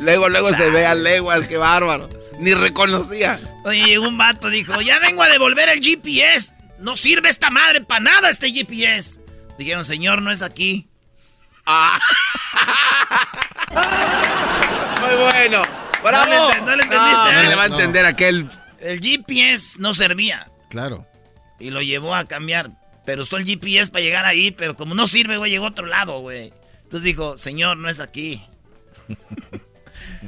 Luego, 0.00 0.28
luego 0.30 0.48
se 0.52 0.68
ve 0.68 0.84
a 0.84 0.94
leguas, 0.96 1.44
qué 1.46 1.56
bárbaro. 1.58 2.08
Ni 2.38 2.52
reconocía. 2.54 3.40
Oye, 3.64 3.84
llegó 3.86 4.08
un 4.08 4.18
vato, 4.18 4.48
dijo, 4.48 4.80
ya 4.80 4.98
vengo 4.98 5.22
a 5.22 5.28
devolver 5.28 5.68
el 5.68 5.80
GPS. 5.80 6.52
No 6.78 6.96
sirve 6.96 7.28
esta 7.28 7.50
madre 7.50 7.80
para 7.80 8.00
nada 8.00 8.30
este 8.30 8.52
GPS. 8.52 9.18
Dijeron, 9.58 9.84
señor, 9.84 10.20
no 10.22 10.30
es 10.30 10.42
aquí. 10.42 10.88
Ah. 11.66 11.98
Muy 15.00 15.14
bueno. 15.16 15.62
¡Bravo! 16.02 16.30
No 16.58 16.66
no 16.66 16.76
le 16.76 16.82
entendiste, 16.82 17.32
No, 17.32 17.40
¿eh? 17.40 17.48
le 17.48 17.54
va 17.54 17.64
a 17.64 17.68
No. 17.68 17.76
entender 17.78 18.04
aquel. 18.04 18.48
El 18.80 19.00
GPS 19.00 19.76
no 19.78 19.94
servía. 19.94 20.50
Claro. 20.68 21.06
Y 21.58 21.70
lo 21.70 21.80
llevó 21.82 22.14
a 22.14 22.26
cambiar. 22.26 22.70
Pero 23.06 23.22
usó 23.22 23.36
el 23.36 23.44
GPS 23.46 23.90
para 23.90 24.02
llegar 24.02 24.24
ahí, 24.24 24.50
pero 24.50 24.76
como 24.76 24.94
no 24.94 25.06
sirve, 25.06 25.36
güey, 25.36 25.50
llegó 25.50 25.66
a 25.66 25.70
otro 25.70 25.86
lado, 25.86 26.20
güey. 26.20 26.52
Entonces 26.82 27.02
dijo, 27.04 27.36
señor, 27.36 27.76
no 27.76 27.88
es 27.88 28.00
aquí. 28.00 28.44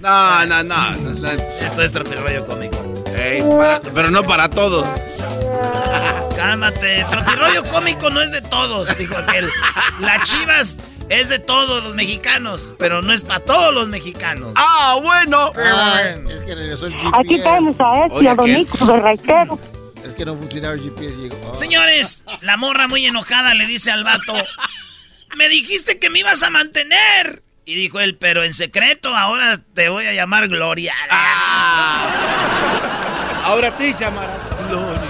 No, 0.01 0.45
no, 0.47 0.63
no. 0.63 0.91
no, 0.93 1.11
no. 1.11 1.29
Esto 1.31 1.83
es 1.83 1.93
Tropirollo 1.93 2.47
Cómico. 2.47 2.77
Ey, 3.17 3.43
para- 3.43 3.81
pero 3.81 4.11
no 4.11 4.23
para 4.25 4.49
todos. 4.51 4.87
Cálmate, 6.37 7.05
Tropirollo 7.11 7.65
Cómico 7.65 8.11
no 8.11 8.21
es 8.21 8.31
de 8.31 8.43
todos, 8.43 8.97
dijo 8.99 9.17
aquel. 9.17 9.51
La 10.01 10.23
Chivas 10.23 10.77
es 11.09 11.29
de 11.29 11.39
todos 11.39 11.83
los 11.85 11.95
mexicanos, 11.95 12.75
pero 12.79 13.01
no 13.03 13.13
es 13.13 13.23
para 13.25 13.41
todos 13.41 13.73
los 13.75 13.89
mexicanos. 13.89 14.53
Ah, 14.57 14.99
bueno. 15.03 15.53
Ah, 15.57 16.03
es 16.29 16.41
que 16.45 16.55
regresó 16.55 16.87
el 16.87 16.95
GPS. 16.95 17.17
Aquí 17.21 17.39
tenemos 17.39 17.81
a 17.81 18.07
este, 18.07 18.29
a 18.29 18.35
Don. 18.35 18.53
Nico. 18.53 19.59
Es 20.05 20.15
que 20.15 20.25
no 20.25 20.37
funcionaba 20.37 20.75
el 20.75 20.81
GPS 20.83 21.17
llegó. 21.17 21.37
oh. 21.53 21.57
Señores, 21.57 22.25
la 22.43 22.57
morra 22.57 22.87
muy 22.87 23.05
enojada 23.07 23.55
le 23.55 23.67
dice 23.67 23.91
al 23.91 24.05
vato, 24.05 24.35
me 25.37 25.49
dijiste 25.49 25.99
que 25.99 26.11
me 26.11 26.21
ibas 26.21 26.43
a 26.43 26.51
mantener. 26.51 27.43
Y 27.69 27.75
dijo 27.75 27.99
él, 27.99 28.17
pero 28.17 28.45
en 28.45 28.55
secreto, 28.55 29.15
ahora 29.15 29.59
te 29.75 29.89
voy 29.89 30.07
a 30.07 30.13
llamar 30.13 30.47
Gloria. 30.47 30.95
Ahora 33.43 33.69
a 33.69 33.77
ti 33.77 33.93
llamarás 33.99 34.39
Gloria. 34.69 35.01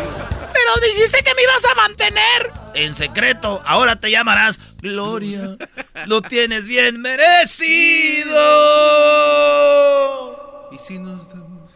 Pero 0.55 0.95
dijiste 0.95 1.23
que 1.23 1.35
me 1.35 1.43
ibas 1.43 1.65
a 1.67 1.75
mantener. 1.75 2.51
En 2.75 2.95
secreto, 2.95 3.61
ahora 3.67 4.01
te 4.01 4.11
llamarás 4.11 4.59
Gloria. 4.81 5.57
Lo 6.07 6.23
tienes 6.23 6.67
bien 6.67 6.99
merecido. 7.03 8.35
Y 10.73 10.79
si 10.79 10.99
nos 10.99 11.29
damos 11.29 11.71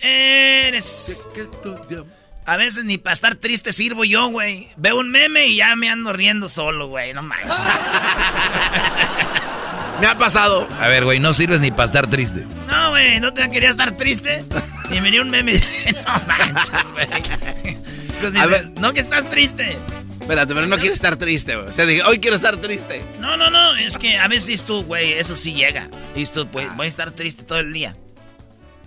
Eres. 0.00 0.84
secreto 0.84 1.74
de 1.88 1.96
amor. 1.98 2.12
A 2.46 2.56
veces 2.56 2.84
ni 2.84 2.98
para 2.98 3.14
estar 3.14 3.36
triste 3.36 3.72
sirvo 3.72 4.04
yo, 4.04 4.26
güey. 4.28 4.68
Veo 4.76 4.98
un 4.98 5.10
meme 5.10 5.46
y 5.46 5.56
ya 5.56 5.76
me 5.76 5.88
ando 5.88 6.12
riendo 6.12 6.48
solo, 6.48 6.88
güey. 6.88 7.14
No 7.14 7.22
manches. 7.22 7.54
Me 10.00 10.06
ha 10.06 10.18
pasado. 10.18 10.68
A 10.80 10.88
ver, 10.88 11.04
güey, 11.04 11.20
no 11.20 11.32
sirves 11.32 11.60
ni 11.60 11.70
para 11.70 11.84
estar 11.84 12.08
triste. 12.08 12.44
No, 12.66 12.90
güey, 12.90 13.20
no 13.20 13.32
te 13.32 13.48
quería 13.50 13.70
estar 13.70 13.92
triste. 13.92 14.44
Y 14.90 15.00
venía 15.00 15.22
un 15.22 15.30
meme 15.30 15.54
no 15.94 16.22
manches, 16.26 16.92
güey. 16.92 17.06
Dice, 18.22 18.38
A 18.38 18.46
ver. 18.46 18.70
no 18.80 18.92
que 18.92 19.00
estás 19.00 19.28
triste. 19.28 19.76
Espérate, 20.20 20.54
pero 20.54 20.66
no 20.66 20.78
quiero 20.78 20.94
estar 20.94 21.16
triste, 21.16 21.54
güey. 21.56 21.68
O 21.68 21.72
sea, 21.72 21.84
dije, 21.86 22.02
hoy 22.02 22.18
quiero 22.18 22.36
estar 22.36 22.56
triste. 22.56 23.04
No, 23.20 23.36
no, 23.36 23.50
no, 23.50 23.76
es 23.76 23.98
que 23.98 24.18
a 24.18 24.26
veces 24.28 24.64
tú, 24.64 24.82
güey, 24.82 25.12
eso 25.12 25.36
sí 25.36 25.52
llega. 25.52 25.88
Y 26.14 26.24
tú, 26.26 26.46
pues, 26.48 26.74
voy 26.76 26.86
a 26.86 26.88
estar 26.88 27.10
triste 27.10 27.42
todo 27.42 27.58
el 27.58 27.72
día. 27.72 27.94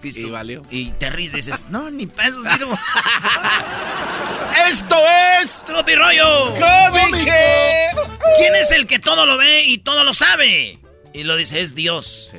Y 0.04 0.26
valió. 0.26 0.64
Y 0.70 0.92
te 0.92 1.10
ríes 1.10 1.34
y 1.34 1.38
dices, 1.38 1.66
no, 1.70 1.90
ni 1.92 2.06
para 2.08 2.30
eso 2.30 2.42
sirvo. 2.44 2.78
¡Esto 4.70 4.96
es 5.42 5.64
¡Tropirollo! 5.66 6.54
Cómico! 6.54 7.32
¿Quién 8.38 8.56
es 8.56 8.72
el 8.72 8.88
que 8.88 9.00
todo 9.00 9.26
lo 9.26 9.38
ve 9.38 9.64
y 9.66 9.80
todo 9.80 10.04
lo 10.04 10.14
sabe? 10.14 10.80
Y 11.18 11.24
lo 11.24 11.36
dice, 11.36 11.62
es 11.62 11.74
Dios. 11.74 12.32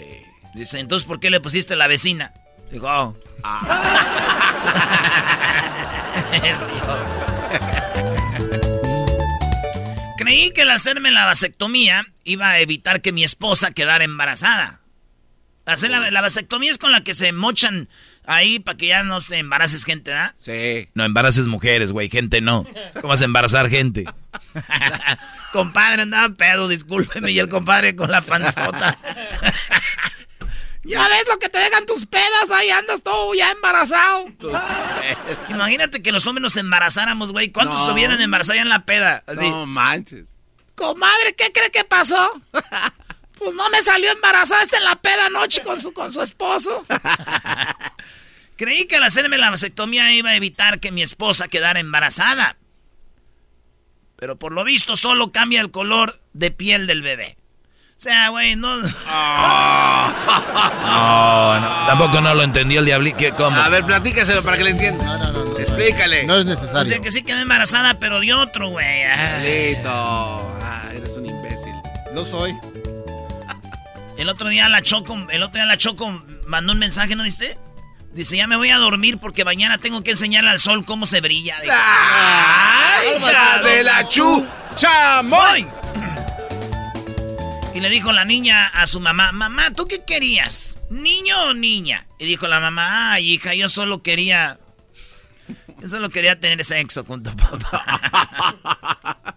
Dice, 0.54 0.78
entonces, 0.78 1.04
¿por 1.04 1.18
qué 1.18 1.30
le 1.30 1.40
pusiste 1.40 1.74
la 1.74 1.88
vecina? 1.88 2.32
Dijo, 2.70 2.86
oh. 2.86 3.16
Creí 10.16 10.52
que 10.52 10.62
al 10.62 10.70
hacerme 10.70 11.10
la 11.10 11.24
vasectomía 11.24 12.06
iba 12.22 12.50
a 12.50 12.60
evitar 12.60 13.00
que 13.00 13.10
mi 13.10 13.24
esposa 13.24 13.72
quedara 13.72 14.04
embarazada. 14.04 14.80
Hacer 15.66 15.90
la, 15.90 16.20
vasectomía 16.20 16.70
es 16.70 16.78
con 16.78 16.92
la 16.92 17.02
que 17.02 17.14
se 17.14 17.32
mochan 17.32 17.88
ahí 18.26 18.60
para 18.60 18.78
que 18.78 18.86
ya 18.86 19.02
no 19.02 19.20
se 19.20 19.38
embaraces 19.38 19.84
gente, 19.84 20.14
¿ah? 20.14 20.36
Sí. 20.38 20.88
No 20.94 21.04
embaraces 21.04 21.48
mujeres, 21.48 21.90
güey, 21.90 22.08
gente 22.08 22.40
no. 22.40 22.64
¿Cómo 22.94 23.08
vas 23.08 23.22
a 23.22 23.24
embarazar 23.24 23.68
gente? 23.68 24.04
compadre, 25.52 26.02
andaba 26.02 26.34
pedo, 26.34 26.68
discúlpeme. 26.68 27.30
Y 27.30 27.38
el 27.38 27.48
compadre 27.48 27.96
con 27.96 28.10
la 28.10 28.20
panzota. 28.20 28.98
ya 30.84 31.08
ves 31.08 31.26
lo 31.28 31.38
que 31.38 31.48
te 31.48 31.58
dejan 31.58 31.86
tus 31.86 32.06
pedas, 32.06 32.50
ahí 32.50 32.70
andas 32.70 33.02
todo 33.02 33.34
ya 33.34 33.50
embarazado. 33.50 34.26
Imagínate 35.48 36.02
que 36.02 36.12
los 36.12 36.26
hombres 36.26 36.42
nos 36.42 36.56
embarazáramos, 36.56 37.32
güey. 37.32 37.50
¿Cuántos 37.50 37.84
se 37.84 37.92
hubieran 37.92 38.20
embarazado 38.20 38.56
ya 38.56 38.62
en 38.62 38.68
la 38.68 38.84
peda? 38.84 39.24
No 39.34 39.66
manches. 39.66 40.24
Comadre, 40.74 41.34
¿qué 41.34 41.50
cree 41.52 41.70
que 41.70 41.84
pasó? 41.84 42.40
pues 43.38 43.54
no 43.54 43.68
me 43.70 43.82
salió 43.82 44.10
embarazada, 44.12 44.62
está 44.62 44.78
en 44.78 44.84
la 44.84 44.96
peda 44.96 45.26
anoche 45.26 45.62
con 45.62 45.80
su, 45.80 45.92
con 45.92 46.12
su 46.12 46.22
esposo. 46.22 46.86
Creí 48.56 48.86
que 48.86 48.96
al 48.96 49.04
hacerme 49.04 49.38
la 49.38 49.50
vasectomía 49.50 50.12
iba 50.12 50.30
a 50.30 50.36
evitar 50.36 50.80
que 50.80 50.90
mi 50.90 51.02
esposa 51.02 51.48
quedara 51.48 51.78
embarazada. 51.78 52.57
Pero 54.18 54.36
por 54.36 54.52
lo 54.52 54.64
visto 54.64 54.96
solo 54.96 55.30
cambia 55.30 55.60
el 55.60 55.70
color 55.70 56.20
de 56.32 56.50
piel 56.50 56.88
del 56.88 57.02
bebé. 57.02 57.36
O 57.96 58.00
sea, 58.00 58.30
güey, 58.30 58.56
no... 58.56 58.76
no... 58.82 58.92
Tampoco 61.86 62.20
no 62.20 62.34
lo 62.34 62.42
entendió 62.42 62.80
el 62.80 62.86
diablito. 62.86 63.18
¿Cómo? 63.36 63.56
A 63.56 63.68
ver, 63.68 63.84
platícaselo 63.84 64.42
para 64.42 64.56
que 64.56 64.64
le 64.64 64.70
entienda. 64.70 65.04
No, 65.04 65.32
no, 65.32 65.44
no. 65.44 65.58
Explícale. 65.58 66.24
No 66.26 66.36
es 66.36 66.46
necesario. 66.46 66.80
O 66.80 66.84
sea, 66.84 66.98
que 66.98 67.12
sí 67.12 67.22
quedó 67.22 67.38
embarazada, 67.38 67.94
pero 68.00 68.20
de 68.20 68.34
otro, 68.34 68.70
güey. 68.70 69.04
Listo. 69.42 69.88
Ah, 69.88 70.90
eres 70.94 71.16
un 71.16 71.26
imbécil. 71.26 71.74
Lo 72.12 72.24
soy. 72.24 72.56
El 74.18 74.28
otro 74.28 74.48
día 74.48 74.68
la 74.68 74.82
Choco, 74.82 75.16
el 75.30 75.44
otro 75.44 75.54
día 75.54 75.66
la 75.66 75.76
Choco 75.76 76.24
mandó 76.44 76.72
un 76.72 76.80
mensaje, 76.80 77.14
¿no 77.14 77.22
viste? 77.22 77.56
Dice, 78.18 78.36
ya 78.36 78.48
me 78.48 78.56
voy 78.56 78.70
a 78.70 78.78
dormir 78.78 79.18
porque 79.18 79.44
mañana 79.44 79.78
tengo 79.78 80.02
que 80.02 80.10
enseñarle 80.10 80.50
al 80.50 80.58
sol 80.58 80.84
cómo 80.84 81.06
se 81.06 81.20
brilla. 81.20 81.56
¡Ay, 81.70 83.10
hija 83.16 83.62
de 83.62 83.84
la 83.84 84.08
chu! 84.08 84.44
¡Chamoy! 84.74 85.68
Y 87.76 87.80
le 87.80 87.88
dijo 87.88 88.10
la 88.10 88.24
niña 88.24 88.66
a 88.66 88.88
su 88.88 88.98
mamá, 88.98 89.30
mamá, 89.30 89.70
¿tú 89.70 89.86
qué 89.86 90.04
querías? 90.04 90.80
¿Niño 90.90 91.40
o 91.44 91.54
niña? 91.54 92.08
Y 92.18 92.26
dijo 92.26 92.48
la 92.48 92.58
mamá, 92.58 93.12
ay, 93.12 93.34
hija, 93.34 93.54
yo 93.54 93.68
solo 93.68 94.02
quería... 94.02 94.58
Yo 95.80 95.86
solo 95.86 96.10
quería 96.10 96.40
tener 96.40 96.64
sexo 96.64 97.04
con 97.04 97.22
tu 97.22 97.30
papá. 97.36 99.36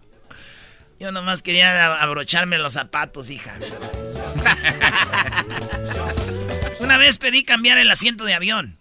Yo 0.98 1.12
nomás 1.12 1.40
quería 1.40 2.02
abrocharme 2.02 2.58
los 2.58 2.72
zapatos, 2.72 3.30
hija. 3.30 3.54
Una 6.82 6.98
vez 6.98 7.18
pedí 7.18 7.44
cambiar 7.44 7.78
el 7.78 7.90
asiento 7.90 8.24
de 8.24 8.34
avión. 8.34 8.78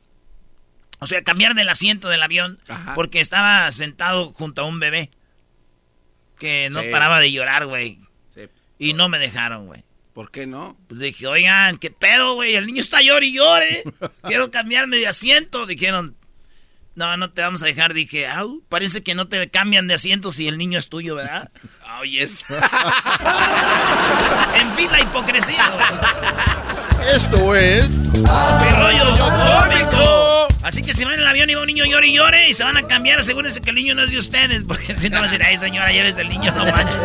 O 0.99 1.07
sea, 1.07 1.23
cambiar 1.23 1.55
del 1.55 1.69
asiento 1.69 2.09
del 2.09 2.21
avión 2.21 2.59
porque 2.95 3.19
estaba 3.19 3.71
sentado 3.71 4.31
junto 4.33 4.61
a 4.61 4.65
un 4.65 4.79
bebé 4.79 5.09
que 6.37 6.69
no 6.71 6.81
paraba 6.91 7.19
de 7.19 7.31
llorar, 7.31 7.65
güey. 7.65 7.99
Y 8.77 8.93
no 8.93 9.09
me 9.09 9.19
dejaron, 9.19 9.67
güey. 9.67 9.83
¿Por 10.13 10.31
qué 10.31 10.45
no? 10.45 10.77
Pues 10.87 10.99
dije, 10.99 11.27
oigan, 11.27 11.77
¿qué 11.77 11.91
pedo, 11.91 12.35
güey? 12.35 12.55
El 12.55 12.65
niño 12.65 12.81
está 12.81 13.01
llorando 13.01 13.25
y 13.25 13.33
llore. 13.33 13.83
Quiero 14.27 14.51
cambiarme 14.51 14.97
de 14.97 15.07
asiento. 15.07 15.65
Dijeron, 15.65 16.15
no, 16.95 17.15
no 17.15 17.31
te 17.31 17.41
vamos 17.41 17.63
a 17.63 17.65
dejar. 17.65 17.93
Dije, 17.93 18.27
au, 18.27 18.61
parece 18.67 19.03
que 19.03 19.15
no 19.15 19.27
te 19.27 19.49
cambian 19.49 19.87
de 19.87 19.93
asiento 19.93 20.31
si 20.31 20.47
el 20.47 20.57
niño 20.57 20.79
es 20.79 20.89
tuyo, 20.89 21.15
¿verdad? 21.15 21.49
Oh, 21.99 22.05
yes. 22.05 22.45
en 24.55 24.71
fin, 24.71 24.89
la 24.89 25.01
hipocresía, 25.01 25.69
güey. 25.71 25.83
Esto 27.09 27.55
es... 27.55 27.89
¡Mi 27.89 28.21
rollo 28.23 29.15
cómico! 29.17 30.47
Así 30.63 30.83
que 30.83 30.93
si 30.93 31.03
van 31.03 31.15
en 31.15 31.21
el 31.21 31.27
avión 31.27 31.49
y 31.49 31.55
va 31.55 31.61
un 31.61 31.67
niño 31.67 31.85
llore 31.85 32.07
y 32.07 32.13
llore 32.13 32.49
y 32.49 32.53
se 32.53 32.63
van 32.63 32.77
a 32.77 32.83
cambiar, 32.83 33.19
asegúrense 33.19 33.61
que 33.61 33.71
el 33.71 33.75
niño 33.75 33.95
no 33.95 34.03
es 34.03 34.11
de 34.11 34.19
ustedes. 34.19 34.63
Porque 34.67 34.95
si 34.95 35.09
no 35.09 35.19
van 35.19 35.29
a 35.29 35.31
decir, 35.31 35.45
ay 35.45 35.57
señora, 35.57 35.91
lleves 35.91 36.17
el 36.17 36.29
niño, 36.29 36.51
no 36.51 36.65
manches. 36.65 36.97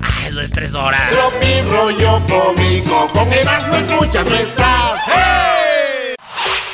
Ay, 0.00 0.28
eso 0.28 0.40
es 0.40 0.50
tres 0.50 0.74
horas. 0.74 1.10
Tropi 1.10 1.60
rollo 1.70 2.22
cómico, 2.26 3.06
con 3.08 3.32
Erasmo 3.32 3.76
escuchas 3.76 4.30
no 4.30 4.36
estás. 4.36 5.00
¡Hey! 5.06 6.14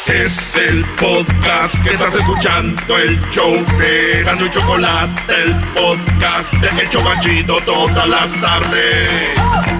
Es 0.06 0.56
el 0.56 0.84
podcast 0.96 1.82
que 1.84 1.90
estás 1.90 2.16
escuchando, 2.16 2.98
el 2.98 3.20
show 3.30 3.64
de 3.78 4.22
Gano 4.24 4.46
y 4.46 4.50
Chocolate, 4.50 5.34
el 5.42 5.54
podcast 5.74 6.52
de 6.54 6.82
El 6.82 6.90
Chobachito 6.90 7.60
todas 7.60 8.08
las 8.08 8.40
tardes. 8.40 9.79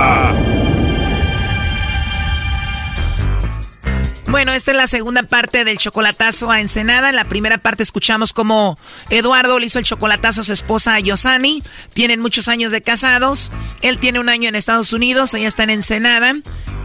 Bueno, 4.31 4.53
esta 4.53 4.71
es 4.71 4.77
la 4.77 4.87
segunda 4.87 5.23
parte 5.23 5.65
del 5.65 5.77
chocolatazo 5.77 6.49
a 6.51 6.61
Ensenada. 6.61 7.09
En 7.09 7.17
la 7.17 7.27
primera 7.27 7.57
parte 7.57 7.83
escuchamos 7.83 8.31
cómo 8.31 8.79
Eduardo 9.09 9.59
le 9.59 9.65
hizo 9.65 9.77
el 9.77 9.83
chocolatazo 9.83 10.39
a 10.39 10.43
su 10.45 10.53
esposa 10.53 10.97
Yosani. 11.01 11.61
Tienen 11.93 12.21
muchos 12.21 12.47
años 12.47 12.71
de 12.71 12.81
casados. 12.81 13.51
Él 13.81 13.99
tiene 13.99 14.21
un 14.21 14.29
año 14.29 14.47
en 14.47 14.55
Estados 14.55 14.93
Unidos, 14.93 15.33
ella 15.33 15.49
está 15.49 15.63
en 15.63 15.71
Ensenada. 15.71 16.33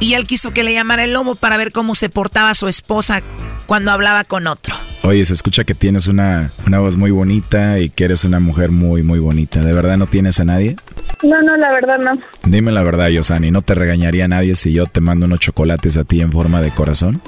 Y 0.01 0.15
él 0.15 0.27
quiso 0.27 0.53
que 0.53 0.65
le 0.65 0.75
llamara 0.75 1.05
el 1.05 1.13
lobo 1.13 1.37
para 1.37 1.57
ver 1.57 1.71
cómo 1.71 1.95
se 1.95 2.09
portaba 2.09 2.53
su 2.57 2.67
esposa 2.67 3.23
cuando 3.67 3.93
hablaba 3.93 4.25
con 4.25 4.49
otro. 4.49 4.75
Oye, 5.03 5.25
se 5.25 5.35
escucha 5.35 5.63
que 5.65 5.75
tienes 5.75 6.09
una, 6.09 6.51
una 6.67 6.81
voz 6.81 6.97
muy 6.97 7.11
bonita 7.13 7.79
y 7.79 7.91
que 7.91 8.05
eres 8.05 8.25
una 8.25 8.41
mujer 8.41 8.71
muy, 8.71 9.03
muy 9.03 9.19
bonita. 9.21 9.63
¿De 9.63 9.73
verdad 9.73 9.97
no 9.97 10.07
tienes 10.07 10.41
a 10.41 10.45
nadie? 10.45 10.77
No, 11.23 11.41
no, 11.43 11.57
la 11.57 11.73
verdad 11.73 11.99
no. 11.99 12.13
Dime 12.45 12.73
la 12.73 12.83
verdad, 12.83 13.09
Yosani, 13.09 13.51
¿no 13.51 13.63
te 13.63 13.75
regañaría 13.75 14.27
nadie 14.27 14.57
si 14.57 14.73
yo 14.73 14.87
te 14.87 15.01
mando 15.01 15.27
unos 15.27 15.41
chocolates 15.41 15.97
a 15.97 16.05
ti 16.05 16.21
en 16.21 16.33
forma 16.33 16.61
de 16.61 16.71
corazón? 16.73 17.21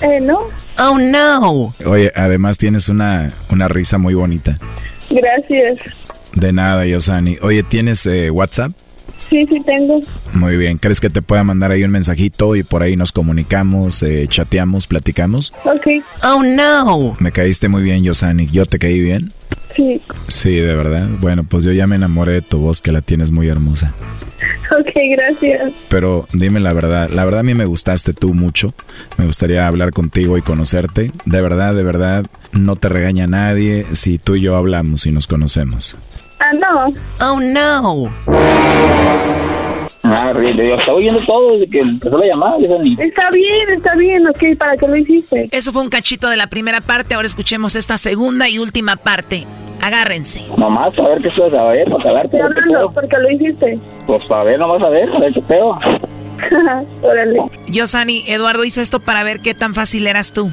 Eh, 0.00 0.20
no. 0.20 0.38
Oh, 0.78 0.98
no. 0.98 1.74
Oye, 1.86 2.12
además 2.14 2.56
tienes 2.58 2.88
una, 2.88 3.32
una 3.50 3.68
risa 3.68 3.98
muy 3.98 4.14
bonita. 4.14 4.58
Gracias. 5.10 5.78
De 6.34 6.52
nada, 6.52 6.86
Yosani. 6.86 7.38
Oye, 7.42 7.62
¿tienes 7.62 8.06
eh, 8.06 8.30
WhatsApp? 8.30 8.72
Sí, 9.28 9.46
sí 9.46 9.58
tengo. 9.64 10.00
Muy 10.32 10.56
bien. 10.56 10.78
¿Crees 10.78 11.00
que 11.00 11.10
te 11.10 11.22
pueda 11.22 11.44
mandar 11.44 11.70
ahí 11.70 11.82
un 11.84 11.90
mensajito 11.90 12.56
y 12.56 12.62
por 12.62 12.82
ahí 12.82 12.96
nos 12.96 13.12
comunicamos, 13.12 14.02
eh, 14.02 14.26
chateamos, 14.28 14.86
platicamos? 14.86 15.52
Ok. 15.64 16.04
Oh, 16.24 16.42
no. 16.42 17.16
Me 17.18 17.32
caíste 17.32 17.68
muy 17.68 17.82
bien, 17.82 18.04
Yosani. 18.04 18.46
¿Yo 18.48 18.66
te 18.66 18.78
caí 18.78 19.00
bien? 19.00 19.32
Sí. 19.74 20.00
Sí, 20.28 20.54
de 20.54 20.74
verdad. 20.74 21.08
Bueno, 21.20 21.44
pues 21.44 21.64
yo 21.64 21.72
ya 21.72 21.86
me 21.86 21.96
enamoré 21.96 22.32
de 22.32 22.42
tu 22.42 22.58
voz, 22.58 22.80
que 22.80 22.92
la 22.92 23.00
tienes 23.00 23.30
muy 23.30 23.48
hermosa. 23.48 23.94
Ok, 24.78 24.92
gracias. 25.16 25.72
Pero 25.88 26.26
dime 26.32 26.60
la 26.60 26.72
verdad, 26.72 27.10
la 27.10 27.24
verdad 27.24 27.40
a 27.40 27.44
mí 27.44 27.54
me 27.54 27.64
gustaste 27.64 28.12
tú 28.12 28.34
mucho. 28.34 28.74
Me 29.16 29.26
gustaría 29.26 29.66
hablar 29.66 29.92
contigo 29.92 30.38
y 30.38 30.42
conocerte. 30.42 31.12
De 31.24 31.40
verdad, 31.40 31.74
de 31.74 31.82
verdad, 31.82 32.26
no 32.52 32.76
te 32.76 32.88
regaña 32.88 33.26
nadie 33.26 33.86
si 33.92 34.18
tú 34.18 34.36
y 34.36 34.42
yo 34.42 34.56
hablamos 34.56 35.06
y 35.06 35.12
nos 35.12 35.26
conocemos. 35.26 35.96
Ah, 36.44 36.52
no. 36.52 36.92
Oh, 37.26 37.40
no. 37.40 38.10
Ah, 40.02 40.30
yo 40.34 40.74
estaba 40.74 40.98
oyendo 40.98 41.22
todo 41.24 41.52
desde 41.52 41.68
que 41.68 41.78
empezó 41.78 42.18
la 42.18 42.26
llamada. 42.26 42.58
Está 42.58 43.30
bien, 43.30 43.70
está 43.74 43.94
bien, 43.94 44.26
ok, 44.26 44.58
¿para 44.58 44.76
qué 44.76 44.86
lo 44.86 44.96
hiciste? 44.96 45.48
Eso 45.50 45.72
fue 45.72 45.80
un 45.80 45.88
cachito 45.88 46.28
de 46.28 46.36
la 46.36 46.48
primera 46.48 46.82
parte, 46.82 47.14
ahora 47.14 47.24
escuchemos 47.24 47.74
esta 47.76 47.96
segunda 47.96 48.46
y 48.50 48.58
última 48.58 48.96
parte. 48.96 49.46
Agárrense. 49.80 50.46
Nomás 50.58 50.98
a 50.98 51.08
ver 51.08 51.22
qué 51.22 51.28
estás 51.28 51.54
a 51.54 51.64
ver, 51.64 51.90
para 51.90 52.04
cagarte. 52.04 52.36
Estoy 52.36 52.40
hablando, 52.40 52.92
¿por 52.92 53.08
qué 53.08 53.16
lo 53.18 53.30
hiciste? 53.30 53.78
Pues 54.06 54.22
para 54.28 54.44
ver, 54.44 54.58
nomás 54.58 54.82
a 54.82 54.90
ver, 54.90 55.08
a 55.08 55.20
ver 55.20 55.32
qué 55.32 55.40
pedo. 55.40 55.78
Órale. 57.02 57.40
Yosani, 57.68 58.24
Eduardo 58.26 58.64
hizo 58.64 58.82
esto 58.82 59.00
para 59.00 59.24
ver 59.24 59.40
qué 59.40 59.54
tan 59.54 59.72
fácil 59.72 60.06
eras 60.06 60.34
tú. 60.34 60.50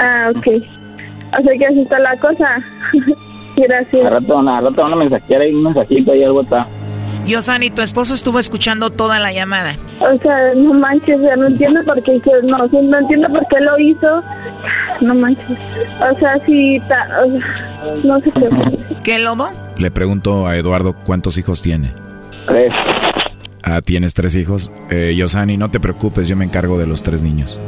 Ah, 0.00 0.30
ok. 0.34 0.46
O 1.38 1.42
sea 1.42 1.58
que 1.58 1.66
así 1.66 1.80
está 1.82 1.98
la 1.98 2.16
cosa. 2.16 2.64
Gracias. 3.66 4.06
A 4.06 4.10
rato, 4.10 4.38
a 4.38 4.60
rato 4.60 4.84
una 4.84 4.96
mensajería 4.96 5.48
y 5.48 5.54
un 5.54 5.64
mensajito 5.64 6.14
y 6.14 6.24
algo 6.24 6.42
está. 6.42 6.66
Yosani, 7.26 7.70
tu 7.70 7.82
esposo 7.82 8.14
estuvo 8.14 8.38
escuchando 8.38 8.90
toda 8.90 9.18
la 9.18 9.32
llamada. 9.32 9.76
O 10.00 10.18
sea, 10.20 10.54
no 10.56 10.74
manches, 10.74 11.20
ya 11.20 11.36
no 11.36 11.46
entiendo 11.46 11.80
por 11.84 12.02
qué, 12.02 12.20
no, 12.42 12.58
no 12.66 12.98
entiendo 12.98 13.28
por 13.28 13.46
qué 13.48 13.60
lo 13.60 13.78
hizo. 13.78 14.22
No 15.00 15.14
manches. 15.14 15.58
O 16.10 16.18
sea, 16.18 16.38
si, 16.40 16.80
no 18.04 18.20
sé 18.20 18.32
qué. 18.32 18.48
¿Qué, 19.04 19.18
Lobo? 19.18 19.48
Le 19.78 19.90
pregunto 19.90 20.46
a 20.46 20.56
Eduardo 20.56 20.94
cuántos 20.94 21.38
hijos 21.38 21.62
tiene. 21.62 21.92
Tres. 22.46 22.72
Ah, 23.62 23.80
¿tienes 23.82 24.14
tres 24.14 24.34
hijos? 24.34 24.72
Eh, 24.90 25.14
Yosani, 25.16 25.56
no 25.56 25.70
te 25.70 25.78
preocupes, 25.78 26.26
yo 26.26 26.36
me 26.36 26.44
encargo 26.44 26.78
de 26.78 26.86
los 26.86 27.02
tres 27.02 27.22
niños. 27.22 27.60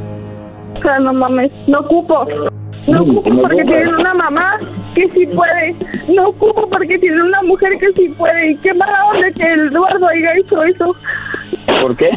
O 0.77 0.83
sea, 0.83 0.99
no 0.99 1.13
mames, 1.13 1.51
no 1.67 1.81
ocupo. 1.81 2.27
No 2.87 3.03
ocupo 3.03 3.43
porque 3.43 3.65
tienen 3.65 3.95
una 3.95 4.15
mamá 4.15 4.59
que 4.95 5.09
sí 5.11 5.27
puede. 5.27 5.77
No 6.09 6.29
ocupo 6.29 6.69
porque 6.69 6.99
tienen 6.99 7.23
una 7.23 7.43
mujer 7.43 7.79
que 7.79 7.93
sí 7.93 8.09
puede. 8.19 8.53
Y 8.53 8.57
qué 8.57 8.75
mala 8.75 9.07
onda 9.07 9.31
que 9.31 9.43
Eduardo 9.45 10.09
haya 10.09 10.37
hecho 10.37 10.63
eso. 10.65 10.97
¿Por 11.81 11.97
qué? 11.97 12.11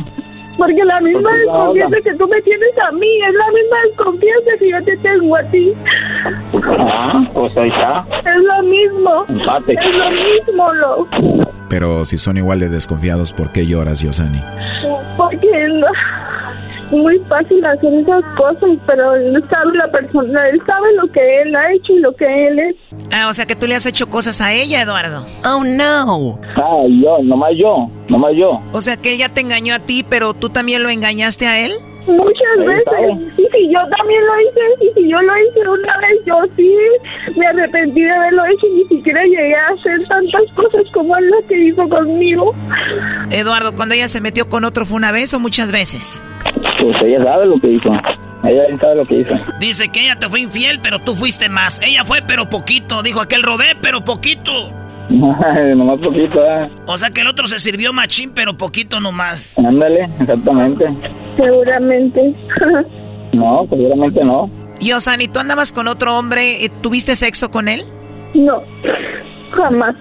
Porque 0.58 0.86
la 0.86 1.00
misma 1.02 1.32
desconfianza 1.34 1.98
que 2.02 2.14
tú 2.16 2.28
me 2.28 2.42
tienes 2.42 2.80
a 2.80 2.92
mí 2.94 3.08
es 3.28 3.34
la 3.34 3.48
misma 3.48 3.78
desconfianza 3.88 4.52
que 4.58 4.70
yo 4.70 4.84
te 4.84 4.98
tengo 4.98 5.36
a 5.36 5.44
ti. 5.44 5.74
Ah, 6.64 7.30
pues 7.34 7.58
ahí 7.58 7.70
está. 7.70 8.06
Es 8.20 8.38
lo 8.38 8.64
mismo. 8.64 9.26
Empate. 9.28 9.74
Es 9.74 9.96
lo 9.96 10.12
mismo, 10.12 10.74
lo. 10.74 11.08
Pero 11.70 12.06
si 12.06 12.18
son 12.18 12.38
igual 12.38 12.60
de 12.60 12.70
desconfiados, 12.70 13.34
¿por 13.34 13.52
qué 13.52 13.68
lloras, 13.68 14.00
Yosani? 14.00 14.40
Porque 15.18 15.68
no 15.68 15.88
muy 16.92 17.20
fácil 17.28 17.66
hacer 17.66 17.94
esas 17.94 18.24
cosas, 18.36 18.70
pero 18.86 19.16
él 19.16 19.44
sabe 19.50 19.78
la 19.78 19.92
persona, 19.92 20.50
él 20.50 20.62
sabe 20.66 20.94
lo 20.96 21.12
que 21.12 21.42
él 21.42 21.56
ha 21.56 21.74
hecho 21.74 21.94
y 21.94 22.00
lo 22.00 22.16
que 22.16 22.48
él 22.48 22.60
es. 22.60 22.76
Ah, 23.12 23.28
o 23.30 23.34
sea 23.34 23.46
que 23.46 23.56
tú 23.56 23.68
le 23.68 23.76
has 23.76 23.86
hecho 23.86 24.08
cosas 24.10 24.42
a 24.42 24.54
ella, 24.54 24.82
Eduardo. 24.82 25.26
Oh, 25.46 25.64
no. 25.64 26.40
Ah, 26.56 26.84
yo, 26.90 27.20
nomás 27.24 27.52
yo, 27.58 27.90
nomás 28.10 28.34
yo. 28.36 28.60
O 28.72 28.82
sea 28.82 28.98
que 28.98 29.12
ella 29.12 29.30
te 29.30 29.42
engañó 29.42 29.76
a 29.76 29.80
ti, 29.80 30.06
pero 30.08 30.34
tú 30.34 30.50
también 30.50 30.84
lo 30.84 30.90
engañaste 30.90 31.48
a 31.48 31.60
él. 31.66 31.74
Muchas 32.08 32.58
veces. 32.60 33.34
Y 33.38 33.48
si 33.52 33.72
yo 33.72 33.80
también 33.98 34.22
lo 34.26 34.42
hice, 34.42 34.62
y 34.82 34.94
si 34.94 35.10
yo 35.10 35.22
lo 35.22 35.34
hice 35.40 35.70
una 35.70 35.98
vez, 35.98 36.26
yo 36.26 36.36
sí 36.56 36.76
me 37.38 37.48
arrepentí 37.48 38.02
de 38.02 38.12
haberlo 38.12 38.46
hecho 38.46 38.68
y 38.68 38.76
ni 38.76 38.84
siquiera 38.86 39.24
llegué 39.24 39.56
a 39.56 39.68
hacer 39.70 40.08
tantas 40.08 40.52
cosas 40.54 40.84
como 40.92 41.16
él 41.18 41.30
las 41.30 41.46
que 41.46 41.58
hizo 41.58 41.88
conmigo. 41.90 42.54
Eduardo, 43.32 43.76
cuando 43.76 43.96
ella 43.96 44.08
se 44.08 44.22
metió 44.22 44.48
con 44.50 44.66
otro, 44.66 44.86
¿fue 44.86 44.98
una 44.98 45.12
vez 45.12 45.34
o 45.34 45.40
muchas 45.40 45.72
veces? 45.72 46.24
Pues 46.82 46.96
ella 47.02 47.24
sabe 47.24 47.48
lo 47.48 47.60
que 47.60 47.72
hizo. 47.72 47.90
Ella 48.44 48.64
sabe 48.80 48.96
lo 48.96 49.06
que 49.08 49.22
hizo. 49.22 49.34
Dice 49.60 49.90
que 49.90 50.02
ella 50.02 50.18
te 50.20 50.30
fue 50.30 50.42
infiel, 50.42 50.80
pero 50.82 51.00
tú 51.00 51.16
fuiste 51.16 51.50
más. 51.50 51.82
Ella 51.82 52.04
fue, 52.06 52.22
pero 52.28 52.50
poquito. 52.50 53.02
Dijo 53.02 53.22
aquel 53.22 53.42
robé, 53.42 53.76
pero 53.82 54.06
poquito. 54.06 54.72
Nomás 55.10 56.00
poquito, 56.00 56.44
¿eh? 56.46 56.68
O 56.88 56.98
sea 56.98 57.10
que 57.10 57.22
el 57.22 57.28
otro 57.28 57.48
se 57.48 57.60
sirvió 57.60 57.94
machín, 57.94 58.32
pero 58.34 58.58
poquito 58.58 59.00
nomás. 59.00 59.58
Ándale, 59.58 60.10
exactamente. 60.20 60.86
Seguramente. 61.38 62.36
no, 63.34 63.66
seguramente 63.70 64.24
no. 64.24 64.50
Y 64.80 64.92
Osani, 64.92 65.28
¿tú 65.28 65.40
andabas 65.40 65.72
con 65.72 65.88
otro 65.88 66.18
hombre? 66.18 66.64
y 66.64 66.70
¿Tuviste 66.70 67.16
sexo 67.16 67.50
con 67.50 67.68
él? 67.68 67.84
No, 68.34 68.62
jamás. 69.52 69.96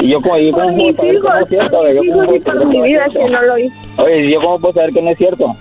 Y 0.00 0.08
yo 0.08 0.20
como, 0.20 0.38
yo 0.38 0.52
como 0.52 0.76
puedo 0.76 0.94
saber 0.96 1.20
que 1.20 1.28
no 1.28 1.38
es 1.38 1.48
cierto, 1.48 1.92
yo 1.92 2.12
como 2.12 2.24
puedo 2.26 2.44
saber 2.44 2.66
mi 2.66 2.82
vida 2.82 3.04
que 3.12 3.30
no 3.30 3.42
lo 3.42 3.58
hice. 3.58 3.76
Oye, 3.98 4.30
yo 4.30 4.40
cómo 4.40 4.58
puedo 4.58 4.74
saber 4.74 4.92
que 4.92 5.02
no 5.02 5.10
es 5.10 5.18
cierto. 5.18 5.56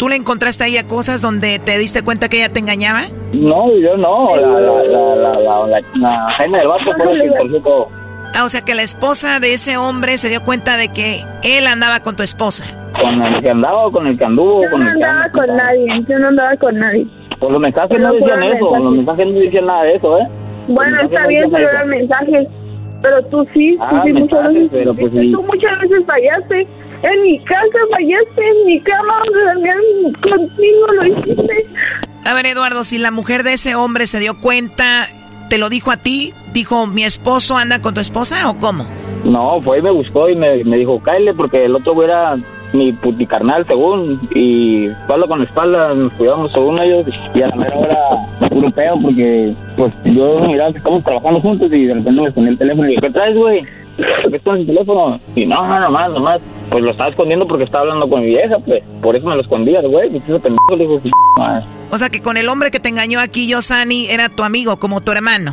¿Tú 0.00 0.08
le 0.08 0.16
encontraste 0.16 0.64
a 0.64 0.66
ella 0.66 0.86
cosas 0.86 1.20
donde 1.20 1.58
te 1.58 1.76
diste 1.76 2.00
cuenta 2.00 2.30
que 2.30 2.38
ella 2.38 2.50
te 2.50 2.58
engañaba? 2.58 3.02
No, 3.38 3.70
yo 3.76 3.98
no, 3.98 4.34
la, 4.34 4.48
la, 4.48 4.60
la, 4.60 5.14
la, 5.14 5.66
la, 5.66 5.80
la, 5.94 6.58
del 6.58 6.68
vato 6.68 6.84
fue 6.96 7.16
la 7.18 7.52
que 7.52 7.60
todo. 7.60 7.88
Ah, 8.34 8.44
o 8.44 8.48
sea 8.48 8.62
que 8.62 8.74
la 8.74 8.80
esposa 8.80 9.40
de 9.40 9.52
ese 9.52 9.76
hombre 9.76 10.16
se 10.16 10.30
dio 10.30 10.40
cuenta 10.42 10.78
de 10.78 10.88
que 10.88 11.20
él 11.44 11.66
andaba 11.66 12.00
con 12.00 12.16
tu 12.16 12.22
esposa. 12.22 12.64
¿Con 12.98 13.20
el 13.20 13.42
que 13.42 13.50
andaba 13.50 13.88
o 13.88 13.92
con 13.92 14.06
el 14.06 14.16
que 14.16 14.24
anduvo? 14.24 14.62
Yo 14.64 14.70
con 14.70 14.84
no 14.84 14.90
andaba 14.90 15.28
con 15.32 15.54
nadie, 15.54 15.86
yo 16.08 16.18
no 16.18 16.28
andaba 16.28 16.56
con 16.56 16.78
nadie. 16.78 17.06
Pues 17.38 17.52
los 17.52 17.60
mensajes 17.60 18.00
no 18.00 18.14
decían 18.14 18.42
eso, 18.42 18.78
los 18.78 18.92
mensajes 18.94 19.26
no 19.26 19.38
decían 19.38 19.66
nada 19.66 19.82
de 19.82 19.94
eso, 19.96 20.18
¿eh? 20.18 20.26
Bueno, 20.68 21.02
está 21.02 21.26
bien, 21.26 21.50
pero 21.50 21.68
eran 21.68 21.88
mensajes. 21.90 22.48
Pero 23.02 23.22
tú 23.26 23.46
sí, 23.52 23.76
ah, 23.78 24.00
sí, 24.02 24.14
muchas 24.14 24.54
veces. 24.54 24.68
Pero 24.72 24.94
pues 24.94 25.12
sí. 25.12 25.30
Tú 25.32 25.42
muchas 25.42 25.78
veces 25.80 26.06
fallaste. 26.06 26.66
En 27.02 27.22
mi 27.22 27.38
casa 27.40 27.78
fallaste, 27.90 28.48
en 28.48 28.66
mi 28.66 28.80
cama, 28.80 29.22
contigo 30.22 30.86
lo 30.94 31.06
hiciste. 31.06 31.66
A 32.24 32.34
ver, 32.34 32.46
Eduardo, 32.46 32.84
si 32.84 32.98
la 32.98 33.10
mujer 33.10 33.42
de 33.42 33.54
ese 33.54 33.74
hombre 33.74 34.06
se 34.06 34.18
dio 34.18 34.38
cuenta, 34.38 35.06
¿te 35.48 35.58
lo 35.58 35.70
dijo 35.70 35.90
a 35.90 35.96
ti? 35.96 36.34
¿Dijo, 36.52 36.86
mi 36.86 37.04
esposo 37.04 37.56
anda 37.56 37.80
con 37.80 37.94
tu 37.94 38.00
esposa 38.00 38.50
o 38.50 38.58
cómo? 38.58 38.86
No, 39.24 39.60
fue 39.62 39.78
y 39.78 39.82
me 39.82 39.90
buscó 39.90 40.28
y 40.28 40.36
me, 40.36 40.62
me 40.64 40.76
dijo, 40.76 41.00
cállate 41.02 41.34
porque 41.34 41.64
el 41.64 41.74
otro 41.74 42.02
era 42.02 42.36
mi 42.72 43.26
carnal 43.26 43.66
según 43.66 44.20
y 44.34 44.86
espalda 44.86 45.26
con 45.26 45.42
espalda 45.42 45.94
nos 45.94 46.12
cuidamos 46.12 46.52
según 46.52 46.78
ellos 46.78 47.06
y 47.34 47.42
a 47.42 47.48
la 47.48 47.56
mera 47.56 47.76
hora 47.76 48.48
puro 48.48 48.70
pedo 48.70 49.00
porque 49.02 49.54
pues 49.76 49.92
yo 50.04 50.40
miraba 50.46 50.72
que 50.72 50.78
estamos 50.78 51.02
trabajando 51.02 51.40
juntos 51.40 51.72
y 51.72 51.86
de 51.86 51.94
repente 51.94 52.22
me 52.22 52.32
ponía 52.32 52.50
el 52.50 52.58
teléfono 52.58 52.86
y 52.86 52.90
dije 52.90 53.00
¿qué 53.02 53.10
traes 53.10 53.36
güey? 53.36 53.64
¿qué 53.96 54.36
estás 54.36 54.54
en 54.54 54.60
el 54.60 54.66
teléfono? 54.66 55.20
y 55.34 55.46
no, 55.46 55.66
no, 55.66 55.80
nomás, 55.80 56.10
nomás 56.10 56.40
pues 56.70 56.84
lo 56.84 56.92
estaba 56.92 57.10
escondiendo 57.10 57.46
porque 57.46 57.64
estaba 57.64 57.82
hablando 57.82 58.08
con 58.08 58.20
mi 58.20 58.26
vieja 58.26 58.58
pues 58.64 58.82
por 59.02 59.16
eso 59.16 59.26
me 59.26 59.34
lo 59.34 59.42
escondías 59.42 59.84
güey 59.84 60.16
ese 60.16 60.38
pendejo 60.38 60.76
le 60.76 60.86
dijo 60.86 61.00
o 61.90 61.98
sea 61.98 62.08
que 62.08 62.22
con 62.22 62.36
el 62.36 62.48
hombre 62.48 62.70
que 62.70 62.78
te 62.78 62.88
engañó 62.88 63.20
aquí 63.20 63.48
Yosani 63.48 64.06
era 64.08 64.28
tu 64.28 64.44
amigo 64.44 64.76
como 64.76 65.00
tu 65.00 65.12
hermano 65.12 65.52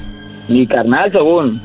mi 0.50 0.68
carnal 0.68 1.12
según 1.12 1.62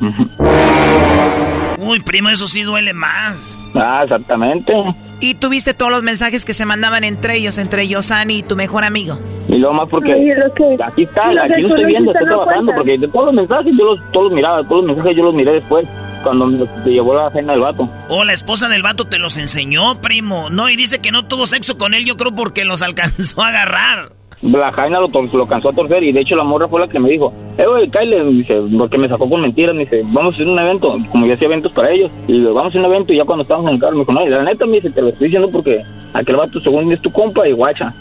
primo, 2.13 2.29
eso 2.29 2.47
sí 2.47 2.61
duele 2.61 2.93
más. 2.93 3.57
Ah, 3.73 4.01
exactamente. 4.03 4.71
¿Y 5.19 5.33
tuviste 5.33 5.73
todos 5.73 5.91
los 5.91 6.03
mensajes 6.03 6.45
que 6.45 6.53
se 6.53 6.63
mandaban 6.63 7.03
entre 7.03 7.37
ellos, 7.37 7.57
entre 7.57 7.87
Yosani 7.87 8.37
y 8.37 8.43
tu 8.43 8.55
mejor 8.55 8.83
amigo? 8.83 9.17
Y 9.47 9.55
luego 9.55 9.73
más 9.73 9.89
porque 9.89 10.11
aquí 10.11 11.01
está, 11.01 11.29
aquí 11.29 11.61
lo 11.61 11.69
estoy 11.69 11.85
viendo, 11.85 12.11
estoy 12.11 12.27
trabajando, 12.27 12.71
porque 12.75 12.99
de 12.99 13.07
todos 13.07 13.25
los 13.25 13.33
mensajes 13.33 13.73
yo 13.75 13.95
los, 13.95 14.11
todos 14.11 14.25
los 14.25 14.33
miraba, 14.33 14.61
todos 14.61 14.85
los 14.85 14.95
mensajes 14.95 15.17
yo 15.17 15.23
los 15.23 15.33
miré 15.33 15.53
después, 15.53 15.87
cuando 16.23 16.45
me 16.45 16.67
llevó 16.85 17.15
la 17.15 17.31
cena 17.31 17.53
del 17.53 17.61
vato. 17.61 17.89
Oh, 18.09 18.23
la 18.23 18.33
esposa 18.33 18.69
del 18.69 18.83
vato 18.83 19.05
te 19.05 19.17
los 19.17 19.39
enseñó, 19.39 19.99
primo. 19.99 20.51
No, 20.51 20.69
y 20.69 20.75
dice 20.75 21.01
que 21.01 21.11
no 21.11 21.25
tuvo 21.25 21.47
sexo 21.47 21.79
con 21.79 21.95
él, 21.95 22.05
yo 22.05 22.15
creo 22.15 22.35
porque 22.35 22.63
los 22.63 22.81
alcanzó 22.83 23.41
a 23.41 23.47
agarrar 23.47 24.11
la 24.43 24.71
Jaina 24.71 24.99
lo, 24.99 25.07
lo 25.07 25.47
cansó 25.47 25.69
a 25.69 25.73
torcer 25.73 26.03
y 26.03 26.11
de 26.11 26.21
hecho 26.21 26.35
la 26.35 26.43
morra 26.43 26.67
fue 26.67 26.81
la 26.81 26.87
que 26.87 26.99
me 26.99 27.09
dijo, 27.09 27.33
eh, 27.57 27.65
güey, 27.65 27.89
Kyle, 27.89 28.29
dice, 28.37 28.61
porque 28.77 28.97
me 28.97 29.07
sacó 29.07 29.29
con 29.29 29.41
mentiras, 29.41 29.73
me 29.73 29.85
dice, 29.85 30.01
vamos 30.03 30.33
a 30.33 30.35
hacer 30.35 30.47
un 30.47 30.59
evento, 30.59 30.97
como 31.11 31.25
yo 31.25 31.33
hacía 31.33 31.47
eventos 31.47 31.71
para 31.71 31.91
ellos, 31.91 32.11
y 32.27 32.33
digo, 32.33 32.53
vamos 32.53 32.75
a 32.75 32.79
un 32.79 32.85
evento 32.85 33.13
y 33.13 33.17
ya 33.17 33.25
cuando 33.25 33.43
estábamos 33.43 33.69
en 33.69 33.75
el 33.75 33.81
carro 33.81 33.93
me 33.93 33.99
dijo, 33.99 34.11
no, 34.11 34.27
la 34.27 34.43
neta 34.43 34.65
me 34.65 34.73
dice, 34.73 34.89
te 34.89 35.01
lo 35.01 35.09
estoy 35.09 35.27
diciendo 35.27 35.49
porque 35.51 35.81
aquel 36.13 36.35
vato 36.35 36.59
según 36.59 36.91
es 36.91 37.01
tu 37.01 37.11
compa 37.11 37.47
y 37.47 37.53
guacha. 37.53 37.93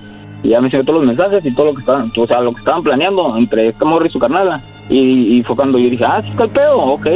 Y 0.43 0.49
ya 0.49 0.61
me 0.61 0.67
enseñó 0.67 0.83
todos 0.83 0.99
los 0.99 1.07
mensajes 1.07 1.47
y 1.47 1.55
todo 1.55 1.67
lo 1.67 1.75
que 1.75 1.81
estaban, 1.81 2.11
o 2.17 2.27
sea, 2.27 2.41
lo 2.41 2.53
que 2.53 2.59
estaban 2.59 2.83
planeando 2.83 3.37
entre 3.37 3.69
esta 3.69 3.85
morra 3.85 4.09
y 4.09 4.11
su 4.11 4.19
carnala. 4.19 4.61
Y, 4.91 5.39
y 5.39 5.43
fue 5.45 5.55
cuando 5.55 5.79
yo 5.79 5.89
dije, 5.89 6.05
ah, 6.05 6.21
sí, 6.25 6.33
calpeo, 6.37 6.77
ok, 6.77 7.07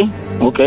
ok. 0.41 0.61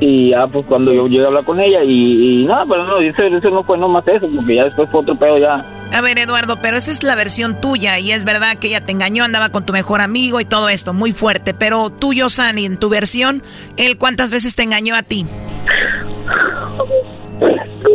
Y 0.00 0.30
ya, 0.30 0.46
pues 0.46 0.66
cuando 0.66 0.92
yo 0.92 1.06
llegué 1.08 1.24
a 1.24 1.28
hablar 1.28 1.44
con 1.44 1.60
ella, 1.60 1.82
y, 1.82 2.44
nada, 2.46 2.64
pero 2.68 2.84
no, 2.84 2.98
ese, 2.98 3.26
ese 3.28 3.50
no 3.50 3.64
fue 3.64 3.78
nomás 3.78 4.06
eso, 4.06 4.28
porque 4.34 4.56
ya 4.56 4.64
después 4.64 4.90
fue 4.90 5.00
otro 5.00 5.16
pedo 5.16 5.38
ya 5.38 5.64
a 5.92 6.00
ver, 6.02 6.18
Eduardo, 6.18 6.56
pero 6.60 6.76
esa 6.76 6.90
es 6.90 7.02
la 7.02 7.14
versión 7.14 7.60
tuya 7.60 7.98
y 7.98 8.10
es 8.12 8.24
verdad 8.26 8.56
que 8.60 8.68
ella 8.68 8.82
te 8.82 8.92
engañó, 8.92 9.24
andaba 9.24 9.48
con 9.48 9.64
tu 9.64 9.72
mejor 9.72 10.00
amigo 10.02 10.40
y 10.40 10.44
todo 10.44 10.68
esto, 10.68 10.92
muy 10.92 11.12
fuerte. 11.12 11.54
Pero 11.54 11.90
tú, 11.90 12.12
Yosani, 12.12 12.66
en 12.66 12.76
tu 12.76 12.90
versión, 12.90 13.42
¿él 13.78 13.96
cuántas 13.96 14.30
veces 14.30 14.54
te 14.56 14.62
engañó 14.62 14.94
a 14.94 15.02
ti? 15.02 15.24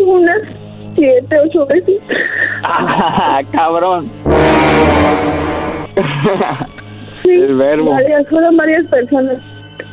Unas 0.07 0.41
siete, 0.95 1.35
ocho 1.45 1.65
veces. 1.67 2.01
Ah, 2.63 3.41
cabrón. 3.51 4.09
Sí, 7.21 7.29
El 7.29 7.55
verbo. 7.55 7.91
Varias, 7.91 8.27
fueron 8.29 8.57
varias 8.57 8.87
personas. 8.87 9.37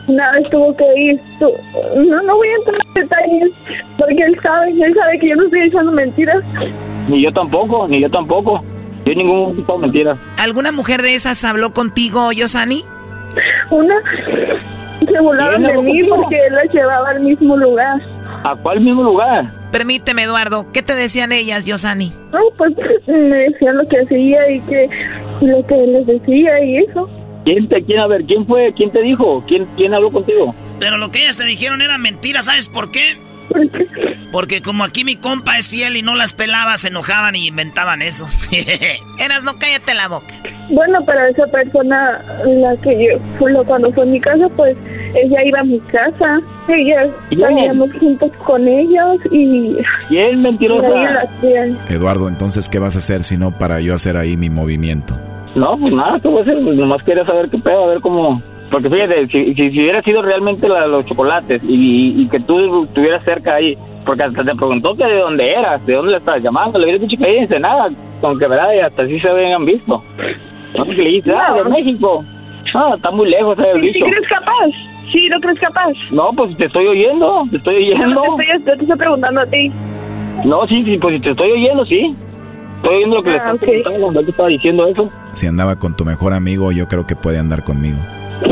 Una 0.08 0.32
vez 0.32 0.48
tuvo 0.50 0.74
que 0.76 0.84
ir. 0.96 1.20
No, 1.40 2.22
no 2.22 2.36
voy 2.36 2.48
a 2.48 2.54
entrar 2.56 2.80
en 2.86 2.94
detalles 2.94 3.50
porque 3.98 4.22
él 4.22 4.38
sabe, 4.42 4.70
él 4.70 4.94
sabe 4.94 5.18
que 5.18 5.28
yo 5.28 5.36
no 5.36 5.44
estoy 5.44 5.60
echando 5.60 5.92
mentiras. 5.92 6.42
Ni 7.08 7.22
yo 7.22 7.32
tampoco, 7.32 7.86
ni 7.88 8.00
yo 8.00 8.10
tampoco. 8.10 8.62
Yo 9.04 9.14
ningún 9.14 9.56
tipo 9.56 9.74
de 9.74 9.78
mentira. 9.80 10.16
¿Alguna 10.38 10.72
mujer 10.72 11.02
de 11.02 11.14
esas 11.14 11.42
habló 11.44 11.72
contigo, 11.72 12.32
Yosani? 12.32 12.84
Una. 13.70 13.94
Se 15.06 15.20
burlaron 15.20 15.62
de 15.62 15.78
mí 15.78 16.02
porque 16.04 16.36
él 16.46 16.54
la 16.54 16.64
llevaba 16.64 17.10
al 17.10 17.20
mismo 17.20 17.56
lugar. 17.56 18.00
¿A 18.44 18.54
cuál 18.56 18.80
mismo 18.80 19.02
lugar? 19.02 19.46
Permíteme, 19.72 20.24
Eduardo. 20.24 20.66
¿Qué 20.72 20.82
te 20.82 20.94
decían 20.94 21.32
ellas, 21.32 21.64
Yosani? 21.64 22.12
No, 22.32 22.40
pues 22.56 22.74
me 23.06 23.36
decían 23.36 23.76
lo 23.76 23.86
que 23.88 24.00
hacía 24.00 24.50
y 24.50 24.60
que 24.62 24.88
lo 25.40 25.66
que 25.66 25.76
les 25.76 26.06
decía 26.06 26.64
y 26.64 26.78
eso. 26.78 27.08
¿Quién 27.44 27.68
te, 27.68 27.82
quién, 27.84 27.98
a 28.00 28.06
ver, 28.06 28.24
quién 28.24 28.46
fue, 28.46 28.72
quién 28.76 28.90
te 28.90 29.02
dijo? 29.02 29.44
¿Quién, 29.46 29.66
quién 29.76 29.94
habló 29.94 30.10
contigo? 30.10 30.54
Pero 30.78 30.98
lo 30.98 31.10
que 31.10 31.22
ellas 31.22 31.36
te 31.36 31.44
dijeron 31.44 31.82
era 31.82 31.98
mentira, 31.98 32.42
¿sabes 32.42 32.68
por 32.68 32.90
qué? 32.90 33.16
Porque 34.32 34.62
como 34.62 34.84
aquí 34.84 35.04
mi 35.04 35.16
compa 35.16 35.58
es 35.58 35.70
fiel 35.70 35.96
y 35.96 36.02
no 36.02 36.14
las 36.14 36.34
pelaba, 36.34 36.76
se 36.76 36.88
enojaban 36.88 37.34
y 37.34 37.46
inventaban 37.46 38.02
eso. 38.02 38.28
Eras, 39.18 39.44
no 39.44 39.58
cállate 39.58 39.94
la 39.94 40.08
boca. 40.08 40.34
Bueno, 40.70 40.98
pero 41.06 41.24
esa 41.26 41.46
persona, 41.46 42.20
la 42.44 42.76
que 42.76 43.08
yo, 43.18 43.64
cuando 43.64 43.90
fue 43.92 44.02
a 44.02 44.06
mi 44.06 44.20
casa, 44.20 44.48
pues 44.54 44.76
ella 45.14 45.44
iba 45.44 45.60
a 45.60 45.64
mi 45.64 45.80
casa. 45.80 46.40
Ella 46.68 47.08
salíamos 47.30 47.90
juntos 47.94 48.30
con 48.44 48.68
ellos 48.68 49.18
y. 49.32 49.76
Él 50.14 50.36
mentiroso. 50.36 50.94
Eduardo, 51.88 52.28
entonces, 52.28 52.68
¿qué 52.68 52.78
vas 52.78 52.96
a 52.96 52.98
hacer 52.98 53.24
si 53.24 53.38
no 53.38 53.52
para 53.52 53.80
yo 53.80 53.94
hacer 53.94 54.18
ahí 54.18 54.36
mi 54.36 54.50
movimiento? 54.50 55.18
No, 55.54 55.76
pues 55.76 55.92
nada, 55.92 56.20
¿qué 56.20 56.28
voy 56.28 56.38
a 56.38 56.42
hacer? 56.42 56.58
Pues 56.62 56.76
nomás 56.76 57.02
quería 57.02 57.24
saber 57.24 57.48
qué 57.50 57.58
pedo, 57.58 57.84
a 57.84 57.88
ver 57.88 58.00
cómo. 58.00 58.42
Porque 58.70 58.90
fíjate, 58.90 59.28
si, 59.28 59.54
si, 59.54 59.80
hubiera 59.80 60.02
sido 60.02 60.20
realmente 60.20 60.68
la, 60.68 60.86
los 60.86 61.06
chocolates 61.06 61.62
y, 61.64 62.22
y, 62.22 62.28
que 62.28 62.38
tú 62.40 62.84
estuvieras 62.84 63.24
cerca 63.24 63.54
ahí, 63.54 63.76
porque 64.04 64.24
hasta 64.24 64.44
te 64.44 64.54
preguntó 64.54 64.94
que 64.94 65.04
de 65.04 65.20
dónde 65.20 65.50
eras, 65.50 65.84
de 65.86 65.94
dónde 65.94 66.12
le 66.12 66.18
estabas 66.18 66.42
llamando, 66.42 66.78
le 66.78 66.84
hubieras 66.84 67.00
dicho 67.00 67.16
que 67.16 67.28
ahí 67.28 67.38
en 67.38 67.48
Senada, 67.48 67.88
con 68.20 68.38
que 68.38 68.46
verdad, 68.46 68.74
y 68.74 68.80
hasta 68.80 69.02
así 69.02 69.18
se 69.20 69.28
habían 69.28 69.64
visto. 69.64 70.02
No, 70.76 70.84
que 70.84 70.94
le 70.94 71.10
dices, 71.10 71.34
ah, 71.34 71.54
de 71.54 71.70
México. 71.70 72.22
No, 72.74 72.94
está 72.94 73.10
muy 73.10 73.30
lejos, 73.30 73.58
el 73.58 73.80
bicho. 73.80 74.04
¿Sí 74.04 74.12
crees 74.12 74.28
capaz? 74.28 74.70
¿Sí 75.10 75.28
lo 75.28 75.40
crees 75.40 75.58
capaz? 75.58 75.92
No, 76.10 76.30
pues 76.34 76.54
te 76.58 76.66
estoy 76.66 76.86
oyendo, 76.86 77.44
te 77.50 77.56
estoy 77.56 77.76
oyendo. 77.76 78.06
No, 78.06 78.36
te 78.36 78.42
estoy, 78.42 78.76
te 78.76 78.82
estoy 78.82 78.98
preguntando 78.98 79.40
a 79.40 79.46
ti. 79.46 79.72
No, 80.44 80.66
sí, 80.66 80.84
sí, 80.84 80.98
pues 80.98 81.14
si 81.14 81.20
te 81.22 81.30
estoy 81.30 81.52
oyendo, 81.52 81.86
sí. 81.86 82.14
Estoy 82.78 82.96
oyendo 82.96 83.16
lo 83.16 83.22
que 83.24 83.30
le 83.30 83.38
ah, 83.38 83.52
estás 83.52 83.58
preguntando 83.58 84.00
cuando 84.00 84.22
te 84.22 84.30
estaba 84.30 84.48
diciendo 84.48 84.86
eso. 84.86 85.10
Si 85.32 85.46
andaba 85.46 85.76
con 85.76 85.96
tu 85.96 86.04
mejor 86.04 86.32
amigo, 86.32 86.70
yo 86.70 86.86
creo 86.86 87.06
que 87.06 87.16
puede 87.16 87.38
andar 87.38 87.64
conmigo. 87.64 87.98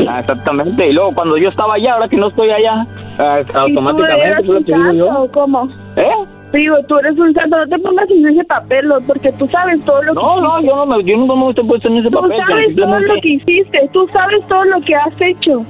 Ah, 0.07 0.19
exactamente. 0.19 0.89
Y 0.89 0.93
luego 0.93 1.13
cuando 1.13 1.37
yo 1.37 1.49
estaba 1.49 1.75
allá, 1.75 1.93
ahora 1.93 2.09
que 2.09 2.17
no 2.17 2.27
estoy 2.27 2.49
allá, 2.51 2.85
ah, 3.19 3.41
automáticamente 3.53 4.43
tú 4.43 4.53
eres 4.53 4.67
un 4.67 4.67
santo, 4.67 5.29
¿Cómo? 5.33 5.69
¿Eh? 5.95 6.11
Digo, 6.51 6.75
tú 6.87 6.97
eres 6.99 7.17
un 7.17 7.33
santo, 7.33 7.57
no 7.57 7.67
te 7.67 7.79
pongas 7.79 8.09
en 8.09 8.27
ese 8.27 8.43
papel, 8.43 8.89
porque 9.05 9.31
tú 9.33 9.47
sabes 9.47 9.83
todo 9.85 10.03
lo 10.03 10.13
no, 10.13 10.21
que 10.21 10.27
No, 10.27 10.41
no, 10.41 10.61
yo 10.61 10.75
no 10.75 10.85
me, 10.85 11.03
yo 11.03 11.17
no 11.17 11.35
me 11.35 11.49
estoy 11.49 11.65
puesto 11.65 11.87
en 11.87 11.97
ese 11.97 12.09
tú 12.09 12.19
papel. 12.19 12.37
Tú 12.37 12.43
sabes 12.47 12.75
todo 12.75 12.99
lo 12.99 13.21
que 13.21 13.29
hiciste, 13.29 13.89
tú 13.93 14.07
sabes 14.11 14.47
todo 14.47 14.65
lo 14.65 14.81
que 14.81 14.95
has 14.95 15.21
hecho. 15.21 15.65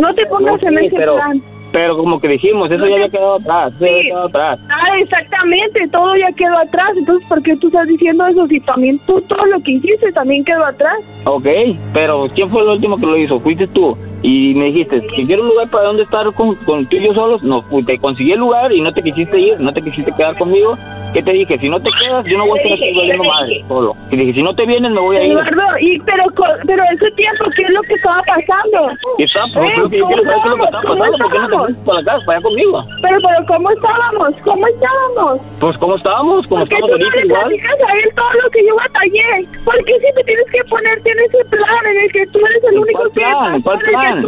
No 0.00 0.14
te 0.14 0.26
pongas 0.26 0.62
en 0.62 0.78
ese 0.78 0.96
plan. 0.96 1.42
Pero 1.72 1.96
como 1.96 2.20
que 2.20 2.28
dijimos, 2.28 2.70
eso 2.70 2.86
ya 2.86 2.94
había 2.94 3.08
quedado 3.08 3.36
atrás, 3.36 3.72
sí. 3.78 3.86
ya 3.86 4.02
quedado 4.02 4.26
atrás. 4.26 4.60
Ah, 4.68 4.98
exactamente, 4.98 5.88
todo 5.88 6.16
ya 6.16 6.32
quedó 6.32 6.58
atrás. 6.58 6.92
Entonces, 6.96 7.28
¿por 7.28 7.42
qué 7.42 7.56
tú 7.56 7.68
estás 7.68 7.86
diciendo 7.86 8.26
eso 8.26 8.46
si 8.48 8.60
también 8.60 8.98
tú 9.06 9.20
todo 9.22 9.46
lo 9.46 9.60
que 9.60 9.72
hiciste 9.72 10.12
también 10.12 10.44
quedó 10.44 10.64
atrás? 10.64 10.98
Ok, 11.24 11.46
pero 11.92 12.28
¿quién 12.34 12.50
fue 12.50 12.62
el 12.62 12.68
último 12.68 12.96
que 12.98 13.06
lo 13.06 13.16
hizo? 13.16 13.40
Fuiste 13.40 13.66
tú. 13.68 13.96
Y 14.22 14.54
me 14.54 14.66
dijiste, 14.66 15.00
si 15.16 15.26
quiero 15.26 15.42
un 15.42 15.48
lugar 15.48 15.68
para 15.70 15.84
donde 15.84 16.02
estar 16.02 16.30
con, 16.34 16.54
con 16.56 16.84
tú 16.86 16.96
y 16.96 17.06
yo 17.06 17.14
solos, 17.14 17.42
no, 17.42 17.64
te 17.86 17.98
conseguí 17.98 18.32
el 18.32 18.40
lugar 18.40 18.70
y 18.72 18.82
no 18.82 18.92
te 18.92 19.02
quisiste 19.02 19.38
ir, 19.38 19.58
no 19.60 19.72
te 19.72 19.80
quisiste 19.80 20.12
quedar 20.12 20.36
conmigo. 20.36 20.76
¿Qué 21.14 21.22
te 21.22 21.32
dije? 21.32 21.58
Si 21.58 21.68
no 21.68 21.80
te 21.80 21.90
quedas, 22.00 22.24
yo 22.26 22.38
no 22.38 22.46
voy 22.46 22.58
a 22.58 22.62
estar 22.62 22.74
aquí 22.74 22.96
valiendo 22.96 23.24
madre 23.24 23.64
solo. 23.66 23.96
Y 24.10 24.16
dije, 24.16 24.34
si 24.34 24.42
no 24.42 24.54
te 24.54 24.64
vienes, 24.66 24.92
me 24.92 25.00
voy 25.00 25.16
a 25.16 25.24
ir. 25.24 25.32
Eduardo, 25.32 25.62
y, 25.80 25.98
pero, 26.00 26.24
pero 26.66 26.82
ese 26.92 27.10
tiempo, 27.12 27.44
¿qué 27.56 27.62
es 27.62 27.70
lo 27.70 27.82
que 27.82 27.94
estaba 27.94 28.22
pasando? 28.22 28.96
¿Qué 29.16 29.24
está? 29.24 29.40
Pues, 29.52 29.70
yo 29.76 29.88
quiero 29.88 30.22
saber 30.22 30.38
qué 30.42 30.48
es 30.48 30.50
lo 30.50 30.56
que 30.56 30.64
estaba 30.64 30.82
pasando. 30.82 31.18
¿Por 31.18 31.32
qué 31.32 31.38
no 31.38 31.48
te 31.66 31.74
para 31.84 32.04
casa, 32.04 32.24
para 32.26 32.38
allá 32.38 32.42
conmigo? 32.42 32.84
Pero, 33.02 33.18
pero, 33.20 33.46
¿cómo 33.46 33.70
estábamos? 33.70 34.34
¿Cómo 34.44 34.66
estábamos? 34.66 35.40
Pues, 35.60 35.76
¿cómo 35.78 35.96
estábamos? 35.96 36.46
¿Cómo 36.46 36.62
estábamos 36.62 36.90
ahorita 36.90 37.24
igual? 37.24 37.44
a 37.44 37.92
él 37.98 38.10
todo 38.14 38.32
lo 38.42 38.50
que 38.50 38.66
yo 38.66 38.76
batallé. 38.76 39.48
¿Por 39.64 39.76
qué 39.84 39.98
siempre 40.00 40.24
tienes 40.24 40.50
que 40.50 40.64
ponerte 40.64 41.10
en 41.10 41.18
ese 41.20 41.44
plan 41.50 41.86
en 41.86 42.00
el 42.04 42.12
que 42.12 42.26
tú 42.28 42.38
eres 42.46 42.64
el 42.64 42.78
único 42.78 43.02
que 43.04 43.10
plan? 43.10 43.62
¿Cuál 43.62 43.78
plan? 43.78 44.24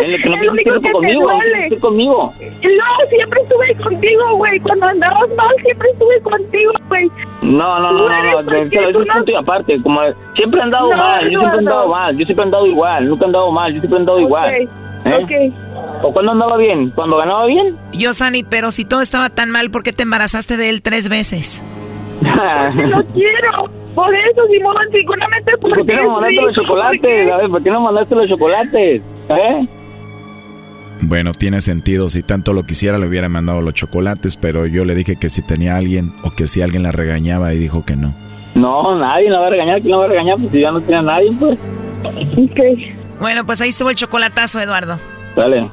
En 0.00 0.10
el 0.12 0.22
que 0.22 0.28
no 0.28 0.38
tienes 0.38 0.64
tiempo 0.64 0.92
conmigo, 0.92 1.30
estoy 1.62 1.78
conmigo. 1.78 2.32
No, 2.40 3.08
siempre 3.08 3.40
estuve 3.42 3.74
contigo, 3.76 4.36
güey. 4.36 4.60
Cuando 4.60 4.86
andabas 4.86 5.28
mal, 5.36 5.54
siempre 5.62 5.90
estuve 5.90 6.20
contigo, 6.20 6.72
güey. 6.88 7.10
No, 7.42 7.78
no, 7.78 7.92
no, 7.92 8.08
no, 8.08 8.42
no, 8.42 8.52
eso 8.52 8.88
es 8.88 8.96
un 8.96 9.06
punto 9.06 9.30
y 9.30 9.34
aparte, 9.34 9.82
como 9.82 10.00
siempre 10.34 10.60
he 10.60 10.62
andado 10.62 10.90
mal, 10.92 11.30
yo 11.30 11.40
siempre 11.40 11.56
he 11.56 11.58
andado 11.58 11.88
mal, 11.88 12.16
yo 12.16 12.24
siempre 12.24 12.42
he 12.42 12.46
andado 12.46 12.66
igual, 12.66 13.08
nunca 13.08 13.24
he 13.24 13.26
andado 13.26 13.50
mal, 13.52 13.74
yo 13.74 13.80
siempre 13.80 13.96
he 13.96 14.00
andado 14.00 14.20
igual. 14.20 14.68
¿Eh? 15.04 15.52
¿O 16.02 16.12
cuando 16.12 16.32
andaba 16.32 16.56
bien? 16.56 16.90
¿Cuando 16.90 17.16
ganaba 17.16 17.46
bien? 17.46 17.76
Yo, 17.92 18.14
Sani, 18.14 18.42
pero 18.42 18.70
si 18.72 18.84
todo 18.84 19.02
estaba 19.02 19.30
tan 19.30 19.50
mal, 19.50 19.70
¿por 19.70 19.82
qué 19.82 19.92
te 19.92 20.02
embarazaste 20.02 20.56
de 20.56 20.70
él 20.70 20.82
tres 20.82 21.08
veces? 21.08 21.64
¡Lo 22.22 23.04
quiero! 23.12 23.70
Por 23.94 24.12
eso, 24.14 24.42
Simón, 24.50 24.76
seguramente 24.90 25.52
porque... 25.60 25.78
¿Por 25.78 25.86
qué 25.86 25.96
no 25.96 26.10
mandaste 26.10 26.40
los 26.42 26.54
chocolates? 26.54 27.32
A 27.32 27.36
ver, 27.36 27.50
¿por 27.50 27.62
qué 27.62 27.70
no 27.70 27.80
mandaste 27.80 28.14
los 28.14 28.28
chocolates? 28.28 29.02
¿Eh? 29.28 29.68
Bueno, 31.02 31.32
tiene 31.32 31.60
sentido. 31.60 32.08
Si 32.08 32.22
tanto 32.22 32.52
lo 32.52 32.64
quisiera, 32.64 32.98
le 32.98 33.06
hubiera 33.06 33.28
mandado 33.28 33.60
los 33.60 33.74
chocolates, 33.74 34.36
pero 34.36 34.66
yo 34.66 34.84
le 34.84 34.94
dije 34.94 35.16
que 35.16 35.28
si 35.28 35.46
tenía 35.46 35.76
alguien 35.76 36.12
o 36.24 36.30
que 36.30 36.46
si 36.46 36.62
alguien 36.62 36.82
la 36.82 36.92
regañaba 36.92 37.54
y 37.54 37.58
dijo 37.58 37.84
que 37.84 37.94
no. 37.94 38.14
No, 38.54 38.98
nadie 38.98 39.30
la 39.30 39.40
va 39.40 39.46
a 39.48 39.50
regañar. 39.50 39.80
¿Quién 39.80 39.92
la 39.92 39.98
va 39.98 40.04
a 40.06 40.08
regañar? 40.08 40.38
Pues 40.38 40.50
si 40.50 40.60
ya 40.60 40.72
no 40.72 40.80
tiene 40.80 40.96
a 40.96 41.02
nadie, 41.02 41.32
pues. 41.38 41.58
Bueno, 43.18 43.44
pues 43.46 43.60
ahí 43.60 43.70
estuvo 43.70 43.90
el 43.90 43.96
chocolatazo, 43.96 44.60
Eduardo. 44.60 44.98
Dale. 45.36 45.70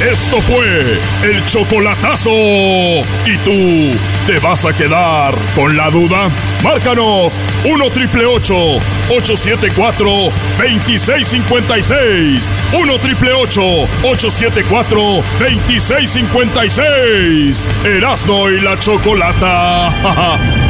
Esto 0.00 0.40
fue 0.40 0.98
el 1.22 1.44
chocolatazo. 1.44 2.30
¿Y 2.30 3.36
tú 3.44 3.90
te 4.26 4.38
vas 4.38 4.64
a 4.64 4.72
quedar 4.72 5.34
con 5.54 5.76
la 5.76 5.90
duda? 5.90 6.30
Márcanos 6.64 7.38
1 7.66 7.90
triple 7.90 8.24
874 8.24 10.08
2656. 10.58 12.50
1 12.72 12.98
triple 13.00 13.32
874 13.34 15.22
2656. 15.38 17.66
Erasno 17.84 18.50
y 18.50 18.58
la 18.60 18.78
chocolata. 18.78 19.90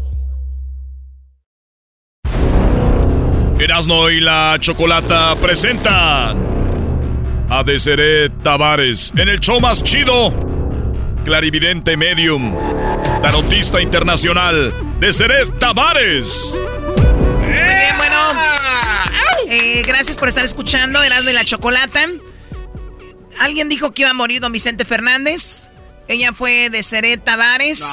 Erasno 3.61 4.09
y 4.09 4.19
la 4.19 4.57
Chocolata 4.59 5.35
presentan 5.35 6.37
a 7.49 7.63
Deseret 7.63 8.31
Tavares 8.41 9.13
en 9.15 9.29
el 9.29 9.39
show 9.39 9.59
más 9.59 9.83
chido. 9.83 10.33
Clarividente 11.23 11.95
Medium, 11.95 12.55
tarotista 13.21 13.79
internacional, 13.79 14.73
Deseret 14.99 15.59
Tavares. 15.59 16.59
Muy 17.37 17.51
bien, 17.53 17.97
bueno. 17.97 18.15
Eh, 19.47 19.83
gracias 19.85 20.17
por 20.17 20.29
estar 20.29 20.43
escuchando 20.43 21.03
Erasno 21.03 21.29
y 21.29 21.33
la 21.33 21.45
Chocolata. 21.45 22.07
Alguien 23.39 23.69
dijo 23.69 23.91
que 23.91 24.01
iba 24.01 24.11
a 24.11 24.15
morir 24.15 24.41
don 24.41 24.51
Vicente 24.51 24.85
Fernández. 24.85 25.69
Ella 26.07 26.33
fue 26.33 26.69
Deseret 26.71 27.23
Tavares. 27.23 27.85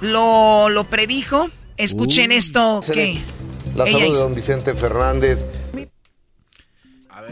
Lo, 0.00 0.68
lo 0.70 0.84
predijo. 0.84 1.50
Escuchen 1.76 2.32
esto 2.32 2.80
que... 2.92 3.20
La 3.76 3.84
salud 3.84 4.00
de 4.14 4.18
don 4.18 4.34
Vicente 4.34 4.74
Fernández. 4.74 5.44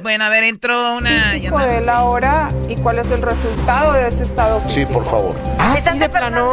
Bueno, 0.03 0.25
a 0.25 0.29
ver, 0.29 0.45
entró 0.45 0.97
una 0.97 1.37
llamada. 1.37 1.67
de 1.73 1.81
la 1.81 2.05
hora 2.05 2.51
y 2.69 2.77
cuál 2.77 2.99
es 2.99 3.11
el 3.11 3.23
resultado 3.23 3.95
de 3.95 4.09
ese 4.09 4.25
estado 4.25 4.61
físico? 4.61 4.89
Sí, 4.89 4.93
por 4.93 5.05
favor. 5.07 5.35
Ah, 5.59 5.77
¿sí 5.83 5.99
de 5.99 6.09
plano? 6.09 6.51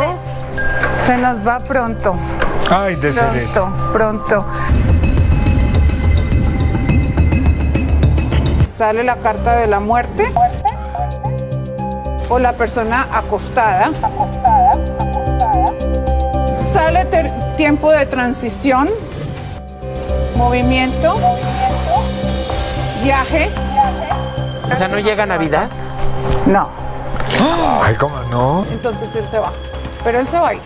Se 1.06 1.18
nos 1.18 1.46
va 1.46 1.60
pronto. 1.60 2.14
Ay, 2.70 2.96
de 2.96 3.12
Pronto, 3.12 3.74
pronto. 3.92 4.46
Sale 8.66 9.04
la 9.04 9.18
carta 9.18 9.58
de 9.58 9.68
la 9.68 9.82
muerte. 9.82 10.32
O 12.30 12.40
la 12.40 12.54
persona 12.54 13.10
acostada. 13.12 13.88
Acostada, 13.88 14.72
acostada. 14.72 15.74
Sale 16.72 17.06
tiempo 17.58 17.92
de 17.92 18.06
transición 18.06 18.90
movimiento, 20.36 21.18
viaje. 23.03 23.49
O 24.64 24.78
sea, 24.78 24.88
¿no 24.88 24.99
llega 24.99 25.26
Navidad? 25.26 25.70
No. 26.45 26.70
Ay, 27.82 27.95
¿cómo 27.95 28.20
no? 28.24 28.66
Entonces 28.72 29.16
él 29.16 29.28
se 29.28 29.40
va. 29.40 29.52
Pero 30.03 30.20
él 30.20 30.28
se 30.28 30.40
va 30.40 30.49
a 30.49 30.53
ir. 30.56 30.62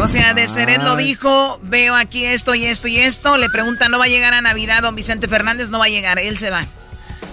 O 0.00 0.06
sea, 0.08 0.34
de 0.34 0.48
Seret 0.48 0.82
lo 0.82 0.96
dijo, 0.96 1.58
veo 1.62 1.94
aquí 1.94 2.24
esto 2.24 2.54
y 2.54 2.64
esto 2.64 2.88
y 2.88 2.98
esto. 2.98 3.36
Le 3.36 3.48
pregunta, 3.48 3.88
¿no 3.88 3.98
va 3.98 4.04
a 4.06 4.08
llegar 4.08 4.34
a 4.34 4.40
Navidad 4.40 4.82
don 4.82 4.94
Vicente 4.94 5.28
Fernández? 5.28 5.70
No 5.70 5.78
va 5.78 5.84
a 5.84 5.88
llegar, 5.88 6.18
él 6.18 6.36
se 6.36 6.50
va. 6.50 6.66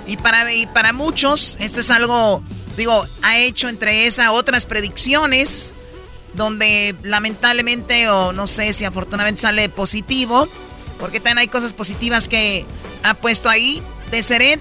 Y 0.05 0.17
para, 0.17 0.53
y 0.53 0.67
para 0.67 0.93
muchos, 0.93 1.57
esto 1.59 1.79
es 1.79 1.89
algo, 1.89 2.43
digo, 2.77 3.05
ha 3.23 3.37
hecho 3.39 3.67
entre 3.67 4.05
esas 4.05 4.29
otras 4.29 4.65
predicciones, 4.65 5.73
donde 6.33 6.95
lamentablemente, 7.03 8.09
o 8.09 8.33
no 8.33 8.47
sé 8.47 8.73
si 8.73 8.85
afortunadamente 8.85 9.41
sale 9.41 9.69
positivo, 9.69 10.47
porque 10.99 11.19
también 11.19 11.39
hay 11.39 11.47
cosas 11.47 11.73
positivas 11.73 12.27
que 12.27 12.65
ha 13.03 13.13
puesto 13.13 13.49
ahí. 13.49 13.81
De 14.11 14.21
Seret, 14.21 14.59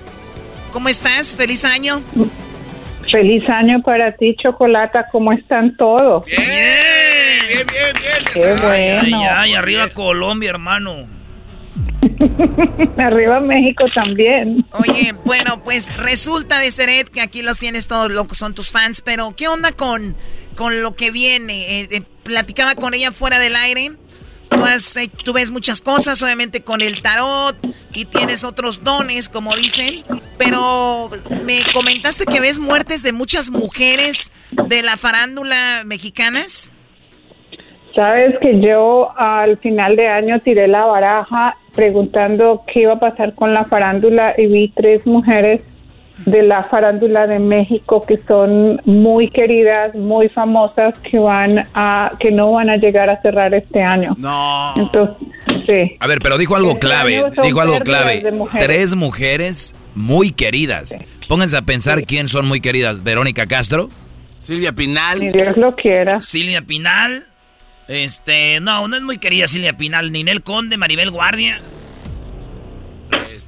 ¿cómo 0.73 0.89
estás? 0.89 1.35
Feliz 1.37 1.65
año. 1.65 2.01
Feliz 3.11 3.43
año 3.49 3.83
para 3.83 4.13
ti, 4.17 4.37
Chocolata. 4.41 5.09
¿Cómo 5.11 5.33
están 5.33 5.77
todos? 5.77 6.25
Bien, 6.27 6.47
bien, 7.49 7.67
bien, 7.67 7.93
bien. 8.01 8.25
Qué 8.33 8.63
bueno. 8.63 9.03
Ay, 9.03 9.13
ay, 9.29 9.55
arriba 9.55 9.89
Colombia, 9.89 10.51
hermano. 10.51 11.21
Arriba 12.99 13.41
México 13.41 13.85
también. 13.95 14.65
Oye, 14.73 15.15
bueno, 15.25 15.63
pues 15.65 15.97
resulta 15.97 16.59
de 16.59 16.71
Seret 16.71 17.09
que 17.09 17.21
aquí 17.21 17.43
los 17.43 17.59
tienes 17.59 17.89
todos 17.89 18.11
locos, 18.11 18.39
son 18.39 18.55
tus 18.55 18.71
fans, 18.71 19.03
pero 19.03 19.35
¿qué 19.37 19.49
onda 19.49 19.73
con, 19.73 20.17
con 20.61 20.83
lo 20.83 20.95
que 20.95 21.11
viene? 21.11 21.81
Eh, 21.81 21.89
eh, 21.91 22.03
platicaba 22.23 22.75
con 22.75 22.93
ella 22.93 23.13
fuera 23.13 23.39
del 23.39 23.57
aire. 23.57 23.93
Tú, 24.51 24.63
tú 25.25 25.33
ves 25.33 25.51
muchas 25.51 25.81
cosas, 25.81 26.23
obviamente 26.23 26.63
con 26.63 26.83
el 26.83 27.01
tarot, 27.01 27.57
y 27.95 28.05
tienes 28.05 28.45
otros 28.45 28.85
dones, 28.85 29.31
como 29.31 29.57
dicen, 29.57 30.05
pero 30.37 31.09
me 31.47 31.63
comentaste 31.73 32.27
que 32.27 32.41
ves 32.41 32.59
muertes 32.59 33.03
de 33.03 33.13
muchas 33.13 33.51
mujeres 33.51 34.33
de 34.69 34.83
la 34.83 34.99
farándula 34.99 35.83
mexicanas. 35.87 36.77
Sabes 37.95 38.35
que 38.43 38.61
yo 38.61 39.19
al 39.19 39.57
final 39.61 39.97
de 39.97 40.09
año 40.09 40.41
tiré 40.41 40.69
la 40.69 40.85
baraja 40.85 41.57
preguntando 41.75 42.65
qué 42.71 42.83
iba 42.83 42.95
a 42.95 43.01
pasar 43.01 43.35
con 43.35 43.55
la 43.55 43.65
farándula 43.65 44.35
y 44.37 44.47
vi 44.47 44.69
tres 44.77 45.07
mujeres 45.07 45.63
de 46.27 46.43
la 46.43 46.65
farándula 46.65 47.27
de 47.27 47.39
México 47.39 48.05
que 48.07 48.19
son 48.29 48.81
muy 48.85 49.31
queridas, 49.31 49.95
muy 49.95 50.29
famosas 50.29 50.99
que 50.99 51.19
van 51.19 51.63
a 51.75 52.11
que 52.19 52.31
no 52.31 52.53
van 52.53 52.71
a 52.71 52.77
llegar 52.77 53.09
a 53.11 53.21
cerrar 53.23 53.55
este 53.55 53.83
año. 53.83 54.15
No. 54.19 54.73
Entonces, 54.77 55.17
sí. 55.67 55.97
A 56.01 56.07
ver, 56.07 56.19
pero 56.23 56.39
dijo 56.39 56.57
algo 56.57 56.71
Este 56.71 56.81
clave, 56.81 57.23
dijo 57.43 57.61
algo 57.61 57.79
clave. 57.81 58.31
mujeres. 58.33 58.67
Tres 58.67 58.95
mujeres 58.97 59.75
muy 59.95 60.31
queridas. 60.33 60.95
Pónganse 61.29 61.57
a 61.57 61.63
pensar 61.63 62.05
quién 62.05 62.29
son 62.29 62.47
muy 62.47 62.61
queridas. 62.61 63.03
Verónica 63.03 63.47
Castro. 63.47 63.89
Silvia 64.39 64.73
Pinal. 64.73 65.21
Si 65.21 65.29
Dios 65.29 65.57
lo 65.57 65.75
quiera. 65.77 66.21
Silvia 66.21 66.63
Pinal. 66.63 67.25
Este, 67.89 68.61
no, 68.61 68.87
no 68.89 68.97
es 68.97 69.03
muy 69.03 69.19
querida 69.19 69.47
Silvia 69.49 69.73
Pinal. 69.75 70.13
Ninel 70.13 70.43
Conde, 70.43 70.77
Maribel 70.77 71.11
Guardia. 71.11 71.61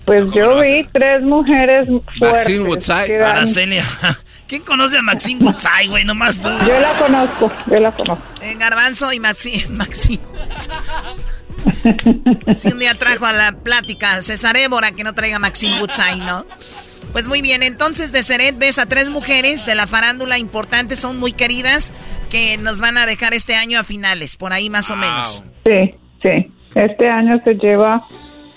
Pues 0.05 0.25
yo 0.35 0.59
vi 0.61 0.85
tres 0.93 1.23
mujeres 1.23 1.89
fuertes. 2.19 2.47
que 3.07 3.19
dan- 3.19 3.37
Araceli. 3.37 3.79
¿Quién 4.49 4.63
conoce 4.65 4.99
a 4.99 5.03
Maxine 5.03 5.45
Woodside, 5.45 5.89
güey? 5.89 6.05
Nomás 6.05 6.39
tú. 6.41 6.49
Yo 6.67 6.79
la 6.81 6.93
conozco, 6.99 7.51
yo 7.71 7.81
la 7.81 7.93
conozco. 7.93 8.23
Eh, 8.43 8.55
Garbanzo 8.59 9.13
y 9.13 9.21
Maxi, 9.21 9.65
Maxi. 9.71 10.21
Si 12.55 12.69
un 12.69 12.79
día 12.79 12.95
trajo 12.99 13.25
a 13.27 13.33
la 13.33 13.53
plática 13.53 14.21
César 14.23 14.57
Évora 14.57 14.93
que 14.93 15.05
no 15.05 15.15
traiga 15.15 15.39
Maxine 15.39 15.81
Woodside, 15.81 16.19
¿no? 16.19 16.45
Pues 17.13 17.29
muy 17.29 17.43
bien, 17.43 17.63
entonces 17.63 18.11
de 18.13 18.23
Seret 18.23 18.57
ves 18.59 18.79
a 18.79 18.87
tres 18.87 19.11
mujeres 19.11 19.67
de 19.67 19.75
la 19.75 19.87
farándula 19.87 20.39
importantes, 20.39 20.99
son 20.99 21.19
muy 21.19 21.33
queridas, 21.33 21.93
que 22.31 22.57
nos 22.59 22.81
van 22.81 22.97
a 22.97 23.07
dejar 23.07 23.35
este 23.35 23.55
año 23.55 23.79
a 23.79 23.85
finales, 23.85 24.37
por 24.37 24.53
ahí 24.53 24.71
más 24.71 24.91
o 24.91 24.97
menos. 24.97 25.43
Sí, 25.65 25.95
sí. 26.23 26.51
Este 26.75 27.09
año 27.11 27.39
se 27.45 27.55
lleva 27.55 28.01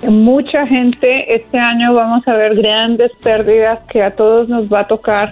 mucha 0.09 0.67
gente. 0.67 1.35
Este 1.35 1.57
año 1.57 1.93
vamos 1.93 2.27
a 2.27 2.33
ver 2.33 2.55
grandes 2.55 3.11
pérdidas 3.23 3.79
que 3.91 4.01
a 4.03 4.11
todos 4.11 4.49
nos 4.49 4.71
va 4.71 4.81
a 4.81 4.87
tocar 4.87 5.29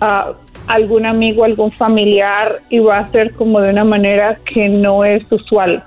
a 0.00 0.32
algún 0.66 1.06
amigo, 1.06 1.44
algún 1.44 1.72
familiar 1.72 2.60
y 2.68 2.78
va 2.78 2.98
a 2.98 3.10
ser 3.10 3.32
como 3.34 3.60
de 3.60 3.70
una 3.70 3.84
manera 3.84 4.38
que 4.52 4.68
no 4.68 5.04
es 5.04 5.22
usual. 5.30 5.82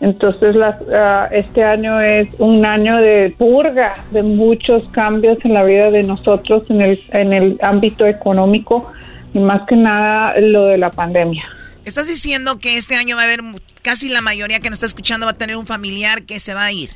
Entonces, 0.00 0.54
las, 0.54 0.76
ah, 0.92 1.28
este 1.32 1.62
año 1.62 2.00
es 2.00 2.28
un 2.38 2.66
año 2.66 2.96
de 2.98 3.34
purga, 3.38 3.94
de 4.10 4.22
muchos 4.22 4.86
cambios 4.90 5.38
en 5.44 5.54
la 5.54 5.64
vida 5.64 5.90
de 5.90 6.02
nosotros 6.02 6.64
en 6.68 6.82
el, 6.82 6.98
en 7.12 7.32
el 7.32 7.58
ámbito 7.62 8.04
económico 8.06 8.92
y 9.32 9.38
más 9.38 9.62
que 9.66 9.76
nada 9.76 10.38
lo 10.40 10.66
de 10.66 10.78
la 10.78 10.90
pandemia. 10.90 11.44
Estás 11.84 12.08
diciendo 12.08 12.58
que 12.58 12.76
este 12.76 12.96
año 12.96 13.16
va 13.16 13.22
a 13.22 13.24
haber 13.24 13.40
casi 13.82 14.08
la 14.08 14.20
mayoría 14.20 14.60
que 14.60 14.68
nos 14.68 14.78
está 14.78 14.86
escuchando 14.86 15.26
va 15.26 15.32
a 15.32 15.38
tener 15.38 15.56
un 15.56 15.66
familiar 15.66 16.22
que 16.24 16.40
se 16.40 16.54
va 16.54 16.64
a 16.64 16.72
ir. 16.72 16.90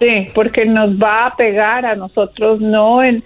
Sí, 0.00 0.28
porque 0.34 0.64
nos 0.64 0.92
va 0.92 1.26
a 1.26 1.36
pegar 1.36 1.84
a 1.84 1.94
nosotros, 1.94 2.60
no 2.60 3.02
en, 3.02 3.22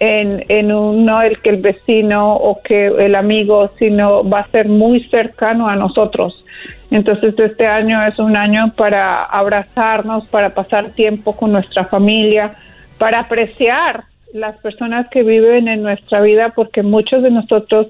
en, 0.00 0.44
en 0.48 0.72
un, 0.72 1.08
el 1.08 1.40
que 1.40 1.50
el 1.50 1.62
vecino 1.62 2.34
o 2.34 2.60
que 2.62 2.86
el 2.86 3.14
amigo, 3.14 3.70
sino 3.78 4.28
va 4.28 4.40
a 4.40 4.50
ser 4.50 4.68
muy 4.68 5.04
cercano 5.08 5.68
a 5.68 5.76
nosotros. 5.76 6.44
Entonces 6.90 7.34
este 7.38 7.66
año 7.66 8.04
es 8.04 8.18
un 8.18 8.36
año 8.36 8.72
para 8.76 9.24
abrazarnos, 9.24 10.26
para 10.26 10.52
pasar 10.54 10.90
tiempo 10.90 11.36
con 11.36 11.52
nuestra 11.52 11.84
familia, 11.84 12.56
para 12.98 13.20
apreciar 13.20 14.04
las 14.32 14.56
personas 14.58 15.08
que 15.10 15.22
viven 15.22 15.68
en 15.68 15.82
nuestra 15.82 16.20
vida, 16.22 16.52
porque 16.56 16.82
muchos 16.82 17.22
de 17.22 17.30
nosotros 17.30 17.86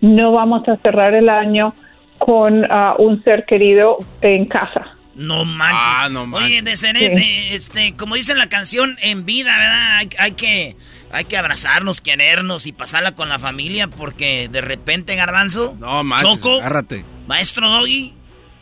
no 0.00 0.32
vamos 0.32 0.66
a 0.68 0.76
cerrar 0.76 1.14
el 1.14 1.28
año 1.28 1.74
con 2.18 2.66
ah, 2.70 2.94
un 2.98 3.22
ser 3.24 3.44
querido 3.46 3.98
en 4.20 4.46
casa. 4.46 4.96
No 5.20 5.44
manches. 5.44 5.84
Ah, 5.86 6.08
no 6.10 6.22
Oye, 6.22 6.30
manches. 6.30 6.64
de 6.64 6.76
Seret, 6.76 7.18
eh, 7.18 7.54
este, 7.54 7.94
como 7.94 8.14
dice 8.14 8.34
la 8.34 8.48
canción, 8.48 8.96
en 9.02 9.26
vida, 9.26 9.56
¿verdad? 9.56 9.96
Hay, 9.98 10.08
hay 10.18 10.32
que, 10.32 10.76
hay 11.12 11.24
que 11.26 11.36
abrazarnos, 11.36 12.00
querernos 12.00 12.66
y 12.66 12.72
pasarla 12.72 13.14
con 13.14 13.28
la 13.28 13.38
familia 13.38 13.88
porque 13.88 14.48
de 14.50 14.60
repente, 14.62 15.14
Garbanzo, 15.16 15.76
No 15.78 16.02
manches, 16.04 16.28
Choco, 16.36 16.56
agárrate. 16.58 17.04
maestro 17.26 17.68
Doggy, 17.68 18.14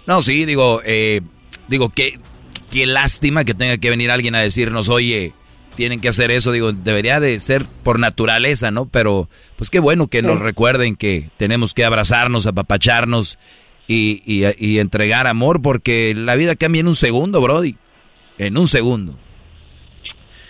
No, 0.06 0.20
sí, 0.22 0.44
digo, 0.46 0.80
eh, 0.84 1.20
digo, 1.68 1.90
qué, 1.90 2.18
qué 2.72 2.86
lástima 2.86 3.44
que 3.44 3.54
tenga 3.54 3.78
que 3.78 3.90
venir 3.90 4.10
alguien 4.10 4.34
a 4.34 4.40
decirnos, 4.40 4.88
oye, 4.88 5.32
tienen 5.76 6.00
que 6.00 6.08
hacer 6.08 6.32
eso. 6.32 6.50
Digo, 6.50 6.72
debería 6.72 7.20
de 7.20 7.38
ser 7.38 7.64
por 7.84 8.00
naturaleza, 8.00 8.72
¿no? 8.72 8.86
Pero, 8.88 9.30
pues 9.54 9.70
qué 9.70 9.78
bueno 9.78 10.08
que 10.08 10.22
nos 10.22 10.38
Sí. 10.38 10.42
recuerden 10.42 10.96
que 10.96 11.30
tenemos 11.36 11.72
que 11.72 11.84
abrazarnos, 11.84 12.46
apapacharnos 12.46 13.38
y, 13.88 14.22
y, 14.24 14.44
y 14.64 14.78
entregar 14.78 15.26
amor 15.26 15.60
porque 15.60 16.14
la 16.16 16.36
vida 16.36 16.54
cambia 16.54 16.80
en 16.80 16.88
un 16.88 16.94
segundo, 16.94 17.40
Brody. 17.40 17.76
En 18.38 18.56
un 18.56 18.68
segundo. 18.68 19.16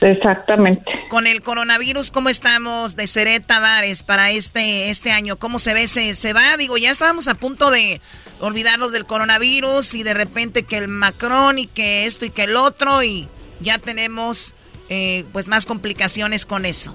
Exactamente. 0.01 0.93
Con 1.09 1.27
el 1.27 1.43
coronavirus, 1.43 2.11
¿cómo 2.11 2.29
estamos 2.29 2.95
de 2.95 3.07
Seret 3.07 3.45
Tavares 3.47 4.03
para 4.03 4.31
este, 4.31 4.91
este 4.91 5.11
año? 5.11 5.37
¿Cómo 5.37 5.59
se 5.59 5.75
ve? 5.75 5.89
¿Se, 5.89 6.15
¿Se 6.15 6.33
va? 6.33 6.57
Digo, 6.57 6.77
ya 6.77 6.91
estábamos 6.91 7.27
a 7.27 7.35
punto 7.35 7.71
de 7.71 8.01
olvidarnos 8.41 8.93
del 8.93 9.07
coronavirus 9.07 9.95
y 9.95 10.03
de 10.03 10.15
repente 10.15 10.63
que 10.63 10.77
el 10.77 10.89
Macron 10.89 11.59
y 11.59 11.67
que 11.67 12.07
esto 12.07 12.25
y 12.25 12.31
que 12.31 12.45
el 12.45 12.57
otro 12.57 13.03
y 13.03 13.29
ya 13.61 13.79
tenemos 13.79 14.55
eh, 14.89 15.25
pues 15.33 15.49
más 15.49 15.67
complicaciones 15.67 16.47
con 16.47 16.65
eso. 16.65 16.95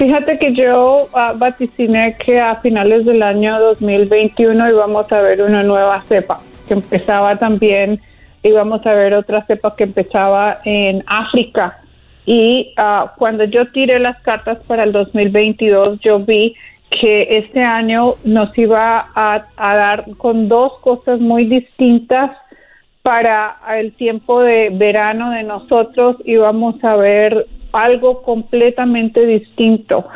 Fíjate 0.00 0.38
que 0.38 0.54
yo 0.54 1.08
ah, 1.12 1.34
vaticiné 1.36 2.16
que 2.16 2.40
a 2.40 2.56
finales 2.56 3.04
del 3.04 3.22
año 3.22 3.60
2021 3.60 4.70
íbamos 4.70 5.12
a 5.12 5.20
ver 5.20 5.42
una 5.42 5.62
nueva 5.62 6.00
cepa 6.08 6.40
que 6.66 6.72
empezaba 6.72 7.36
también, 7.36 8.00
íbamos 8.42 8.86
a 8.86 8.94
ver 8.94 9.12
otra 9.12 9.44
cepa 9.44 9.76
que 9.76 9.84
empezaba 9.84 10.60
en 10.64 11.04
África. 11.06 11.80
Y 12.24 12.72
ah, 12.78 13.12
cuando 13.18 13.44
yo 13.44 13.70
tiré 13.72 13.98
las 13.98 14.18
cartas 14.22 14.56
para 14.66 14.84
el 14.84 14.92
2022, 14.92 16.00
yo 16.00 16.18
vi 16.20 16.54
que 16.98 17.36
este 17.36 17.62
año 17.62 18.14
nos 18.24 18.56
iba 18.56 19.10
a, 19.14 19.48
a 19.58 19.76
dar 19.76 20.06
con 20.16 20.48
dos 20.48 20.78
cosas 20.80 21.20
muy 21.20 21.44
distintas 21.44 22.30
para 23.02 23.58
el 23.76 23.92
tiempo 23.92 24.40
de 24.40 24.70
verano 24.70 25.32
de 25.32 25.42
nosotros 25.42 26.16
íbamos 26.24 26.82
a 26.82 26.96
ver 26.96 27.46
algo 27.72 28.22
completamente 28.22 29.24
distinto 29.26 30.06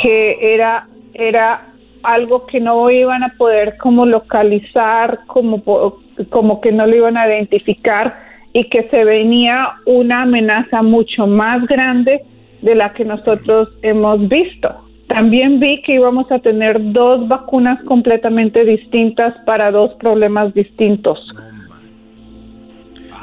que 0.00 0.54
era 0.54 0.86
era 1.14 1.66
algo 2.02 2.46
que 2.46 2.60
no 2.60 2.90
iban 2.90 3.22
a 3.22 3.34
poder 3.36 3.76
como 3.78 4.06
localizar 4.06 5.20
como 5.26 5.62
po- 5.62 6.00
como 6.30 6.60
que 6.60 6.72
no 6.72 6.86
lo 6.86 6.96
iban 6.96 7.16
a 7.16 7.26
identificar 7.26 8.18
y 8.52 8.68
que 8.68 8.88
se 8.90 9.04
venía 9.04 9.70
una 9.86 10.22
amenaza 10.22 10.82
mucho 10.82 11.26
más 11.26 11.66
grande 11.66 12.22
de 12.60 12.74
la 12.74 12.92
que 12.92 13.04
nosotros 13.04 13.68
hemos 13.82 14.28
visto. 14.28 14.68
También 15.08 15.58
vi 15.58 15.82
que 15.82 15.94
íbamos 15.94 16.30
a 16.30 16.38
tener 16.38 16.92
dos 16.92 17.26
vacunas 17.28 17.82
completamente 17.84 18.64
distintas 18.64 19.34
para 19.46 19.70
dos 19.70 19.92
problemas 19.94 20.54
distintos. 20.54 21.18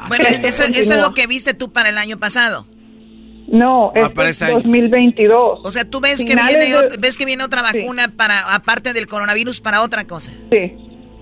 Bueno, 0.08 0.24
eso, 0.28 0.64
eso 0.64 0.78
es 0.78 1.00
lo 1.00 1.14
que 1.14 1.26
viste 1.26 1.54
tú 1.54 1.72
para 1.72 1.88
el 1.90 1.98
año 1.98 2.18
pasado. 2.18 2.66
No, 3.50 3.92
es 3.94 4.38
2022. 4.38 5.60
O 5.64 5.70
sea, 5.70 5.84
tú 5.84 6.00
ves 6.00 6.24
que, 6.24 6.36
viene, 6.36 6.72
ves 7.00 7.18
que 7.18 7.24
viene 7.24 7.42
otra 7.42 7.62
vacuna 7.62 8.12
para 8.16 8.54
aparte 8.54 8.92
del 8.92 9.08
coronavirus 9.08 9.60
para 9.60 9.82
otra 9.82 10.06
cosa. 10.06 10.32
Sí, 10.50 10.72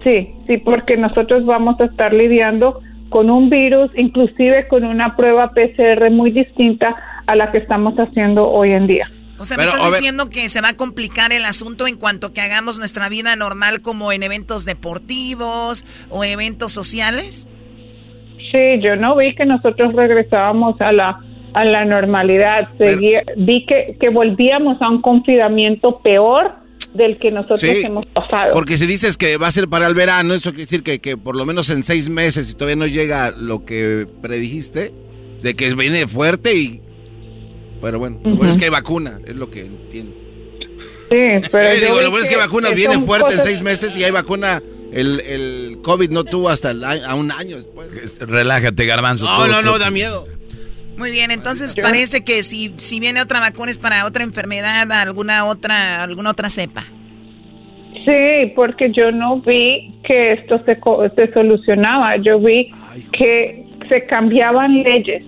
sí, 0.05 0.35
sí, 0.47 0.59
porque 0.59 0.99
nosotros 0.99 1.47
vamos 1.47 1.81
a 1.81 1.87
estar 1.87 2.13
lidiando 2.13 2.81
con 3.09 3.31
un 3.31 3.49
virus, 3.49 3.91
inclusive 3.97 4.69
con 4.69 4.85
una 4.85 5.17
prueba 5.17 5.53
PCR 5.53 6.11
muy 6.11 6.31
distinta 6.31 6.95
a 7.27 7.35
la 7.35 7.51
que 7.51 7.59
estamos 7.59 7.95
haciendo 7.97 8.47
hoy 8.47 8.73
en 8.73 8.87
día. 8.87 9.11
O 9.39 9.45
sea, 9.47 9.57
¿me 9.57 9.63
estás 9.63 9.87
diciendo 9.87 10.29
que 10.29 10.49
se 10.51 10.61
va 10.61 10.71
a 10.71 10.77
complicar 10.77 11.33
el 11.33 11.45
asunto 11.45 11.87
en 11.87 11.97
cuanto 11.97 12.35
que 12.35 12.41
hagamos 12.43 12.79
nuestra 12.79 13.09
vida 13.09 13.37
normal 13.37 13.81
como 13.81 14.13
en 14.13 14.23
eventos 14.23 14.67
deportivos 14.67 15.85
o 16.11 16.25
eventos 16.25 16.73
sociales? 16.73 17.49
Sí, 18.51 18.81
yo 18.83 18.97
no 18.97 19.17
vi 19.17 19.35
que 19.35 19.47
nosotros 19.47 19.95
regresábamos 19.95 20.81
a 20.81 20.93
la 20.93 21.21
a 21.59 21.65
la 21.65 21.85
normalidad. 21.85 22.69
vi 23.37 23.67
que, 23.67 23.97
que 23.99 24.09
volvíamos 24.11 24.81
a 24.81 24.89
un 24.89 25.03
confinamiento 25.03 26.01
peor 26.01 26.53
del 26.95 27.19
que 27.19 27.31
nosotros 27.31 27.63
hemos 27.63 28.07
pasado. 28.07 28.53
Porque 28.53 28.79
si 28.79 28.87
dices 28.87 29.17
que 29.17 29.37
va 29.37 29.49
a 29.49 29.53
ser 29.53 29.69
para 29.69 29.87
el 29.87 29.95
verano, 29.95 30.35
eso 30.35 30.51
quiere 30.51 30.65
decir 30.65 30.83
que, 30.83 31.01
que 31.01 31.17
por 31.17 31.37
lo 31.37 31.45
menos 31.45 31.69
en 31.71 31.83
seis 31.85 32.09
meses, 32.09 32.51
y 32.51 32.55
todavía 32.55 32.77
no 32.77 32.87
llega 32.87 33.33
lo 33.33 33.65
que 33.65 34.07
predijiste, 34.23 34.93
de 35.43 35.55
que 35.55 35.75
viene 35.75 36.07
fuerte 36.07 36.55
y 36.55 36.81
pero 37.81 37.99
bueno, 37.99 38.21
lo 38.25 38.35
bueno 38.35 38.51
es 38.51 38.59
que 38.59 38.65
hay 38.65 38.71
vacuna, 38.71 39.21
es 39.25 39.37
lo 39.37 39.51
que 39.51 39.61
entiendo. 39.61 40.13
Sí, 41.11 41.49
pero. 41.51 41.75
digo, 41.81 42.01
lo 42.01 42.11
bueno 42.11 42.25
es 42.25 42.31
que 42.31 42.37
vacuna 42.37 42.71
viene 42.71 42.99
fuerte 43.01 43.35
en 43.35 43.43
seis 43.43 43.61
meses 43.63 43.97
y 43.97 44.05
hay 44.05 44.11
vacuna. 44.11 44.63
El, 44.91 45.21
el 45.21 45.79
COVID 45.83 46.11
no 46.11 46.25
tuvo 46.25 46.49
hasta 46.49 46.71
a 46.71 47.15
un 47.15 47.31
año 47.31 47.57
después. 47.57 47.89
Relájate, 48.19 48.87
garbanzo. 48.87 49.27
No, 49.27 49.47
no, 49.47 49.63
no, 49.63 49.79
da 49.79 49.91
miedo. 49.91 50.27
Muy 50.99 51.13
bien, 51.13 51.31
entonces 51.31 51.77
parece 51.81 52.25
que 52.25 52.43
si, 52.43 52.75
si 52.77 52.99
viene 52.99 53.23
otra 53.23 53.39
vacuna 53.39 53.71
es 53.71 53.79
para 53.79 54.05
otra 54.05 54.25
enfermedad, 54.25 54.91
alguna 54.91 55.47
otra, 55.47 56.03
alguna 56.03 56.31
otra 56.31 56.51
cepa. 56.51 56.83
Sí, 58.05 58.53
porque 58.57 58.91
yo 58.93 59.13
no 59.13 59.41
vi 59.41 59.95
que 60.03 60.33
esto 60.33 60.61
se, 60.65 60.79
se 61.15 61.33
solucionaba. 61.33 62.17
Yo 62.17 62.41
vi 62.41 62.73
que 63.13 63.65
se 63.89 64.07
cambiaban 64.07 64.83
leyes 64.83 65.25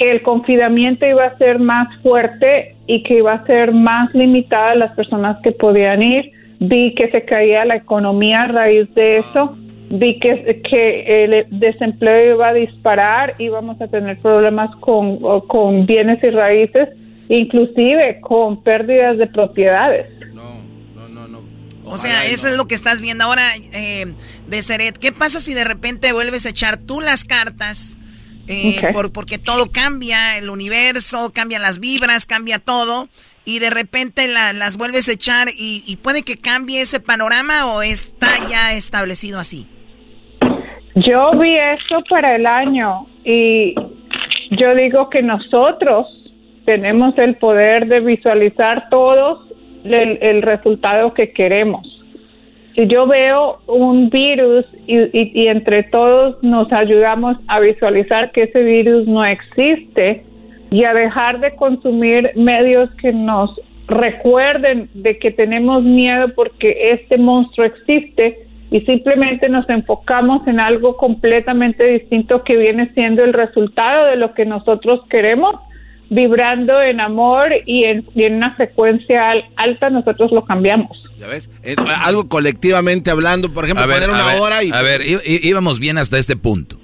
que 0.00 0.10
el 0.10 0.22
confinamiento 0.22 1.06
iba 1.06 1.26
a 1.26 1.36
ser 1.36 1.58
más 1.58 1.86
fuerte 2.02 2.74
y 2.86 3.02
que 3.02 3.18
iba 3.18 3.34
a 3.34 3.46
ser 3.46 3.72
más 3.72 4.12
limitada 4.14 4.70
a 4.70 4.74
las 4.74 4.92
personas 4.96 5.36
que 5.42 5.52
podían 5.52 6.02
ir. 6.02 6.32
Vi 6.58 6.94
que 6.94 7.10
se 7.10 7.22
caía 7.26 7.66
la 7.66 7.76
economía 7.76 8.42
a 8.42 8.48
raíz 8.48 8.92
de 8.94 9.18
eso. 9.18 9.56
Vi 9.90 10.20
que, 10.20 10.62
que 10.62 11.24
el 11.24 11.46
desempleo 11.50 12.36
iba 12.36 12.48
a 12.48 12.54
disparar, 12.54 13.34
íbamos 13.38 13.80
a 13.80 13.88
tener 13.88 14.18
problemas 14.20 14.74
con, 14.76 15.18
con 15.48 15.84
bienes 15.84 16.22
y 16.22 16.30
raíces, 16.30 16.88
inclusive 17.28 18.20
con 18.20 18.62
pérdidas 18.62 19.18
de 19.18 19.26
propiedades. 19.26 20.06
No, 20.32 21.08
no, 21.08 21.26
no, 21.26 21.40
o 21.84 21.98
sea, 21.98 22.24
eso 22.26 22.48
es 22.48 22.56
lo 22.56 22.66
que 22.66 22.76
estás 22.76 23.00
viendo 23.00 23.24
ahora 23.24 23.48
eh, 23.72 24.14
de 24.46 24.62
Seret. 24.62 24.96
¿Qué 24.96 25.10
pasa 25.10 25.40
si 25.40 25.54
de 25.54 25.64
repente 25.64 26.12
vuelves 26.12 26.46
a 26.46 26.50
echar 26.50 26.76
tú 26.76 27.00
las 27.00 27.24
cartas 27.24 27.98
eh, 28.46 28.80
por, 28.92 29.12
porque 29.12 29.38
todo 29.38 29.70
cambia, 29.70 30.38
el 30.38 30.50
universo, 30.50 31.32
cambian 31.32 31.62
las 31.62 31.78
vibras, 31.78 32.26
cambia 32.26 32.58
todo, 32.58 33.08
y 33.44 33.58
de 33.58 33.70
repente 33.70 34.28
las 34.28 34.76
vuelves 34.76 35.08
a 35.08 35.12
echar 35.12 35.48
y, 35.56 35.98
puede 36.02 36.22
que 36.22 36.36
cambie 36.36 36.80
ese 36.80 37.00
panorama 37.00 37.66
o 37.74 37.82
está 37.82 38.46
ya 38.46 38.72
establecido 38.74 39.38
así. 39.38 39.66
Yo 40.94 41.32
vi 41.38 41.56
esto 41.56 42.02
para 42.08 42.36
el 42.36 42.46
año 42.46 43.06
y 43.24 43.74
yo 44.50 44.74
digo 44.74 45.08
que 45.08 45.22
nosotros 45.22 46.06
tenemos 46.64 47.16
el 47.18 47.36
poder 47.36 47.86
de 47.86 48.00
visualizar 48.00 48.88
todos 48.90 49.46
el 49.84 50.42
resultado 50.42 51.14
que 51.14 51.32
queremos. 51.32 52.00
Si 52.74 52.86
yo 52.86 53.06
veo 53.06 53.58
un 53.66 54.10
virus 54.10 54.64
y, 54.86 55.46
entre 55.48 55.82
todos 55.84 56.42
nos 56.42 56.72
ayudamos 56.72 57.36
a 57.48 57.60
visualizar 57.60 58.30
que 58.30 58.44
ese 58.44 58.62
virus 58.62 59.06
no 59.08 59.24
existe 59.24 60.22
y 60.70 60.84
a 60.84 60.94
dejar 60.94 61.40
de 61.40 61.54
consumir 61.56 62.30
medios 62.36 62.88
que 63.02 63.12
nos 63.12 63.60
recuerden 63.88 64.88
de 64.94 65.18
que 65.18 65.32
tenemos 65.32 65.82
miedo 65.82 66.32
porque 66.36 66.92
este 66.92 67.18
monstruo 67.18 67.66
existe 67.66 68.38
y 68.70 68.80
simplemente 68.82 69.48
nos 69.48 69.68
enfocamos 69.68 70.46
en 70.46 70.60
algo 70.60 70.96
completamente 70.96 71.84
distinto 71.84 72.44
que 72.44 72.56
viene 72.56 72.92
siendo 72.94 73.24
el 73.24 73.32
resultado 73.32 74.06
de 74.06 74.16
lo 74.16 74.32
que 74.34 74.44
nosotros 74.44 75.00
queremos, 75.10 75.56
vibrando 76.08 76.80
en 76.80 77.00
amor 77.00 77.50
y 77.66 77.84
en, 77.84 78.06
una 78.14 78.54
frecuencia 78.54 79.32
alta, 79.56 79.90
nosotros 79.90 80.30
lo 80.30 80.44
cambiamos. 80.44 80.96
¿Ya 81.18 81.26
ves? 81.26 81.50
Eh, 81.62 81.74
algo 82.04 82.28
colectivamente 82.28 83.10
hablando, 83.10 83.52
por 83.52 83.64
ejemplo, 83.64 83.86
poner 83.86 84.08
una 84.08 84.34
hora 84.36 84.62
y... 84.62 84.70
A 84.70 84.82
ver, 84.82 85.02
íbamos 85.24 85.80
bien 85.80 85.98
hasta 85.98 86.18
este 86.18 86.36
punto. 86.36 86.78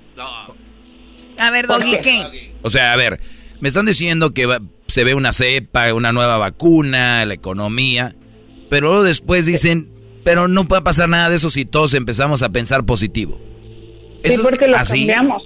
A 1.38 1.50
ver, 1.50 1.66
Doggy, 1.66 2.00
¿qué? 2.02 2.52
O 2.62 2.70
sea, 2.70 2.92
a 2.92 2.96
ver, 2.96 3.20
me 3.60 3.68
están 3.68 3.86
diciendo 3.86 4.32
que 4.32 4.48
se 4.88 5.04
ve 5.04 5.14
una 5.14 5.32
cepa, 5.32 5.92
una 5.94 6.12
nueva 6.12 6.38
vacuna, 6.38 7.24
la 7.24 7.34
economía, 7.34 8.14
pero 8.70 8.88
luego 8.88 9.02
después 9.04 9.46
dicen, 9.46 9.95
pero 10.26 10.48
no 10.48 10.64
puede 10.64 10.82
pasar 10.82 11.08
nada 11.08 11.30
de 11.30 11.36
eso 11.36 11.50
si 11.50 11.64
todos 11.64 11.94
empezamos 11.94 12.42
a 12.42 12.48
pensar 12.48 12.84
positivo. 12.84 13.38
sí, 14.24 14.36
porque 14.42 14.66
lo 14.66 14.76
cambiamos. 14.76 15.40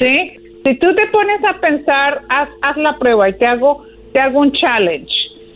Sí, 0.00 0.30
si 0.64 0.78
tú 0.78 0.94
te 0.94 1.06
pones 1.08 1.44
a 1.44 1.60
pensar, 1.60 2.22
haz, 2.30 2.48
haz 2.62 2.78
la 2.78 2.98
prueba 2.98 3.28
y 3.28 3.34
te 3.36 3.44
hago, 3.44 3.84
te 4.14 4.18
hago 4.18 4.40
un 4.40 4.50
challenge 4.52 5.12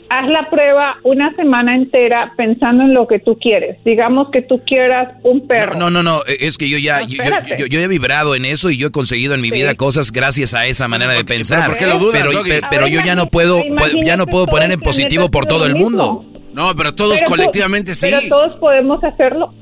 haz 0.09 0.29
la 0.29 0.49
prueba 0.51 0.99
una 1.03 1.35
semana 1.35 1.75
entera 1.75 2.33
pensando 2.37 2.85
en 2.85 2.95
lo 2.95 3.09
que 3.09 3.19
tú 3.19 3.37
quieres. 3.41 3.83
Digamos 3.85 4.29
que 4.31 4.43
tú 4.43 4.61
quieras 4.65 5.15
un 5.25 5.49
perro. 5.49 5.75
No, 5.77 5.91
no, 5.91 6.05
no, 6.05 6.21
es 6.29 6.59
que 6.59 6.69
yo 6.69 6.79
ya, 6.79 7.01
yo, 7.03 7.67
yo, 7.67 7.81
he 7.81 7.89
vibrado 7.89 8.37
en 8.37 8.45
eso 8.45 8.71
y 8.71 8.77
yo 8.77 8.89
he 8.89 8.91
conseguido 8.93 9.35
en 9.35 9.41
mi 9.41 9.51
vida 9.51 9.75
cosas 9.75 10.13
gracias 10.13 10.55
a 10.55 10.67
esa 10.67 10.87
manera 10.87 11.15
de 11.15 11.25
pensar. 11.25 11.67
¿Por 11.67 11.77
qué 11.77 11.87
lo 11.87 11.99
dudas, 11.99 12.25
pero, 12.71 12.87
yo 12.87 13.01
ya 13.05 13.17
no 13.17 13.27
puedo, 13.31 13.63
ya 14.05 14.17
no 14.17 14.27
puedo 14.27 14.47
poner 14.47 14.71
en 14.71 14.81
positivo 14.81 15.29
por 15.29 15.47
todo 15.47 15.67
el 15.67 15.75
mundo. 15.75 16.25
No, 16.57 16.75
pero 16.75 16.95
todos 16.95 17.23
colectivamente 17.25 17.95
sí. 17.95 18.07
Pero 18.09 18.27
todos 18.31 18.59
podemos 18.59 19.05
hacerlo. 19.05 19.53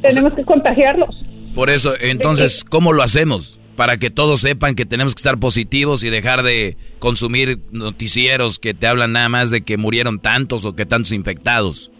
Tenemos 0.00 0.32
que 0.34 0.44
contagiarlos. 0.44 1.10
Por 1.56 1.70
eso, 1.70 1.94
entonces, 2.00 2.64
¿cómo 2.64 2.92
lo 2.92 3.02
hacemos? 3.02 3.60
para 3.76 3.98
que 3.98 4.08
todos 4.08 4.40
sepan 4.40 4.74
que 4.74 4.86
tenemos 4.86 5.14
que 5.14 5.18
estar 5.18 5.36
positivos 5.38 6.02
y 6.02 6.08
dejar 6.08 6.42
de 6.42 6.78
consumir 6.98 7.58
noticieros 7.72 8.58
que 8.58 8.72
te 8.72 8.86
hablan 8.86 9.12
nada 9.12 9.28
más 9.28 9.50
de 9.50 9.60
que 9.60 9.76
murieron 9.76 10.18
tantos 10.18 10.64
o 10.64 10.74
que 10.74 10.86
tantos 10.86 11.12
infectados. 11.12 11.92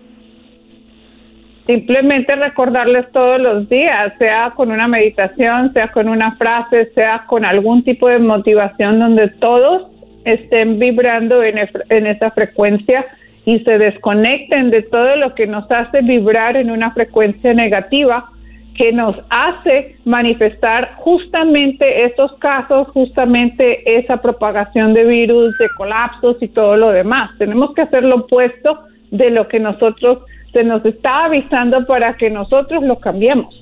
Simplemente 1.67 2.35
recordarles 2.35 3.13
todos 3.13 3.39
los 3.39 3.69
días, 3.69 4.15
sea 4.19 4.55
con 4.57 4.71
una 4.71 4.89
meditación, 4.89 5.71
sea 5.75 5.93
con 5.93 6.09
una 6.09 6.35
frase, 6.37 6.91
sea 6.95 7.27
con 7.27 7.45
algún 7.45 7.85
tipo 7.85 8.09
de 8.09 8.21
motivación 8.21 8.99
donde 8.99 9.29
todos 9.29 9.91
estén 10.27 10.79
vibrando 10.79 11.43
en, 11.43 11.59
en 11.89 12.07
esa 12.07 12.31
frecuencia 12.33 13.07
y 13.47 13.61
se 13.61 13.79
desconecten 13.79 14.71
de 14.71 14.83
todo 14.83 15.17
lo 15.17 15.35
que 15.35 15.47
nos 15.47 15.71
hace 15.71 16.03
vibrar 16.03 16.57
en 16.57 16.71
una 16.71 16.93
frecuencia 16.93 17.55
negativa 17.55 18.31
que 18.77 18.93
nos 18.93 19.17
hace 19.31 19.97
manifestar 20.05 20.97
justamente 20.97 22.05
estos 22.05 22.33
casos, 22.41 22.89
justamente 22.89 23.99
esa 23.99 24.21
propagación 24.21 24.93
de 24.93 25.05
virus, 25.05 25.57
de 25.59 25.69
colapsos 25.77 26.37
y 26.41 26.49
todo 26.49 26.77
lo 26.77 26.91
demás. 26.91 27.31
Tenemos 27.39 27.73
que 27.75 27.83
hacer 27.83 28.03
lo 28.03 28.17
opuesto 28.17 28.81
de 29.11 29.31
lo 29.31 29.49
que 29.49 29.61
nosotros 29.61 30.19
se 30.53 30.63
nos 30.65 30.85
está 30.85 31.27
avisando 31.27 31.87
para 31.87 32.17
que 32.17 32.29
nosotros 32.29 32.83
lo 32.83 32.99
cambiemos. 32.99 33.55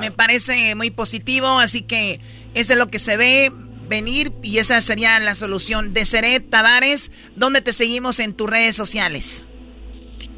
Me 0.00 0.10
parece 0.10 0.74
muy 0.74 0.90
positivo, 0.90 1.46
así 1.58 1.82
que 1.82 2.20
eso 2.54 2.72
es 2.72 2.78
lo 2.78 2.86
que 2.86 2.98
se 2.98 3.16
ve 3.16 3.50
venir 3.88 4.32
y 4.42 4.58
esa 4.58 4.80
sería 4.80 5.18
la 5.20 5.34
solución. 5.34 5.92
De 5.92 6.04
Seret 6.04 6.48
Tavares, 6.50 7.10
¿dónde 7.34 7.60
te 7.60 7.72
seguimos 7.72 8.20
en 8.20 8.34
tus 8.34 8.50
redes 8.50 8.76
sociales? 8.76 9.44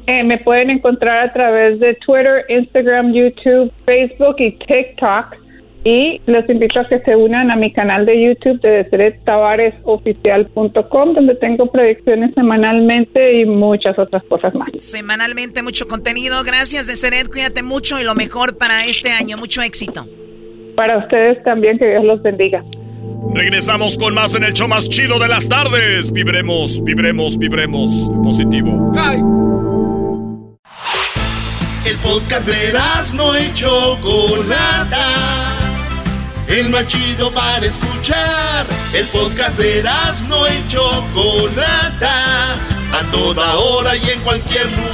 Eh, 0.07 0.23
me 0.23 0.39
pueden 0.39 0.71
encontrar 0.71 1.29
a 1.29 1.33
través 1.33 1.79
de 1.79 1.93
Twitter, 1.95 2.45
Instagram, 2.49 3.13
YouTube, 3.13 3.71
Facebook 3.85 4.35
y 4.39 4.51
TikTok. 4.53 5.37
Y 5.83 6.21
los 6.25 6.49
invito 6.49 6.79
a 6.79 6.87
que 6.87 6.99
se 6.99 7.15
unan 7.15 7.51
a 7.51 7.55
mi 7.55 7.71
canal 7.71 8.05
de 8.05 8.21
YouTube 8.21 8.59
de 8.59 8.83
DeseretTavaresOficial.com, 8.83 11.13
donde 11.13 11.35
tengo 11.35 11.71
predicciones 11.71 12.33
semanalmente 12.33 13.39
y 13.39 13.45
muchas 13.45 13.99
otras 13.99 14.23
cosas 14.23 14.53
más. 14.55 14.69
Semanalmente 14.77 15.63
mucho 15.63 15.87
contenido. 15.87 16.43
Gracias, 16.43 16.87
Deseret. 16.87 17.29
Cuídate 17.29 17.63
mucho 17.63 17.97
y 17.99 18.03
lo 18.03 18.15
mejor 18.15 18.57
para 18.57 18.85
este 18.85 19.11
año. 19.11 19.37
Mucho 19.37 19.61
éxito. 19.61 20.05
Para 20.75 20.97
ustedes 20.97 21.41
también, 21.43 21.77
que 21.77 21.87
Dios 21.87 22.03
los 22.03 22.21
bendiga. 22.21 22.61
Regresamos 23.33 23.97
con 23.97 24.13
más 24.13 24.33
en 24.35 24.43
el 24.43 24.53
show 24.53 24.67
más 24.67 24.89
chido 24.89 25.19
de 25.19 25.27
las 25.27 25.47
tardes. 25.47 26.11
Vibremos, 26.11 26.83
vibremos, 26.83 27.37
vibremos. 27.37 28.09
Positivo. 28.23 28.91
El 31.85 31.97
podcast 31.97 32.47
de 32.47 32.73
no 33.15 33.39
y 33.39 33.53
Chocolata. 33.53 35.05
el 36.47 36.69
más 36.69 36.87
chido 36.87 37.31
para 37.31 37.65
escuchar. 37.65 38.65
El 38.93 39.05
podcast 39.07 39.57
de 39.57 39.83
no 40.27 40.47
y 40.47 40.67
Chocolata, 40.67 42.53
a 42.53 43.11
toda 43.11 43.55
hora 43.55 43.95
y 43.95 44.09
en 44.09 44.19
cualquier 44.21 44.65
lugar. 44.65 44.89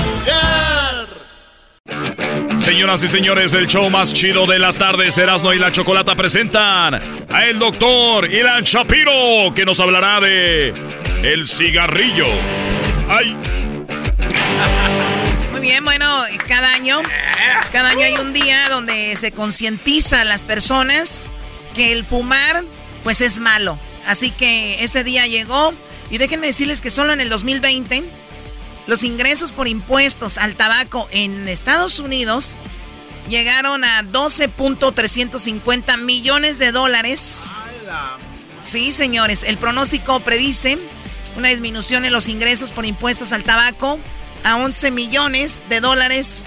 Señoras 2.66 3.04
y 3.04 3.08
señores, 3.08 3.54
el 3.54 3.68
show 3.68 3.88
más 3.92 4.12
chido 4.12 4.48
de 4.48 4.58
las 4.58 4.76
tardes, 4.76 5.16
Erasmo 5.20 5.54
y 5.54 5.60
la 5.60 5.72
Chocolata 5.72 6.16
presentan 6.16 6.96
a 6.96 7.46
el 7.46 7.60
doctor 7.60 8.28
Ilan 8.28 8.64
Shapiro, 8.64 9.54
que 9.54 9.66
nos 9.66 9.80
hablará 9.80 10.20
de 10.20 10.74
el 11.22 11.48
cigarrillo. 11.48 12.26
¡Ay! 13.08 13.38
Muy 15.52 15.62
bien, 15.62 15.86
bueno, 15.86 16.24
cada 16.48 16.74
año, 16.74 17.04
cada 17.72 17.90
año 17.90 18.04
hay 18.04 18.16
un 18.16 18.34
día 18.34 18.68
donde 18.70 19.16
se 19.16 19.32
concientiza 19.32 20.22
a 20.22 20.26
las 20.26 20.44
personas 20.44 21.30
que 21.76 21.92
el 21.92 22.04
fumar, 22.04 22.64
pues 23.04 23.22
es 23.22 23.40
malo. 23.40 23.78
Así 24.08 24.32
que 24.32 24.84
ese 24.84 25.04
día 25.04 25.28
llegó 25.28 25.76
y 26.10 26.18
déjenme 26.18 26.48
decirles 26.48 26.82
que 26.82 26.90
solo 26.90 27.14
en 27.14 27.22
el 27.22 27.30
2020 27.30 28.25
los 28.88 29.04
ingresos 29.04 29.54
por 29.54 29.68
impuestos 29.68 30.38
al 30.38 30.56
tabaco 30.56 31.08
en 31.12 31.48
Estados 31.48 32.00
Unidos 32.00 32.58
llegaron 33.30 33.84
a 33.84 34.04
12.350 34.04 35.98
millones 36.00 36.60
de 36.60 36.72
dólares. 36.72 37.44
Sí, 38.62 38.92
señores, 38.92 39.44
el 39.44 39.58
pronóstico 39.58 40.20
predice 40.20 40.78
una 41.36 41.50
disminución 41.50 42.06
en 42.06 42.14
los 42.14 42.30
ingresos 42.30 42.72
por 42.72 42.86
impuestos 42.86 43.32
al 43.32 43.44
tabaco 43.44 44.00
a 44.44 44.58
11 44.58 44.92
millones 44.92 45.64
de 45.70 45.82
dólares 45.82 46.46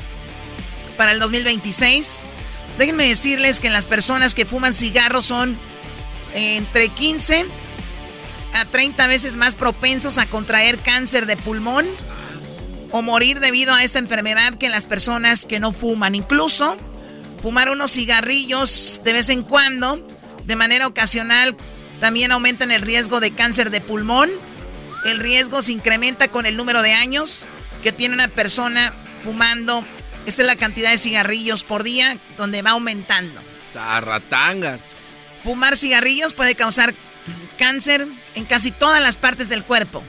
para 0.96 1.12
el 1.12 1.18
2026. 1.18 2.24
Déjenme 2.78 3.08
decirles 3.08 3.60
que 3.60 3.70
las 3.70 3.86
personas 3.86 4.34
que 4.34 4.46
fuman 4.46 4.72
cigarros 4.72 5.26
son 5.26 5.58
entre 6.34 6.88
15 6.88 7.46
a 8.54 8.64
30 8.64 9.06
veces 9.08 9.36
más 9.36 9.54
propensos 9.54 10.16
a 10.18 10.26
contraer 10.26 10.78
cáncer 10.78 11.26
de 11.26 11.36
pulmón 11.36 11.86
o 12.90 13.02
morir 13.02 13.40
debido 13.40 13.72
a 13.72 13.82
esta 13.82 13.98
enfermedad 13.98 14.54
que 14.54 14.68
las 14.68 14.86
personas 14.86 15.46
que 15.46 15.60
no 15.60 15.72
fuman. 15.72 16.14
Incluso 16.14 16.76
fumar 17.42 17.70
unos 17.70 17.92
cigarrillos 17.92 19.02
de 19.04 19.12
vez 19.12 19.28
en 19.28 19.42
cuando, 19.42 20.06
de 20.44 20.56
manera 20.56 20.86
ocasional, 20.86 21.56
también 22.00 22.32
aumentan 22.32 22.70
el 22.70 22.82
riesgo 22.82 23.20
de 23.20 23.32
cáncer 23.32 23.70
de 23.70 23.80
pulmón. 23.80 24.30
El 25.04 25.18
riesgo 25.18 25.62
se 25.62 25.72
incrementa 25.72 26.28
con 26.28 26.46
el 26.46 26.56
número 26.56 26.82
de 26.82 26.92
años 26.92 27.46
que 27.82 27.92
tiene 27.92 28.14
una 28.14 28.28
persona 28.28 28.92
fumando. 29.24 29.84
Esa 30.26 30.42
es 30.42 30.46
la 30.46 30.56
cantidad 30.56 30.90
de 30.90 30.98
cigarrillos 30.98 31.64
por 31.64 31.82
día 31.82 32.18
donde 32.36 32.62
va 32.62 32.70
aumentando. 32.70 33.40
Zarratanga. 33.72 34.78
Fumar 35.44 35.76
cigarrillos 35.76 36.34
puede 36.34 36.54
causar 36.54 36.94
cáncer 37.58 38.06
en 38.34 38.44
casi 38.44 38.70
todas 38.70 39.00
las 39.00 39.18
partes 39.18 39.48
del 39.48 39.64
cuerpo. 39.64 40.02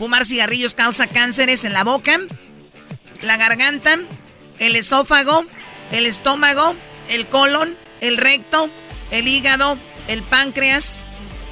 Fumar 0.00 0.24
cigarrillos 0.24 0.74
causa 0.74 1.08
cánceres 1.08 1.62
en 1.64 1.74
la 1.74 1.84
boca, 1.84 2.18
la 3.20 3.36
garganta, 3.36 3.98
el 4.58 4.74
esófago, 4.74 5.44
el 5.92 6.06
estómago, 6.06 6.74
el 7.10 7.26
colon, 7.26 7.76
el 8.00 8.16
recto, 8.16 8.70
el 9.10 9.28
hígado, 9.28 9.76
el 10.08 10.22
páncreas, 10.22 11.04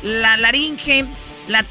la 0.03 0.39
laringe, 0.39 1.05
la 1.47 1.63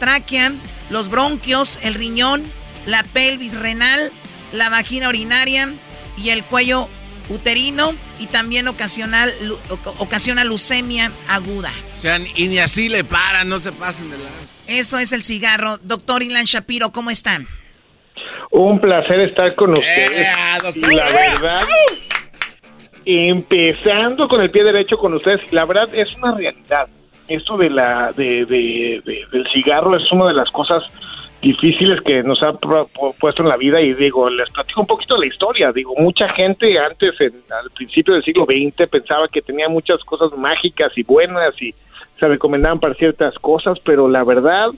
tráquea, 0.00 0.54
los 0.90 1.08
bronquios, 1.08 1.78
el 1.82 1.94
riñón, 1.94 2.42
la 2.84 3.04
pelvis 3.04 3.54
renal, 3.54 4.10
la 4.52 4.70
vagina 4.70 5.10
urinaria 5.10 5.72
y 6.16 6.30
el 6.30 6.42
cuello 6.42 6.88
uterino 7.28 7.94
y 8.18 8.26
también 8.26 8.66
ocasional, 8.66 9.32
ocasiona 9.98 10.42
leucemia 10.42 11.12
aguda. 11.28 11.70
O 11.96 12.00
sea, 12.00 12.18
y 12.18 12.48
ni 12.48 12.58
así 12.58 12.88
le 12.88 13.04
paran, 13.04 13.48
no 13.48 13.60
se 13.60 13.70
pasen 13.70 14.10
de 14.10 14.18
la... 14.18 14.43
Eso 14.68 14.98
es 14.98 15.12
el 15.12 15.22
cigarro. 15.22 15.78
Doctor 15.82 16.22
Ilan 16.22 16.44
Shapiro, 16.44 16.90
¿cómo 16.90 17.10
están? 17.10 17.46
Un 18.50 18.80
placer 18.80 19.20
estar 19.20 19.54
con 19.54 19.72
ustedes. 19.72 20.10
Eh, 20.10 20.32
la 20.92 21.04
verdad, 21.04 21.66
empezando 23.04 24.28
con 24.28 24.40
el 24.40 24.50
pie 24.50 24.64
derecho 24.64 24.96
con 24.96 25.14
ustedes, 25.14 25.52
la 25.52 25.64
verdad 25.64 25.88
es 25.92 26.14
una 26.16 26.34
realidad. 26.34 26.88
Esto 27.28 27.56
de 27.56 27.70
la 27.70 28.12
de, 28.12 28.44
del 28.46 29.46
cigarro 29.52 29.96
es 29.96 30.10
una 30.12 30.28
de 30.28 30.34
las 30.34 30.50
cosas 30.50 30.84
difíciles 31.40 32.00
que 32.00 32.22
nos 32.22 32.42
ha 32.42 32.52
puesto 32.52 33.42
en 33.42 33.48
la 33.48 33.56
vida 33.56 33.80
y 33.80 33.92
digo, 33.92 34.30
les 34.30 34.50
platico 34.50 34.80
un 34.80 34.86
poquito 34.86 35.18
la 35.18 35.26
historia, 35.26 35.72
digo, 35.72 35.94
mucha 35.98 36.26
gente 36.30 36.78
antes, 36.78 37.14
al 37.20 37.70
principio 37.74 38.14
del 38.14 38.24
siglo 38.24 38.46
XX, 38.46 38.88
pensaba 38.88 39.28
que 39.28 39.42
tenía 39.42 39.68
muchas 39.68 40.02
cosas 40.04 40.32
mágicas 40.38 40.92
y 40.96 41.02
buenas 41.02 41.54
y 41.60 41.74
se 42.24 42.28
recomendaban 42.28 42.80
para 42.80 42.94
ciertas 42.94 43.34
cosas, 43.38 43.78
pero 43.84 44.08
la 44.08 44.24
verdad, 44.24 44.68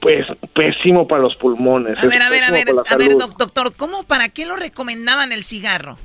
pues 0.00 0.26
pésimo 0.54 1.08
para 1.08 1.22
los 1.22 1.34
pulmones. 1.34 2.02
A 2.02 2.06
ver, 2.06 2.22
a 2.22 2.30
ver, 2.30 2.44
a 2.44 2.50
ver, 2.52 2.66
a 2.88 2.96
ver, 2.96 3.16
doctor, 3.16 3.74
¿cómo, 3.76 4.04
para 4.04 4.28
qué 4.28 4.46
lo 4.46 4.54
recomendaban 4.54 5.32
el 5.32 5.42
cigarro? 5.42 5.98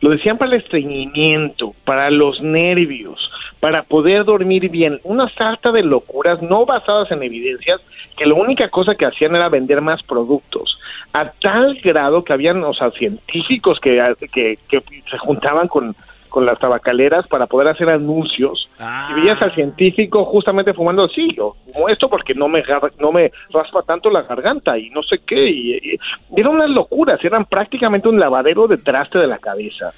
Lo 0.00 0.10
decían 0.10 0.38
para 0.38 0.54
el 0.54 0.60
estreñimiento, 0.60 1.74
para 1.84 2.10
los 2.10 2.40
nervios, 2.42 3.30
para 3.60 3.84
poder 3.84 4.24
dormir 4.24 4.68
bien. 4.70 5.00
Una 5.04 5.28
sarta 5.30 5.70
de 5.70 5.84
locuras 5.84 6.42
no 6.42 6.66
basadas 6.66 7.10
en 7.12 7.22
evidencias 7.22 7.80
que 8.16 8.26
la 8.26 8.34
única 8.34 8.68
cosa 8.68 8.96
que 8.96 9.06
hacían 9.06 9.36
era 9.36 9.48
vender 9.48 9.80
más 9.80 10.02
productos. 10.02 10.78
A 11.12 11.30
tal 11.30 11.76
grado 11.76 12.24
que 12.24 12.32
habían, 12.32 12.62
o 12.64 12.74
sea, 12.74 12.90
científicos 12.90 13.78
que, 13.80 14.02
que 14.32 14.58
se 14.68 15.18
juntaban 15.18 15.68
con 15.68 15.94
con 16.34 16.44
las 16.44 16.58
tabacaleras 16.58 17.28
para 17.28 17.46
poder 17.46 17.68
hacer 17.68 17.88
anuncios 17.88 18.68
y 18.76 19.20
veías 19.20 19.40
al 19.40 19.50
ah. 19.50 19.54
científico 19.54 20.24
justamente 20.24 20.74
fumando 20.74 21.04
así, 21.04 21.28
yo 21.32 21.54
fumo 21.72 21.88
esto 21.88 22.10
porque 22.10 22.34
no 22.34 22.48
me 22.48 22.60
no 22.98 23.12
me 23.12 23.30
raspa 23.50 23.82
tanto 23.82 24.10
la 24.10 24.22
garganta 24.22 24.76
y 24.76 24.90
no 24.90 25.04
sé 25.04 25.20
qué 25.24 25.48
y, 25.48 25.96
eran 26.36 26.56
unas 26.56 26.70
locuras, 26.70 27.24
eran 27.24 27.44
prácticamente 27.44 28.08
un 28.08 28.18
lavadero 28.18 28.66
de 28.66 28.78
traste 28.78 29.20
de 29.20 29.28
la 29.28 29.38
cabeza. 29.38 29.94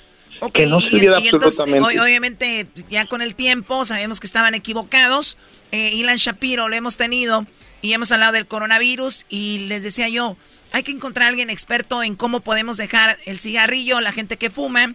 que 0.53 0.67
no 0.67 0.79
sirviera 0.79 1.17
absolutamente. 1.17 1.99
obviamente, 1.99 2.67
ya 2.91 3.07
con 3.07 3.23
el 3.23 3.35
tiempo 3.35 3.87
sabemos 3.87 4.21
que 4.21 4.27
estaban 4.27 4.55
equivocados. 4.55 5.39
Eh, 5.73 5.95
Ilan 5.95 6.19
Shapiro 6.19 6.69
lo 6.69 6.77
hemos 6.77 6.99
tenido 6.99 7.47
y 7.81 7.95
hemos 7.95 8.13
hablado 8.13 8.33
del 8.33 8.47
coronavirus 8.47 9.25
y 9.31 9.65
les 9.69 9.83
decía 9.85 10.11
yo, 10.11 10.37
hay 10.73 10.83
que 10.83 10.93
encontrar 10.93 11.25
a 11.25 11.29
alguien 11.31 11.49
experto 11.49 12.03
en 12.03 12.15
cómo 12.15 12.41
podemos 12.41 12.77
dejar 12.77 13.17
el 13.25 13.39
cigarrillo, 13.39 14.03
la 14.03 14.13
gente 14.13 14.37
que 14.37 14.51
fuma 14.51 14.95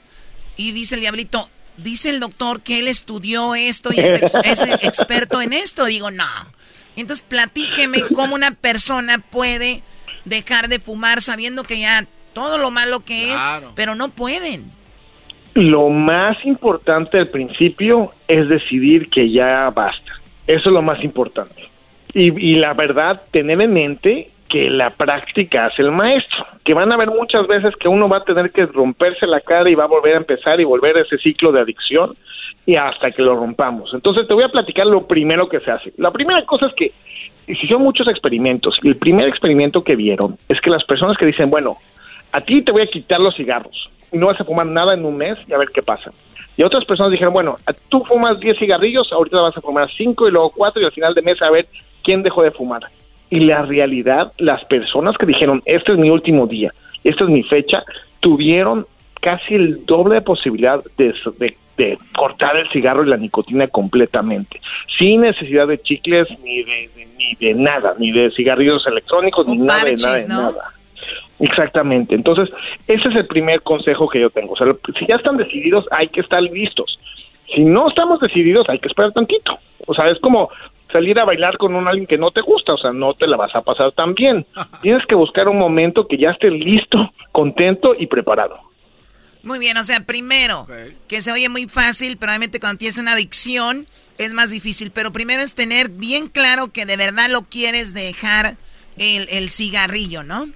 y 0.61 0.71
dice 0.71 0.95
el 0.95 1.01
diablito, 1.01 1.49
dice 1.77 2.11
el 2.11 2.19
doctor 2.19 2.61
que 2.61 2.79
él 2.79 2.87
estudió 2.87 3.55
esto 3.55 3.89
y 3.91 3.99
es, 3.99 4.21
experto 4.83 5.41
en 5.41 5.53
esto. 5.53 5.85
Digo, 5.85 6.11
no. 6.11 6.25
Entonces 6.95 7.25
platíqueme 7.27 8.01
cómo 8.13 8.35
una 8.35 8.51
persona 8.51 9.17
puede 9.17 9.81
dejar 10.25 10.67
de 10.67 10.79
fumar 10.79 11.21
sabiendo 11.21 11.63
que 11.63 11.79
ya 11.79 12.05
todo 12.33 12.59
lo 12.59 12.69
malo 12.69 12.99
que 12.99 13.33
es, 13.33 13.41
pero 13.75 13.95
no 13.95 14.09
pueden. 14.09 14.65
Lo 15.55 15.89
más 15.89 16.37
importante 16.45 17.17
al 17.17 17.29
principio 17.29 18.13
es 18.27 18.47
decidir 18.47 19.09
que 19.09 19.31
ya 19.31 19.69
basta. 19.71 20.11
Eso 20.45 20.69
es 20.69 20.73
lo 20.73 20.81
más 20.83 21.03
importante. 21.03 21.69
Y, 22.13 22.51
y 22.51 22.55
la 22.55 22.73
verdad, 22.73 23.23
tener 23.31 23.59
en 23.61 23.73
mente 23.73 24.29
que 24.51 24.69
la 24.69 24.89
práctica 24.89 25.67
hace 25.67 25.81
el 25.81 25.91
maestro, 25.91 26.45
que 26.65 26.73
van 26.73 26.91
a 26.91 26.95
haber 26.95 27.09
muchas 27.09 27.47
veces 27.47 27.73
que 27.77 27.87
uno 27.87 28.09
va 28.09 28.17
a 28.17 28.23
tener 28.25 28.51
que 28.51 28.65
romperse 28.65 29.25
la 29.25 29.39
cara 29.39 29.69
y 29.69 29.75
va 29.75 29.85
a 29.85 29.87
volver 29.87 30.15
a 30.15 30.17
empezar 30.17 30.59
y 30.59 30.65
volver 30.65 30.97
a 30.97 31.01
ese 31.01 31.17
ciclo 31.17 31.53
de 31.53 31.61
adicción 31.61 32.17
y 32.65 32.75
hasta 32.75 33.11
que 33.11 33.21
lo 33.21 33.35
rompamos. 33.35 33.93
Entonces 33.93 34.27
te 34.27 34.33
voy 34.33 34.43
a 34.43 34.49
platicar 34.49 34.85
lo 34.85 35.07
primero 35.07 35.47
que 35.47 35.61
se 35.61 35.71
hace. 35.71 35.93
La 35.97 36.11
primera 36.11 36.45
cosa 36.45 36.65
es 36.65 36.73
que 36.73 36.91
hicieron 37.47 37.81
muchos 37.81 38.09
experimentos 38.09 38.77
el 38.83 38.97
primer 38.97 39.29
experimento 39.29 39.83
que 39.83 39.95
vieron 39.95 40.37
es 40.49 40.59
que 40.59 40.69
las 40.69 40.83
personas 40.83 41.15
que 41.15 41.25
dicen, 41.25 41.49
bueno, 41.49 41.77
a 42.33 42.41
ti 42.41 42.61
te 42.61 42.73
voy 42.73 42.81
a 42.81 42.87
quitar 42.87 43.21
los 43.21 43.35
cigarros 43.35 43.89
y 44.11 44.17
no 44.17 44.27
vas 44.27 44.41
a 44.41 44.43
fumar 44.43 44.65
nada 44.65 44.93
en 44.93 45.05
un 45.05 45.15
mes 45.15 45.37
y 45.47 45.53
a 45.53 45.57
ver 45.57 45.69
qué 45.73 45.81
pasa. 45.81 46.11
Y 46.57 46.63
otras 46.63 46.83
personas 46.83 47.13
dijeron, 47.13 47.33
bueno, 47.33 47.55
tú 47.87 48.03
fumas 48.03 48.37
10 48.37 48.59
cigarrillos, 48.59 49.13
ahorita 49.13 49.39
vas 49.39 49.57
a 49.57 49.61
fumar 49.61 49.89
5 49.89 50.27
y 50.27 50.31
luego 50.31 50.51
4 50.51 50.81
y 50.81 50.85
al 50.85 50.91
final 50.91 51.13
de 51.13 51.21
mes 51.21 51.41
a 51.41 51.49
ver 51.49 51.67
quién 52.03 52.21
dejó 52.21 52.43
de 52.43 52.51
fumar 52.51 52.81
y 53.31 53.39
la 53.39 53.63
realidad, 53.63 54.33
las 54.37 54.63
personas 54.65 55.17
que 55.17 55.25
dijeron, 55.25 55.63
este 55.65 55.93
es 55.93 55.97
mi 55.97 56.11
último 56.11 56.45
día, 56.45 56.71
esta 57.03 57.23
es 57.23 57.29
mi 57.29 57.41
fecha, 57.43 57.83
tuvieron 58.19 58.85
casi 59.21 59.55
el 59.55 59.85
doble 59.85 60.15
de 60.15 60.21
posibilidad 60.21 60.83
de, 60.97 61.15
cortar 62.15 62.57
el 62.57 62.69
cigarro 62.69 63.03
y 63.03 63.09
la 63.09 63.17
nicotina 63.17 63.67
completamente, 63.67 64.61
sin 64.99 65.21
necesidad 65.21 65.67
de 65.67 65.79
chicles 65.79 66.27
ni 66.43 66.61
de, 66.63 66.89
ni 67.17 67.33
de 67.39 67.55
nada, 67.55 67.95
ni 67.97 68.11
de 68.11 68.29
cigarrillos 68.31 68.85
electrónicos, 68.85 69.47
ni 69.47 69.57
nada 69.57 69.85
de 69.85 69.95
nada, 69.95 70.17
de 70.17 70.27
nada. 70.27 70.73
Exactamente. 71.39 72.13
Entonces, 72.13 72.53
ese 72.87 73.07
es 73.07 73.15
el 73.15 73.25
primer 73.25 73.63
consejo 73.63 74.07
que 74.07 74.19
yo 74.19 74.29
tengo. 74.29 74.53
O 74.53 74.57
sea, 74.57 74.67
si 74.99 75.07
ya 75.07 75.15
están 75.15 75.37
decididos, 75.37 75.85
hay 75.89 76.07
que 76.09 76.21
estar 76.21 76.39
listos. 76.43 76.99
Si 77.55 77.63
no 77.63 77.89
estamos 77.89 78.19
decididos, 78.19 78.69
hay 78.69 78.77
que 78.77 78.87
esperar 78.87 79.11
tantito. 79.11 79.57
O 79.87 79.95
sea, 79.95 80.09
es 80.09 80.19
como 80.19 80.51
salir 80.91 81.19
a 81.19 81.25
bailar 81.25 81.57
con 81.57 81.75
un 81.75 81.87
alguien 81.87 82.07
que 82.07 82.17
no 82.17 82.31
te 82.31 82.41
gusta, 82.41 82.73
o 82.73 82.77
sea, 82.77 82.91
no 82.91 83.13
te 83.13 83.27
la 83.27 83.37
vas 83.37 83.55
a 83.55 83.61
pasar 83.61 83.91
tan 83.93 84.13
bien. 84.13 84.45
Tienes 84.81 85.05
que 85.07 85.15
buscar 85.15 85.47
un 85.47 85.57
momento 85.57 86.07
que 86.07 86.17
ya 86.17 86.31
estés 86.31 86.51
listo, 86.51 87.11
contento 87.31 87.93
y 87.97 88.07
preparado. 88.07 88.57
Muy 89.43 89.57
bien, 89.57 89.75
o 89.77 89.83
sea, 89.83 90.05
primero, 90.05 90.67
que 91.07 91.21
se 91.21 91.31
oye 91.31 91.49
muy 91.49 91.67
fácil, 91.67 92.17
pero 92.17 92.31
obviamente 92.31 92.59
cuando 92.59 92.77
tienes 92.77 92.99
una 92.99 93.13
adicción 93.13 93.87
es 94.17 94.33
más 94.33 94.51
difícil. 94.51 94.91
Pero 94.91 95.11
primero 95.11 95.41
es 95.41 95.55
tener 95.55 95.89
bien 95.89 96.27
claro 96.27 96.71
que 96.71 96.85
de 96.85 96.97
verdad 96.97 97.29
lo 97.29 97.43
quieres 97.43 97.93
dejar 97.93 98.55
el, 98.97 99.49
cigarrillo, 99.49 100.23
¿no? 100.23 100.49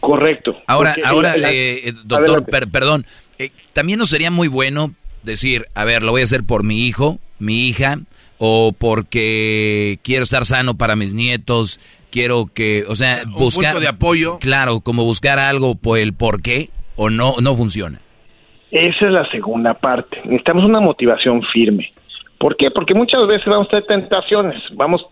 Correcto. 0.00 0.60
Ahora, 0.66 0.94
ahora, 1.04 1.36
eh, 1.36 1.88
eh, 1.88 1.92
doctor, 2.04 2.44
perdón, 2.44 3.06
eh, 3.38 3.50
también 3.72 3.98
no 3.98 4.06
sería 4.06 4.30
muy 4.30 4.48
bueno 4.48 4.94
decir, 5.22 5.66
a 5.74 5.84
ver, 5.84 6.02
lo 6.02 6.12
voy 6.12 6.22
a 6.22 6.24
hacer 6.24 6.44
por 6.44 6.64
mi 6.64 6.86
hijo, 6.86 7.18
mi 7.38 7.68
hija, 7.68 7.98
o 8.42 8.72
porque 8.76 9.98
quiero 10.02 10.22
estar 10.22 10.46
sano 10.46 10.74
para 10.74 10.96
mis 10.96 11.12
nietos, 11.12 11.78
quiero 12.10 12.46
que, 12.52 12.84
o 12.88 12.94
sea, 12.94 13.22
buscar 13.28 13.78
de 13.78 13.86
apoyo. 13.86 14.38
Claro, 14.40 14.80
como 14.80 15.04
buscar 15.04 15.38
algo 15.38 15.74
por 15.74 15.98
el 15.98 16.14
por 16.14 16.40
qué 16.40 16.70
o 16.96 17.10
no 17.10 17.34
no 17.42 17.54
funciona. 17.54 18.00
Esa 18.70 19.06
es 19.06 19.12
la 19.12 19.30
segunda 19.30 19.74
parte. 19.74 20.16
Necesitamos 20.24 20.64
una 20.64 20.80
motivación 20.80 21.42
firme. 21.52 21.92
¿Por 22.40 22.56
qué? 22.56 22.70
Porque 22.70 22.94
muchas 22.94 23.26
veces 23.26 23.46
vamos 23.46 23.66
a 23.66 23.82
tener 23.82 23.84
tentaciones. 23.84 24.62
Vamos, 24.72 25.06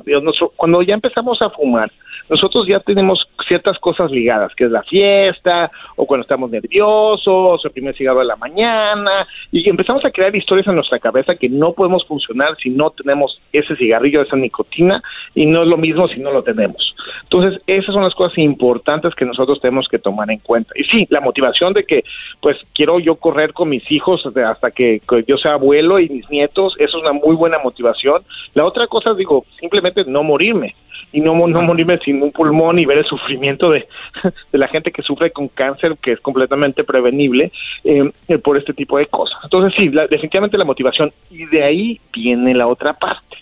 cuando 0.56 0.80
ya 0.80 0.94
empezamos 0.94 1.42
a 1.42 1.50
fumar, 1.50 1.92
nosotros 2.30 2.66
ya 2.66 2.80
tenemos 2.80 3.22
ciertas 3.46 3.78
cosas 3.78 4.10
ligadas, 4.10 4.54
que 4.54 4.64
es 4.64 4.70
la 4.70 4.82
fiesta, 4.82 5.70
o 5.96 6.06
cuando 6.06 6.22
estamos 6.22 6.50
nerviosos, 6.50 7.62
el 7.62 7.70
primer 7.70 7.94
cigarro 7.94 8.20
de 8.20 8.24
la 8.24 8.36
mañana, 8.36 9.26
y 9.52 9.68
empezamos 9.68 10.02
a 10.06 10.10
crear 10.10 10.34
historias 10.34 10.68
en 10.68 10.76
nuestra 10.76 10.98
cabeza 10.98 11.36
que 11.36 11.50
no 11.50 11.74
podemos 11.74 12.02
funcionar 12.06 12.56
si 12.62 12.70
no 12.70 12.88
tenemos 12.92 13.38
ese 13.52 13.76
cigarrillo, 13.76 14.22
esa 14.22 14.36
nicotina, 14.36 15.02
y 15.34 15.44
no 15.44 15.64
es 15.64 15.68
lo 15.68 15.76
mismo 15.76 16.08
si 16.08 16.20
no 16.20 16.32
lo 16.32 16.42
tenemos. 16.42 16.94
Entonces, 17.30 17.60
esas 17.66 17.92
son 17.92 18.04
las 18.04 18.14
cosas 18.14 18.38
importantes 18.38 19.14
que 19.14 19.26
nosotros 19.26 19.60
tenemos 19.60 19.86
que 19.88 19.98
tomar 19.98 20.30
en 20.30 20.38
cuenta. 20.38 20.72
Y 20.74 20.84
sí, 20.84 21.06
la 21.10 21.20
motivación 21.20 21.74
de 21.74 21.84
que, 21.84 22.02
pues, 22.40 22.56
quiero 22.74 22.98
yo 23.00 23.16
correr 23.16 23.52
con 23.52 23.68
mis 23.68 23.90
hijos 23.92 24.24
hasta 24.26 24.70
que 24.70 25.02
yo 25.26 25.36
sea 25.36 25.52
abuelo 25.52 26.00
y 26.00 26.08
mis 26.08 26.28
nietos, 26.30 26.74
eso 26.78 26.96
es 26.96 27.02
una 27.02 27.12
muy 27.12 27.36
buena 27.36 27.58
motivación. 27.58 28.22
La 28.54 28.64
otra 28.64 28.86
cosa, 28.86 29.12
digo, 29.12 29.44
simplemente 29.60 30.04
no 30.06 30.22
morirme 30.22 30.74
y 31.12 31.20
no, 31.20 31.34
no 31.46 31.62
morirme 31.62 31.98
sin 31.98 32.22
un 32.22 32.32
pulmón 32.32 32.78
y 32.78 32.86
ver 32.86 32.98
el 32.98 33.04
sufrimiento 33.04 33.70
de, 33.70 33.86
de 34.52 34.58
la 34.58 34.68
gente 34.68 34.90
que 34.90 35.02
sufre 35.02 35.30
con 35.30 35.48
cáncer, 35.48 35.98
que 36.00 36.12
es 36.12 36.20
completamente 36.20 36.82
prevenible 36.82 37.52
eh, 37.84 38.10
por 38.42 38.56
este 38.56 38.72
tipo 38.72 38.96
de 38.96 39.06
cosas. 39.06 39.38
Entonces, 39.44 39.74
sí, 39.76 39.88
definitivamente 39.88 40.56
la 40.56 40.64
motivación. 40.64 41.12
Y 41.30 41.44
de 41.44 41.62
ahí 41.62 42.00
viene 42.10 42.54
la 42.54 42.66
otra 42.66 42.94
parte. 42.94 43.36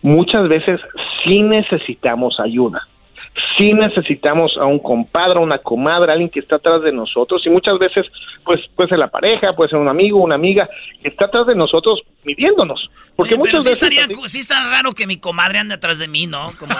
Muchas 0.00 0.48
veces 0.48 0.80
sí 1.22 1.42
necesitamos 1.42 2.40
ayuda 2.40 2.88
sí 3.58 3.74
necesitamos 3.74 4.56
a 4.56 4.64
un 4.64 4.78
compadre, 4.78 5.40
una 5.40 5.58
comadre, 5.58 6.12
alguien 6.12 6.30
que 6.30 6.40
está 6.40 6.56
atrás 6.56 6.82
de 6.82 6.92
nosotros 6.92 7.44
y 7.44 7.50
muchas 7.50 7.78
veces 7.78 8.06
pues 8.44 8.60
puede 8.74 8.88
ser 8.88 8.98
la 8.98 9.08
pareja, 9.08 9.54
puede 9.54 9.70
ser 9.70 9.78
un 9.78 9.88
amigo, 9.88 10.22
una 10.22 10.36
amiga 10.36 10.68
que 11.02 11.08
está 11.08 11.26
atrás 11.26 11.46
de 11.46 11.54
nosotros 11.54 12.00
midiéndonos. 12.24 12.88
Porque 13.16 13.36
muchas 13.36 13.62
sí 13.62 13.68
veces 13.68 13.82
estaría, 13.82 14.06
sí 14.26 14.38
está 14.38 14.70
raro 14.70 14.92
que 14.92 15.06
mi 15.06 15.18
comadre 15.18 15.58
ande 15.58 15.74
atrás 15.74 15.98
de 15.98 16.08
mí, 16.08 16.26
¿no? 16.26 16.52
Como... 16.58 16.74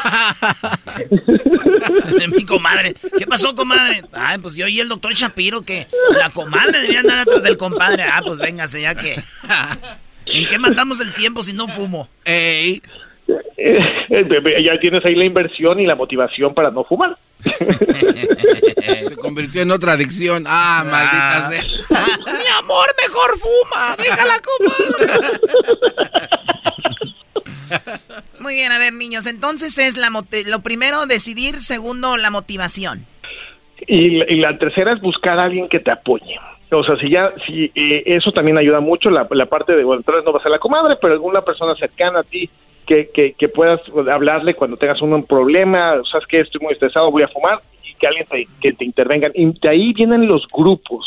de 2.19 2.29
mi 2.37 2.45
comadre. 2.45 2.95
¿Qué 3.19 3.27
pasó, 3.27 3.55
comadre? 3.55 4.03
Ay, 4.13 4.39
pues 4.39 4.55
yo 4.57 4.69
y 4.69 4.81
el 4.81 4.89
doctor 4.89 5.13
Shapiro 5.13 5.63
que 5.63 5.89
la 6.13 6.31
comadre 6.31 6.81
debía 6.81 7.01
andar 7.01 7.19
atrás 7.19 7.43
del 7.43 7.57
compadre. 7.57 8.05
Ah, 8.05 8.23
pues 8.25 8.39
véngase, 8.39 8.81
ya 8.83 8.95
que... 8.95 9.21
¿En 10.27 10.47
qué 10.47 10.59
matamos 10.59 11.01
el 11.01 11.15
tiempo 11.15 11.43
si 11.43 11.55
no 11.55 11.69
fumo? 11.69 12.09
Ey, 12.25 12.83
ya 13.29 14.81
tienes 14.81 15.05
ahí 15.05 15.15
la 15.15 15.25
inversión 15.25 15.81
y 15.81 15.87
la 15.87 15.95
motivación 15.95 16.55
para 16.55 16.71
no 16.71 16.85
fumar. 16.85 17.17
Se 17.45 19.17
convirtió 19.17 19.63
en 19.63 19.71
otra 19.71 19.93
adicción. 19.93 20.45
Ah, 20.47 20.85
maldita 20.85 21.49
sea. 21.51 21.63
Mi 22.39 22.49
amor, 22.59 22.87
mejor 23.03 23.39
fuma. 23.39 23.97
Déjala 23.97 24.35
comadre. 24.41 25.13
Muy 28.41 28.55
bien, 28.55 28.73
a 28.73 28.79
ver, 28.79 28.95
niños. 28.95 29.27
Entonces 29.27 29.77
es 29.79 29.97
la 29.97 30.09
lo 30.09 30.63
primero 30.63 31.07
decidir, 31.07 31.61
segundo 31.61 32.17
la 32.17 32.31
motivación. 32.31 33.05
Y, 33.87 34.37
la 34.41 34.57
tercera 34.59 34.93
es 34.93 35.01
buscar 35.01 35.39
a 35.39 35.45
alguien 35.45 35.69
que 35.69 35.81
te 35.81 35.91
apoye. 35.91 36.39
O 36.71 36.83
sea, 36.83 36.97
si 36.97 37.11
ya, 37.11 37.33
si 37.47 37.71
eh, 37.75 38.03
eso 38.07 38.33
también 38.33 38.59
ayuda 38.59 38.81
mucho, 38.81 39.09
la, 39.09 39.27
la 39.31 39.47
parte 39.47 39.75
de, 39.75 39.85
bueno, 39.85 40.01
entonces 40.01 40.25
no 40.25 40.33
va 40.33 40.41
a 40.41 40.43
ser 40.43 40.51
la 40.51 40.59
comadre, 40.59 40.97
pero 41.01 41.15
alguna 41.15 41.41
persona 41.43 41.75
cercana 41.77 42.21
a 42.21 42.23
ti 42.23 42.49
que, 42.89 43.35
que, 43.37 43.49
puedas 43.49 43.81
hablarle 44.11 44.55
cuando 44.55 44.77
tengas 44.77 45.01
un 45.03 45.23
problema, 45.25 46.01
sabes 46.11 46.27
que 46.27 46.41
estoy 46.41 46.61
muy 46.63 46.73
estresado, 46.73 47.11
voy 47.11 47.23
a 47.23 47.29
fumar, 47.29 47.61
y 47.85 47.95
que 47.95 48.07
alguien 48.07 48.27
te, 48.31 48.49
que 48.61 48.73
te 48.73 48.85
intervenga. 48.85 49.31
Y 49.35 49.47
de 49.61 49.69
ahí 49.69 49.93
vienen 49.93 50.27
los 50.27 50.47
grupos. 50.49 51.07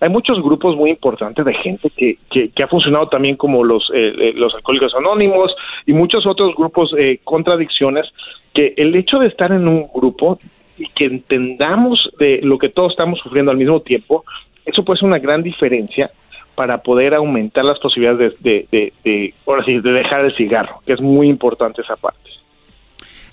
Hay 0.00 0.10
muchos 0.10 0.42
grupos 0.42 0.76
muy 0.76 0.90
importantes 0.90 1.44
de 1.44 1.54
gente 1.54 1.90
que, 1.90 2.18
que, 2.30 2.62
ha 2.62 2.68
funcionado 2.68 3.08
también 3.08 3.36
como 3.36 3.64
los, 3.64 3.90
eh, 3.94 4.12
eh, 4.18 4.32
los 4.34 4.54
alcohólicos 4.54 4.94
anónimos 4.94 5.54
y 5.86 5.92
muchos 5.92 6.26
otros 6.26 6.54
grupos 6.54 6.94
eh, 6.98 7.20
contradicciones, 7.24 8.06
que 8.52 8.74
el 8.76 8.94
hecho 8.94 9.18
de 9.18 9.28
estar 9.28 9.50
en 9.52 9.66
un 9.66 9.88
grupo 9.94 10.38
y 10.76 10.88
que 10.88 11.06
entendamos 11.06 12.10
de 12.18 12.40
lo 12.42 12.58
que 12.58 12.68
todos 12.68 12.92
estamos 12.92 13.20
sufriendo 13.20 13.50
al 13.50 13.56
mismo 13.56 13.80
tiempo, 13.80 14.24
eso 14.66 14.84
puede 14.84 14.98
ser 14.98 15.08
una 15.08 15.18
gran 15.18 15.42
diferencia 15.42 16.10
para 16.54 16.82
poder 16.82 17.14
aumentar 17.14 17.64
las 17.64 17.78
posibilidades 17.78 18.34
de, 18.40 18.66
de, 18.70 18.92
de, 19.04 19.34
ahora 19.46 19.64
sí, 19.64 19.80
de 19.80 19.90
dejar 19.90 20.24
el 20.24 20.36
cigarro, 20.36 20.82
que 20.86 20.92
es 20.92 21.00
muy 21.00 21.28
importante 21.28 21.82
esa 21.82 21.96
parte. 21.96 22.30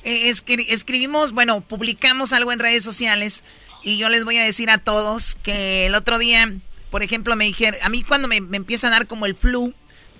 Eh, 0.03 0.29
escribimos, 0.29 1.31
bueno, 1.31 1.61
publicamos 1.61 2.33
algo 2.33 2.51
en 2.51 2.59
redes 2.59 2.83
sociales 2.83 3.43
y 3.83 3.97
yo 3.97 4.09
les 4.09 4.25
voy 4.25 4.37
a 4.37 4.43
decir 4.43 4.69
a 4.69 4.79
todos 4.79 5.35
que 5.35 5.85
el 5.85 5.95
otro 5.95 6.17
día, 6.17 6.51
por 6.89 7.03
ejemplo, 7.03 7.35
me 7.35 7.45
dijeron, 7.45 7.79
a 7.83 7.89
mí 7.89 8.03
cuando 8.03 8.27
me, 8.27 8.37
empieza 8.37 8.87
a 8.87 8.91
dar 8.91 9.07
como 9.07 9.25
el 9.25 9.35
flu, 9.35 9.73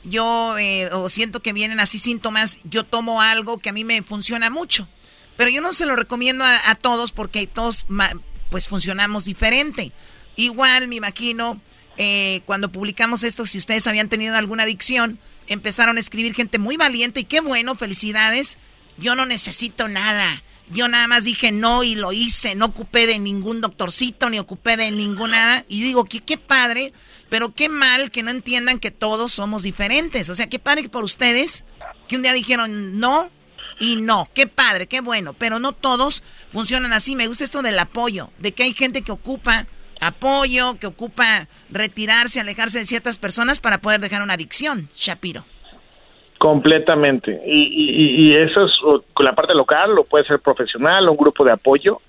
yo 0.03 0.57
eh, 0.57 0.90
o 0.94 1.10
siento 1.10 1.41
que 1.41 1.53
vienen 1.53 1.80
así 1.80 1.98
síntomas, 1.98 2.60
yo 2.65 2.84
tomo 2.84 3.22
algo 3.22 3.57
que 3.57 3.69
a 3.69 3.73
mí 3.73 3.84
me 3.84 4.02
funciona 4.03 4.49
mucho. 4.49 4.88
Pero 5.38 5.49
yo 5.49 5.61
no 5.61 5.73
se 5.73 5.86
lo 5.86 5.95
recomiendo 5.95 6.44
a, 6.44 6.69
a 6.69 6.76
todos 6.76 7.11
porque 7.11 7.48
todos 7.48 7.86
pues 8.49 8.68
funcionamos 8.68 9.26
diferente. 9.26 9.91
Igual 10.36 10.88
me 10.88 10.95
imagino 10.95 11.60
eh, 11.97 12.41
cuando 12.45 12.72
publicamos 12.72 13.23
esto, 13.23 13.45
si 13.45 13.57
ustedes 13.57 13.88
habían 13.88 14.09
tenido 14.09 14.35
alguna 14.35 14.63
adicción, 14.63 15.19
empezaron 15.47 15.97
a 15.97 15.99
escribir 15.99 16.34
gente 16.34 16.59
muy 16.59 16.77
valiente 16.77 17.22
y 17.22 17.26
qué 17.26 17.41
bueno, 17.41 17.76
felicidades. 17.76 18.57
Yo 18.97 19.15
no 19.15 19.26
necesito 19.26 19.88
nada. 19.88 20.43
Yo 20.69 20.88
nada 20.88 21.07
más 21.07 21.26
dije 21.26 21.51
no 21.51 21.84
y 21.84 21.95
lo 21.95 22.13
hice. 22.13 22.55
No 22.55 22.68
ocupé 22.68 23.07
de 23.07 23.19
ningún 23.19 23.59
doctorcito 23.59 24.30
ni 24.30 24.39
ocupé 24.39 24.77
de 24.77 24.91
ninguna. 24.91 25.65
Y 25.68 25.81
digo 25.81 26.05
que 26.05 26.22
qué 26.22 26.38
padre, 26.38 26.93
pero 27.30 27.53
qué 27.53 27.68
mal 27.68 28.11
que 28.11 28.23
no 28.23 28.31
entiendan 28.31 28.80
que 28.80 28.91
todos 28.91 29.34
somos 29.34 29.63
diferentes. 29.63 30.30
O 30.30 30.35
sea, 30.35 30.47
qué 30.47 30.59
padre 30.59 30.88
por 30.88 31.03
ustedes 31.03 31.65
que 32.07 32.15
un 32.15 32.22
día 32.22 32.34
dijeron 32.34 32.99
no 32.99 33.30
y 33.80 33.97
no. 33.97 34.30
Qué 34.34 34.47
padre, 34.47 34.88
qué 34.88 35.01
bueno. 35.01 35.34
Pero 35.34 35.59
no 35.59 35.73
todos 35.73 36.23
funcionan 36.51 36.93
así. 36.93 37.15
Me 37.15 37.27
gusta 37.27 37.43
esto 37.43 37.61
del 37.61 37.80
apoyo, 37.80 38.31
de 38.39 38.53
que 38.53 38.63
hay 38.63 38.73
gente 38.73 39.01
que 39.01 39.11
ocupa 39.11 39.68
apoyo, 40.02 40.78
que 40.80 40.88
ocupa 40.88 41.48
retirarse, 41.69 42.41
alejarse 42.41 42.80
de 42.80 42.86
ciertas 42.86 43.18
personas 43.18 43.61
para 43.61 43.78
poder 43.78 44.02
dejar 44.02 44.22
una 44.22 44.34
adicción, 44.34 44.90
Shapiro. 44.95 45.45
Completamente. 46.41 47.40
Y, 47.45 48.36
eso 48.36 48.65
es 48.65 48.72
con 49.14 49.26
la 49.26 49.36
parte 49.36 49.53
local, 49.53 49.98
o 49.99 50.03
puede 50.06 50.26
ser 50.26 50.40
profesional, 50.40 51.07
un 51.07 51.15
grupo 51.15 51.45
de 51.45 51.52
apoyo. 51.52 51.99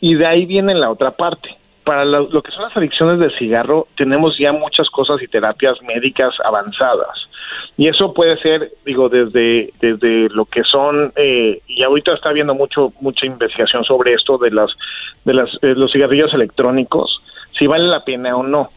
Y 0.00 0.16
de 0.16 0.26
ahí 0.26 0.44
viene 0.44 0.74
la 0.74 0.90
otra 0.90 1.12
parte. 1.12 1.56
Para 1.82 2.04
lo, 2.04 2.42
que 2.42 2.52
son 2.52 2.64
las 2.64 2.76
adicciones 2.76 3.18
de 3.18 3.30
cigarro, 3.38 3.88
tenemos 3.96 4.36
ya 4.38 4.52
muchas 4.52 4.90
cosas 4.90 5.22
y 5.22 5.28
terapias 5.28 5.80
médicas 5.80 6.34
avanzadas. 6.44 7.26
Y 7.78 7.88
eso 7.88 8.12
puede 8.12 8.36
ser, 8.42 8.70
digo, 8.84 9.08
desde, 9.08 9.72
desde 9.80 10.28
lo 10.28 10.44
que 10.44 10.62
son, 10.62 11.14
eh, 11.16 11.62
y 11.66 11.82
ahorita 11.82 12.12
está 12.12 12.28
habiendo 12.28 12.54
mucho, 12.54 12.92
mucha 13.00 13.24
investigación 13.24 13.84
sobre 13.84 14.12
esto 14.12 14.36
de, 14.36 14.50
las, 14.50 14.70
de 15.24 15.32
las, 15.32 15.48
eh, 15.62 15.72
los 15.74 15.90
cigarrillos 15.90 16.34
electrónicos, 16.34 17.22
si 17.60 17.66
vale 17.68 17.86
la 17.86 18.04
pena 18.04 18.34
o 18.34 18.42
no. 18.42 18.70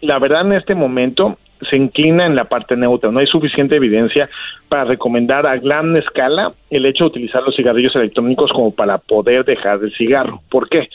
La 0.00 0.18
verdad 0.18 0.40
en 0.40 0.54
este 0.54 0.74
momento 0.74 1.38
se 1.68 1.76
inclina 1.76 2.26
en 2.26 2.34
la 2.34 2.46
parte 2.46 2.76
neutra. 2.76 3.12
No 3.12 3.20
hay 3.20 3.26
suficiente 3.26 3.76
evidencia 3.76 4.28
para 4.68 4.84
recomendar 4.84 5.46
a 5.46 5.56
gran 5.58 5.96
escala 5.96 6.54
el 6.70 6.86
hecho 6.86 7.04
de 7.04 7.10
utilizar 7.10 7.42
los 7.42 7.54
cigarrillos 7.54 7.94
electrónicos 7.94 8.50
como 8.52 8.74
para 8.74 8.98
poder 8.98 9.44
dejar 9.44 9.80
el 9.82 9.94
cigarro. 9.94 10.40
¿Por 10.50 10.68
qué? 10.68 10.88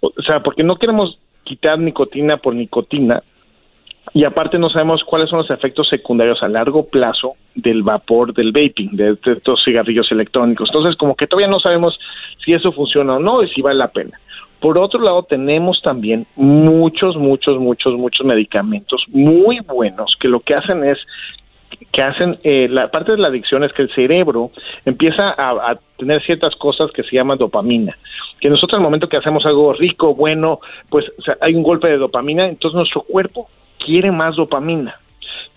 O 0.00 0.22
sea, 0.24 0.40
porque 0.40 0.62
no 0.62 0.76
queremos 0.76 1.18
quitar 1.44 1.78
nicotina 1.78 2.36
por 2.36 2.54
nicotina 2.54 3.22
y 4.14 4.24
aparte 4.24 4.58
no 4.58 4.70
sabemos 4.70 5.02
cuáles 5.04 5.28
son 5.28 5.38
los 5.38 5.50
efectos 5.50 5.88
secundarios 5.88 6.42
a 6.42 6.48
largo 6.48 6.86
plazo 6.86 7.34
del 7.54 7.82
vapor 7.82 8.32
del 8.32 8.52
vaping, 8.52 8.96
de, 8.96 9.14
de 9.14 9.32
estos 9.32 9.62
cigarrillos 9.64 10.10
electrónicos. 10.12 10.68
Entonces, 10.70 10.96
como 10.96 11.16
que 11.16 11.26
todavía 11.26 11.48
no 11.48 11.60
sabemos 11.60 11.98
si 12.44 12.52
eso 12.52 12.72
funciona 12.72 13.16
o 13.16 13.18
no 13.18 13.42
y 13.42 13.48
si 13.48 13.60
vale 13.60 13.78
la 13.78 13.88
pena. 13.88 14.18
Por 14.60 14.76
otro 14.78 15.00
lado, 15.00 15.22
tenemos 15.22 15.80
también 15.82 16.26
muchos, 16.34 17.16
muchos, 17.16 17.58
muchos, 17.58 17.94
muchos 17.94 18.26
medicamentos 18.26 19.04
muy 19.08 19.60
buenos 19.60 20.16
que 20.20 20.28
lo 20.28 20.40
que 20.40 20.54
hacen 20.54 20.84
es 20.84 20.98
que 21.92 22.02
hacen, 22.02 22.38
eh, 22.42 22.66
la 22.68 22.90
parte 22.90 23.12
de 23.12 23.18
la 23.18 23.28
adicción 23.28 23.62
es 23.62 23.72
que 23.72 23.82
el 23.82 23.94
cerebro 23.94 24.50
empieza 24.84 25.34
a, 25.36 25.78
tener 25.96 26.22
ciertas 26.22 26.54
cosas 26.56 26.90
que 26.92 27.02
se 27.02 27.16
llaman 27.16 27.38
dopamina. 27.38 27.96
que 28.40 28.48
nosotros 28.48 28.78
al 28.78 28.84
momento 28.84 29.08
que 29.08 29.16
hacemos 29.16 29.44
algo 29.46 29.72
rico, 29.72 30.14
bueno, 30.14 30.60
pues 30.88 31.04
hay 31.40 31.54
un 31.54 31.62
golpe 31.62 31.88
de 31.88 31.98
dopamina, 31.98 32.46
entonces 32.46 32.76
nuestro 32.76 33.02
cuerpo 33.02 33.48
quiere 33.84 34.10
más 34.10 34.36
dopamina. 34.36 34.96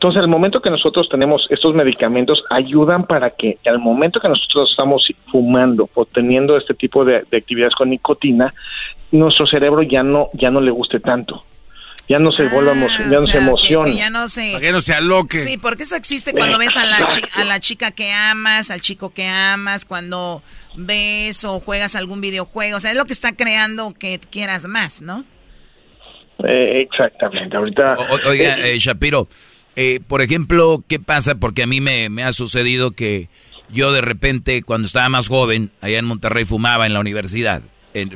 Entonces, 0.02 0.19
al 0.19 0.30
momento 0.30 0.64
que 0.64 0.72
nosotros 0.72 1.07
tenemos 1.10 1.45
estos 1.52 1.76
medicamentos, 1.76 2.44
ayudan 2.49 3.06
para 3.06 3.30
que 3.30 3.60
al 3.68 3.78
momento 3.78 4.19
que 4.19 4.30
nosotros 4.30 4.72
estamos 4.72 5.07
fumando 5.32 5.90
o 5.94 6.06
teniendo 6.06 6.57
este 6.57 6.73
tipo 6.73 7.06
de, 7.06 7.18
actividades 7.18 7.76
con 7.76 7.91
nicotina, 7.91 8.52
nuestro 9.12 9.48
cerebro 9.48 9.82
ya 9.84 10.04
no, 10.04 10.30
ya 10.34 10.52
no 10.52 10.62
le 10.62 10.72
guste 10.72 11.00
tanto 11.00 11.44
ya 12.12 12.20
no 12.20 12.32
se 12.34 12.48
vuelva 12.50 12.74
ah, 12.74 12.88
ya 13.10 13.20
no 13.20 13.26
se 13.26 13.38
emociona. 13.38 13.90
ya 13.90 14.10
no 14.10 14.28
se... 14.28 14.52
Para 14.52 14.66
que 14.66 14.72
no 14.74 14.82
se 14.82 14.94
aloque. 14.94 15.38
Sí, 15.38 15.58
porque 15.58 15.84
eso 15.84 15.96
existe 15.96 16.34
cuando 16.34 16.58
ves 16.58 16.76
a 16.76 16.86
la, 16.86 16.98
a 17.36 17.46
la 17.46 17.62
chica 17.62 17.92
que 17.92 18.12
amas, 18.12 18.70
al 18.70 18.82
chico 18.82 19.14
que 19.14 19.28
amas, 19.28 19.86
cuando 19.86 20.44
ves 20.76 21.46
o 21.46 21.62
juegas 21.62 21.96
algún 21.96 22.20
videojuego. 22.20 22.76
O 22.76 22.80
sea, 22.82 22.92
es 22.92 22.98
lo 22.98 23.06
que 23.06 23.14
está 23.14 23.34
creando 23.34 23.94
que 23.98 24.20
quieras 24.20 24.68
más, 24.68 25.02
¿no? 25.02 25.24
Eh, 26.44 26.82
exactamente. 26.82 27.56
Ahorita... 27.56 27.98
oiga, 28.28 28.58
eh, 28.60 28.78
Shapiro, 28.78 29.30
eh, 29.78 30.02
por 30.06 30.22
ejemplo, 30.22 30.84
¿qué 30.90 31.00
pasa? 31.00 31.36
Porque 31.36 31.64
a 31.64 31.68
mí 31.68 31.80
me, 31.80 32.24
ha 32.24 32.34
sucedido 32.34 32.92
que 32.92 33.30
yo 33.70 33.94
de 33.94 34.02
repente, 34.02 34.64
cuando 34.64 34.86
estaba 34.86 35.08
más 35.08 35.30
joven, 35.30 35.72
allá 35.80 36.00
en 36.00 36.06
Monterrey 36.06 36.44
fumaba 36.44 36.88
en 36.88 36.94
la 36.94 37.00
universidad, 37.00 37.62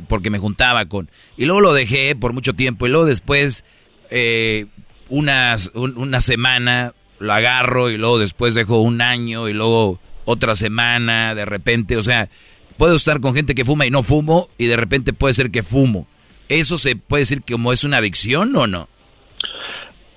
porque 0.08 0.30
me 0.30 0.38
juntaba 0.38 0.86
con... 0.86 1.10
Y 1.36 1.44
luego 1.44 1.60
lo 1.60 1.72
dejé 1.72 2.16
por 2.16 2.32
mucho 2.32 2.54
tiempo 2.54 2.86
y 2.86 2.90
luego 2.90 3.06
después, 3.06 3.64
eh, 4.10 4.66
unas, 5.08 5.72
una 5.74 6.20
semana, 6.20 6.94
lo 7.18 7.32
agarro 7.32 7.90
y 7.90 7.98
luego 7.98 8.18
después 8.18 8.54
dejo 8.54 8.80
un 8.80 9.00
año 9.00 9.48
y 9.48 9.52
luego 9.52 9.98
otra 10.24 10.54
semana, 10.54 11.34
de 11.34 11.44
repente, 11.44 11.96
o 11.96 12.02
sea, 12.02 12.28
puedo 12.76 12.96
estar 12.96 13.20
con 13.20 13.34
gente 13.34 13.54
que 13.54 13.64
fuma 13.64 13.86
y 13.86 13.90
no 13.90 14.02
fumo 14.02 14.48
y 14.58 14.66
de 14.66 14.76
repente 14.76 15.12
puede 15.12 15.34
ser 15.34 15.50
que 15.50 15.62
fumo. 15.62 16.06
¿Eso 16.48 16.78
se 16.78 16.96
puede 16.96 17.22
decir 17.22 17.42
como 17.48 17.72
es 17.72 17.84
una 17.84 17.98
adicción 17.98 18.54
o 18.56 18.66
no? 18.66 18.88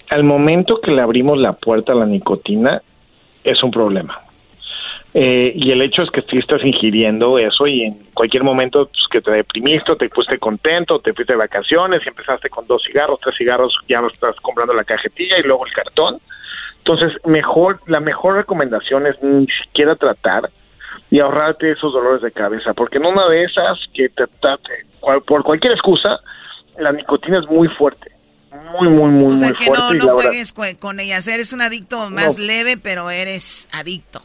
al 0.10 0.23
momento 0.23 0.80
que 0.81 0.91
le 0.91 1.02
abrimos 1.02 1.38
la 1.38 1.53
puerta 1.53 1.94
a 1.94 1.95
la 1.95 2.06
nicotina, 2.06 2.81
es 3.44 3.64
un 3.64 3.72
problema. 3.72 4.19
Eh, 5.14 5.53
y 5.56 5.72
el 5.72 5.81
hecho 5.81 6.03
es 6.03 6.11
que 6.11 6.22
tú 6.22 6.38
estás 6.38 6.64
ingiriendo 6.64 7.40
eso 7.40 7.65
y 7.65 7.84
en 7.84 7.95
cualquier 8.14 8.44
momento 8.44 8.86
pues, 8.86 9.07
que 9.10 9.22
te 9.22 9.31
deprimiste, 9.31 9.95
te 9.95 10.07
fuiste 10.10 10.38
contento, 10.38 10.99
te 10.99 11.14
fuiste 11.14 11.34
de 11.34 11.40
vacaciones 11.40 12.02
y 12.06 12.10
empezaste 12.10 12.49
con 12.49 12.68
dos 12.68 12.84
cigarros, 12.86 13.19
tres 13.19 13.36
cigarros, 13.36 13.73
ya 13.88 14.02
no 14.02 14.07
estás 14.07 14.36
comprando 14.41 14.73
la 14.73 14.84
cajetilla 14.84 15.40
y 15.40 15.44
luego 15.44 15.65
el 15.65 15.73
cartón. 15.73 16.19
Entonces, 16.77 17.14
mejor, 17.26 17.80
la 17.88 17.99
mejor 17.99 18.36
recomendación 18.36 19.07
es 19.07 19.22
ni 19.23 19.48
siquiera 19.48 19.95
tratar 19.95 20.49
y 21.10 21.19
ahorrarte 21.19 21.72
esos 21.72 21.91
dolores 21.91 22.22
de 22.22 22.31
cabeza, 22.31 22.73
porque 22.73 22.98
en 22.98 23.06
una 23.06 23.27
de 23.30 23.45
esas 23.45 23.80
que 23.94 24.10
te, 24.10 24.26
por 25.26 25.44
cualquier 25.44 25.73
excusa, 25.73 26.19
la 26.77 26.91
nicotina 26.91 27.40
es 27.40 27.48
muy 27.48 27.68
fuerte 27.68 28.11
muy, 28.52 28.90
muy, 28.90 29.11
muy, 29.11 29.34
o 29.34 29.38
sea, 29.38 29.52
que 29.52 29.69
no, 29.69 29.94
no 29.94 30.14
juegues 30.14 30.53
con 30.80 30.99
ellas. 30.99 31.27
Eres 31.27 31.53
un 31.53 31.61
adicto 31.61 32.10
más 32.10 32.38
leve, 32.38 32.77
pero 32.77 33.10
eres 33.10 33.68
adicto. 33.72 34.23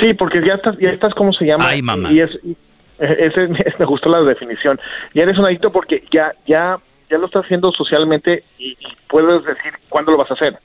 Sí, 0.00 0.14
porque 0.14 0.44
ya 0.46 0.54
estás, 0.54 0.76
ya 0.78 0.90
estás, 0.90 1.14
¿cómo 1.14 1.32
se 1.32 1.44
llama? 1.44 1.66
Ay, 1.66 1.82
mamá. 1.82 2.12
Y 2.12 2.20
es, 2.20 2.30
ese, 2.98 3.48
me 3.78 3.84
gustó 3.84 4.08
la 4.08 4.20
definición. 4.22 4.80
Ya 5.14 5.22
eres 5.22 5.38
un 5.38 5.46
adicto 5.46 5.72
porque 5.72 6.04
ya, 6.12 6.32
ya, 6.46 6.78
ya 7.10 7.18
lo 7.18 7.26
estás 7.26 7.44
haciendo 7.44 7.72
socialmente 7.72 8.44
y, 8.58 8.76
puedes 9.08 9.44
decir 9.44 9.72
cuándo 9.90 10.12
lo 10.12 10.18
vas 10.18 10.30
a 10.30 10.34
hacer. 10.34 10.58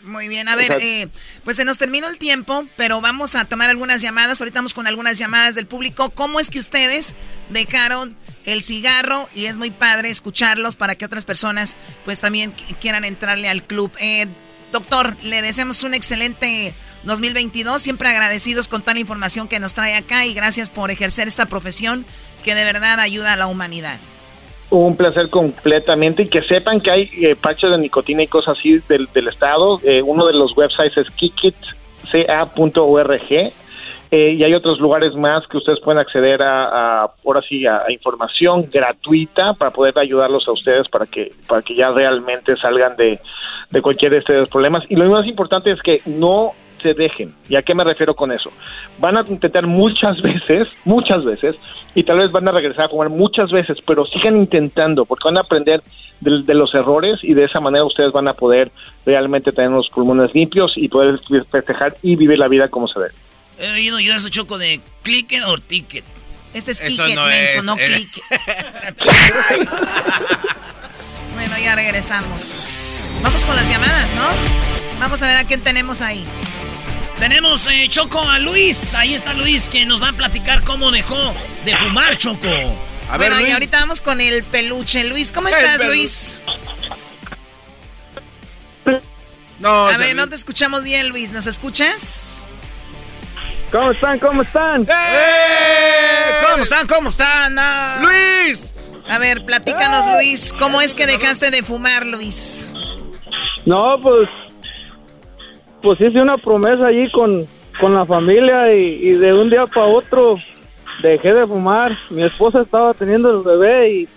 Muy 0.00 0.28
bien, 0.28 0.48
a 0.48 0.54
ver, 0.54 0.70
eh, 0.80 1.08
pues 1.44 1.56
se 1.56 1.64
nos 1.64 1.78
terminó 1.78 2.06
el 2.08 2.18
tiempo, 2.18 2.64
pero 2.76 3.00
vamos 3.00 3.34
a 3.34 3.46
tomar 3.46 3.70
algunas 3.70 4.02
llamadas. 4.02 4.40
Ahorita 4.40 4.58
vamos 4.58 4.74
con 4.74 4.86
algunas 4.86 5.18
llamadas 5.18 5.54
del 5.54 5.66
público. 5.66 6.10
¿Cómo 6.10 6.38
es 6.38 6.50
que 6.50 6.58
ustedes 6.58 7.16
dejaron 7.48 8.14
el 8.44 8.62
cigarro 8.62 9.26
y 9.34 9.46
es 9.46 9.56
muy 9.56 9.70
padre 9.70 10.10
escucharlos 10.10 10.76
para 10.76 10.94
que 10.94 11.04
otras 11.04 11.24
personas 11.24 11.76
pues 12.04 12.20
también 12.20 12.52
quieran 12.80 13.04
entrarle 13.04 13.48
al 13.48 13.62
club. 13.62 13.90
Eh, 14.00 14.26
doctor, 14.72 15.14
le 15.22 15.42
deseamos 15.42 15.82
un 15.82 15.94
excelente 15.94 16.74
2022, 17.04 17.82
siempre 17.82 18.08
agradecidos 18.08 18.68
con 18.68 18.80
toda 18.82 18.94
la 18.94 19.00
información 19.00 19.48
que 19.48 19.60
nos 19.60 19.74
trae 19.74 19.96
acá 19.96 20.24
y 20.26 20.34
gracias 20.34 20.70
por 20.70 20.90
ejercer 20.90 21.28
esta 21.28 21.46
profesión 21.46 22.06
que 22.42 22.54
de 22.54 22.64
verdad 22.64 22.98
ayuda 23.00 23.32
a 23.34 23.36
la 23.36 23.46
humanidad. 23.46 23.98
Un 24.70 24.96
placer 24.96 25.28
completamente 25.30 26.22
y 26.22 26.28
que 26.28 26.42
sepan 26.42 26.80
que 26.80 26.90
hay 26.90 27.10
eh, 27.20 27.36
parches 27.36 27.70
de 27.70 27.78
nicotina 27.78 28.22
y 28.22 28.26
cosas 28.26 28.58
así 28.58 28.80
del, 28.88 29.08
Estado. 29.28 29.80
Eh, 29.84 30.02
uno 30.02 30.26
de 30.26 30.32
los 30.32 30.56
websites 30.56 30.96
es 30.96 31.10
kikitca.org 31.10 31.62
eh, 34.10 34.32
y 34.32 34.44
hay 34.44 34.54
otros 34.54 34.78
lugares 34.80 35.16
más 35.16 35.46
que 35.48 35.56
ustedes 35.56 35.80
pueden 35.80 35.98
acceder 35.98 36.42
a, 36.42 37.10
ahora 37.24 37.42
sí, 37.48 37.66
a, 37.66 37.84
información 37.90 38.68
gratuita 38.72 39.54
para 39.54 39.70
poder 39.70 39.98
ayudarlos 39.98 40.46
a 40.48 40.52
ustedes 40.52 40.88
para 40.88 41.06
que, 41.06 41.32
para 41.48 41.62
que 41.62 41.74
ya 41.74 41.90
realmente 41.90 42.56
salgan 42.56 42.96
de, 42.96 43.18
de 43.70 43.82
cualquier 43.82 44.12
de 44.12 44.18
estos 44.18 44.48
problemas. 44.48 44.84
Y 44.88 44.96
lo 44.96 45.10
más 45.10 45.26
importante 45.26 45.72
es 45.72 45.82
que 45.82 46.00
no 46.06 46.52
se 46.84 46.94
dejen. 46.94 47.34
¿Y 47.48 47.56
a 47.56 47.62
qué 47.62 47.74
me 47.74 47.82
refiero 47.82 48.14
con 48.14 48.30
eso? 48.30 48.52
Van 48.98 49.16
a 49.16 49.24
intentar 49.26 49.66
muchas 49.66 50.20
veces, 50.22 50.68
muchas 50.84 51.24
veces, 51.24 51.56
y 51.94 52.04
tal 52.04 52.18
vez 52.18 52.30
van 52.30 52.46
a 52.46 52.52
regresar 52.52 52.84
a 52.84 52.88
fumar 52.88 53.08
muchas 53.08 53.50
veces, 53.50 53.78
pero 53.86 54.04
sigan 54.04 54.36
intentando, 54.36 55.06
porque 55.06 55.24
van 55.24 55.38
a 55.38 55.40
aprender 55.40 55.82
de, 56.20 56.42
de, 56.42 56.54
los 56.54 56.74
errores 56.74 57.20
y 57.22 57.32
de 57.32 57.44
esa 57.44 57.60
manera 57.60 57.84
ustedes 57.84 58.12
van 58.12 58.28
a 58.28 58.34
poder 58.34 58.70
realmente 59.06 59.50
tener 59.50 59.70
los 59.70 59.88
pulmones 59.88 60.34
limpios 60.34 60.74
y 60.76 60.88
poder 60.88 61.20
festejar 61.50 61.96
y 62.02 62.16
vivir 62.16 62.38
la 62.38 62.48
vida 62.48 62.68
como 62.68 62.86
se 62.86 63.00
debe. 63.00 63.12
He 63.58 63.70
oído 63.70 63.98
yo 64.00 64.14
eso 64.14 64.28
choco 64.28 64.58
de 64.58 64.80
click 65.02 65.32
o 65.46 65.56
ticket. 65.58 66.04
Este 66.52 66.72
es 66.72 66.80
ticket, 66.80 67.14
no 67.14 67.24
menso, 67.26 67.62
no 67.62 67.76
click. 67.76 68.20
bueno, 71.34 71.54
ya 71.62 71.74
regresamos. 71.74 73.16
Vamos 73.22 73.44
con 73.44 73.56
las 73.56 73.68
llamadas, 73.68 74.10
¿no? 74.14 74.24
Vamos 74.98 75.22
a 75.22 75.26
ver 75.26 75.38
a 75.38 75.44
quién 75.44 75.60
tenemos 75.60 76.00
ahí. 76.00 76.24
Tenemos 77.18 77.66
eh, 77.68 77.86
Choco 77.88 78.20
a 78.28 78.38
Luis. 78.38 78.94
Ahí 78.94 79.14
está 79.14 79.32
Luis 79.34 79.68
que 79.68 79.86
nos 79.86 80.02
va 80.02 80.08
a 80.08 80.12
platicar 80.12 80.62
cómo 80.64 80.90
dejó 80.90 81.34
de 81.64 81.76
fumar 81.76 82.16
Choco. 82.18 82.48
A 83.10 83.18
ver, 83.18 83.32
y 83.46 83.50
ahorita 83.50 83.80
vamos 83.80 84.02
con 84.02 84.20
el 84.20 84.44
peluche. 84.44 85.04
Luis, 85.04 85.30
¿cómo 85.30 85.48
estás, 85.48 85.84
Luis? 85.84 86.40
No, 89.58 89.86
a 89.86 89.96
ver, 89.96 90.16
no 90.16 90.28
te 90.28 90.34
escuchamos 90.34 90.82
bien, 90.82 91.08
Luis. 91.08 91.30
¿Nos 91.30 91.46
escuchas? 91.46 92.44
¿Cómo 93.70 93.92
están? 93.92 94.18
¿Cómo 94.18 94.42
están? 94.42 94.82
¡Eh! 94.82 96.46
¿Cómo 96.50 96.62
están? 96.64 96.86
¿Cómo 96.86 97.10
están? 97.10 97.56
Ah. 97.58 98.00
¡Luis! 98.00 98.72
A 99.08 99.18
ver, 99.18 99.44
platícanos, 99.44 100.04
Luis. 100.14 100.52
¿Cómo 100.58 100.80
es 100.80 100.94
que 100.94 101.06
dejaste 101.06 101.50
de 101.50 101.62
fumar, 101.62 102.06
Luis? 102.06 102.68
No, 103.64 103.98
pues. 104.00 104.28
Pues 105.84 106.00
hice 106.00 106.18
una 106.18 106.38
promesa 106.38 106.86
allí 106.86 107.10
con, 107.10 107.46
con 107.78 107.92
la 107.92 108.06
familia 108.06 108.72
y, 108.72 109.10
de 109.10 109.34
un 109.34 109.50
día 109.50 109.66
para 109.66 109.84
otro 109.84 110.36
dejé 111.02 111.34
de 111.34 111.46
fumar. 111.46 111.94
Mi 112.08 112.24
esposa 112.24 112.62
estaba 112.62 112.94
teniendo 112.94 113.30
el 113.30 113.44
bebé 113.44 113.90
y, 113.92 114.08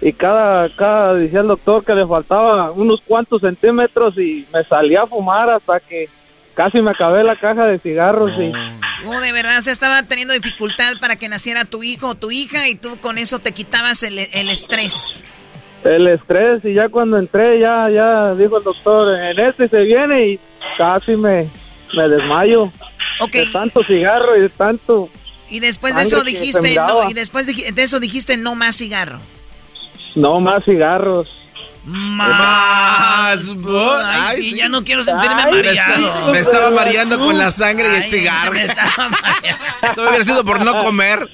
y 0.00 0.12
cada, 0.14 0.70
cada 0.70 1.12
decía 1.12 1.40
el 1.40 1.48
doctor 1.48 1.84
que 1.84 1.94
le 1.94 2.06
faltaba 2.06 2.70
unos 2.70 3.02
cuantos 3.06 3.42
centímetros 3.42 4.16
y 4.16 4.46
me 4.50 4.64
salía 4.64 5.02
a 5.02 5.06
fumar 5.06 5.50
hasta 5.50 5.80
que 5.80 6.08
casi 6.54 6.80
me 6.80 6.92
acabé 6.92 7.22
la 7.22 7.36
caja 7.36 7.66
de 7.66 7.78
cigarros 7.78 8.32
y... 8.40 8.50
Oh, 9.06 9.20
de 9.20 9.32
verdad, 9.32 9.60
se 9.60 9.72
estaba 9.72 10.02
teniendo 10.04 10.32
dificultad 10.32 10.94
para 10.98 11.16
que 11.16 11.28
naciera 11.28 11.66
tu 11.66 11.82
hijo 11.82 12.08
o 12.08 12.14
tu 12.14 12.30
hija 12.30 12.68
y 12.68 12.74
tú 12.74 12.96
con 13.00 13.18
eso 13.18 13.38
te 13.38 13.52
quitabas 13.52 14.02
el, 14.02 14.18
estrés. 14.18 15.22
El 15.86 16.08
estrés 16.08 16.64
y 16.64 16.74
ya 16.74 16.88
cuando 16.88 17.18
entré 17.18 17.60
ya, 17.60 17.88
ya 17.90 18.34
dijo 18.34 18.58
el 18.58 18.64
doctor, 18.64 19.16
en 19.18 19.38
este 19.38 19.68
se 19.68 19.80
viene 19.82 20.28
y 20.28 20.40
casi 20.76 21.16
me, 21.16 21.48
me 21.94 22.08
desmayo. 22.08 22.72
De 23.32 23.46
tanto 23.46 23.82
cigarro 23.82 24.36
y 24.36 24.42
de 24.42 24.48
tanto... 24.48 25.08
Y 25.48 25.60
después 25.60 25.94
de 25.94 26.02
eso 26.02 26.24
dijiste, 26.24 26.74
no, 26.74 27.08
y 27.08 27.14
después 27.14 27.46
de 27.46 27.82
eso 27.82 28.00
dijiste 28.00 28.36
no 28.36 28.56
más 28.56 28.76
cigarro. 28.76 29.20
No 30.16 30.40
más 30.40 30.64
cigarros. 30.64 31.28
Más. 31.84 33.38
Ay, 34.04 34.38
sí, 34.38 34.56
ya 34.56 34.68
no 34.68 34.82
quiero 34.82 35.04
sentirme 35.04 35.36
mareado. 35.36 36.32
Me 36.32 36.40
estaba 36.40 36.70
mareando 36.70 37.16
con 37.16 37.38
la 37.38 37.52
sangre 37.52 37.88
y 37.88 38.02
el 38.02 38.10
cigarro. 38.10 38.52
Me 38.52 38.64
estaba 38.64 39.08
mareando. 39.08 40.08
hubiera 40.08 40.24
sido 40.24 40.44
por 40.44 40.64
no 40.64 40.76
comer. 40.82 41.28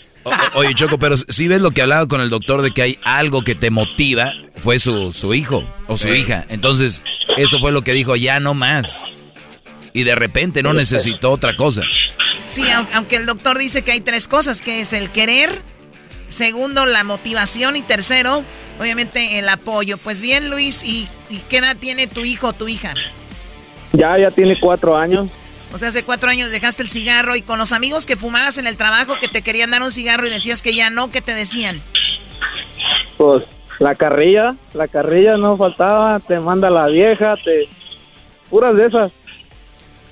Oye, 0.54 0.74
Choco, 0.74 0.98
pero 0.98 1.16
si 1.16 1.48
ves 1.48 1.60
lo 1.60 1.70
que 1.70 1.82
hablaba 1.82 2.06
con 2.06 2.20
el 2.20 2.30
doctor 2.30 2.62
de 2.62 2.70
que 2.70 2.82
hay 2.82 2.98
algo 3.04 3.42
que 3.42 3.54
te 3.54 3.70
motiva, 3.70 4.32
fue 4.56 4.78
su, 4.78 5.12
su 5.12 5.34
hijo 5.34 5.64
o 5.88 5.96
su 5.96 6.08
hija. 6.08 6.44
Entonces, 6.48 7.02
eso 7.36 7.58
fue 7.58 7.72
lo 7.72 7.82
que 7.82 7.92
dijo, 7.92 8.16
ya 8.16 8.40
no 8.40 8.54
más. 8.54 9.26
Y 9.92 10.04
de 10.04 10.14
repente 10.14 10.62
no 10.62 10.72
necesitó 10.72 11.30
otra 11.30 11.56
cosa. 11.56 11.82
Sí, 12.46 12.64
aunque 12.94 13.16
el 13.16 13.26
doctor 13.26 13.58
dice 13.58 13.82
que 13.82 13.92
hay 13.92 14.00
tres 14.00 14.28
cosas, 14.28 14.62
que 14.62 14.80
es 14.80 14.92
el 14.92 15.10
querer, 15.10 15.50
segundo, 16.28 16.86
la 16.86 17.04
motivación 17.04 17.76
y 17.76 17.82
tercero, 17.82 18.44
obviamente 18.78 19.38
el 19.38 19.48
apoyo. 19.48 19.98
Pues 19.98 20.20
bien, 20.20 20.50
Luis, 20.50 20.84
¿y, 20.84 21.08
qué 21.48 21.58
edad 21.58 21.76
tiene 21.78 22.06
tu 22.06 22.20
hijo 22.24 22.48
o 22.48 22.52
tu 22.52 22.68
hija? 22.68 22.94
Ya, 23.92 24.18
ya 24.18 24.30
tiene 24.30 24.58
cuatro 24.58 24.96
años. 24.96 25.30
O 25.72 25.78
sea, 25.78 25.88
hace 25.88 26.04
cuatro 26.04 26.30
años 26.30 26.50
dejaste 26.50 26.82
el 26.82 26.88
cigarro 26.88 27.34
y 27.34 27.42
con 27.42 27.58
los 27.58 27.72
amigos 27.72 28.04
que 28.04 28.16
fumabas 28.16 28.58
en 28.58 28.66
el 28.66 28.76
trabajo 28.76 29.14
que 29.20 29.28
te 29.28 29.42
querían 29.42 29.70
dar 29.70 29.82
un 29.82 29.90
cigarro 29.90 30.26
y 30.26 30.30
decías 30.30 30.60
que 30.60 30.74
ya 30.74 30.90
no, 30.90 31.10
¿qué 31.10 31.22
te 31.22 31.34
decían? 31.34 31.80
Pues 33.16 33.44
la 33.78 33.94
carrilla, 33.94 34.56
la 34.74 34.88
carrilla 34.88 35.36
no 35.36 35.56
faltaba, 35.56 36.20
te 36.20 36.38
manda 36.38 36.70
la 36.70 36.86
vieja, 36.86 37.36
te... 37.42 37.68
Puras 38.50 38.76
de 38.76 38.86
esas. 38.86 39.12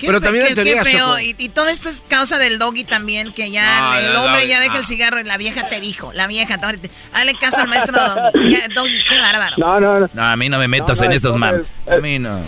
Pero 0.00 0.20
también 0.20 0.54
teoría, 0.54 0.82
y, 1.22 1.34
y, 1.38 1.48
todo 1.48 1.68
esto 1.68 1.88
es 1.88 2.02
causa 2.06 2.38
del 2.38 2.58
doggy 2.58 2.84
también, 2.84 3.32
que 3.32 3.50
ya 3.50 3.98
el 4.00 4.16
hombre 4.16 4.46
ya 4.48 4.60
deja 4.60 4.76
el 4.78 4.84
cigarro 4.84 5.20
y 5.20 5.24
la 5.24 5.36
vieja 5.36 5.68
te 5.68 5.80
dijo, 5.80 6.12
la 6.12 6.26
vieja, 6.26 6.56
dale 6.56 7.34
caso 7.34 7.62
al 7.62 7.68
maestro 7.68 7.98
doggy. 7.98 8.56
doggy, 8.74 9.04
qué 9.08 9.18
bárbaro. 9.18 9.56
No, 9.58 9.80
no, 9.80 10.00
no. 10.00 10.10
No, 10.12 10.22
a 10.22 10.36
mí 10.36 10.48
no 10.48 10.58
me 10.58 10.68
metas 10.68 11.00
en 11.02 11.12
estas 11.12 11.36
manos. 11.36 11.66
A 11.86 11.96
mí 11.96 12.18
no. 12.18 12.40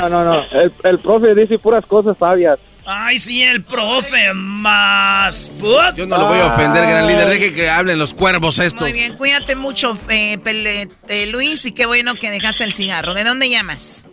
No, 0.00 0.08
no, 0.08 0.24
no, 0.24 0.44
El, 0.52 0.72
el 0.84 0.98
profe 0.98 1.34
dice 1.34 1.58
puras 1.58 1.84
cosas 1.86 2.16
sabias. 2.18 2.58
Ay, 2.92 3.18
sí, 3.18 3.42
el 3.42 3.62
profe 3.62 4.32
más. 4.34 5.50
Yo 5.96 6.06
no 6.06 6.18
lo 6.18 6.26
voy 6.26 6.38
a 6.38 6.46
ofender, 6.46 6.84
gran 6.84 7.06
líder. 7.06 7.28
Deje 7.28 7.54
que 7.54 7.70
hablen 7.70 7.98
los 7.98 8.14
cuervos 8.14 8.58
estos. 8.58 8.82
Muy 8.82 8.92
bien, 8.92 9.16
cuídate 9.16 9.54
mucho, 9.54 9.96
eh, 10.08 10.38
eh, 11.08 11.26
Luis, 11.26 11.64
y 11.66 11.72
qué 11.72 11.86
bueno 11.86 12.14
que 12.14 12.30
dejaste 12.30 12.64
el 12.64 12.72
cigarro. 12.72 13.14
¿De 13.14 13.22
dónde 13.24 13.48
llamas? 13.48 14.06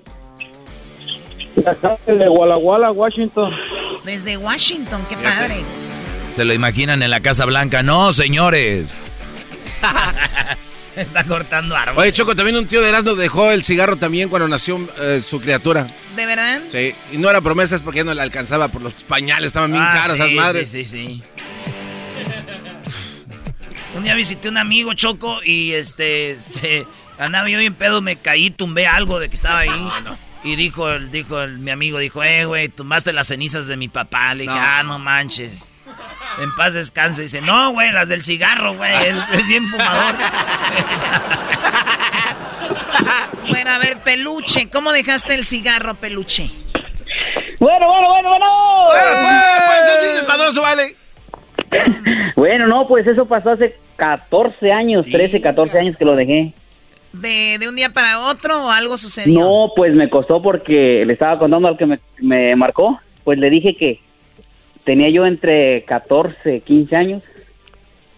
De 2.06 2.30
Walla 2.30 2.58
Walla, 2.58 2.92
Washington. 2.92 3.52
Desde 4.06 4.38
Washington, 4.38 5.06
qué 5.10 5.18
padre. 5.18 5.64
Se 6.30 6.46
lo 6.46 6.54
imaginan 6.54 7.02
en 7.02 7.10
la 7.10 7.22
Casa 7.22 7.46
Blanca. 7.46 7.82
No, 7.82 8.14
señores. 8.14 9.12
Está 10.96 11.24
cortando 11.26 11.76
árboles. 11.76 12.00
Oye, 12.02 12.12
Choco, 12.12 12.36
también 12.36 12.58
un 12.58 12.68
tío 12.68 12.82
de 12.82 12.90
Erasmo 12.90 13.16
dejó 13.16 13.52
el 13.52 13.64
cigarro 13.64 13.98
también 13.98 14.30
cuando 14.30 14.48
nació 14.48 14.88
eh, 15.00 15.22
su 15.24 15.40
criatura. 15.40 15.88
¿De 16.16 16.26
verdad? 16.26 16.62
Sí, 16.68 16.96
y 17.12 17.18
no 17.18 17.30
era 17.30 17.42
promesa, 17.42 17.76
es 17.76 17.82
porque 17.82 18.00
ya 18.00 18.04
no 18.04 18.14
le 18.14 18.22
alcanzaba 18.22 18.68
por 18.68 18.82
los 18.82 18.94
pañales, 19.04 19.48
estaban 19.48 19.72
bien 19.72 19.84
ah, 19.84 19.92
caros 19.94 20.16
esas 20.16 20.32
madres. 20.32 20.70
Sí, 20.70 20.86
sí, 20.86 21.08
sí. 21.08 21.24
un 23.96 24.04
día 24.04 24.16
visité 24.16 24.50
un 24.50 24.58
amigo, 24.58 24.94
Choco, 24.94 25.44
y 25.44 25.74
este, 25.74 26.38
se, 26.40 26.88
andaba 27.20 27.48
yo 27.48 27.60
bien 27.60 27.76
pedo, 27.76 28.02
me 28.02 28.16
caí, 28.16 28.50
tumbé 28.50 28.88
algo 28.88 29.20
de 29.20 29.30
que 29.30 29.36
estaba 29.36 29.60
ahí. 29.60 29.90
Y 30.48 30.56
dijo, 30.56 30.98
dijo 30.98 31.46
mi 31.46 31.70
amigo, 31.72 32.00
dijo, 32.00 32.24
eh, 32.24 32.46
güey, 32.46 32.70
tumbaste 32.70 33.12
las 33.12 33.28
cenizas 33.28 33.68
de 33.68 33.76
mi 33.76 33.90
papá. 33.90 34.34
Le 34.34 34.44
dije, 34.44 34.56
ah, 34.58 34.82
no 34.82 34.98
manches. 34.98 35.74
En 36.42 36.56
paz 36.56 36.74
descanse. 36.74 37.24
Dice, 37.24 37.42
no, 37.42 37.74
güey, 37.74 37.92
las 37.92 38.08
del 38.08 38.24
cigarro, 38.24 38.74
güey. 38.76 38.96
Es, 38.96 39.14
bien 39.50 39.68
fumador. 39.68 40.16
bueno, 43.50 43.72
a 43.72 43.78
ver, 43.78 44.02
peluche. 44.04 44.70
¿Cómo 44.70 44.94
dejaste 44.94 45.34
el 45.34 45.44
cigarro, 45.44 45.96
peluche? 45.96 46.50
Bueno, 47.60 47.88
bueno, 47.88 48.08
bueno, 48.08 48.30
bueno. 48.30 48.46
Bueno, 48.86 49.06
pues, 49.68 49.82
pues, 50.38 50.56
vale. 50.62 50.96
Bueno, 52.38 52.68
no, 52.68 52.88
pues 52.88 53.06
eso 53.06 53.26
pasó 53.26 53.52
hace 53.52 53.76
14 53.98 54.72
años, 54.72 55.06
13, 55.12 55.42
14 55.42 55.78
años 55.78 55.98
que 55.98 56.06
lo 56.06 56.16
dejé. 56.16 56.54
¿De, 57.14 57.58
¿De, 57.60 57.68
un 57.70 57.76
día 57.76 57.90
para 57.94 58.20
otro 58.22 58.66
o 58.66 58.70
algo 58.70 58.98
sucedió? 58.98 59.40
No, 59.40 59.72
pues 59.76 59.94
me 59.94 60.10
costó 60.10 60.42
porque 60.42 61.04
le 61.06 61.14
estaba 61.14 61.38
contando 61.38 61.68
al 61.68 61.78
que 61.78 61.86
me, 61.86 62.00
me 62.20 62.56
marcó. 62.56 63.00
Pues 63.24 63.40
le 63.40 63.50
dije 63.50 63.76
que 63.76 64.00
tenía 64.84 65.10
yo 65.10 65.26
entre 65.26 65.84
14, 65.84 66.62
15 66.62 66.96
años 66.96 67.24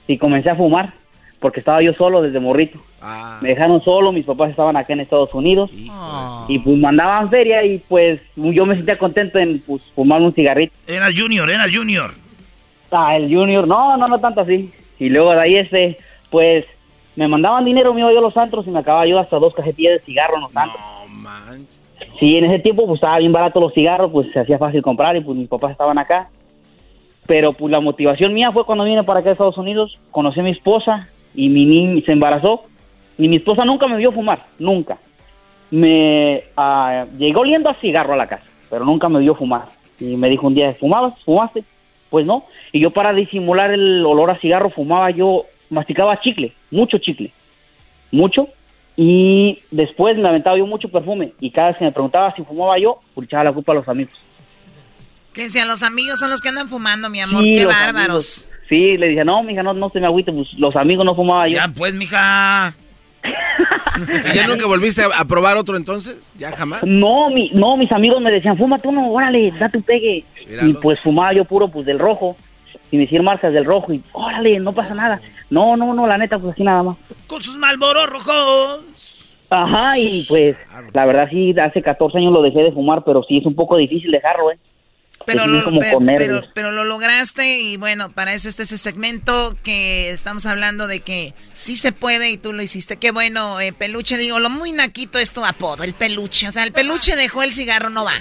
y 0.07 0.17
comencé 0.17 0.49
a 0.49 0.55
fumar 0.55 0.93
porque 1.39 1.59
estaba 1.59 1.81
yo 1.81 1.93
solo 1.93 2.21
desde 2.21 2.39
morrito. 2.39 2.79
Ah. 3.01 3.39
Me 3.41 3.49
dejaron 3.49 3.81
solo, 3.81 4.11
mis 4.11 4.25
papás 4.25 4.49
estaban 4.49 4.75
acá 4.75 4.93
en 4.93 4.99
Estados 4.99 5.33
Unidos 5.33 5.71
y 6.47 6.59
pues 6.59 6.77
mandaban 6.77 7.29
feria 7.29 7.63
y 7.63 7.79
pues 7.79 8.21
yo 8.35 8.65
me 8.65 8.75
sentía 8.75 8.97
contento 8.97 9.39
en 9.39 9.59
pues, 9.61 9.81
fumar 9.95 10.21
un 10.21 10.33
cigarrito. 10.33 10.73
Era 10.87 11.07
Junior, 11.15 11.49
era 11.49 11.65
Junior. 11.71 12.11
Ah, 12.91 13.15
el 13.15 13.33
Junior, 13.33 13.67
no, 13.67 13.95
no, 13.97 14.07
no 14.07 14.19
tanto 14.19 14.41
así. 14.41 14.71
Y 14.99 15.09
luego 15.09 15.31
de 15.31 15.41
ahí 15.41 15.55
este, 15.55 15.97
pues 16.29 16.65
me 17.19 17.27
mandaban 17.27 17.65
dinero, 17.65 17.93
me 17.93 17.99
iba 17.99 18.13
yo 18.13 18.19
a 18.19 18.21
los 18.21 18.37
antros 18.37 18.65
y 18.65 18.71
me 18.71 18.79
acababa 18.79 19.05
yo 19.05 19.19
hasta 19.19 19.37
dos 19.39 19.53
cajetillas 19.53 19.99
de 19.99 20.05
cigarro 20.05 20.35
en 20.35 20.41
los 20.43 20.55
antros. 20.55 20.81
No 21.05 21.15
manches. 21.15 21.81
Sí, 22.17 22.37
en 22.37 22.45
ese 22.45 22.59
tiempo 22.59 22.85
pues 22.85 22.95
estaba 22.95 23.17
bien 23.17 23.33
barato 23.33 23.59
los 23.59 23.73
cigarros, 23.73 24.09
pues 24.09 24.31
se 24.31 24.39
hacía 24.39 24.57
fácil 24.57 24.81
comprar 24.81 25.17
y 25.17 25.21
pues 25.21 25.37
mis 25.37 25.49
papás 25.49 25.71
estaban 25.71 25.97
acá. 25.97 26.29
Pero 27.27 27.51
pues 27.51 27.71
la 27.71 27.81
motivación 27.81 28.33
mía 28.33 28.53
fue 28.53 28.63
cuando 28.63 28.85
vine 28.85 29.03
para 29.03 29.19
acá 29.19 29.29
a 29.29 29.31
Estados 29.33 29.57
Unidos, 29.57 29.99
conocí 30.11 30.39
a 30.39 30.43
mi 30.43 30.51
esposa 30.51 31.09
y 31.35 31.49
mi 31.49 31.65
niña 31.65 32.01
se 32.05 32.13
embarazó. 32.13 32.63
Y 33.17 33.27
mi 33.27 33.35
esposa 33.35 33.65
nunca 33.65 33.85
me 33.87 33.97
vio 33.97 34.13
fumar, 34.13 34.45
nunca. 34.57 34.97
Me 35.71 36.43
uh, 36.57 37.17
llegó 37.17 37.41
oliendo 37.41 37.69
a 37.69 37.73
cigarro 37.81 38.13
a 38.13 38.17
la 38.17 38.27
casa, 38.27 38.45
pero 38.69 38.85
nunca 38.85 39.09
me 39.09 39.19
vio 39.19 39.35
fumar. 39.35 39.65
Y 39.99 40.15
me 40.15 40.29
dijo 40.29 40.47
un 40.47 40.55
día, 40.55 40.73
¿fumabas? 40.79 41.21
¿Fumaste? 41.25 41.65
Pues 42.09 42.25
no. 42.25 42.45
Y 42.71 42.79
yo 42.79 42.91
para 42.91 43.11
disimular 43.11 43.71
el 43.71 44.05
olor 44.05 44.31
a 44.31 44.39
cigarro 44.39 44.69
fumaba 44.69 45.11
yo, 45.11 45.43
masticaba 45.69 46.19
chicle, 46.21 46.53
mucho 46.71 46.97
chicle, 46.97 47.31
mucho. 48.11 48.47
Y 48.95 49.59
después 49.71 50.17
me 50.17 50.27
aventaba 50.27 50.57
yo 50.57 50.67
mucho 50.67 50.89
perfume. 50.89 51.33
Y 51.39 51.51
cada 51.51 51.69
vez 51.69 51.77
que 51.77 51.85
me 51.85 51.91
preguntaba 51.91 52.33
si 52.35 52.43
fumaba 52.43 52.77
yo, 52.77 52.99
pues 53.13 53.27
echaba 53.27 53.45
la 53.45 53.53
culpa 53.53 53.71
a 53.71 53.75
los 53.75 53.87
amigos. 53.87 54.13
Que 55.33 55.43
decían, 55.43 55.67
los 55.67 55.83
amigos 55.83 56.19
son 56.19 56.29
los 56.29 56.41
que 56.41 56.49
andan 56.49 56.67
fumando, 56.67 57.09
mi 57.09 57.21
amor, 57.21 57.43
qué 57.43 57.65
bárbaros. 57.65 58.49
Sí, 58.67 58.97
le 58.97 59.07
dije, 59.07 59.23
no, 59.23 59.41
mija, 59.41 59.63
no, 59.63 59.73
no 59.73 59.89
se 59.89 59.99
me 59.99 60.05
agüite, 60.05 60.31
pues 60.31 60.53
los 60.53 60.75
amigos 60.75 61.05
no 61.05 61.15
fumaban 61.15 61.49
yo. 61.49 61.55
Ya, 61.55 61.67
pues, 61.69 61.93
mija. 61.93 62.75
¿Y 63.23 64.35
ya 64.35 64.47
nunca 64.47 64.65
volviste 64.67 65.01
a, 65.01 65.25
probar 65.25 65.57
otro 65.57 65.75
entonces? 65.75 66.33
¿Ya 66.37 66.51
jamás? 66.51 66.83
No, 66.83 67.29
mi, 67.29 67.49
no, 67.51 67.77
mis 67.77 67.91
amigos 67.91 68.21
me 68.21 68.31
decían, 68.31 68.57
fúmate 68.57 68.87
uno, 68.87 69.09
órale, 69.09 69.51
date 69.59 69.77
un 69.77 69.83
pegue. 69.83 70.23
Y 70.61 70.73
pues 70.73 70.99
fumaba 71.01 71.33
yo 71.33 71.45
puro, 71.45 71.67
pues, 71.67 71.85
del 71.85 71.99
rojo. 71.99 72.35
Y 72.91 72.97
me 72.97 73.03
hicieron 73.03 73.25
marcas 73.25 73.53
del 73.53 73.65
rojo 73.65 73.93
y, 73.93 74.01
órale, 74.13 74.59
no 74.59 74.73
pasa 74.73 74.95
nada. 74.95 75.21
No, 75.49 75.77
no, 75.77 75.93
no, 75.93 76.07
la 76.07 76.17
neta, 76.17 76.39
pues 76.39 76.53
así 76.53 76.63
nada 76.63 76.83
más. 76.83 76.97
Con 77.27 77.41
sus 77.41 77.57
malboros 77.57 78.07
rojos. 78.09 78.81
Ajá, 79.49 79.97
y 79.97 80.25
pues, 80.27 80.55
la 80.93 81.05
verdad 81.05 81.27
sí, 81.29 81.55
hace 81.59 81.81
14 81.81 82.17
años 82.19 82.33
lo 82.33 82.41
dejé 82.41 82.63
de 82.63 82.71
fumar, 82.71 83.03
pero 83.03 83.23
sí 83.23 83.37
es 83.37 83.45
un 83.45 83.55
poco 83.55 83.77
difícil 83.77 84.11
dejarlo, 84.11 84.51
¿eh? 84.51 84.59
Pero 85.25 85.47
lo, 85.47 85.63
pero, 86.53 86.71
lo 86.71 86.85
lograste 86.85 87.59
y 87.59 87.77
bueno, 87.77 88.11
para 88.11 88.33
eso 88.33 88.47
este 88.47 88.63
ese 88.63 88.77
segmento 88.77 89.55
que 89.63 90.09
estamos 90.11 90.45
hablando 90.45 90.87
de 90.87 91.01
que 91.01 91.33
sí 91.53 91.75
se 91.75 91.91
puede 91.91 92.31
y 92.31 92.37
tú 92.37 92.53
lo 92.53 92.63
hiciste. 92.63 92.97
Qué 92.97 93.11
bueno, 93.11 93.59
eh, 93.59 93.73
peluche, 93.73 94.17
digo, 94.17 94.39
lo 94.39 94.49
muy 94.49 94.71
naquito 94.71 95.19
es 95.19 95.33
tu 95.33 95.43
apodo, 95.43 95.83
el 95.83 95.93
peluche. 95.93 96.47
O 96.47 96.51
sea, 96.51 96.63
el 96.63 96.71
peluche 96.71 97.15
dejó 97.15 97.43
el 97.43 97.53
cigarro, 97.53 97.89
no 97.89 98.05
va. 98.05 98.13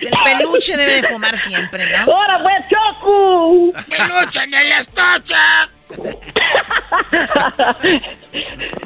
El 0.00 0.12
peluche 0.24 0.76
debe 0.76 1.02
de 1.02 1.08
fumar 1.08 1.38
siempre, 1.38 1.90
¿no? 1.90 2.12
¡Ahora 2.12 2.42
pues, 2.42 2.54
Choco! 2.70 3.72
¡Peluche 3.88 4.42
en 4.42 4.54
el 4.54 4.72
estuche! 4.72 5.34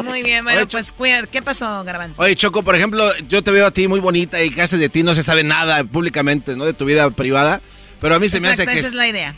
Muy 0.02 0.22
bien, 0.22 0.44
bueno, 0.44 0.68
pues 0.68 0.92
cuida. 0.92 1.26
¿Qué 1.26 1.42
pasó, 1.42 1.82
Garbanzo? 1.84 2.22
Oye, 2.22 2.36
Choco, 2.36 2.62
por 2.62 2.74
ejemplo, 2.74 3.10
yo 3.28 3.42
te 3.42 3.50
veo 3.50 3.66
a 3.66 3.70
ti 3.70 3.88
muy 3.88 4.00
bonita 4.00 4.42
y 4.42 4.50
casi 4.50 4.76
de 4.76 4.88
ti 4.88 5.02
no 5.02 5.14
se 5.14 5.22
sabe 5.22 5.44
nada 5.44 5.82
públicamente, 5.84 6.56
¿no? 6.56 6.64
De 6.64 6.74
tu 6.74 6.84
vida 6.84 7.10
privada. 7.10 7.60
Pero 8.00 8.14
a 8.14 8.18
mí 8.18 8.28
se 8.28 8.40
me 8.40 8.48
hace 8.48 8.66
que. 8.66 8.72
Esa 8.72 8.88
es 8.88 8.94
la 8.94 9.08
idea. 9.08 9.34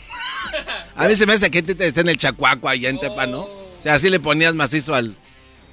A 0.95 1.07
mí 1.07 1.15
se 1.15 1.25
me 1.25 1.33
hace 1.33 1.49
que 1.49 1.63
te 1.63 1.87
esté 1.87 2.01
en 2.01 2.09
el 2.09 2.17
chacuaco 2.17 2.67
allá 2.67 2.89
en 2.89 2.99
Tepa, 2.99 3.25
¿no? 3.25 3.41
O 3.43 3.81
sea, 3.81 3.95
¿así 3.95 4.09
le 4.09 4.19
ponías 4.19 4.53
macizo 4.53 4.93
al, 4.93 5.15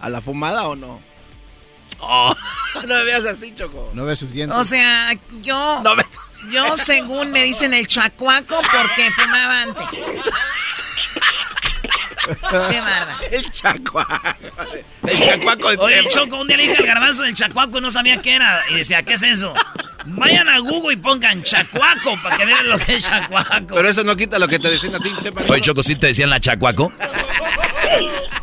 a 0.01 0.09
la 0.09 0.21
fumada 0.21 0.67
o 0.69 0.77
no? 0.77 1.01
Oh, 2.01 2.35
no 2.75 2.95
me 2.95 3.05
veas 3.05 3.25
así, 3.25 3.55
Choco. 3.55 3.91
No 3.95 4.05
ves 4.05 4.19
suficiente. 4.19 4.55
O 4.55 4.65
sea, 4.65 5.13
yo. 5.43 5.83
Yo, 6.51 6.77
según 6.77 7.33
me 7.33 7.43
dicen 7.43 7.75
el 7.75 7.87
chacuaco, 7.89 8.61
porque 8.63 9.11
fumaba 9.11 9.63
antes. 9.63 9.99
Qué 12.71 12.81
barba. 12.81 13.19
El 13.31 13.51
chacuaco. 13.51 14.21
El 15.07 15.23
chacuaco. 15.23 15.69
Oye, 15.83 16.07
Choco, 16.09 16.41
un 16.41 16.47
día 16.47 16.57
le 16.59 16.65
dije 16.65 16.77
al 16.79 16.87
garbanzo 16.87 17.23
del 17.23 17.35
chacuaco 17.35 17.79
y 17.79 17.81
no 17.81 17.91
sabía 17.91 18.21
qué 18.21 18.35
era. 18.35 18.63
Y 18.71 18.77
decía, 18.77 19.03
¿qué 19.03 19.15
es 19.15 19.23
eso? 19.23 19.55
Vayan 20.05 20.49
a 20.49 20.59
Google 20.59 20.95
y 20.95 20.97
pongan 20.97 21.43
chacuaco 21.43 22.17
para 22.23 22.37
que 22.37 22.45
vean 22.45 22.69
lo 22.69 22.79
que 22.79 22.97
es 22.97 23.05
chacuaco. 23.05 23.75
Pero 23.75 23.89
eso 23.89 24.05
no 24.05 24.15
quita 24.17 24.39
lo 24.39 24.47
que 24.47 24.59
te 24.59 24.71
decían 24.71 24.95
a 24.95 25.01
ti, 25.01 25.11
Chepa. 25.23 25.43
Oye, 25.49 25.61
Choco, 25.61 25.83
¿sí 25.83 25.97
te 25.97 26.09
decían 26.09 26.31
la 26.31 26.39
chacuaco? 26.41 26.93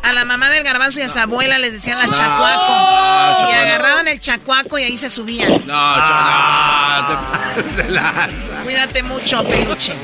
A 0.02 0.12
la 0.12 0.24
mamá 0.24 0.50
del 0.50 0.62
garbanzo 0.62 1.00
y 1.00 1.02
a 1.02 1.08
su 1.08 1.18
abuela 1.18 1.58
les 1.58 1.72
decían 1.72 1.98
la 1.98 2.06
chacuaco. 2.08 3.50
y 3.50 3.54
agarraban 3.54 4.08
el 4.08 4.20
chacuaco 4.20 4.78
y 4.78 4.84
ahí 4.84 4.96
se 4.96 5.10
subían. 5.10 5.66
No, 5.66 5.74
ah. 5.74 7.18
no, 7.56 7.76
te, 7.76 8.62
Cuídate 8.62 9.02
mucho, 9.02 9.46
peluche. 9.46 9.94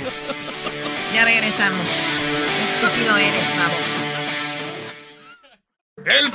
Ya 1.15 1.25
regresamos. 1.25 1.89
Qué 2.57 2.65
estúpido 2.65 3.17
eres, 3.17 3.49
baboso. 3.57 4.13
El 6.05 6.33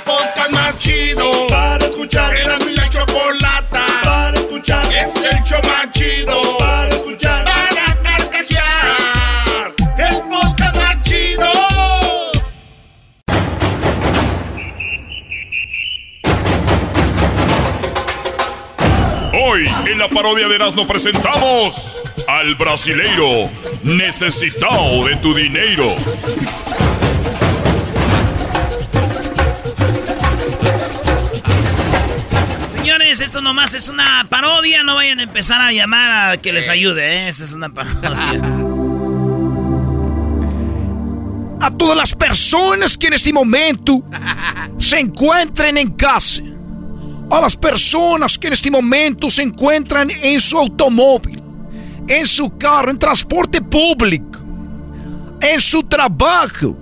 parodia 20.28 20.48
de 20.48 20.54
Erasmo 20.56 20.86
presentamos 20.86 22.02
al 22.26 22.54
brasileiro 22.56 23.48
necesitado 23.82 25.06
de 25.06 25.16
tu 25.16 25.32
dinero. 25.32 25.94
Señores, 32.72 33.20
esto 33.20 33.40
nomás 33.40 33.72
es 33.72 33.88
una 33.88 34.26
parodia. 34.28 34.82
No 34.82 34.96
vayan 34.96 35.20
a 35.20 35.22
empezar 35.22 35.62
a 35.62 35.72
llamar 35.72 36.32
a 36.32 36.36
que 36.36 36.52
les 36.52 36.68
ayude, 36.68 37.10
¿eh? 37.10 37.28
Esta 37.28 37.44
es 37.44 37.54
una 37.54 37.70
parodia. 37.70 38.42
A 41.62 41.70
todas 41.70 41.96
las 41.96 42.14
personas 42.14 42.98
que 42.98 43.06
en 43.06 43.14
este 43.14 43.32
momento 43.32 44.02
se 44.76 44.98
encuentren 44.98 45.78
en 45.78 45.92
casa. 45.92 46.42
A 47.30 47.40
las 47.40 47.54
personas 47.54 48.38
que 48.38 48.46
en 48.46 48.54
este 48.54 48.70
momento 48.70 49.30
se 49.30 49.42
encuentran 49.42 50.10
en 50.10 50.40
su 50.40 50.56
automóvil, 50.56 51.42
en 52.06 52.26
su 52.26 52.56
carro, 52.56 52.90
en 52.90 52.98
transporte 52.98 53.60
público, 53.60 54.38
en 55.40 55.60
su 55.60 55.82
trabajo. 55.82 56.76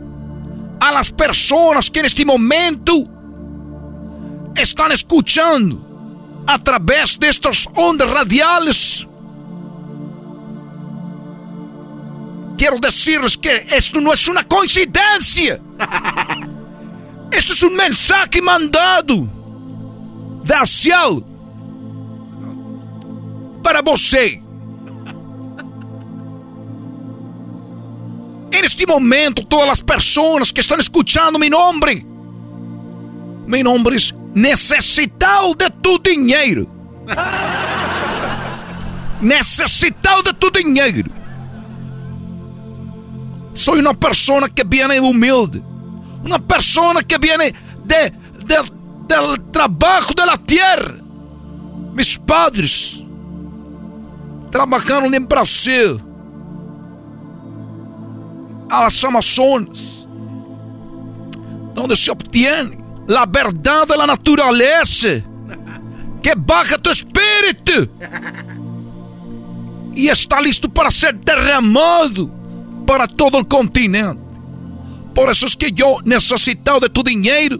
A 0.79 0.93
las 0.93 1.11
personas 1.11 1.91
que 1.91 2.01
en 2.01 2.07
este 2.07 2.25
momento 2.25 2.93
están 4.55 4.93
escuchando 4.93 6.45
a 6.47 6.59
través 6.59 7.19
de 7.19 7.29
estas 7.29 7.69
ondas 7.75 8.09
radiales. 8.11 9.07
Quiero 12.57 12.79
decirles 12.79 13.37
que 13.37 13.67
esto 13.75 14.01
no 14.01 14.13
es 14.13 14.29
una 14.29 14.45
coincidencia. 14.45 15.61
Esto 17.31 17.53
es 17.53 17.63
un 17.65 17.75
mensaje 17.75 18.41
mandado 18.41 19.29
del 20.47 20.67
cielo 20.67 21.25
para 23.63 23.83
você. 23.83 24.41
En 28.53 28.65
este 28.65 28.87
momento, 28.87 29.45
todas 29.45 29.67
las 29.67 29.83
personas 29.83 30.53
que 30.53 30.61
están 30.61 30.81
escuchando 30.81 31.39
mi 31.39 31.51
nombre, 31.51 32.07
mi 33.47 33.63
nombre 33.63 33.97
es 33.97 34.15
necessitado 34.35 35.55
de 35.55 35.69
tu 35.83 35.99
dinheiro. 35.99 36.67
necessitado 39.21 40.23
de 40.23 40.33
tu 40.35 40.51
dinheiro. 40.51 41.11
Soy 43.53 43.81
una 43.81 43.95
persona 43.95 44.49
que 44.49 44.63
viene 44.63 45.01
humilde. 45.01 45.61
Una 46.25 46.39
persona 46.39 47.03
que 47.03 47.19
viene 47.19 47.55
de, 47.85 48.13
de, 48.45 48.57
del 49.07 49.51
trabajo 49.51 50.13
de 50.15 50.27
la 50.27 50.37
tierra. 50.37 50.95
Mis 51.95 52.19
padres 52.19 53.03
trabajaron 54.51 55.15
en 55.15 55.27
Brasil. 55.27 56.03
A 58.69 58.83
las 58.83 59.05
Amazonas. 59.05 60.09
Donde 61.75 61.95
se 61.95 62.11
obtiene 62.11 62.79
la 63.07 63.27
verdad 63.27 63.87
de 63.87 63.97
la 63.97 64.07
naturaleza 64.07 65.23
que 66.23 66.35
baja 66.37 66.77
tu 66.79 66.91
espíritu 66.91 67.89
y 69.95 70.09
está 70.09 70.41
listo 70.41 70.69
para 70.69 70.91
ser 70.91 71.19
derramado 71.21 72.31
para 72.87 73.07
todo 73.07 73.39
el 73.39 73.47
continente. 73.47 74.23
Por 75.15 75.31
eso 75.31 75.47
es 75.47 75.57
que 75.57 75.73
yo 75.73 75.97
necesito 76.05 76.79
de 76.79 76.91
tu 76.91 77.03
dinero. 77.03 77.59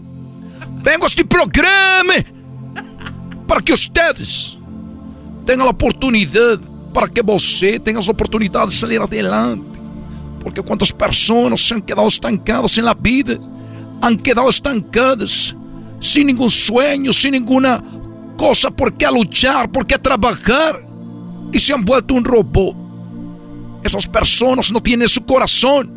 Vengo 0.87 1.03
a 1.03 1.07
este 1.07 1.25
programa 1.25 2.13
para 3.45 3.59
que 3.59 3.73
ustedes 3.73 4.57
tengan 5.45 5.65
la 5.65 5.71
oportunidad, 5.71 6.61
para 6.93 7.09
que 7.09 7.21
você 7.21 7.77
tenga 7.77 7.99
la 7.99 8.09
oportunidad 8.09 8.65
de 8.67 8.73
salir 8.73 9.01
adelante. 9.01 9.81
Porque 10.41 10.61
cuántas 10.61 10.93
personas 10.93 11.59
se 11.59 11.73
han 11.73 11.81
quedado 11.81 12.07
estancadas 12.07 12.77
en 12.77 12.85
la 12.85 12.93
vida 12.93 13.37
han 14.01 14.15
quedado 14.15 14.47
estancadas, 14.47 15.53
sin 15.99 16.27
ningún 16.27 16.49
sueño, 16.49 17.11
sin 17.11 17.33
ninguna 17.33 17.83
cosa 18.37 18.71
por 18.71 18.93
qué 18.93 19.07
luchar, 19.11 19.69
por 19.69 19.85
qué 19.85 19.97
trabajar, 19.97 20.87
y 21.51 21.59
se 21.59 21.73
han 21.73 21.83
vuelto 21.83 22.13
un 22.13 22.23
robot. 22.23 22.77
Esas 23.83 24.07
personas 24.07 24.71
no 24.71 24.81
tienen 24.81 25.09
su 25.09 25.25
corazón 25.25 25.91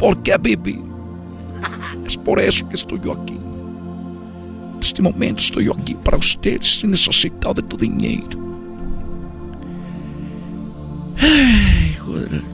por 0.00 0.20
qué 0.20 0.36
vivir. 0.36 0.82
Es 2.04 2.16
por 2.16 2.40
eso 2.40 2.68
que 2.68 2.74
estoy 2.74 3.00
yo 3.04 3.12
aquí. 3.12 3.41
En 4.82 4.86
este 4.86 5.00
momento 5.00 5.40
estoy 5.40 5.66
yo 5.66 5.72
aquí 5.80 5.94
para 5.94 6.16
ustedes, 6.16 6.82
necesitado 6.82 7.54
de 7.54 7.62
tu 7.62 7.76
dinero. 7.76 8.36
Ay, 11.20 11.96
joder. 12.00 12.42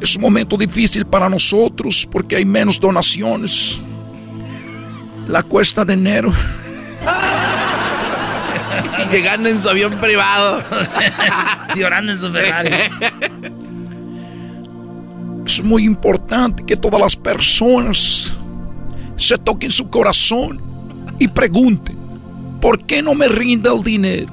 Es 0.00 0.14
un 0.14 0.22
momento 0.22 0.56
difícil 0.56 1.04
para 1.04 1.28
nosotros 1.28 2.08
porque 2.08 2.36
hay 2.36 2.44
menos 2.44 2.78
donaciones. 2.78 3.82
La 5.26 5.42
cuesta 5.42 5.84
de 5.84 5.94
enero. 5.94 6.32
Llegando 9.10 9.48
en 9.48 9.60
su 9.60 9.68
avión 9.68 9.98
privado. 9.98 10.62
Llorando 11.74 12.12
en 12.12 12.18
su 12.18 12.30
Ferrari. 12.30 12.70
Es 15.44 15.64
muy 15.64 15.84
importante 15.84 16.64
que 16.64 16.76
todas 16.76 17.00
las 17.00 17.16
personas 17.16 18.36
se 19.16 19.38
toquen 19.38 19.70
su 19.70 19.88
corazón 19.88 20.60
y 21.18 21.28
pregunten, 21.28 21.96
¿por 22.60 22.84
qué 22.84 23.02
no 23.02 23.14
me 23.14 23.28
rinda 23.28 23.72
el 23.72 23.82
dinero? 23.82 24.32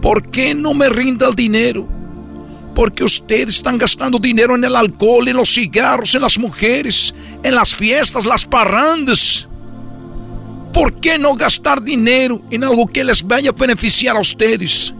¿Por 0.00 0.30
qué 0.30 0.54
no 0.54 0.74
me 0.74 0.88
rinda 0.88 1.28
el 1.28 1.34
dinero? 1.34 1.88
Porque 2.74 3.04
ustedes 3.04 3.56
están 3.56 3.78
gastando 3.78 4.18
dinero 4.18 4.54
en 4.54 4.64
el 4.64 4.76
alcohol, 4.76 5.26
en 5.28 5.36
los 5.36 5.54
cigarros, 5.54 6.14
en 6.14 6.22
las 6.22 6.38
mujeres, 6.38 7.14
en 7.42 7.54
las 7.54 7.74
fiestas, 7.74 8.26
las 8.26 8.44
parrandas. 8.44 9.48
¿Por 10.72 11.00
qué 11.00 11.18
no 11.18 11.34
gastar 11.34 11.82
dinero 11.82 12.42
en 12.50 12.64
algo 12.64 12.86
que 12.86 13.04
les 13.04 13.22
vaya 13.22 13.50
a 13.50 13.52
beneficiar 13.52 14.16
a 14.16 14.20
ustedes? 14.20 14.92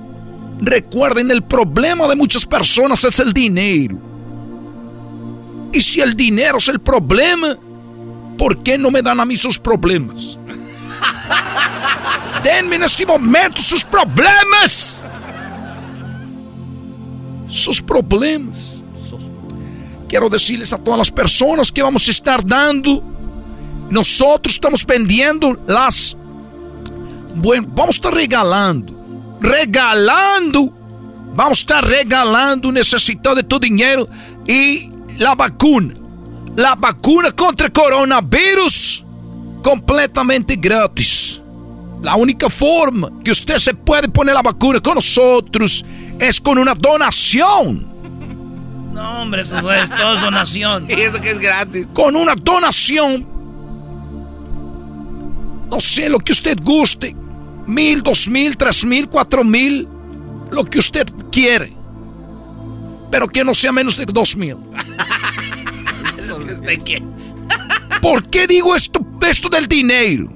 Recuerden, 0.60 1.30
el 1.30 1.42
problema 1.42 2.06
de 2.06 2.14
muchas 2.14 2.46
personas 2.46 3.05
es 3.05 3.18
el 3.18 3.32
dinero. 3.32 3.98
Y 5.72 5.80
si 5.80 6.01
el 6.01 6.14
dinero 6.14 6.59
es 6.59 6.68
el 6.68 6.80
problema, 6.80 7.59
¿por 8.36 8.62
qué 8.62 8.78
no 8.78 8.90
me 8.90 9.02
dan 9.02 9.20
a 9.20 9.24
mí 9.24 9.36
sus 9.36 9.59
problemas? 9.59 10.39
Denme 12.43 12.77
en 12.77 12.82
este 12.82 13.06
momento 13.06 13.61
sus 13.61 13.85
problemas 13.85 15.05
sus 17.55 17.81
problemas. 17.81 18.82
Quiero 20.09 20.28
decirles 20.28 20.73
a 20.73 20.78
todas 20.78 20.98
las 20.98 21.11
personas 21.11 21.73
que 21.73 21.82
vamos 21.82 22.06
a 22.09 22.11
estar 22.11 22.44
dando. 22.44 23.02
Nosotros 23.90 24.55
estamos 24.55 24.85
vendiendo 24.85 25.59
las. 25.66 26.16
Bueno, 27.35 27.66
vamos 27.69 27.97
a 27.97 27.98
estar 27.98 28.15
regalando. 28.15 29.39
Regalando. 29.40 30.73
Vamos 31.35 31.59
a 31.59 31.61
estar 31.61 31.85
regalando, 31.85 32.70
necesitando 32.70 33.36
de 33.36 33.43
tu 33.43 33.59
dinero 33.59 34.09
y 34.47 34.90
la 35.19 35.35
vacuna. 35.35 35.94
La 36.56 36.76
vacuna 36.76 37.32
contra 37.32 37.68
coronavirus 37.68 39.05
completamente 39.62 40.55
gratis. 40.55 41.43
La 42.02 42.14
única 42.16 42.51
forma 42.51 43.10
que 43.24 43.31
usted 43.31 43.56
se 43.59 43.74
puede 43.74 44.09
poner 44.09 44.35
la 44.35 44.43
vacuna 44.43 44.78
con 44.78 44.97
nosotros 44.97 45.85
es 46.18 46.40
con 46.40 46.59
una 46.59 46.74
donación. 46.74 47.89
No, 48.93 49.22
hombre, 49.22 49.40
eso 49.40 49.72
es 49.72 49.90
todo 49.90 50.16
donación. 50.16 50.86
y 50.89 50.93
eso 50.93 51.20
que 51.20 51.31
es 51.31 51.40
gratis. 51.40 51.86
Con 51.93 52.14
una 52.14 52.36
donación. 52.36 53.26
No 55.68 55.81
sé 55.81 56.09
lo 56.09 56.18
que 56.18 56.32
usted 56.32 56.59
guste. 56.62 57.16
Mil, 57.66 58.02
dos 58.02 58.28
mil, 58.28 58.56
tres 58.56 58.85
mil, 58.85 59.09
cuatro 59.09 59.43
mil. 59.43 59.89
Lo 60.52 60.64
que 60.64 60.78
usted 60.78 61.09
quiere. 61.32 61.74
Pero 63.10 63.26
que 63.26 63.43
no 63.43 63.55
sea 63.55 63.72
menos 63.72 63.97
de 63.97 64.05
dos 64.05 64.36
mil. 64.36 64.56
¿Por 68.03 68.28
qué 68.28 68.47
digo 68.47 68.74
esto, 68.74 69.01
esto 69.27 69.49
del 69.49 69.66
dinero? 69.66 70.28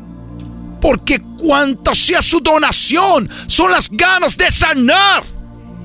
Porque 0.81 1.21
cuanta 1.21 1.95
sea 1.95 2.23
su 2.23 2.41
donación, 2.41 3.29
son 3.47 3.71
las 3.71 3.91
ganas 3.91 4.37
de 4.37 4.51
sanar. 4.51 5.25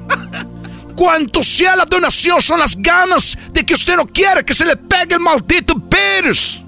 Cuanto 0.95 1.43
sea 1.43 1.75
la 1.75 1.85
donación, 1.85 2.39
son 2.41 2.59
las 2.59 2.75
ganas 2.75 3.37
de 3.51 3.65
que 3.65 3.73
usted 3.73 3.95
no 3.95 4.05
quiera 4.05 4.43
que 4.43 4.53
se 4.53 4.65
le 4.65 4.75
pegue 4.75 5.15
el 5.15 5.19
maldito 5.19 5.73
virus. 5.75 6.63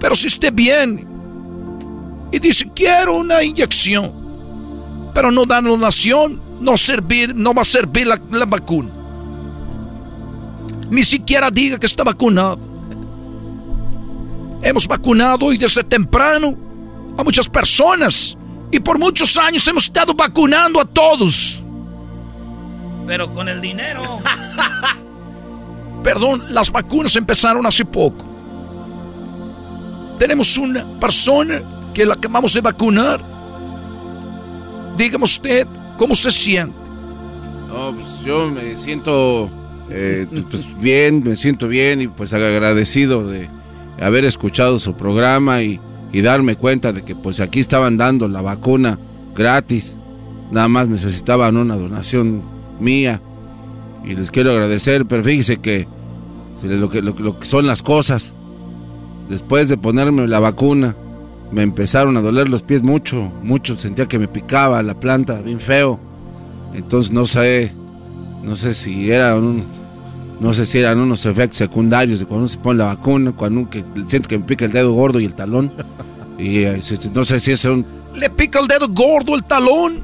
Pero 0.00 0.16
si 0.16 0.28
usted 0.28 0.52
viene 0.52 1.06
y 2.32 2.38
dice, 2.38 2.70
quiero 2.74 3.16
una 3.16 3.42
inyección, 3.42 4.12
pero 5.14 5.30
no 5.30 5.44
da 5.44 5.60
donación, 5.60 6.40
no, 6.60 6.76
servir, 6.76 7.34
no 7.34 7.52
va 7.52 7.62
a 7.62 7.66
servir 7.66 8.06
la, 8.06 8.20
la 8.30 8.46
vacuna. 8.46 8.95
Ni 10.90 11.02
siquiera 11.02 11.50
diga 11.50 11.78
que 11.78 11.86
está 11.86 12.04
vacunado. 12.04 12.58
Hemos 14.62 14.86
vacunado 14.86 15.46
hoy 15.46 15.58
desde 15.58 15.84
temprano 15.84 16.56
a 17.16 17.22
muchas 17.22 17.48
personas 17.48 18.36
Y 18.70 18.80
por 18.80 18.98
muchos 18.98 19.36
años 19.36 19.66
hemos 19.68 19.84
estado 19.84 20.14
vacunando 20.14 20.80
a 20.80 20.84
todos. 20.84 21.62
Pero 23.06 23.32
con 23.32 23.48
el 23.48 23.60
dinero. 23.60 24.02
Perdón, 26.02 26.44
las 26.50 26.70
vacunas 26.70 27.14
empezaron 27.16 27.64
hace 27.66 27.84
poco. 27.84 28.24
Tenemos 30.18 30.56
una 30.58 30.98
persona 30.98 31.62
que 31.94 32.04
la 32.04 32.14
acabamos 32.14 32.52
de 32.54 32.60
vacunar. 32.60 33.24
Dígame 34.96 35.24
usted, 35.24 35.66
¿cómo 35.96 36.14
se 36.14 36.30
siente? 36.30 36.86
pues 37.68 38.20
yo 38.24 38.50
me 38.50 38.76
siento 38.76 39.50
eh, 39.90 40.26
pues 40.50 40.78
bien, 40.80 41.22
me 41.24 41.36
siento 41.36 41.68
bien 41.68 42.00
y 42.00 42.08
pues 42.08 42.32
agradecido 42.32 43.26
de 43.26 43.48
haber 44.00 44.24
escuchado 44.24 44.78
su 44.78 44.94
programa 44.94 45.62
y, 45.62 45.80
y 46.12 46.20
darme 46.22 46.56
cuenta 46.56 46.92
de 46.92 47.02
que 47.02 47.14
pues 47.14 47.40
aquí 47.40 47.60
estaban 47.60 47.96
dando 47.96 48.28
la 48.28 48.42
vacuna 48.42 48.98
gratis. 49.34 49.96
Nada 50.50 50.68
más 50.68 50.88
necesitaban 50.88 51.56
una 51.56 51.76
donación 51.76 52.42
mía 52.80 53.20
y 54.04 54.14
les 54.14 54.30
quiero 54.30 54.52
agradecer, 54.52 55.06
pero 55.06 55.24
fíjese 55.24 55.58
que 55.58 55.86
lo 56.62 56.88
que, 56.88 57.02
lo, 57.02 57.38
que 57.38 57.46
son 57.46 57.66
las 57.66 57.82
cosas, 57.82 58.32
después 59.28 59.68
de 59.68 59.76
ponerme 59.76 60.26
la 60.28 60.40
vacuna, 60.40 60.96
me 61.50 61.62
empezaron 61.62 62.16
a 62.16 62.20
doler 62.20 62.48
los 62.48 62.62
pies 62.62 62.82
mucho, 62.82 63.32
mucho, 63.42 63.76
sentía 63.76 64.06
que 64.06 64.18
me 64.18 64.28
picaba 64.28 64.82
la 64.82 64.98
planta, 64.98 65.40
bien 65.42 65.60
feo. 65.60 66.00
Entonces 66.74 67.12
no 67.12 67.26
sé, 67.26 67.72
no 68.46 68.54
sé 68.54 68.74
si 68.74 69.10
era 69.10 69.34
un, 69.34 69.64
no 70.38 70.54
sé 70.54 70.66
si 70.66 70.78
eran 70.78 71.00
unos 71.00 71.26
efectos 71.26 71.58
secundarios 71.58 72.20
de 72.20 72.26
cuando 72.26 72.46
se 72.46 72.58
pone 72.58 72.78
la 72.78 72.86
vacuna, 72.86 73.32
cuando 73.32 73.68
que, 73.68 73.84
siento 74.06 74.28
que 74.28 74.38
me 74.38 74.44
pica 74.44 74.66
el 74.66 74.72
dedo 74.72 74.92
gordo 74.92 75.20
y 75.20 75.24
el 75.24 75.34
talón. 75.34 75.72
Y 76.38 76.64
eh, 76.64 76.82
no 77.14 77.24
sé 77.24 77.40
si 77.40 77.52
es 77.52 77.64
un... 77.64 77.86
¿Le 78.14 78.28
pica 78.28 78.60
el 78.60 78.68
dedo 78.68 78.88
gordo, 78.90 79.34
el 79.34 79.42
talón? 79.44 80.02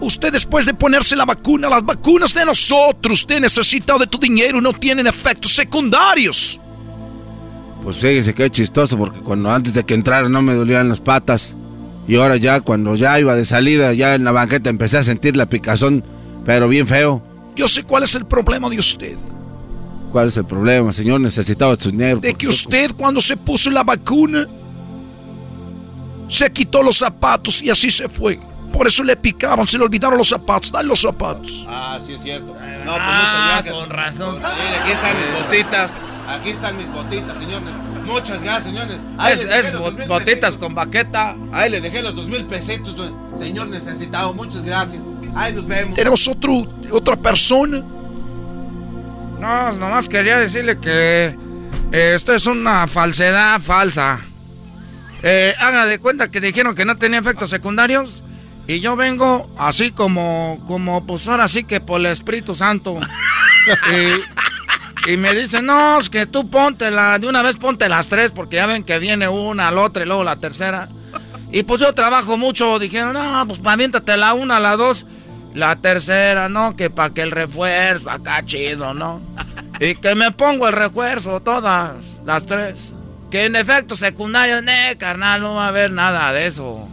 Usted 0.00 0.32
después 0.32 0.64
de 0.64 0.72
ponerse 0.72 1.14
la 1.14 1.26
vacuna, 1.26 1.68
las 1.68 1.84
vacunas 1.84 2.32
de 2.32 2.46
nosotros, 2.46 3.20
usted 3.20 3.38
necesita 3.38 3.98
de 3.98 4.06
tu 4.06 4.16
dinero, 4.16 4.62
no 4.62 4.72
tienen 4.72 5.06
efectos 5.06 5.52
secundarios. 5.52 6.58
Pues 7.84 7.98
fíjese 7.98 8.32
que 8.32 8.46
es 8.46 8.50
chistoso 8.50 8.96
porque 8.96 9.20
cuando 9.20 9.50
antes 9.50 9.74
de 9.74 9.84
que 9.84 9.92
entrara 9.92 10.30
no 10.30 10.40
me 10.40 10.54
dolían 10.54 10.88
las 10.88 11.00
patas. 11.00 11.54
Y 12.06 12.16
ahora 12.16 12.38
ya 12.38 12.62
cuando 12.62 12.94
ya 12.94 13.20
iba 13.20 13.36
de 13.36 13.44
salida, 13.44 13.92
ya 13.92 14.14
en 14.14 14.24
la 14.24 14.32
banqueta 14.32 14.70
empecé 14.70 14.96
a 14.96 15.04
sentir 15.04 15.36
la 15.36 15.50
picazón, 15.50 16.02
pero 16.46 16.66
bien 16.66 16.86
feo. 16.86 17.22
Yo 17.58 17.66
sé 17.66 17.82
cuál 17.82 18.04
es 18.04 18.14
el 18.14 18.24
problema 18.24 18.70
de 18.70 18.78
usted. 18.78 19.16
¿Cuál 20.12 20.28
es 20.28 20.36
el 20.36 20.44
problema, 20.44 20.92
señor? 20.92 21.20
Necesitaba 21.20 21.76
su 21.76 21.90
dinero. 21.90 22.20
De 22.20 22.32
que 22.32 22.46
usted 22.46 22.92
cuando 22.96 23.20
se 23.20 23.36
puso 23.36 23.68
la 23.68 23.82
vacuna, 23.82 24.46
se 26.28 26.52
quitó 26.52 26.84
los 26.84 26.98
zapatos 26.98 27.60
y 27.60 27.68
así 27.68 27.90
se 27.90 28.08
fue. 28.08 28.38
Por 28.72 28.86
eso 28.86 29.02
le 29.02 29.16
picaban, 29.16 29.66
se 29.66 29.76
le 29.76 29.82
olvidaron 29.82 30.16
los 30.16 30.28
zapatos. 30.28 30.70
Dale 30.70 30.86
los 30.86 31.00
zapatos. 31.00 31.66
Ah, 31.68 31.98
sí 32.00 32.12
es 32.12 32.22
cierto. 32.22 32.46
No, 32.46 32.92
pues 32.92 33.02
muchas 33.02 33.48
gracias. 33.48 33.74
Con 33.74 33.90
razón. 33.90 34.34
Mire, 34.36 34.76
aquí 34.78 34.92
están 34.92 35.16
mis 35.16 35.42
botitas. 35.42 35.96
Aquí 36.28 36.50
están 36.50 36.76
mis 36.76 36.92
botitas, 36.92 37.38
señores. 37.38 37.74
Muchas 38.04 38.40
gracias, 38.40 38.66
señores. 38.66 38.98
es, 39.50 40.06
botitas 40.06 40.56
con 40.56 40.76
baqueta. 40.76 41.34
Ahí 41.52 41.70
le 41.70 41.80
dejé 41.80 42.02
los 42.02 42.14
dos 42.14 42.28
mil 42.28 42.46
pesitos, 42.46 42.94
señor 43.36 43.66
necesitado. 43.66 44.32
Muchas 44.32 44.62
gracias. 44.62 45.02
Ahí 45.34 45.52
nos 45.52 45.66
vemos. 45.66 45.94
Tenemos 45.94 46.28
otro, 46.28 46.66
otra 46.90 47.16
persona. 47.16 47.82
No, 49.40 49.72
nomás 49.72 50.08
quería 50.08 50.38
decirle 50.38 50.78
que 50.78 51.36
eh, 51.92 52.12
esto 52.16 52.34
es 52.34 52.46
una 52.46 52.86
falsedad 52.86 53.60
falsa. 53.60 54.20
Eh, 55.22 55.54
haga 55.60 55.86
de 55.86 55.98
cuenta 55.98 56.30
que 56.30 56.40
dijeron 56.40 56.74
que 56.74 56.84
no 56.84 56.96
tenía 56.96 57.18
efectos 57.18 57.50
secundarios. 57.50 58.22
Y 58.66 58.80
yo 58.80 58.96
vengo 58.96 59.50
así 59.58 59.92
como, 59.92 60.62
como 60.66 61.06
pues 61.06 61.26
ahora 61.26 61.48
sí 61.48 61.64
que 61.64 61.80
por 61.80 62.00
el 62.00 62.06
Espíritu 62.06 62.54
Santo. 62.54 62.98
y, 65.08 65.16
me 65.16 65.34
dicen, 65.34 65.64
no, 65.64 65.98
es 65.98 66.10
que 66.10 66.26
tú 66.26 66.50
ponte 66.50 66.90
la, 66.90 67.18
de 67.18 67.26
una 67.26 67.40
vez 67.42 67.56
ponte 67.56 67.88
las 67.88 68.08
tres, 68.08 68.30
porque 68.32 68.56
ya 68.56 68.66
ven 68.66 68.84
que 68.84 68.98
viene 68.98 69.26
una, 69.26 69.70
la 69.70 69.80
otra 69.80 70.02
y 70.02 70.06
luego 70.06 70.22
la 70.22 70.36
tercera. 70.36 70.90
Y 71.50 71.62
pues 71.62 71.80
yo 71.80 71.94
trabajo 71.94 72.36
mucho, 72.36 72.78
dijeron, 72.78 73.14
no, 73.14 73.44
pues 73.48 73.58
aviéntate 73.64 74.18
la 74.18 74.34
una, 74.34 74.60
la 74.60 74.76
dos, 74.76 75.06
la 75.54 75.76
tercera, 75.76 76.48
¿no? 76.48 76.76
Que 76.76 76.90
para 76.90 77.12
que 77.14 77.22
el 77.22 77.30
refuerzo, 77.30 78.10
acá 78.10 78.44
chido, 78.44 78.94
¿no? 78.94 79.20
Y 79.80 79.94
que 79.94 80.16
me 80.16 80.32
pongo 80.32 80.66
el 80.66 80.74
refuerzo, 80.74 81.40
todas, 81.40 82.20
las 82.24 82.44
tres. 82.46 82.92
Que 83.30 83.44
en 83.44 83.54
efecto 83.54 83.96
secundario, 83.96 84.60
ne, 84.60 84.96
carnal, 84.98 85.40
no 85.40 85.54
va 85.54 85.66
a 85.66 85.68
haber 85.68 85.92
nada 85.92 86.32
de 86.32 86.46
eso. 86.46 86.88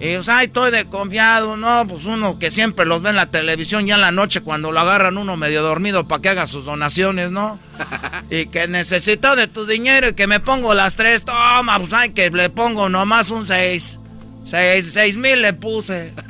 Y, 0.00 0.14
o 0.14 0.22
sea, 0.22 0.44
estoy 0.44 0.70
desconfiado, 0.70 1.56
¿no? 1.56 1.84
Pues 1.88 2.04
uno 2.04 2.38
que 2.38 2.52
siempre 2.52 2.86
los 2.86 3.02
ve 3.02 3.10
en 3.10 3.16
la 3.16 3.32
televisión 3.32 3.84
ya 3.84 3.96
en 3.96 4.00
la 4.00 4.12
noche 4.12 4.42
cuando 4.42 4.70
lo 4.70 4.78
agarran 4.78 5.18
uno 5.18 5.36
medio 5.36 5.60
dormido 5.62 6.06
para 6.06 6.22
que 6.22 6.28
haga 6.28 6.46
sus 6.46 6.64
donaciones, 6.64 7.32
¿no? 7.32 7.58
y 8.30 8.46
que 8.46 8.68
necesito 8.68 9.34
de 9.34 9.48
tu 9.48 9.66
dinero 9.66 10.10
y 10.10 10.12
que 10.12 10.28
me 10.28 10.38
pongo 10.38 10.72
las 10.74 10.94
tres, 10.94 11.24
toma, 11.24 11.80
pues 11.80 11.92
ay, 11.92 12.10
que 12.10 12.30
le 12.30 12.48
pongo 12.48 12.88
nomás 12.88 13.32
un 13.32 13.44
seis. 13.44 13.98
Seis, 14.44 14.90
seis 14.92 15.16
mil 15.16 15.42
le 15.42 15.52
puse. 15.52 16.12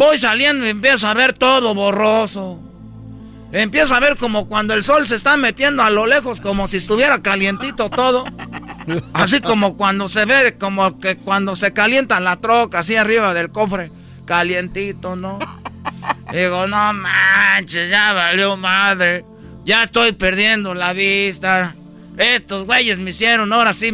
Voy 0.00 0.18
saliendo 0.18 0.64
y 0.64 0.70
empiezo 0.70 1.06
a 1.08 1.12
ver 1.12 1.34
todo 1.34 1.74
borroso. 1.74 2.58
Empiezo 3.52 3.94
a 3.94 4.00
ver 4.00 4.16
como 4.16 4.48
cuando 4.48 4.72
el 4.72 4.82
sol 4.82 5.06
se 5.06 5.14
está 5.14 5.36
metiendo 5.36 5.82
a 5.82 5.90
lo 5.90 6.06
lejos, 6.06 6.40
como 6.40 6.68
si 6.68 6.78
estuviera 6.78 7.20
calientito 7.20 7.90
todo. 7.90 8.24
Así 9.12 9.42
como 9.42 9.76
cuando 9.76 10.08
se 10.08 10.24
ve, 10.24 10.56
como 10.58 10.98
que 11.00 11.18
cuando 11.18 11.54
se 11.54 11.74
calienta 11.74 12.18
la 12.18 12.36
troca, 12.36 12.78
así 12.78 12.96
arriba 12.96 13.34
del 13.34 13.50
cofre, 13.50 13.92
calientito, 14.24 15.16
¿no? 15.16 15.38
Digo, 16.32 16.66
no 16.66 16.94
manches, 16.94 17.90
ya 17.90 18.14
valió 18.14 18.56
madre. 18.56 19.26
Ya 19.66 19.82
estoy 19.82 20.12
perdiendo 20.12 20.72
la 20.72 20.94
vista. 20.94 21.74
Estos 22.16 22.64
güeyes 22.64 22.98
me 22.98 23.10
hicieron 23.10 23.52
ahora 23.52 23.74
sí. 23.74 23.92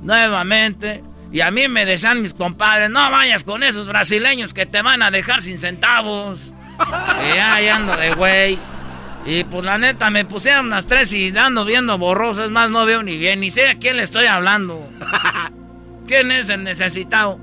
Nuevamente. 0.00 1.02
Y 1.32 1.40
a 1.42 1.50
mí 1.50 1.68
me 1.68 1.86
decían 1.86 2.22
mis 2.22 2.34
compadres, 2.34 2.90
no 2.90 3.10
vayas 3.10 3.44
con 3.44 3.62
esos 3.62 3.86
brasileños 3.86 4.52
que 4.52 4.66
te 4.66 4.82
van 4.82 5.02
a 5.02 5.10
dejar 5.10 5.42
sin 5.42 5.58
centavos. 5.58 6.52
Y 7.34 7.38
ahí 7.38 7.68
ando 7.68 7.96
de 7.96 8.12
güey. 8.14 8.58
Y 9.24 9.44
pues 9.44 9.64
la 9.64 9.78
neta 9.78 10.10
me 10.10 10.24
pusieron 10.24 10.66
unas 10.66 10.86
tres 10.86 11.12
y 11.12 11.36
ando 11.36 11.64
viendo 11.64 11.98
borroso. 11.98 12.44
Es 12.44 12.50
más, 12.50 12.70
no 12.70 12.84
veo 12.84 13.02
ni 13.02 13.16
bien. 13.16 13.40
Ni 13.40 13.50
sé 13.50 13.68
a 13.68 13.78
quién 13.78 13.96
le 13.96 14.02
estoy 14.02 14.26
hablando. 14.26 14.88
¿Quién 16.06 16.32
es 16.32 16.48
el 16.48 16.64
necesitado? 16.64 17.38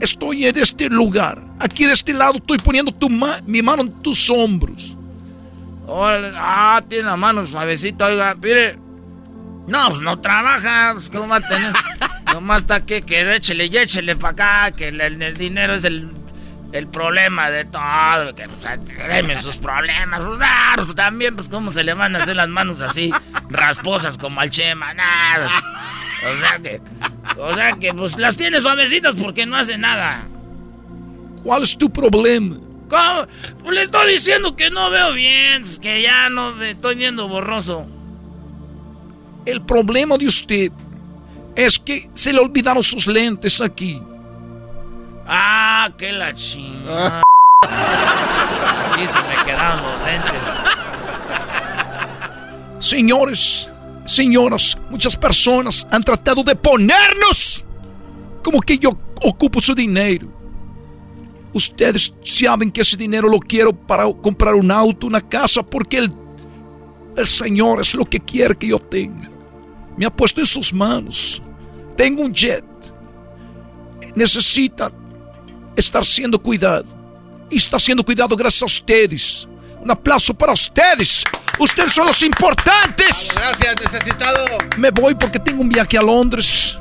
Estoy 0.00 0.46
en 0.46 0.58
este 0.58 0.88
lugar. 0.88 1.42
Aquí 1.60 1.84
de 1.84 1.92
este 1.92 2.12
lado 2.12 2.34
estoy 2.38 2.58
poniendo 2.58 2.92
tu 2.92 3.08
mi 3.08 3.62
mano 3.62 3.82
en 3.82 4.02
tus 4.02 4.28
hombros. 4.30 4.96
ah, 5.88 6.82
tiene 6.88 7.04
la 7.04 7.16
mano 7.16 7.46
suavecita, 7.46 8.06
oiga. 8.06 8.34
Mire. 8.34 8.78
No, 9.68 9.88
pues 9.88 10.00
no 10.00 10.18
trabaja. 10.20 10.90
Pues, 10.94 11.08
¿Cómo 11.10 11.28
va 11.28 11.36
a 11.36 11.40
tener? 11.40 11.72
Nomás 12.36 12.62
está 12.62 12.84
que, 12.84 13.00
que 13.00 13.34
échele 13.34 13.66
y 13.66 13.76
échele 13.78 14.14
para 14.14 14.32
acá. 14.66 14.76
Que 14.76 14.88
el 14.88 15.34
dinero 15.38 15.74
es 15.74 15.84
el 15.84 16.10
el 16.72 16.88
problema 16.88 17.50
de 17.50 17.64
todo, 17.64 18.34
que 18.34 18.46
pues, 18.48 19.40
sus 19.40 19.56
problemas, 19.56 20.22
pues, 20.76 20.94
también, 20.94 21.34
pues 21.34 21.48
cómo 21.48 21.70
se 21.70 21.82
le 21.82 21.94
van 21.94 22.14
a 22.14 22.18
hacer 22.18 22.36
las 22.36 22.48
manos 22.48 22.82
así, 22.82 23.10
rasposas 23.48 24.18
como 24.18 24.40
al 24.40 24.50
Chema, 24.50 24.92
nada. 24.92 25.48
O 26.22 26.42
sea 26.42 26.58
que, 26.58 26.80
o 27.38 27.54
sea 27.54 27.72
que, 27.74 27.94
pues 27.94 28.18
las 28.18 28.36
tiene 28.36 28.60
suavecitas 28.60 29.16
porque 29.16 29.46
no 29.46 29.56
hace 29.56 29.78
nada. 29.78 30.26
¿Cuál 31.42 31.62
es 31.62 31.78
tu 31.78 31.90
problema? 31.90 32.56
¿Cómo? 32.88 33.26
Pues 33.62 33.74
le 33.74 33.82
estoy 33.82 34.12
diciendo 34.12 34.54
que 34.54 34.70
no 34.70 34.90
veo 34.90 35.12
bien, 35.12 35.62
que 35.80 36.02
ya 36.02 36.28
no 36.28 36.60
estoy 36.62 36.96
viendo 36.96 37.26
borroso. 37.26 37.86
El 39.46 39.62
problema 39.62 40.18
de 40.18 40.26
usted 40.26 40.72
es 41.56 41.78
que 41.78 42.08
se 42.14 42.32
le 42.32 42.40
olvidaron 42.40 42.82
sus 42.82 43.06
lentes 43.06 43.60
aquí. 43.62 44.00
Ah, 45.26 45.90
qué 45.96 46.12
la 46.12 46.34
chingada. 46.34 47.22
Aquí 47.62 49.06
se 49.06 49.22
me 49.22 49.44
quedaron 49.44 49.82
los 49.82 50.02
lentes. 50.04 50.32
Señores, 52.78 53.72
señoras, 54.04 54.76
muchas 54.90 55.16
personas 55.16 55.86
han 55.90 56.04
tratado 56.04 56.44
de 56.44 56.54
ponernos 56.54 57.64
como 58.44 58.60
que 58.60 58.78
yo 58.78 58.90
ocupo 59.22 59.60
su 59.60 59.74
dinero. 59.74 60.28
Ustedes 61.54 62.14
saben 62.22 62.70
que 62.70 62.82
ese 62.82 62.98
dinero 62.98 63.28
lo 63.28 63.40
quiero 63.40 63.72
para 63.72 64.04
comprar 64.12 64.54
un 64.54 64.70
auto, 64.70 65.06
una 65.06 65.22
casa, 65.22 65.62
porque 65.62 65.96
el, 65.96 66.12
el 67.16 67.26
Señor 67.26 67.80
es 67.80 67.94
lo 67.94 68.04
que 68.04 68.20
quiere 68.20 68.54
que 68.54 68.66
yo 68.66 68.78
tenga. 68.78 69.30
Me 69.96 70.06
ha 70.06 70.10
puesto 70.10 70.40
en 70.40 70.46
sus 70.46 70.72
manos. 70.72 71.42
Tengo 71.96 72.22
un 72.22 72.32
jet. 72.32 72.64
Necesita 74.14 74.90
estar 75.74 76.04
siendo 76.04 76.38
cuidado. 76.38 76.86
Y 77.50 77.56
está 77.56 77.78
siendo 77.78 78.02
cuidado 78.04 78.36
gracias 78.36 78.62
a 78.62 78.66
ustedes. 78.66 79.48
Un 79.80 79.90
aplauso 79.90 80.34
para 80.34 80.52
ustedes. 80.52 81.24
Ustedes 81.58 81.92
son 81.92 82.06
los 82.06 82.22
importantes. 82.22 83.34
Gracias, 83.34 83.76
necesitado. 83.80 84.44
Me 84.76 84.90
voy 84.90 85.14
porque 85.14 85.38
tengo 85.38 85.62
un 85.62 85.68
viaje 85.68 85.96
a 85.96 86.02
Londres. 86.02 86.78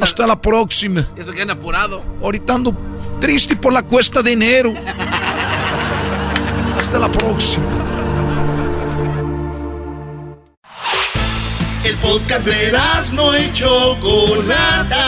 Hasta 0.00 0.26
la 0.26 0.40
próxima. 0.40 1.06
¿Y 1.16 1.20
eso 1.20 1.32
que 1.32 1.42
anda 1.42 1.54
apurado. 1.54 2.02
Ahorita 2.22 2.54
ando 2.54 2.74
triste 3.20 3.54
por 3.56 3.72
la 3.72 3.82
cuesta 3.82 4.22
de 4.22 4.32
enero. 4.32 4.74
Hasta 6.76 6.98
la 6.98 7.10
próxima. 7.10 7.99
El 11.82 11.96
podcast 11.96 12.44
de 12.44 12.78
no 13.14 13.38
y 13.38 13.50
Chocolata. 13.54 15.06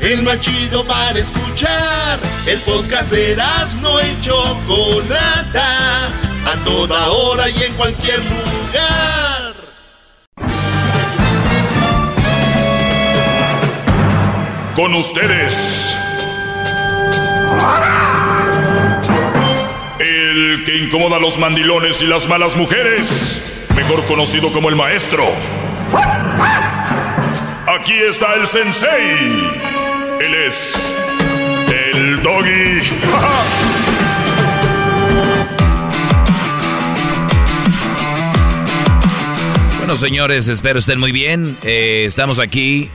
El 0.00 0.22
más 0.22 0.38
chido 0.38 0.84
para 0.84 1.18
escuchar. 1.18 2.20
El 2.46 2.60
podcast 2.60 3.10
de 3.10 3.36
no 3.80 4.00
y 4.00 4.20
Chocolata. 4.20 6.06
A 6.46 6.64
toda 6.64 7.08
hora 7.08 7.50
y 7.50 7.62
en 7.64 7.74
cualquier 7.74 8.20
lugar. 8.20 9.54
Con 14.76 14.94
ustedes. 14.94 15.96
El 19.98 20.62
que 20.64 20.76
incomoda 20.76 21.16
a 21.16 21.20
los 21.20 21.38
mandilones 21.38 22.02
y 22.02 22.06
las 22.06 22.28
malas 22.28 22.54
mujeres 22.56 23.54
mejor 23.76 24.04
conocido 24.06 24.52
como 24.52 24.68
el 24.68 24.76
maestro. 24.76 25.32
Aquí 27.66 27.94
está 27.94 28.34
el 28.34 28.46
sensei. 28.46 29.50
Él 30.20 30.34
es 30.46 30.94
el 31.92 32.22
doggy. 32.22 32.80
bueno, 39.78 39.96
señores, 39.96 40.46
espero 40.48 40.78
estén 40.78 41.00
muy 41.00 41.12
bien. 41.12 41.56
Eh, 41.62 42.04
estamos 42.06 42.38
aquí 42.38 42.90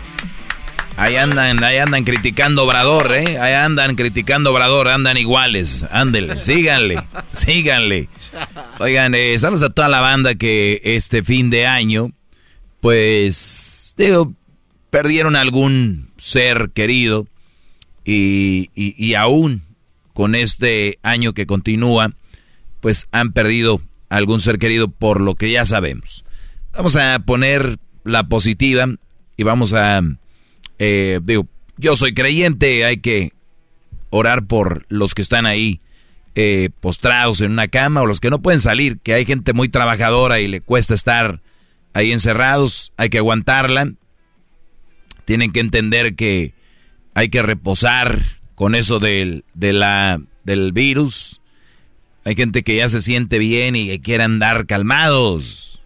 Ahí 1.00 1.16
andan, 1.16 1.64
ahí 1.64 1.78
andan 1.78 2.04
criticando 2.04 2.66
Obrador, 2.66 3.16
¿eh? 3.16 3.40
Ahí 3.40 3.54
andan 3.54 3.96
criticando 3.96 4.52
Obrador, 4.52 4.90
andan 4.90 5.16
iguales. 5.16 5.86
Ándele, 5.92 6.42
síganle, 6.42 7.02
síganle. 7.32 8.10
Oigan, 8.80 9.16
eh, 9.16 9.38
saludos 9.40 9.64
a 9.64 9.70
toda 9.70 9.90
la 9.90 10.00
banda 10.00 10.36
que 10.36 10.82
este 10.84 11.24
fin 11.24 11.50
de 11.50 11.66
año, 11.66 12.12
pues, 12.82 13.94
digo, 13.98 14.34
perdieron 14.90 15.36
algún 15.36 16.12
ser 16.18 16.72
querido 16.74 17.28
y, 18.06 18.70
y, 18.76 18.96
y 18.98 19.14
aún 19.16 19.64
con 20.14 20.36
este 20.36 21.00
año 21.04 21.34
que 21.34 21.46
continúa, 21.46 22.14
pues 22.82 23.08
han 23.12 23.34
perdido 23.34 23.82
algún 24.10 24.40
ser 24.40 24.60
querido 24.60 24.90
por 24.90 25.22
lo 25.22 25.36
que 25.36 25.52
ya 25.52 25.66
sabemos. 25.66 26.26
Vamos 26.74 26.96
a 26.96 27.20
poner 27.20 27.78
la 28.04 28.28
positiva 28.28 28.88
y 29.38 29.44
vamos 29.44 29.74
a 29.74 30.02
eh, 30.80 31.20
digo, 31.22 31.46
yo 31.78 31.96
soy 31.96 32.14
creyente, 32.14 32.86
hay 32.86 32.98
que 32.98 33.34
orar 34.10 34.46
por 34.48 34.86
los 34.88 35.14
que 35.14 35.22
están 35.22 35.46
ahí 35.46 35.82
eh, 36.36 36.70
postrados 36.80 37.42
en 37.42 37.52
una 37.52 37.68
cama 37.68 38.02
o 38.02 38.06
los 38.06 38.20
que 38.20 38.30
no 38.30 38.42
pueden 38.42 38.60
salir, 38.60 39.00
que 39.00 39.14
hay 39.14 39.26
gente 39.26 39.54
muy 39.54 39.70
trabajadora 39.70 40.40
y 40.40 40.48
le 40.48 40.62
cuesta 40.62 40.94
estar 40.94 41.42
ahí 41.94 42.12
encerrados, 42.12 42.94
hay 42.98 43.10
que 43.10 43.18
aguantarla. 43.18 43.92
Tienen 45.26 45.52
que 45.52 45.60
entender 45.60 46.16
que 46.16 46.54
hay 47.14 47.30
que 47.30 47.42
reposar 47.42 48.20
con 48.56 48.76
eso 48.76 49.00
del, 49.00 49.44
del 49.54 50.72
virus. 50.74 51.42
Hay 52.26 52.36
gente 52.36 52.64
que 52.64 52.76
ya 52.76 52.90
se 52.90 53.02
siente 53.02 53.40
bien 53.40 53.76
y 53.76 53.88
que 53.88 54.02
quiere 54.02 54.24
andar 54.24 54.66
calmados. 54.66 55.82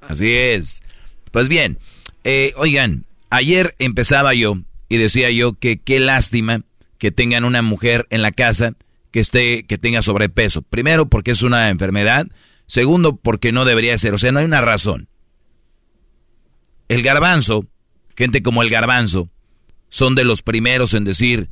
Así 0.00 0.32
es. 0.32 0.82
Pues 1.30 1.48
bien, 1.48 1.78
eh, 2.24 2.52
oigan, 2.56 3.04
ayer 3.30 3.74
empezaba 3.78 4.34
yo 4.34 4.58
y 4.88 4.96
decía 4.96 5.30
yo 5.30 5.54
que 5.54 5.78
qué 5.78 6.00
lástima 6.00 6.62
que 6.98 7.10
tengan 7.10 7.44
una 7.44 7.62
mujer 7.62 8.06
en 8.10 8.22
la 8.22 8.32
casa 8.32 8.74
que 9.16 9.20
esté 9.20 9.64
que 9.64 9.78
tenga 9.78 10.02
sobrepeso. 10.02 10.60
Primero 10.60 11.08
porque 11.08 11.30
es 11.30 11.40
una 11.40 11.70
enfermedad, 11.70 12.26
segundo 12.66 13.16
porque 13.16 13.50
no 13.50 13.64
debería 13.64 13.96
ser, 13.96 14.12
o 14.12 14.18
sea, 14.18 14.30
no 14.30 14.40
hay 14.40 14.44
una 14.44 14.60
razón. 14.60 15.08
El 16.88 17.02
garbanzo, 17.02 17.66
gente 18.14 18.42
como 18.42 18.60
el 18.60 18.68
garbanzo, 18.68 19.30
son 19.88 20.16
de 20.16 20.24
los 20.24 20.42
primeros 20.42 20.92
en 20.92 21.04
decir, 21.04 21.48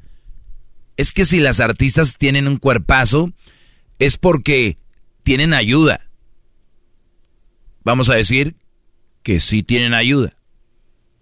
es 0.99 1.11
que 1.11 1.25
si 1.25 1.41
las 1.41 1.59
artistas 1.59 2.19
tienen 2.19 2.49
un 2.49 2.59
cuerpazo, 2.59 3.33
es 3.99 4.19
porque 4.19 4.77
tienen 5.23 5.55
ayuda. 5.55 6.11
Vamos 7.83 8.11
a 8.11 8.15
decir 8.15 8.57
que 9.23 9.41
sí 9.41 9.63
tienen 9.63 9.95
ayuda. 9.95 10.37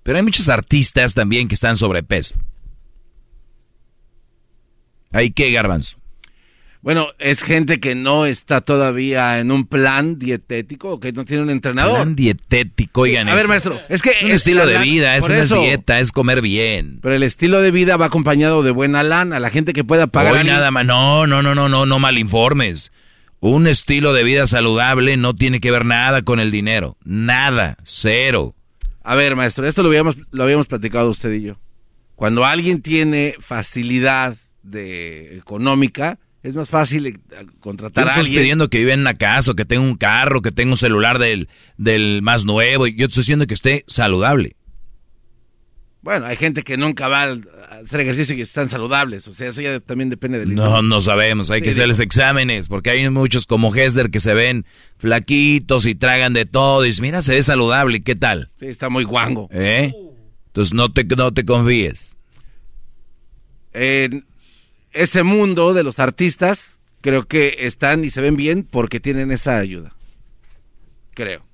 Pero 0.03 0.19
hay 0.19 0.25
muchos 0.25 0.49
artistas 0.49 1.15
también 1.15 1.47
que 1.47 1.55
están 1.55 1.77
sobrepeso. 1.77 2.35
¿Ahí 5.13 5.31
qué, 5.31 5.53
Garbanzo? 5.53 6.02
Bueno, 6.83 7.07
es 7.21 7.45
gente 7.45 7.79
que 7.79 7.95
no 7.95 8.27
está 8.27 8.61
todavía 8.61 9.39
en 9.39 9.53
un 9.53 9.67
plan 9.67 10.19
dietético, 10.19 10.99
que 10.99 11.13
no 11.13 11.25
tiene 11.25 11.45
un 11.45 11.51
entrenador. 11.51 11.95
Plan 11.95 12.17
dietético, 12.17 13.03
oigan. 13.03 13.29
A 13.29 13.37
ver, 13.37 13.47
maestro, 13.47 13.81
es 13.89 14.03
que... 14.03 14.11
Es 14.11 14.25
un 14.25 14.33
estilo 14.33 14.67
de 14.67 14.79
vida, 14.79 15.17
es 15.17 15.29
una 15.29 15.45
dieta, 15.45 16.01
es 16.01 16.11
comer 16.11 16.43
bien. 16.43 16.99
Pero 17.01 17.15
el 17.15 17.23
estilo 17.23 17.61
de 17.61 17.71
vida 17.71 17.97
va 17.97 18.07
acompañado 18.07 18.65
de 18.65 18.73
buena 18.73 19.05
lana, 19.05 19.39
la 19.39 19.51
gente 19.51 19.73
que 19.73 19.85
pueda 19.85 20.09
pagar... 20.09 20.35
Hoy 20.35 20.43
nada 20.45 20.73
más, 20.73 20.85
no, 20.85 21.29
no, 21.29 21.41
no, 21.41 21.55
no, 21.55 21.69
no, 21.69 21.87
no 21.87 21.99
malinformes. 22.01 22.91
Un 23.39 23.69
estilo 23.69 24.13
de 24.13 24.25
vida 24.25 24.49
saludable 24.49 25.17
no 25.17 25.37
tiene 25.37 25.61
que 25.61 25.71
ver 25.71 25.85
nada 25.85 26.23
con 26.23 26.41
el 26.41 26.51
dinero. 26.51 26.97
Nada, 27.05 27.77
cero. 27.85 28.57
A 29.05 29.15
ver, 29.15 29.37
maestro, 29.37 29.69
esto 29.69 29.85
lo 29.85 29.89
habíamos, 29.89 30.17
lo 30.33 30.43
habíamos 30.43 30.67
platicado 30.67 31.11
usted 31.11 31.33
y 31.33 31.43
yo. 31.43 31.61
Cuando 32.17 32.45
alguien 32.45 32.83
tiene 32.83 33.35
facilidad 33.41 34.37
de 34.65 35.39
económica, 35.39 36.19
es 36.43 36.55
más 36.55 36.69
fácil 36.69 37.07
eh, 37.07 37.15
contratar 37.61 38.09
a 38.09 38.15
alguien. 38.15 38.41
pidiendo 38.41 38.69
que 38.69 38.79
vive 38.79 38.93
en 38.93 39.01
una 39.01 39.15
casa, 39.15 39.53
o 39.53 39.55
que 39.55 39.65
tenga 39.65 39.83
un 39.83 39.97
carro, 39.97 40.43
que 40.43 40.51
tenga 40.51 40.73
un 40.73 40.77
celular 40.77 41.19
del, 41.19 41.49
del 41.77 42.21
más 42.23 42.45
nuevo. 42.45 42.87
Yo 42.87 43.07
estoy 43.07 43.23
diciendo 43.23 43.47
que 43.47 43.55
esté 43.55 43.85
saludable. 43.87 44.57
Bueno, 46.03 46.27
hay 46.27 46.37
gente 46.37 46.65
que 46.65 46.77
nunca 46.77 47.07
va 47.07 47.23
a 47.23 47.39
hacer 47.85 48.01
ejercicio 48.01 48.35
y 48.35 48.41
están 48.41 48.69
saludables. 48.69 49.29
O 49.29 49.35
sea, 49.35 49.51
eso 49.51 49.61
ya 49.61 49.79
también 49.79 50.11
depende 50.11 50.41
del 50.41 50.53
No, 50.53 50.83
no 50.83 51.01
sabemos. 51.01 51.53
Hay 51.53 51.63
que 51.63 51.71
hacerles 51.71 52.01
exámenes. 52.01 52.67
Porque 52.67 52.91
hay 52.91 53.09
muchos 53.09 53.47
como 53.47 53.73
Hesder 53.73 54.11
que 54.11 54.19
se 54.19 54.35
ven 54.35 54.67
flaquitos 54.99 55.87
y 55.87 55.95
tragan 55.95 56.33
de 56.33 56.45
todo. 56.45 56.85
Y 56.85 56.89
dicen, 56.89 57.05
mira, 57.05 57.23
se 57.23 57.35
ve 57.35 57.43
saludable. 57.45 58.03
¿Qué 58.03 58.17
tal? 58.17 58.51
Sí, 58.59 58.67
está 58.67 58.89
muy 58.89 59.05
guango. 59.05 59.49
¿Eh? 59.53 59.93
Entonces 60.49 60.75
no 60.75 60.93
te, 60.93 61.05
no 61.05 61.33
te 61.33 61.45
confíes. 61.45 62.17
En 63.73 64.27
ese 64.93 65.23
mundo 65.23 65.75
de 65.75 65.83
los 65.83 65.99
artistas, 65.99 66.79
creo 67.01 67.27
que 67.27 67.57
están 67.61 68.05
y 68.05 68.11
se 68.11 68.21
ven 68.21 68.37
bien 68.37 68.67
porque 68.69 69.01
tienen 69.01 69.33
esa 69.33 69.59
ayuda. 69.59 69.95
Creo. 71.15 71.45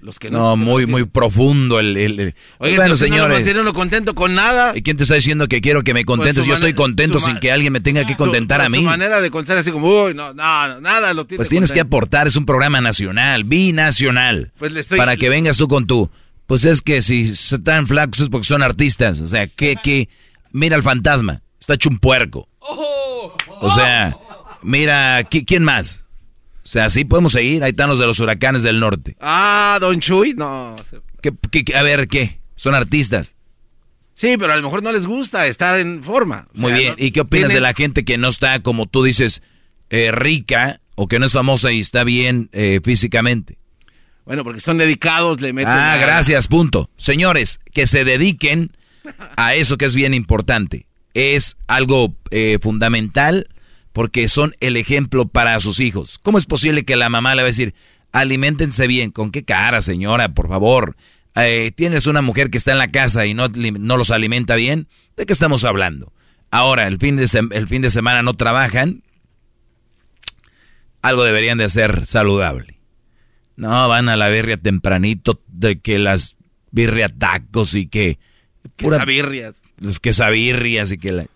Los 0.00 0.20
que 0.20 0.30
no, 0.30 0.54
muy, 0.54 0.86
muy 0.86 1.04
profundo 1.06 1.80
el... 1.80 1.96
el, 1.96 2.34
Oye, 2.58 2.76
bueno, 2.76 2.94
señores. 2.94 3.56
No 3.56 3.64
lo 3.64 3.72
contento 3.72 4.14
con 4.14 4.32
nada. 4.32 4.72
¿Y 4.76 4.82
quién 4.82 4.96
te 4.96 5.02
está 5.02 5.16
diciendo 5.16 5.48
que 5.48 5.60
quiero 5.60 5.82
que 5.82 5.92
me 5.92 6.04
pues 6.04 6.18
contentes? 6.18 6.46
Yo 6.46 6.54
estoy 6.54 6.72
contento 6.72 7.18
sin 7.18 7.40
que 7.40 7.50
alguien 7.50 7.72
me 7.72 7.80
tenga 7.80 8.06
que 8.06 8.16
contentar 8.16 8.60
a 8.60 8.68
mí. 8.68 8.78
Su 8.78 8.84
manera 8.84 9.20
de 9.20 9.30
contar 9.32 9.58
así 9.58 9.72
como, 9.72 10.04
uy, 10.04 10.14
no, 10.14 10.32
no, 10.34 10.80
nada 10.80 11.12
lo 11.14 11.26
Pues 11.26 11.48
tienes 11.48 11.72
que 11.72 11.80
aportar, 11.80 12.28
es 12.28 12.36
un 12.36 12.46
programa 12.46 12.80
nacional, 12.80 13.42
binacional. 13.42 14.52
Pues 14.58 14.70
le 14.70 14.80
estoy... 14.80 14.98
Para 14.98 15.16
que 15.16 15.28
vengas 15.28 15.56
tú 15.56 15.66
con 15.66 15.88
tú. 15.88 16.08
Pues 16.46 16.64
es 16.64 16.80
que 16.80 17.02
si 17.02 17.22
están 17.22 17.88
flacos 17.88 18.20
es 18.20 18.28
porque 18.28 18.46
son 18.46 18.62
artistas. 18.62 19.20
O 19.20 19.26
sea, 19.26 19.48
que, 19.48 19.76
que... 19.82 20.08
Mira 20.52 20.76
al 20.76 20.82
fantasma, 20.82 21.42
está 21.60 21.74
hecho 21.74 21.88
un 21.88 21.98
puerco. 21.98 22.48
O 23.60 23.70
sea, 23.70 24.16
mira, 24.62 25.24
¿quién 25.24 25.64
más? 25.64 26.04
O 26.62 26.70
sea, 26.70 26.86
así 26.86 27.04
podemos 27.04 27.32
seguir. 27.32 27.62
Ahí 27.64 27.70
están 27.70 27.88
los 27.88 27.98
de 27.98 28.06
los 28.06 28.20
huracanes 28.20 28.62
del 28.62 28.78
norte. 28.78 29.16
Ah, 29.20 29.78
Don 29.80 30.00
Chuy, 30.00 30.34
no. 30.34 30.76
a 30.76 31.82
ver, 31.82 32.08
¿qué? 32.08 32.40
Son 32.56 32.74
artistas. 32.74 33.36
Sí, 34.18 34.36
pero 34.36 34.52
a 34.52 34.56
lo 34.56 34.62
mejor 34.62 34.82
no 34.82 34.90
les 34.90 35.06
gusta 35.06 35.46
estar 35.46 35.78
en 35.78 36.02
forma. 36.02 36.48
Muy 36.52 36.72
bien. 36.72 36.96
¿Y 36.98 37.12
qué 37.12 37.20
opinas 37.20 37.52
de 37.52 37.60
la 37.60 37.72
gente 37.72 38.04
que 38.04 38.18
no 38.18 38.28
está, 38.28 38.60
como 38.60 38.86
tú 38.86 39.04
dices, 39.04 39.42
eh, 39.90 40.10
rica 40.10 40.80
o 40.96 41.06
que 41.06 41.20
no 41.20 41.26
es 41.26 41.32
famosa 41.32 41.70
y 41.70 41.78
está 41.78 42.02
bien 42.02 42.50
eh, 42.52 42.80
físicamente? 42.82 43.58
Bueno, 44.24 44.42
porque 44.42 44.60
son 44.60 44.76
dedicados, 44.76 45.40
le 45.40 45.52
meten. 45.52 45.72
Ah, 45.72 45.96
gracias, 45.98 46.48
punto. 46.48 46.90
Señores, 46.96 47.60
que 47.72 47.86
se 47.86 48.04
dediquen 48.04 48.76
a 49.36 49.54
eso 49.54 49.78
que 49.78 49.84
es 49.84 49.94
bien 49.94 50.12
importante. 50.12 50.87
Es 51.18 51.56
algo 51.66 52.14
eh, 52.30 52.58
fundamental 52.62 53.48
porque 53.92 54.28
son 54.28 54.54
el 54.60 54.76
ejemplo 54.76 55.26
para 55.26 55.58
sus 55.58 55.80
hijos. 55.80 56.20
¿Cómo 56.20 56.38
es 56.38 56.46
posible 56.46 56.84
que 56.84 56.94
la 56.94 57.08
mamá 57.08 57.34
le 57.34 57.42
va 57.42 57.46
a 57.46 57.50
decir, 57.50 57.74
alimentense 58.12 58.86
bien? 58.86 59.10
¿Con 59.10 59.32
qué 59.32 59.42
cara, 59.42 59.82
señora, 59.82 60.28
por 60.28 60.46
favor? 60.46 60.94
Eh, 61.34 61.72
Tienes 61.74 62.06
una 62.06 62.22
mujer 62.22 62.50
que 62.50 62.58
está 62.58 62.70
en 62.70 62.78
la 62.78 62.92
casa 62.92 63.26
y 63.26 63.34
no, 63.34 63.48
no 63.48 63.96
los 63.96 64.12
alimenta 64.12 64.54
bien. 64.54 64.86
¿De 65.16 65.26
qué 65.26 65.32
estamos 65.32 65.64
hablando? 65.64 66.12
Ahora, 66.52 66.86
el 66.86 66.98
fin, 66.98 67.16
de 67.16 67.28
el 67.50 67.66
fin 67.66 67.82
de 67.82 67.90
semana 67.90 68.22
no 68.22 68.34
trabajan. 68.34 69.02
Algo 71.02 71.24
deberían 71.24 71.58
de 71.58 71.64
hacer 71.64 72.06
saludable. 72.06 72.78
No, 73.56 73.88
van 73.88 74.08
a 74.08 74.16
la 74.16 74.28
birria 74.28 74.56
tempranito 74.56 75.42
de 75.48 75.80
que 75.80 75.98
las 75.98 76.36
birria 76.70 77.08
tacos 77.08 77.74
y 77.74 77.88
que 77.88 78.20
Pura, 78.76 78.98
quesabirrias. 78.98 79.56
Los 79.80 80.00
quesabirrias 80.00 80.92
y 80.92 80.98
que 80.98 81.12
la... 81.12 81.26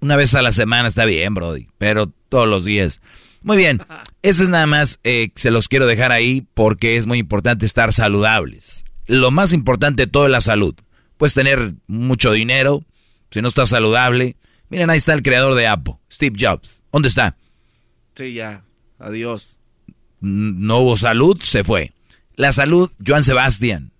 Una 0.00 0.16
vez 0.16 0.34
a 0.34 0.42
la 0.42 0.52
semana 0.52 0.88
está 0.88 1.04
bien, 1.06 1.34
Brody, 1.34 1.68
pero 1.78 2.12
todos 2.28 2.48
los 2.48 2.64
días. 2.64 3.00
Muy 3.42 3.56
bien, 3.56 3.80
eso 4.22 4.42
es 4.42 4.48
nada 4.48 4.66
más, 4.66 4.98
eh, 5.04 5.30
se 5.34 5.50
los 5.50 5.68
quiero 5.68 5.86
dejar 5.86 6.12
ahí 6.12 6.46
porque 6.54 6.96
es 6.96 7.06
muy 7.06 7.18
importante 7.18 7.66
estar 7.66 7.92
saludables. 7.92 8.84
Lo 9.06 9.30
más 9.30 9.52
importante 9.52 10.04
de 10.04 10.10
todo 10.10 10.26
es 10.26 10.30
la 10.30 10.40
salud. 10.40 10.74
Puedes 11.16 11.34
tener 11.34 11.74
mucho 11.86 12.32
dinero, 12.32 12.84
si 13.30 13.42
no 13.42 13.48
estás 13.48 13.68
saludable. 13.68 14.36
Miren, 14.70 14.90
ahí 14.90 14.96
está 14.96 15.12
el 15.12 15.22
creador 15.22 15.54
de 15.54 15.66
Apple, 15.66 15.96
Steve 16.10 16.36
Jobs. 16.40 16.84
¿Dónde 16.90 17.08
está? 17.08 17.36
Sí, 18.16 18.32
ya, 18.32 18.64
adiós. 18.98 19.58
No 20.20 20.78
hubo 20.78 20.96
salud, 20.96 21.38
se 21.42 21.64
fue. 21.64 21.92
La 22.36 22.52
salud, 22.52 22.90
Joan 23.06 23.24
Sebastián. 23.24 23.92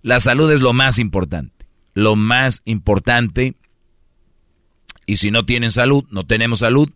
La 0.00 0.18
salud 0.18 0.50
es 0.50 0.60
lo 0.60 0.72
más 0.72 0.98
importante. 0.98 1.61
Lo 1.94 2.16
más 2.16 2.62
importante. 2.64 3.54
Y 5.06 5.16
si 5.16 5.30
no 5.30 5.44
tienen 5.44 5.72
salud, 5.72 6.04
no 6.10 6.24
tenemos 6.24 6.60
salud, 6.60 6.88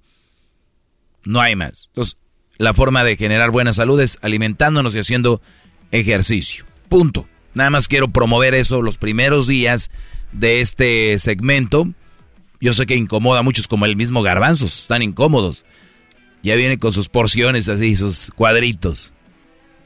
no 1.25 1.41
hay 1.41 1.57
más. 1.57 1.89
Entonces, 1.89 2.17
la 2.57 2.73
forma 2.73 3.05
de 3.05 3.17
generar 3.17 3.51
buena 3.51 3.73
salud 3.73 4.01
es 4.01 4.19
alimentándonos 4.23 4.95
y 4.95 5.01
haciendo 5.01 5.43
ejercicio. 5.91 6.65
Punto. 6.89 7.29
Nada 7.55 7.71
más 7.71 7.89
quiero 7.89 8.09
promover 8.09 8.55
eso 8.55 8.83
los 8.83 8.99
primeros 8.99 9.47
días 9.47 9.91
de 10.33 10.61
este 10.61 11.19
segmento. 11.19 11.89
Yo 12.61 12.73
sé 12.73 12.87
que 12.87 12.95
incomoda 12.95 13.41
a 13.41 13.43
muchos 13.43 13.69
como 13.69 13.87
el 13.87 13.97
mismo 13.97 14.23
garbanzos, 14.23 14.81
están 14.81 15.03
incómodos. 15.03 15.65
Ya 16.43 16.55
viene 16.55 16.79
con 16.79 16.93
sus 16.93 17.09
porciones 17.09 17.69
así, 17.69 17.97
sus 17.97 18.31
cuadritos. 18.35 19.13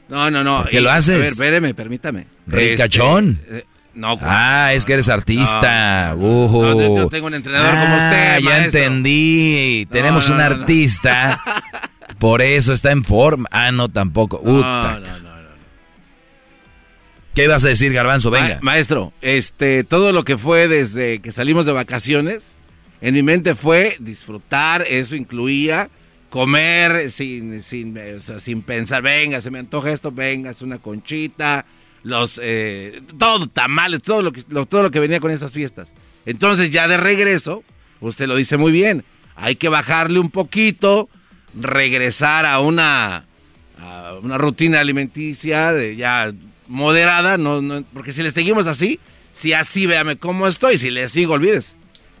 No, 0.09 0.29
no, 0.29 0.43
no. 0.43 0.65
¿Qué 0.69 0.81
lo 0.81 0.91
haces? 0.91 1.15
A 1.15 1.17
ver, 1.19 1.27
espéreme, 1.27 1.73
permítame. 1.73 2.27
Ricachón. 2.45 3.39
Este, 3.43 3.65
no, 3.93 4.17
ah, 4.21 4.71
es 4.73 4.85
que 4.85 4.93
eres 4.93 5.09
artista. 5.09 6.15
No, 6.17 6.95
yo 6.95 7.09
tengo 7.09 7.27
un 7.27 7.33
entrenador 7.33 7.71
como 7.71 7.95
usted. 7.95 8.35
Ah, 8.35 8.39
ya 8.39 8.63
entendí. 8.63 9.87
Tenemos 9.91 10.29
un 10.29 10.39
artista. 10.39 11.41
por 12.19 12.41
eso 12.41 12.73
está 12.73 12.91
en 12.91 13.03
forma. 13.03 13.47
Ah, 13.51 13.71
no, 13.71 13.89
tampoco. 13.89 14.41
no, 14.43 14.61
no, 14.61 14.99
no. 14.99 15.31
¿Qué 17.33 17.45
ibas 17.45 17.63
a 17.63 17.69
decir, 17.69 17.93
Garbanzo? 17.93 18.29
Venga. 18.29 18.59
maestro, 18.61 19.13
este, 19.21 19.85
todo 19.85 20.11
lo 20.11 20.25
que 20.25 20.37
fue 20.37 20.67
desde 20.67 21.19
que 21.19 21.31
salimos 21.31 21.65
de 21.65 21.71
vacaciones, 21.71 22.43
en 22.99 23.13
mi 23.13 23.23
mente 23.23 23.55
fue 23.55 23.95
disfrutar, 23.99 24.85
eso 24.89 25.15
incluía 25.15 25.89
comer 26.29 27.09
sin, 27.09 27.63
sin, 27.63 27.97
sin 28.19 28.61
pensar, 28.63 29.01
venga, 29.01 29.39
se 29.39 29.49
me 29.49 29.59
antoja 29.59 29.91
esto, 29.91 30.11
venga, 30.11 30.51
es 30.51 30.61
una 30.61 30.79
conchita, 30.79 31.65
los, 32.03 32.39
eh, 32.43 33.01
todo, 33.17 33.47
tamales, 33.47 34.01
todo 34.01 34.21
lo, 34.21 34.31
que, 34.31 34.43
todo 34.43 34.83
lo 34.83 34.91
que 34.91 34.99
venía 34.99 35.19
con 35.19 35.31
esas 35.31 35.51
fiestas. 35.51 35.89
Entonces 36.25 36.69
ya 36.69 36.87
de 36.87 36.97
regreso, 36.97 37.63
usted 37.99 38.27
lo 38.27 38.35
dice 38.35 38.57
muy 38.57 38.71
bien, 38.71 39.03
hay 39.35 39.55
que 39.55 39.69
bajarle 39.69 40.19
un 40.19 40.29
poquito, 40.29 41.09
regresar 41.59 42.45
a 42.45 42.59
una, 42.59 43.25
a 43.79 44.13
una 44.21 44.37
rutina 44.37 44.79
alimenticia, 44.79 45.73
ya 45.93 46.31
moderada, 46.67 47.37
no, 47.37 47.61
no, 47.61 47.83
porque 47.93 48.13
si 48.13 48.23
le 48.23 48.31
seguimos 48.31 48.67
así, 48.67 48.99
si 49.33 49.53
así 49.53 49.85
véame 49.85 50.17
cómo 50.17 50.47
estoy, 50.47 50.77
si 50.77 50.89
le 50.89 51.07
sigo, 51.09 51.33
olvides, 51.33 51.75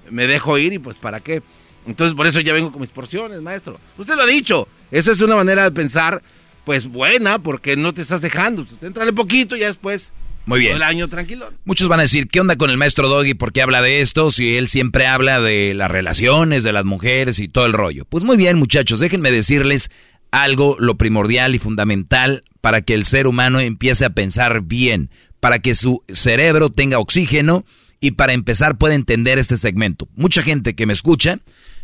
me 0.09 0.27
dejo 0.27 0.57
ir 0.57 0.73
y 0.73 0.79
pues 0.79 0.97
para 0.97 1.19
qué. 1.19 1.41
Entonces 1.85 2.15
por 2.15 2.27
eso 2.27 2.41
ya 2.41 2.53
vengo 2.53 2.71
con 2.71 2.81
mis 2.81 2.89
porciones, 2.89 3.41
maestro. 3.41 3.79
Usted 3.97 4.15
lo 4.15 4.23
ha 4.23 4.27
dicho, 4.27 4.67
esa 4.91 5.11
es 5.11 5.21
una 5.21 5.35
manera 5.35 5.63
de 5.63 5.71
pensar, 5.71 6.21
pues 6.63 6.87
buena, 6.87 7.39
porque 7.39 7.75
no 7.75 7.93
te 7.93 8.01
estás 8.01 8.21
dejando. 8.21 8.65
Pues, 8.65 8.81
entrale 8.81 9.13
poquito 9.13 9.55
y 9.55 9.61
ya 9.61 9.67
después 9.67 10.13
muy 10.45 10.59
bien. 10.59 10.75
El 10.75 10.83
año 10.83 11.07
tranquilo. 11.07 11.51
Muchos 11.65 11.87
van 11.87 11.99
a 11.99 12.03
decir, 12.03 12.27
¿qué 12.27 12.39
onda 12.39 12.55
con 12.55 12.69
el 12.69 12.77
maestro 12.77 13.07
Doggy? 13.07 13.35
¿Por 13.35 13.53
qué 13.53 13.61
habla 13.61 13.81
de 13.81 14.01
esto? 14.01 14.31
Si 14.31 14.57
él 14.57 14.67
siempre 14.67 15.05
habla 15.07 15.39
de 15.39 15.73
las 15.73 15.91
relaciones, 15.91 16.63
de 16.63 16.73
las 16.73 16.85
mujeres 16.85 17.39
y 17.39 17.47
todo 17.47 17.65
el 17.65 17.73
rollo. 17.73 18.05
Pues 18.05 18.23
muy 18.23 18.37
bien, 18.37 18.57
muchachos, 18.57 18.99
déjenme 18.99 19.31
decirles 19.31 19.91
algo, 20.31 20.75
lo 20.79 20.97
primordial 20.97 21.55
y 21.55 21.59
fundamental 21.59 22.43
para 22.61 22.81
que 22.81 22.93
el 22.93 23.05
ser 23.05 23.27
humano 23.27 23.59
empiece 23.59 24.05
a 24.05 24.11
pensar 24.11 24.61
bien, 24.61 25.09
para 25.39 25.59
que 25.59 25.75
su 25.75 26.01
cerebro 26.07 26.69
tenga 26.69 26.99
oxígeno 26.99 27.65
y 27.99 28.11
para 28.11 28.33
empezar 28.33 28.77
pueda 28.77 28.95
entender 28.95 29.37
este 29.37 29.57
segmento. 29.57 30.07
Mucha 30.15 30.41
gente 30.41 30.73
que 30.73 30.85
me 30.85 30.93
escucha 30.93 31.39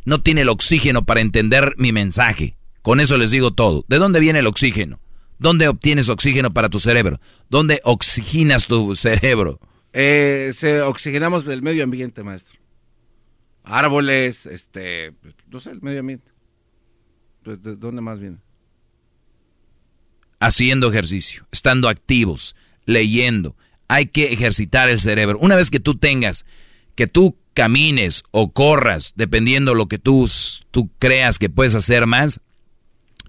no 0.05 0.21
tiene 0.21 0.41
el 0.41 0.49
oxígeno 0.49 1.05
para 1.05 1.21
entender 1.21 1.75
mi 1.77 1.91
mensaje. 1.91 2.56
Con 2.87 3.01
eso 3.01 3.17
les 3.17 3.31
digo 3.31 3.51
todo. 3.51 3.83
¿De 3.89 3.97
dónde 3.97 4.21
viene 4.21 4.39
el 4.39 4.47
oxígeno? 4.47 5.01
¿Dónde 5.39 5.67
obtienes 5.67 6.07
oxígeno 6.07 6.53
para 6.53 6.69
tu 6.69 6.79
cerebro? 6.79 7.19
¿Dónde 7.49 7.81
oxigenas 7.83 8.65
tu 8.65 8.95
cerebro? 8.95 9.59
Eh, 9.91 10.53
se 10.55 10.81
oxigenamos 10.83 11.45
el 11.47 11.61
medio 11.61 11.83
ambiente, 11.83 12.23
maestro. 12.23 12.57
Árboles, 13.65 14.45
este, 14.45 15.13
no 15.49 15.59
sé, 15.59 15.71
el 15.71 15.81
medio 15.81 15.99
ambiente. 15.99 16.31
¿De 17.43 17.75
dónde 17.75 17.99
más 17.99 18.21
viene? 18.21 18.37
Haciendo 20.39 20.89
ejercicio, 20.89 21.45
estando 21.51 21.89
activos, 21.89 22.55
leyendo. 22.85 23.57
Hay 23.89 24.05
que 24.05 24.31
ejercitar 24.31 24.87
el 24.87 25.01
cerebro. 25.01 25.37
Una 25.39 25.57
vez 25.57 25.71
que 25.71 25.81
tú 25.81 25.95
tengas, 25.95 26.45
que 26.95 27.07
tú 27.07 27.37
camines 27.53 28.23
o 28.31 28.53
corras, 28.53 29.11
dependiendo 29.17 29.75
lo 29.75 29.87
que 29.87 29.99
tú, 29.99 30.29
tú 30.71 30.89
creas 30.99 31.37
que 31.37 31.49
puedes 31.49 31.75
hacer 31.75 32.05
más, 32.05 32.39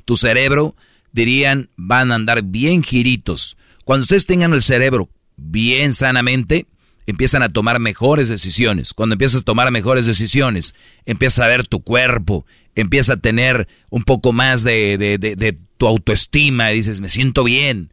tu 0.09 0.17
cerebro, 0.17 0.75
dirían, 1.13 1.69
van 1.77 2.13
a 2.13 2.15
andar 2.15 2.43
bien 2.43 2.83
giritos. 2.83 3.59
Cuando 3.85 4.05
ustedes 4.05 4.25
tengan 4.25 4.55
el 4.55 4.63
cerebro 4.63 5.11
bien 5.37 5.93
sanamente, 5.93 6.67
empiezan 7.05 7.43
a 7.43 7.51
tomar 7.51 7.79
mejores 7.79 8.31
decisiones. 8.31 8.95
Cuando 8.95 9.17
empiezas 9.17 9.43
a 9.43 9.45
tomar 9.45 9.71
mejores 9.71 10.07
decisiones, 10.07 10.75
empiezas 11.05 11.41
a 11.41 11.49
ver 11.49 11.69
tu 11.69 11.81
cuerpo, 11.81 12.47
empieza 12.75 13.13
a 13.13 13.17
tener 13.19 13.69
un 13.91 14.03
poco 14.03 14.33
más 14.33 14.63
de, 14.63 14.97
de, 14.97 15.59
tu 15.77 15.87
autoestima 15.87 16.73
y 16.73 16.77
dices, 16.77 17.03
me 17.03 17.11
siento 17.11 17.45
bien. 17.45 17.93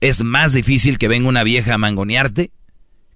Es 0.00 0.22
más 0.22 0.52
difícil 0.52 0.96
que 0.96 1.08
venga 1.08 1.28
una 1.28 1.42
vieja 1.42 1.74
a 1.74 1.78
mangonearte, 1.78 2.52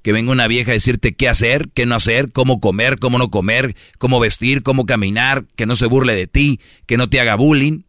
que 0.03 0.11
venga 0.11 0.33
una 0.33 0.49
vieja 0.49 0.73
a 0.73 0.75
decirte 0.75 1.15
qué 1.15 1.29
hacer, 1.29 1.69
qué 1.75 1.87
no 1.87 1.95
hacer, 1.95 2.33
cómo 2.33 2.59
comer, 2.59 2.99
cómo 2.99 3.19
no 3.19 3.31
comer, 3.31 3.77
cómo 3.99 4.19
vestir, 4.19 4.65
cómo 4.65 4.85
caminar, 4.85 5.45
que 5.55 5.67
no 5.67 5.77
se 5.77 5.87
burle 5.87 6.17
de 6.17 6.27
ti, 6.27 6.59
que 6.87 6.97
no 6.97 7.09
te 7.09 7.21
haga 7.21 7.37
bullying. 7.37 7.83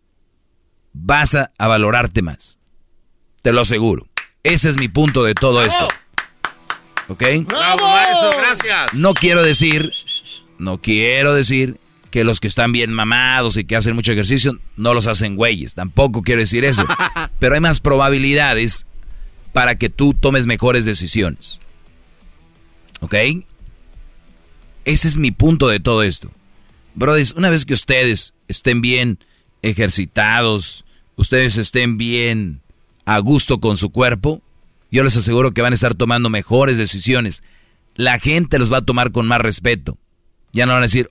Vas 0.93 1.35
a, 1.35 1.51
valorarte 1.57 2.21
más. 2.21 2.57
Te 3.41 3.53
lo 3.53 3.61
aseguro. 3.61 4.07
Ese 4.43 4.69
es 4.69 4.77
mi 4.77 4.87
punto 4.87 5.23
de 5.23 5.33
todo 5.33 5.63
esto. 5.63 5.87
¿Ok? 7.07 7.23
¡Bravo, 7.45 7.87
maestro! 7.87 8.31
Gracias. 8.37 8.93
No 8.93 9.13
quiero 9.13 9.43
decir, 9.43 9.91
no 10.57 10.81
quiero 10.81 11.33
decir 11.33 11.79
que 12.11 12.23
los 12.23 12.39
que 12.39 12.47
están 12.47 12.71
bien 12.71 12.91
mamados 12.91 13.55
y 13.57 13.63
que 13.63 13.75
hacen 13.75 13.95
mucho 13.95 14.11
ejercicio 14.11 14.59
no 14.75 14.93
los 14.93 15.07
hacen 15.07 15.35
güeyes. 15.35 15.73
Tampoco 15.75 16.21
quiero 16.21 16.41
decir 16.41 16.65
eso. 16.65 16.85
Pero 17.39 17.55
hay 17.55 17.61
más 17.61 17.79
probabilidades 17.79 18.85
para 19.53 19.75
que 19.75 19.89
tú 19.89 20.13
tomes 20.13 20.45
mejores 20.45 20.85
decisiones. 20.85 21.61
¿Ok? 22.99 23.15
Ese 24.85 25.07
es 25.07 25.17
mi 25.17 25.31
punto 25.31 25.67
de 25.67 25.79
todo 25.79 26.03
esto. 26.03 26.31
Brothers, 26.95 27.33
una 27.33 27.49
vez 27.49 27.65
que 27.65 27.73
ustedes 27.73 28.33
estén 28.47 28.81
bien 28.81 29.19
ejercitados, 29.61 30.85
ustedes 31.15 31.57
estén 31.57 31.97
bien 31.97 32.61
a 33.05 33.19
gusto 33.19 33.59
con 33.59 33.77
su 33.77 33.91
cuerpo, 33.91 34.41
yo 34.91 35.03
les 35.03 35.15
aseguro 35.17 35.51
que 35.51 35.61
van 35.61 35.73
a 35.73 35.75
estar 35.75 35.95
tomando 35.95 36.29
mejores 36.29 36.77
decisiones. 36.77 37.43
La 37.95 38.19
gente 38.19 38.59
los 38.59 38.71
va 38.71 38.77
a 38.77 38.85
tomar 38.85 39.11
con 39.11 39.27
más 39.27 39.39
respeto. 39.39 39.97
Ya 40.51 40.65
no 40.65 40.73
van 40.73 40.83
a 40.83 40.85
decir, 40.85 41.09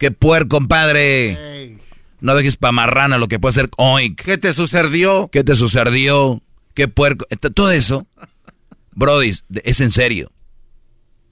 ¡Qué 0.00 0.10
puerco, 0.10 0.56
compadre! 0.56 1.76
No 2.22 2.34
dejes 2.34 2.56
pa' 2.56 2.72
marrana 2.72 3.18
lo 3.18 3.28
que 3.28 3.38
puede 3.38 3.52
ser 3.52 3.68
oink. 3.76 4.18
¿Qué 4.18 4.38
te 4.38 4.54
sucedió? 4.54 5.28
¿Qué 5.30 5.44
te 5.44 5.54
sucedió? 5.54 6.42
¿Qué 6.72 6.88
puerco? 6.88 7.26
Todo 7.54 7.70
eso, 7.70 8.06
Brody, 8.92 9.32
es 9.62 9.80
en 9.80 9.90
serio. 9.90 10.32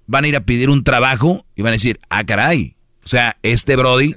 Van 0.07 0.25
a 0.25 0.29
ir 0.29 0.37
a 0.37 0.45
pedir 0.45 0.69
un 0.69 0.85
trabajo 0.85 1.47
y 1.57 1.63
van 1.63 1.71
a 1.71 1.77
decir, 1.77 1.99
ah, 2.11 2.25
caray. 2.25 2.77
O 3.05 3.07
sea, 3.09 3.39
este 3.43 3.77
Brody 3.77 4.15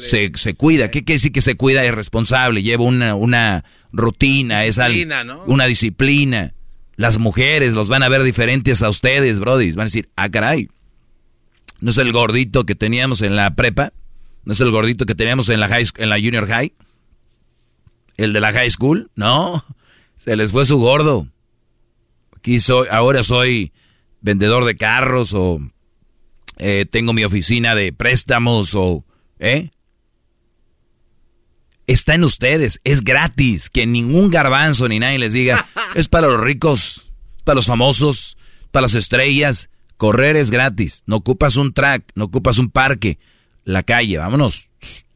se, 0.00 0.32
se, 0.34 0.54
cuida. 0.54 0.90
¿Qué 0.90 1.04
quiere 1.04 1.16
decir 1.16 1.32
que 1.32 1.40
se 1.40 1.56
cuida? 1.56 1.84
Es 1.84 1.94
responsable, 1.94 2.62
lleva 2.62 2.84
una, 2.84 3.14
una 3.14 3.64
rutina, 3.90 4.64
es 4.64 4.78
algo, 4.78 5.44
una 5.46 5.64
disciplina. 5.66 6.52
Las 6.96 7.18
mujeres 7.18 7.72
los 7.72 7.88
van 7.88 8.02
a 8.02 8.08
ver 8.08 8.22
diferentes 8.22 8.82
a 8.82 8.90
ustedes, 8.90 9.40
Brody. 9.40 9.72
Van 9.72 9.82
a 9.82 9.84
decir, 9.84 10.10
ah, 10.16 10.28
caray. 10.28 10.68
¿No 11.80 11.90
es 11.90 11.98
el 11.98 12.12
gordito 12.12 12.64
que 12.64 12.74
teníamos 12.74 13.22
en 13.22 13.34
la 13.36 13.54
prepa? 13.54 13.92
¿No 14.44 14.52
es 14.52 14.60
el 14.60 14.70
gordito 14.70 15.06
que 15.06 15.14
teníamos 15.14 15.48
en 15.48 15.60
la, 15.60 15.68
high, 15.68 15.86
en 15.96 16.10
la 16.10 16.16
junior 16.16 16.46
high? 16.46 16.72
¿El 18.16 18.32
de 18.32 18.40
la 18.40 18.52
high 18.52 18.70
school? 18.70 19.10
No, 19.16 19.64
se 20.16 20.36
les 20.36 20.52
fue 20.52 20.64
su 20.64 20.78
gordo. 20.78 21.28
Aquí 22.36 22.60
soy, 22.60 22.88
ahora 22.90 23.22
soy 23.22 23.72
vendedor 24.20 24.64
de 24.64 24.76
carros 24.76 25.32
o 25.34 25.60
eh, 26.56 26.86
tengo 26.88 27.12
mi 27.12 27.24
oficina 27.24 27.74
de 27.74 27.92
préstamos 27.92 28.74
o... 28.74 29.04
¿Eh? 29.38 29.70
Está 31.86 32.14
en 32.14 32.24
ustedes, 32.24 32.80
es 32.84 33.02
gratis, 33.02 33.68
que 33.68 33.86
ningún 33.86 34.30
garbanzo 34.30 34.88
ni 34.88 34.98
nadie 34.98 35.18
les 35.18 35.34
diga, 35.34 35.66
es 35.94 36.08
para 36.08 36.28
los 36.28 36.40
ricos, 36.40 37.12
para 37.44 37.56
los 37.56 37.66
famosos, 37.66 38.38
para 38.70 38.82
las 38.82 38.94
estrellas. 38.94 39.70
Correr 39.96 40.36
es 40.36 40.50
gratis. 40.50 41.02
No 41.06 41.16
ocupas 41.16 41.56
un 41.56 41.72
track, 41.72 42.10
no 42.14 42.24
ocupas 42.24 42.58
un 42.58 42.70
parque. 42.70 43.18
La 43.64 43.82
calle, 43.82 44.18
vámonos. 44.18 44.68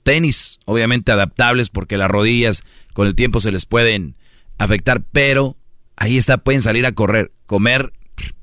Tenis, 0.02 0.59
obviamente 0.65 1.12
adaptables 1.12 1.69
porque 1.70 1.97
las 1.97 2.10
rodillas 2.10 2.62
con 2.93 3.06
el 3.06 3.15
tiempo 3.15 3.40
se 3.40 3.52
les 3.52 3.66
pueden 3.66 4.16
afectar, 4.59 5.02
pero 5.12 5.56
ahí 5.97 6.16
está, 6.19 6.39
pueden 6.39 6.62
salir 6.62 6.86
a 6.86 6.93
correr. 6.93 7.32
Comer 7.47 7.93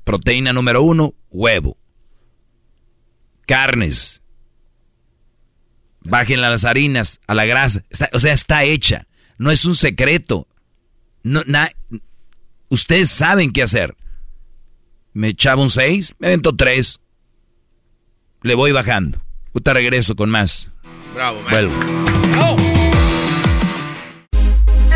proteína 0.04 0.52
número 0.52 0.82
uno, 0.82 1.14
huevo. 1.30 1.76
Carnes. 3.46 4.22
Bajen 6.00 6.40
las 6.40 6.64
harinas, 6.64 7.20
a 7.26 7.34
la 7.34 7.46
grasa. 7.46 7.82
o 8.12 8.20
sea, 8.20 8.32
está 8.32 8.64
hecha. 8.64 9.06
No 9.38 9.50
es 9.50 9.64
un 9.64 9.74
secreto. 9.74 10.46
No, 11.22 11.42
ustedes 12.68 13.10
saben 13.10 13.52
qué 13.52 13.62
hacer. 13.62 13.96
Me 15.12 15.28
echaba 15.28 15.62
un 15.62 15.70
6, 15.70 16.16
me 16.18 16.28
aventó 16.28 16.54
3. 16.54 17.00
Le 18.42 18.54
voy 18.54 18.72
bajando. 18.72 19.20
Puta 19.52 19.72
regreso 19.72 20.14
con 20.14 20.30
más. 20.30 20.68
Bravo, 21.14 21.40
man. 21.42 21.50
Vuelvo. 21.50 22.95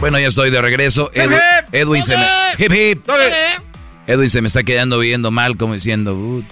Bueno, 0.00 0.18
ya 0.18 0.28
estoy 0.28 0.50
de 0.50 0.62
regreso. 0.62 1.10
Edwin, 1.72 2.02
se 2.02 2.16
me... 2.16 2.26
Edwin 4.06 4.30
se 4.30 4.40
me 4.40 4.46
está 4.46 4.62
quedando 4.62 4.98
viendo 4.98 5.30
mal, 5.30 5.56
como 5.56 5.74
diciendo... 5.74 6.42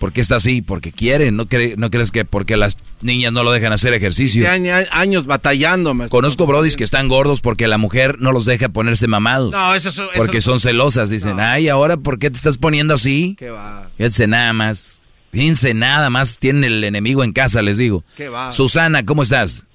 ¿Por 0.00 0.14
qué 0.14 0.22
está 0.22 0.36
así? 0.36 0.62
Porque 0.62 0.92
quiere. 0.92 1.30
¿No, 1.30 1.46
¿No 1.76 1.90
crees 1.90 2.10
que 2.10 2.24
porque 2.24 2.56
las 2.56 2.78
niñas 3.02 3.34
no 3.34 3.42
lo 3.42 3.52
dejan 3.52 3.74
hacer 3.74 3.92
ejercicio? 3.92 4.48
años 4.90 5.26
batallando. 5.26 5.94
Conozco 6.08 6.46
brodis 6.46 6.78
que 6.78 6.84
están 6.84 7.08
gordos 7.08 7.42
porque 7.42 7.68
la 7.68 7.76
mujer 7.76 8.16
no 8.18 8.32
los 8.32 8.46
deja 8.46 8.70
ponerse 8.70 9.08
mamados. 9.08 9.52
No, 9.52 9.74
eso, 9.74 9.90
eso 9.90 10.08
Porque 10.16 10.40
son 10.40 10.58
celosas. 10.58 11.10
Dicen, 11.10 11.38
ay, 11.38 11.68
ahora 11.68 11.98
¿por 11.98 12.18
qué 12.18 12.30
te 12.30 12.36
estás 12.36 12.56
poniendo 12.56 12.94
así? 12.94 13.36
¿Qué 13.38 13.50
va? 13.50 13.90
Fíjense 13.98 14.26
nada 14.26 14.54
más. 14.54 15.02
Fíjense 15.32 15.74
nada 15.74 16.08
más. 16.08 16.38
Tienen 16.38 16.64
el 16.64 16.82
enemigo 16.82 17.22
en 17.22 17.34
casa, 17.34 17.60
les 17.60 17.76
digo. 17.76 18.02
¿Qué 18.16 18.30
va? 18.30 18.50
Susana, 18.52 19.04
¿cómo 19.04 19.22
estás? 19.22 19.66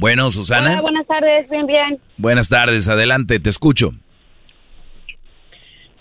Bueno, 0.00 0.30
Susana. 0.30 0.70
Hola, 0.70 0.80
buenas 0.80 1.06
tardes, 1.06 1.50
bien, 1.50 1.66
bien. 1.66 2.00
Buenas 2.16 2.48
tardes, 2.48 2.88
adelante, 2.88 3.38
te 3.38 3.50
escucho. 3.50 3.90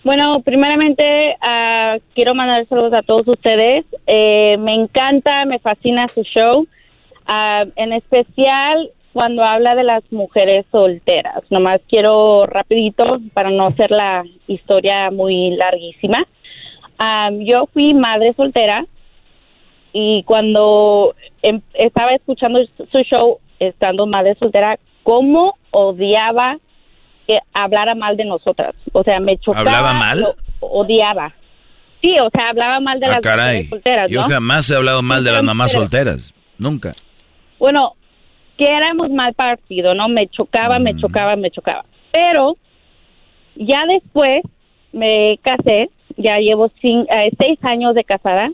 Bueno, 0.06 0.40
primeramente 0.40 1.36
uh, 1.36 2.00
quiero 2.16 2.34
mandar 2.34 2.66
saludos 2.70 2.94
a 2.94 3.02
todos 3.02 3.28
ustedes. 3.28 3.86
Eh, 4.08 4.56
me 4.58 4.74
encanta, 4.74 5.44
me 5.44 5.60
fascina 5.60 6.08
su 6.08 6.24
show, 6.24 6.62
uh, 6.62 7.70
en 7.76 7.92
especial 7.92 8.90
cuando 9.12 9.44
habla 9.44 9.76
de 9.76 9.84
las 9.84 10.10
mujeres 10.14 10.66
solteras. 10.72 11.44
Nomás 11.50 11.82
quiero 11.90 12.46
rapidito 12.46 13.20
para 13.34 13.50
no 13.50 13.68
hacer 13.68 13.92
la 13.92 14.24
historia 14.48 15.12
muy 15.12 15.58
larguísima. 15.58 16.26
Uh, 16.98 17.38
yo 17.44 17.68
fui 17.74 17.94
madre 17.94 18.32
soltera 18.32 18.86
y 19.92 20.24
cuando 20.24 21.16
em, 21.42 21.60
estaba 21.74 22.14
escuchando 22.14 22.62
su 22.90 23.00
show 23.00 23.40
estando 23.60 24.08
madre 24.08 24.36
soltera, 24.40 24.80
cómo 25.04 25.56
odiaba 25.72 26.58
que 27.28 27.40
hablara 27.54 27.96
mal 27.96 28.18
de 28.18 28.26
nosotras. 28.26 28.74
O 28.92 29.04
sea, 29.04 29.20
me 29.20 29.38
chocaba. 29.38 29.62
¿Hablaba 29.62 29.94
mal? 29.94 30.26
odiaba. 30.60 31.34
Sí, 32.02 32.18
o 32.20 32.30
sea, 32.30 32.50
hablaba 32.50 32.80
mal 32.80 33.00
de 33.00 33.08
ah, 33.08 33.10
las 33.10 33.22
caray. 33.22 33.66
solteras. 33.66 34.10
Yo 34.10 34.24
jamás 34.24 34.70
he 34.70 34.76
hablado 34.76 35.02
mal 35.02 35.24
de 35.24 35.32
las 35.32 35.44
mamás 35.44 35.72
solteras. 35.74 36.34
Nunca. 36.58 36.94
Bueno, 37.60 37.96
que 38.58 38.66
éramos 38.66 39.10
mal 39.10 39.34
partido, 39.34 39.94
¿no? 39.94 40.08
Me 40.10 40.28
chocaba, 40.28 40.80
me 40.80 40.96
chocaba, 40.96 41.36
me 41.36 41.52
chocaba. 41.52 41.86
Pero 42.12 42.58
ya 43.56 43.86
después 43.86 44.44
me 44.92 45.40
casé, 45.42 45.90
ya 46.18 46.40
llevo 46.40 46.72
eh, 46.82 47.32
seis 47.38 47.60
años 47.64 47.96
de 47.96 48.04
casada 48.04 48.50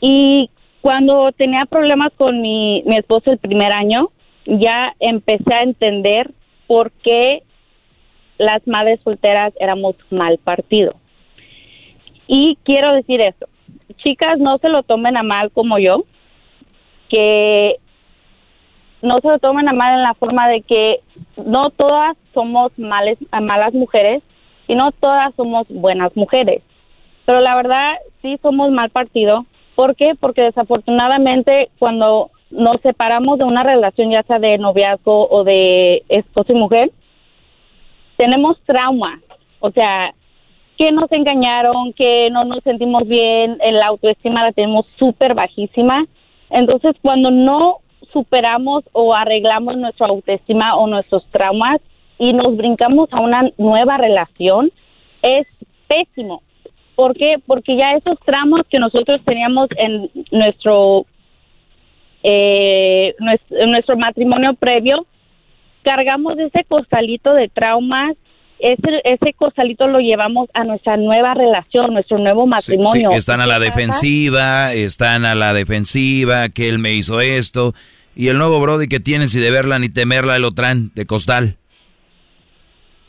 y 0.00 0.50
cuando 0.80 1.32
tenía 1.32 1.66
problemas 1.66 2.12
con 2.16 2.40
mi, 2.40 2.82
mi 2.86 2.96
esposo 2.96 3.30
el 3.30 3.38
primer 3.38 3.72
año, 3.72 4.10
ya 4.46 4.94
empecé 4.98 5.54
a 5.54 5.62
entender 5.62 6.30
por 6.66 6.90
qué 6.90 7.42
las 8.38 8.66
madres 8.66 9.00
solteras 9.04 9.52
éramos 9.60 9.96
mal 10.10 10.38
partido. 10.38 10.94
Y 12.26 12.56
quiero 12.64 12.92
decir 12.94 13.20
esto, 13.20 13.46
chicas, 13.96 14.38
no 14.38 14.58
se 14.58 14.68
lo 14.68 14.82
tomen 14.82 15.16
a 15.16 15.22
mal 15.22 15.50
como 15.50 15.78
yo, 15.78 16.04
que 17.08 17.76
no 19.02 19.20
se 19.20 19.28
lo 19.28 19.38
tomen 19.38 19.68
a 19.68 19.72
mal 19.72 19.94
en 19.94 20.02
la 20.02 20.14
forma 20.14 20.48
de 20.48 20.62
que 20.62 21.00
no 21.36 21.70
todas 21.70 22.16
somos 22.32 22.70
males, 22.78 23.18
malas 23.42 23.74
mujeres 23.74 24.22
y 24.68 24.74
no 24.74 24.92
todas 24.92 25.34
somos 25.34 25.66
buenas 25.68 26.14
mujeres. 26.16 26.62
Pero 27.26 27.40
la 27.40 27.56
verdad, 27.56 27.94
sí 28.22 28.38
somos 28.42 28.70
mal 28.70 28.90
partido 28.90 29.44
¿Por 29.74 29.96
qué? 29.96 30.14
Porque 30.18 30.42
desafortunadamente 30.42 31.70
cuando 31.78 32.30
nos 32.50 32.80
separamos 32.80 33.38
de 33.38 33.44
una 33.44 33.62
relación, 33.62 34.10
ya 34.10 34.22
sea 34.24 34.38
de 34.38 34.58
noviazgo 34.58 35.28
o 35.30 35.44
de 35.44 36.02
esposo 36.08 36.52
y 36.52 36.56
mujer, 36.56 36.90
tenemos 38.16 38.60
trauma. 38.66 39.20
O 39.60 39.70
sea, 39.70 40.12
que 40.76 40.92
nos 40.92 41.12
engañaron, 41.12 41.92
que 41.92 42.28
no 42.30 42.44
nos 42.44 42.62
sentimos 42.64 43.06
bien, 43.06 43.58
la 43.60 43.86
autoestima 43.86 44.44
la 44.44 44.52
tenemos 44.52 44.86
súper 44.98 45.34
bajísima. 45.34 46.06
Entonces, 46.48 46.96
cuando 47.02 47.30
no 47.30 47.78
superamos 48.12 48.84
o 48.92 49.14
arreglamos 49.14 49.76
nuestra 49.76 50.08
autoestima 50.08 50.76
o 50.76 50.86
nuestros 50.86 51.24
traumas 51.30 51.80
y 52.18 52.32
nos 52.32 52.56
brincamos 52.56 53.08
a 53.12 53.20
una 53.20 53.50
nueva 53.56 53.96
relación, 53.98 54.70
es 55.22 55.46
pésimo. 55.86 56.42
¿Por 56.94 57.14
qué? 57.14 57.36
Porque 57.46 57.76
ya 57.76 57.92
esos 57.94 58.18
tramos 58.24 58.62
que 58.68 58.78
nosotros 58.78 59.20
teníamos 59.24 59.68
en 59.76 60.10
nuestro, 60.30 61.06
eh, 62.22 63.14
nuestro, 63.18 63.96
matrimonio 63.96 64.54
previo, 64.54 65.06
cargamos 65.82 66.38
ese 66.38 66.64
costalito 66.64 67.32
de 67.34 67.48
traumas 67.48 68.16
ese, 68.60 69.00
ese 69.04 69.32
costalito 69.32 69.86
lo 69.88 70.00
llevamos 70.00 70.48
a 70.52 70.64
nuestra 70.64 70.96
nueva 70.98 71.34
relación, 71.34 71.94
nuestro 71.94 72.18
nuevo 72.18 72.46
matrimonio. 72.46 73.10
Sí, 73.10 73.16
están 73.16 73.40
a 73.40 73.46
la 73.46 73.58
defensiva, 73.58 74.74
están 74.74 75.24
a 75.24 75.34
la 75.34 75.54
defensiva, 75.54 76.50
que 76.50 76.68
él 76.68 76.78
me 76.78 76.92
hizo 76.92 77.20
esto. 77.20 77.74
Y 78.14 78.28
el 78.28 78.38
nuevo 78.38 78.60
Brody 78.60 78.86
que 78.86 79.00
tienes 79.00 79.34
y 79.34 79.40
de 79.40 79.50
verla 79.50 79.78
ni 79.78 79.88
temerla 79.88 80.36
el 80.36 80.44
otran 80.44 80.90
de 80.94 81.06
costal. 81.06 81.56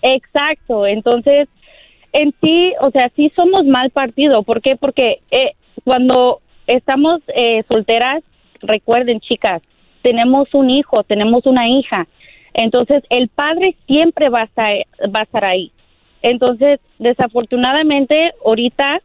Exacto, 0.01 0.87
entonces 0.87 1.47
en 2.13 2.33
sí, 2.41 2.73
o 2.81 2.91
sea, 2.91 3.09
sí 3.15 3.31
somos 3.35 3.65
mal 3.65 3.89
partido. 3.91 4.43
¿Por 4.43 4.61
qué? 4.61 4.75
Porque 4.75 5.21
eh, 5.31 5.53
cuando 5.83 6.41
estamos 6.67 7.21
eh, 7.35 7.63
solteras, 7.67 8.23
recuerden, 8.61 9.19
chicas, 9.19 9.61
tenemos 10.01 10.53
un 10.53 10.69
hijo, 10.69 11.03
tenemos 11.03 11.45
una 11.45 11.67
hija. 11.69 12.07
Entonces, 12.53 13.03
el 13.09 13.29
padre 13.29 13.75
siempre 13.87 14.29
va 14.29 14.41
a 14.41 14.45
estar, 14.45 14.73
va 15.13 15.21
a 15.21 15.23
estar 15.23 15.45
ahí. 15.45 15.71
Entonces, 16.21 16.79
desafortunadamente, 16.99 18.33
ahorita, 18.45 19.01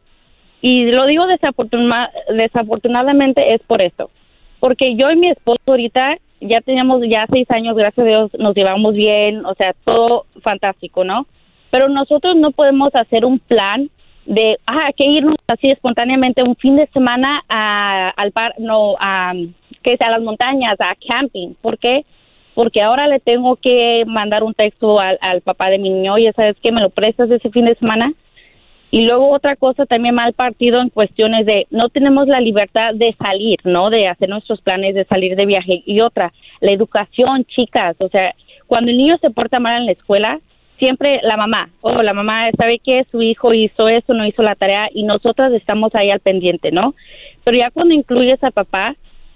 y 0.61 0.91
lo 0.91 1.05
digo 1.05 1.25
desafortunadamente 1.27 3.53
es 3.53 3.61
por 3.63 3.81
eso. 3.81 4.11
Porque 4.59 4.95
yo 4.95 5.11
y 5.11 5.15
mi 5.15 5.29
esposo 5.29 5.61
ahorita 5.67 6.17
ya 6.41 6.61
teníamos 6.61 7.01
ya 7.07 7.25
seis 7.31 7.49
años, 7.51 7.75
gracias 7.75 8.05
a 8.05 8.09
Dios, 8.09 8.31
nos 8.37 8.55
llevamos 8.55 8.93
bien, 8.93 9.45
o 9.45 9.53
sea, 9.55 9.73
todo 9.85 10.25
fantástico, 10.41 11.03
¿no? 11.03 11.25
Pero 11.71 11.89
nosotros 11.89 12.35
no 12.35 12.51
podemos 12.51 12.95
hacer 12.95 13.25
un 13.25 13.39
plan 13.39 13.89
de, 14.25 14.57
ah, 14.65 14.91
que 14.95 15.05
irnos 15.05 15.37
así 15.47 15.69
espontáneamente 15.71 16.43
un 16.43 16.55
fin 16.55 16.75
de 16.75 16.87
semana 16.87 17.43
a, 17.47 18.09
al 18.09 18.31
par, 18.31 18.53
no, 18.57 18.95
a, 18.99 19.33
que 19.83 19.97
sea 19.97 20.07
a 20.07 20.11
las 20.11 20.21
montañas, 20.21 20.79
a 20.79 20.95
camping. 21.07 21.53
¿Por 21.61 21.77
qué? 21.77 22.05
porque 22.57 22.81
ahora 22.81 23.07
le 23.07 23.19
tengo 23.19 23.55
que 23.57 24.03
mandar 24.07 24.41
un 24.41 24.55
texto 24.55 24.99
al, 24.99 25.19
al 25.21 25.41
papá 25.41 25.69
de 25.69 25.77
mi 25.77 25.91
niño, 25.91 26.15
oye, 26.15 26.33
¿sabes 26.35 26.55
qué? 26.59 26.71
¿Me 26.71 26.81
lo 26.81 26.89
prestas 26.89 27.29
ese 27.29 27.51
fin 27.51 27.65
de 27.65 27.75
semana? 27.75 28.11
Y 28.89 29.01
luego 29.01 29.29
otra 29.29 29.55
cosa 29.55 29.85
también 29.85 30.15
mal 30.15 30.33
partido 30.33 30.81
en 30.81 30.89
cuestiones 30.89 31.45
de 31.45 31.67
no 31.69 31.89
tenemos 31.89 32.27
la 32.27 32.41
libertad 32.41 32.95
de 32.95 33.13
salir, 33.19 33.59
¿no? 33.63 33.91
De 33.91 34.07
hacer 34.07 34.29
nuestros 34.29 34.59
planes 34.61 34.95
de 34.95 35.05
salir 35.05 35.35
de 35.35 35.45
viaje. 35.45 35.83
Y 35.85 35.99
otra, 35.99 36.33
la 36.59 36.71
educación, 36.71 37.45
chicas. 37.45 37.95
O 37.99 38.09
sea, 38.09 38.33
cuando 38.65 38.89
el 38.89 38.97
niño 38.97 39.19
se 39.19 39.29
porta 39.29 39.59
mal 39.59 39.81
en 39.81 39.85
la 39.85 39.91
escuela, 39.91 40.39
siempre 40.77 41.19
la 41.23 41.37
mamá, 41.37 41.69
o 41.81 41.91
oh, 41.91 42.03
la 42.03 42.13
mamá 42.13 42.49
sabe 42.57 42.79
que 42.79 43.03
su 43.11 43.21
hijo 43.21 43.53
hizo 43.53 43.87
eso, 43.87 44.13
no 44.13 44.25
hizo 44.25 44.43
la 44.43 44.55
tarea 44.55 44.89
y 44.93 45.03
nosotras 45.03 45.51
estamos 45.53 45.93
ahí 45.95 46.11
al 46.11 46.19
pendiente, 46.19 46.71
¿no? 46.71 46.93
Pero 47.43 47.57
ya 47.57 47.71
cuando 47.71 47.93
incluyes 47.93 48.43
a 48.43 48.51
papá, 48.51 48.95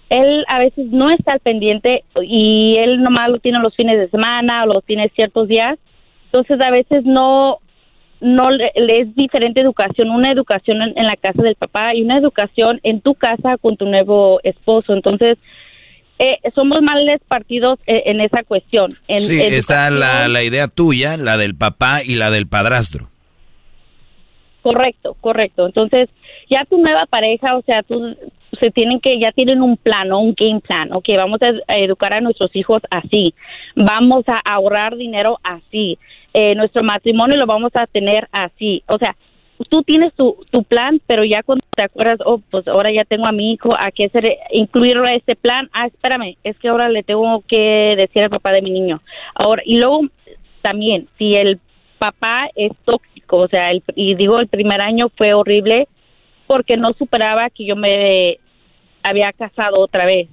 él 0.10 0.44
a 0.48 0.60
veces 0.60 0.88
no 0.88 1.10
está 1.10 1.34
al 1.34 1.40
pendiente 1.40 2.04
y 2.22 2.76
él 2.78 3.02
nomás 3.02 3.30
lo 3.30 3.40
tiene 3.40 3.60
los 3.60 3.76
fines 3.76 3.98
de 3.98 4.10
semana 4.10 4.64
o 4.64 4.68
lo 4.68 4.82
tiene 4.82 5.10
ciertos 5.10 5.48
días. 5.48 5.80
Entonces 6.26 6.60
a 6.60 6.70
veces 6.70 7.06
no 7.06 7.60
no 8.22 8.52
le, 8.52 8.72
es 8.76 9.16
diferente 9.16 9.60
educación, 9.60 10.12
una 10.12 10.32
educación 10.32 10.82
en, 10.82 11.08
la 11.08 11.16
casa 11.16 11.42
del 11.42 11.56
papá 11.56 11.96
y 11.96 12.04
una 12.04 12.18
educación 12.18 12.80
en 12.84 13.02
tu 13.02 13.16
casa 13.16 13.58
con 13.58 13.78
tu 13.78 13.86
nuevo 13.86 14.40
esposo. 14.44 14.94
Entonces, 14.94 15.40
eh, 16.22 16.38
somos 16.54 16.84
males 16.84 17.20
partidos 17.28 17.80
eh, 17.88 18.04
en 18.06 18.22
esa 18.22 18.44
cuestión. 18.44 18.92
En 19.08 19.22
sí, 19.22 19.42
está 19.42 19.90
la, 19.90 20.28
la 20.28 20.44
idea 20.44 20.68
tuya, 20.68 21.18
la 21.18 21.36
del 21.36 21.56
papá 21.56 22.04
y 22.04 22.14
la 22.14 22.30
del 22.30 22.48
padrastro. 22.48 23.10
Correcto, 24.62 25.18
correcto. 25.20 25.66
Entonces, 25.66 26.10
ya 26.48 26.64
tu 26.66 26.78
nueva 26.78 27.08
pareja, 27.08 27.58
o 27.58 27.64
sea, 27.64 27.82
tú 27.82 28.16
se 28.60 28.70
tienen 28.70 29.00
que, 29.00 29.18
ya 29.20 29.32
tienen 29.32 29.64
un 29.64 29.78
plan, 29.78 30.14
un 30.14 30.36
game 30.38 30.60
plan, 30.60 30.94
ok, 30.94 31.08
vamos 31.18 31.40
a, 31.42 31.78
educar 31.78 32.14
a 32.14 32.22
nuestros 32.22 32.56
hijos 32.56 32.84
así, 32.92 33.34
vamos 33.76 34.24
a 34.28 34.40
ahorrar 34.46 34.98
dinero 34.98 35.40
así, 35.42 35.98
eh, 36.36 36.54
nuestro 36.54 36.84
matrimonio 36.84 37.38
lo 37.38 37.48
vamos 37.48 37.72
a 37.76 37.88
tener 37.88 38.28
así, 38.32 38.84
o 38.88 39.00
sea, 39.00 39.16
tú 39.70 39.84
tienes 39.84 40.14
tu, 40.14 40.38
tu 40.50 40.64
plan, 40.64 41.02
pero 41.08 41.24
ya 41.24 41.44
cuando 41.44 41.66
te 41.76 41.84
acuerdas, 41.84 42.20
oh, 42.26 42.42
pues 42.50 42.68
ahora 42.68 42.92
ya 42.92 43.06
tengo 43.06 43.26
a 43.26 43.32
mi 43.32 43.54
hijo, 43.54 43.76
¿a 43.78 43.92
qué 43.92 44.06
hacer, 44.06 44.38
incluirlo 44.52 45.06
a 45.06 45.14
este 45.14 45.36
plan? 45.36 45.70
Ah, 45.74 45.88
espérame, 45.88 46.38
es 46.44 46.58
que 46.60 46.70
ahora 46.70 46.90
le 46.90 47.04
tengo 47.04 47.44
que 47.48 47.96
decir 47.98 48.24
al 48.24 48.30
papá 48.30 48.52
de 48.52 48.62
mi 48.62 48.72
niño. 48.72 49.02
Ahora, 49.36 49.62
y 49.66 49.78
luego 49.78 50.02
también, 50.62 51.08
si 51.18 51.36
el 51.36 51.60
papá 51.98 52.50
es 52.56 52.72
tóxico, 52.86 53.38
o 53.38 53.48
sea, 53.48 53.72
el, 53.72 53.84
y 53.96 54.16
digo, 54.16 54.40
el 54.40 54.48
primer 54.48 54.82
año 54.82 55.10
fue 55.16 55.34
horrible 55.34 55.88
porque 56.48 56.78
no 56.78 56.94
superaba 56.94 57.50
que 57.50 57.66
yo 57.66 57.76
me 57.76 58.38
había 59.04 59.32
casado 59.34 59.80
otra 59.80 60.06
vez. 60.06 60.28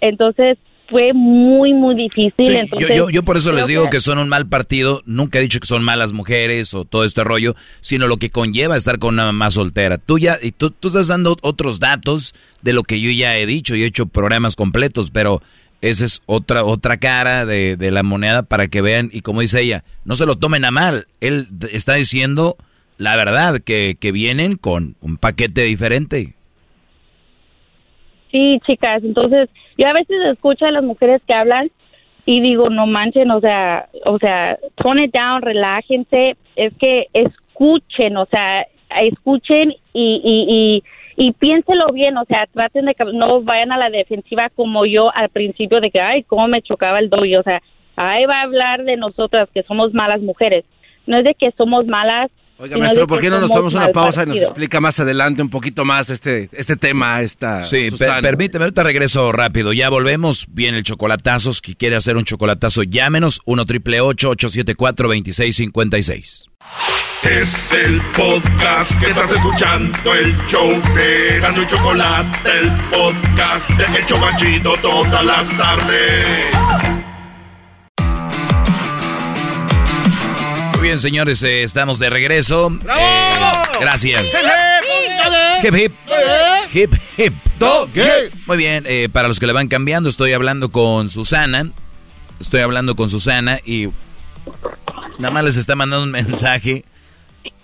Entonces, 0.00 0.58
fue 0.88 1.12
muy, 1.12 1.72
muy 1.72 1.94
difícil. 1.94 2.68
yo, 2.78 3.10
yo, 3.10 3.22
por 3.22 3.36
eso 3.36 3.52
les 3.52 3.66
digo 3.66 3.88
que... 3.90 4.00
son 4.00 4.18
un 4.18 4.28
mal 4.28 4.46
partido. 4.46 5.02
Nunca 5.06 5.38
he 5.38 5.42
dicho 5.42 5.60
que 5.60 5.66
son 5.66 5.82
malas 5.82 6.12
mujeres 6.12 6.74
o 6.74 6.84
todo 6.84 7.04
este 7.04 7.24
rollo, 7.24 7.54
sino 7.80 8.06
lo 8.06 8.16
que 8.16 8.30
conlleva 8.30 8.76
estar 8.76 8.98
con 8.98 9.14
una 9.14 9.26
mamá 9.26 9.50
soltera. 9.50 9.98
Tú 9.98 10.18
ya, 10.18 10.36
y 10.42 10.52
tú, 10.52 10.70
tú 10.70 10.88
estás 10.88 11.08
dando 11.08 11.36
otros 11.42 11.80
datos 11.80 12.34
de 12.62 12.72
lo 12.72 12.82
que 12.82 13.00
yo 13.00 13.10
ya 13.10 13.36
he 13.38 13.46
dicho 13.46 13.74
y 13.74 13.82
he 13.82 13.86
hecho 13.86 14.06
programas 14.06 14.56
completos, 14.56 15.10
pero 15.10 15.42
esa 15.80 16.04
es 16.04 16.22
otra, 16.26 16.64
otra 16.64 16.96
cara 16.98 17.46
de, 17.46 17.76
de 17.76 17.90
la 17.90 18.02
moneda 18.02 18.42
para 18.42 18.68
que 18.68 18.82
vean. 18.82 19.10
Y 19.12 19.22
como 19.22 19.40
dice 19.40 19.62
ella, 19.62 19.84
no 20.04 20.14
se 20.16 20.26
lo 20.26 20.36
tomen 20.36 20.64
a 20.64 20.70
mal. 20.70 21.06
Él 21.20 21.48
está 21.70 21.94
diciendo 21.94 22.56
la 22.98 23.16
verdad, 23.16 23.60
que, 23.60 23.96
que 23.98 24.12
vienen 24.12 24.56
con 24.56 24.96
un 25.00 25.16
paquete 25.16 25.62
diferente. 25.62 26.34
Sí, 28.30 28.58
chicas, 28.66 29.02
entonces 29.04 29.48
yo 29.76 29.88
a 29.88 29.92
veces 29.92 30.16
escucho 30.32 30.66
a 30.66 30.70
las 30.70 30.82
mujeres 30.82 31.22
que 31.26 31.34
hablan 31.34 31.70
y 32.26 32.40
digo, 32.40 32.70
no 32.70 32.86
manchen, 32.86 33.30
o 33.30 33.40
sea, 33.40 33.88
o 34.06 34.18
sea, 34.18 34.58
tone 34.76 35.08
down, 35.08 35.42
relájense, 35.42 36.36
es 36.56 36.72
que 36.78 37.08
escuchen, 37.12 38.16
o 38.16 38.26
sea, 38.26 38.66
escuchen 39.02 39.72
y, 39.92 40.20
y, 40.24 40.82
y, 41.18 41.26
y 41.28 41.32
piénselo 41.32 41.86
bien, 41.92 42.16
o 42.16 42.24
sea, 42.24 42.46
traten 42.46 42.86
de 42.86 42.94
que 42.94 43.04
no 43.04 43.42
vayan 43.42 43.72
a 43.72 43.78
la 43.78 43.90
defensiva 43.90 44.48
como 44.50 44.86
yo 44.86 45.14
al 45.14 45.28
principio 45.28 45.80
de 45.80 45.90
que, 45.90 46.00
ay, 46.00 46.22
cómo 46.22 46.48
me 46.48 46.62
chocaba 46.62 46.98
el 46.98 47.10
doble, 47.10 47.38
o 47.38 47.42
sea, 47.42 47.62
ahí 47.96 48.24
va 48.24 48.40
a 48.40 48.44
hablar 48.44 48.84
de 48.84 48.96
nosotras 48.96 49.48
que 49.52 49.62
somos 49.62 49.92
malas 49.92 50.22
mujeres, 50.22 50.64
no 51.06 51.18
es 51.18 51.24
de 51.24 51.34
que 51.34 51.50
somos 51.52 51.86
malas, 51.86 52.30
Oiga, 52.56 52.78
maestro, 52.78 53.06
¿por 53.08 53.20
qué 53.20 53.30
no 53.30 53.40
nos 53.40 53.50
tomamos 53.50 53.74
una 53.74 53.88
pausa 53.88 54.22
y 54.22 54.26
nos 54.26 54.36
explica 54.36 54.80
más 54.80 55.00
adelante 55.00 55.42
un 55.42 55.50
poquito 55.50 55.84
más 55.84 56.08
este, 56.08 56.48
este 56.52 56.76
tema? 56.76 57.20
Esta, 57.20 57.64
sí, 57.64 57.88
permíteme, 58.22 58.64
ahorita 58.64 58.84
regreso 58.84 59.32
rápido. 59.32 59.72
Ya 59.72 59.88
volvemos. 59.88 60.46
Viene 60.50 60.78
el 60.78 60.84
chocolatazo. 60.84 61.52
Si 61.52 61.74
quiere 61.74 61.96
hacer 61.96 62.16
un 62.16 62.24
chocolatazo, 62.24 62.84
llámenos 62.84 63.40
1 63.44 63.64
triple 63.64 64.00
874 64.00 65.08
2656 65.08 66.50
Es 67.22 67.72
el 67.72 68.00
podcast 68.16 69.00
que 69.00 69.10
estás 69.10 69.32
escuchando, 69.32 70.14
el 70.14 70.36
show 70.46 70.80
de 70.94 71.40
Gano 71.40 71.62
y 71.62 71.66
Chocolate, 71.66 72.38
el 72.60 72.70
podcast 72.90 73.68
de 73.70 73.98
El 73.98 74.06
Chocachito 74.06 74.74
todas 74.80 75.24
las 75.24 75.56
tardes. 75.56 77.13
Bien, 80.84 80.98
señores, 80.98 81.42
eh, 81.42 81.62
estamos 81.62 81.98
de 81.98 82.10
regreso. 82.10 82.68
¡Bravo! 82.68 83.00
Eh, 83.00 83.78
gracias. 83.80 84.36
Hip, 85.62 85.74
hip. 85.74 85.92
Hip, 86.74 86.94
hip. 87.16 87.32
Muy 88.46 88.58
bien, 88.58 88.84
eh, 88.86 89.08
para 89.10 89.26
los 89.26 89.40
que 89.40 89.46
le 89.46 89.54
van 89.54 89.68
cambiando, 89.68 90.10
estoy 90.10 90.34
hablando 90.34 90.70
con 90.70 91.08
Susana. 91.08 91.70
Estoy 92.38 92.60
hablando 92.60 92.96
con 92.96 93.08
Susana 93.08 93.60
y 93.64 93.88
nada 95.18 95.30
más 95.30 95.44
les 95.44 95.56
está 95.56 95.74
mandando 95.74 96.04
un 96.04 96.10
mensaje. 96.10 96.84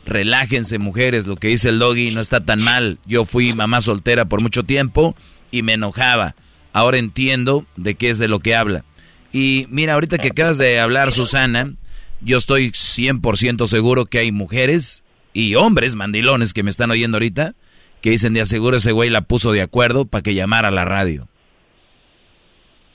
Relájense, 0.07 0.79
mujeres, 0.79 1.27
lo 1.27 1.37
que 1.37 1.49
dice 1.49 1.69
el 1.69 1.79
doggy 1.79 2.13
no 2.13 2.23
está 2.23 2.43
tan 2.47 2.63
mal. 2.63 3.01
Yo 3.05 3.27
fui 3.27 3.53
mamá 3.53 3.83
soltera 3.83 4.25
por 4.25 4.41
mucho 4.41 4.63
tiempo 4.63 5.15
y 5.51 5.61
me 5.61 5.75
enojaba. 5.75 6.37
Ahora 6.73 6.97
entiendo 6.97 7.67
de 7.77 7.97
qué 7.97 8.09
es 8.09 8.19
de 8.19 8.29
lo 8.29 8.41
que 8.41 8.57
habla. 8.57 8.83
Y 9.31 9.67
mira, 9.69 9.93
ahorita 9.93 10.17
que 10.17 10.29
acabas 10.29 10.57
de 10.57 10.81
hablar, 10.81 11.13
Susana, 11.13 11.75
yo 12.23 12.37
estoy 12.37 12.69
100% 12.69 13.67
seguro 13.67 14.07
que 14.07 14.19
hay 14.19 14.33
mujeres 14.33 15.05
y 15.33 15.55
hombres 15.55 15.97
mandilones 15.97 16.53
que 16.53 16.63
me 16.63 16.71
están 16.71 16.91
oyendo 16.91 17.17
ahorita 17.17 17.55
que 18.01 18.11
dicen 18.11 18.35
de 18.35 18.41
aseguro 18.41 18.77
ese 18.77 18.93
güey 18.93 19.11
la 19.11 19.23
puso 19.23 19.53
de 19.53 19.63
acuerdo 19.63 20.07
para 20.07 20.23
que 20.23 20.35
llamara 20.35 20.69
a 20.69 20.73
la 20.73 20.85
radio. 20.85 21.27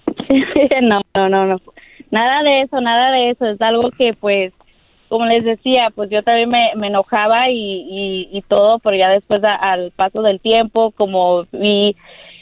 no, 0.82 1.02
no, 1.14 1.30
no, 1.30 1.46
no. 1.46 1.62
Nada 2.12 2.44
de 2.44 2.62
eso, 2.62 2.82
nada 2.82 3.12
de 3.12 3.32
eso. 3.32 3.46
Es 3.46 3.62
algo 3.62 3.92
que 3.92 4.14
pues, 4.14 4.54
como 5.08 5.26
les 5.26 5.44
decía, 5.44 5.90
pues 5.94 6.10
yo 6.10 6.24
también 6.24 6.50
me, 6.50 6.88
enojaba 6.88 7.50
y, 7.50 8.30
y, 8.32 8.42
todo, 8.44 8.80
pero 8.80 8.96
ya 8.96 9.10
después 9.10 9.42
al 9.44 9.92
paso 9.92 10.22
del 10.22 10.40
tiempo, 10.40 10.92
como 10.92 11.46
vi 11.52 11.96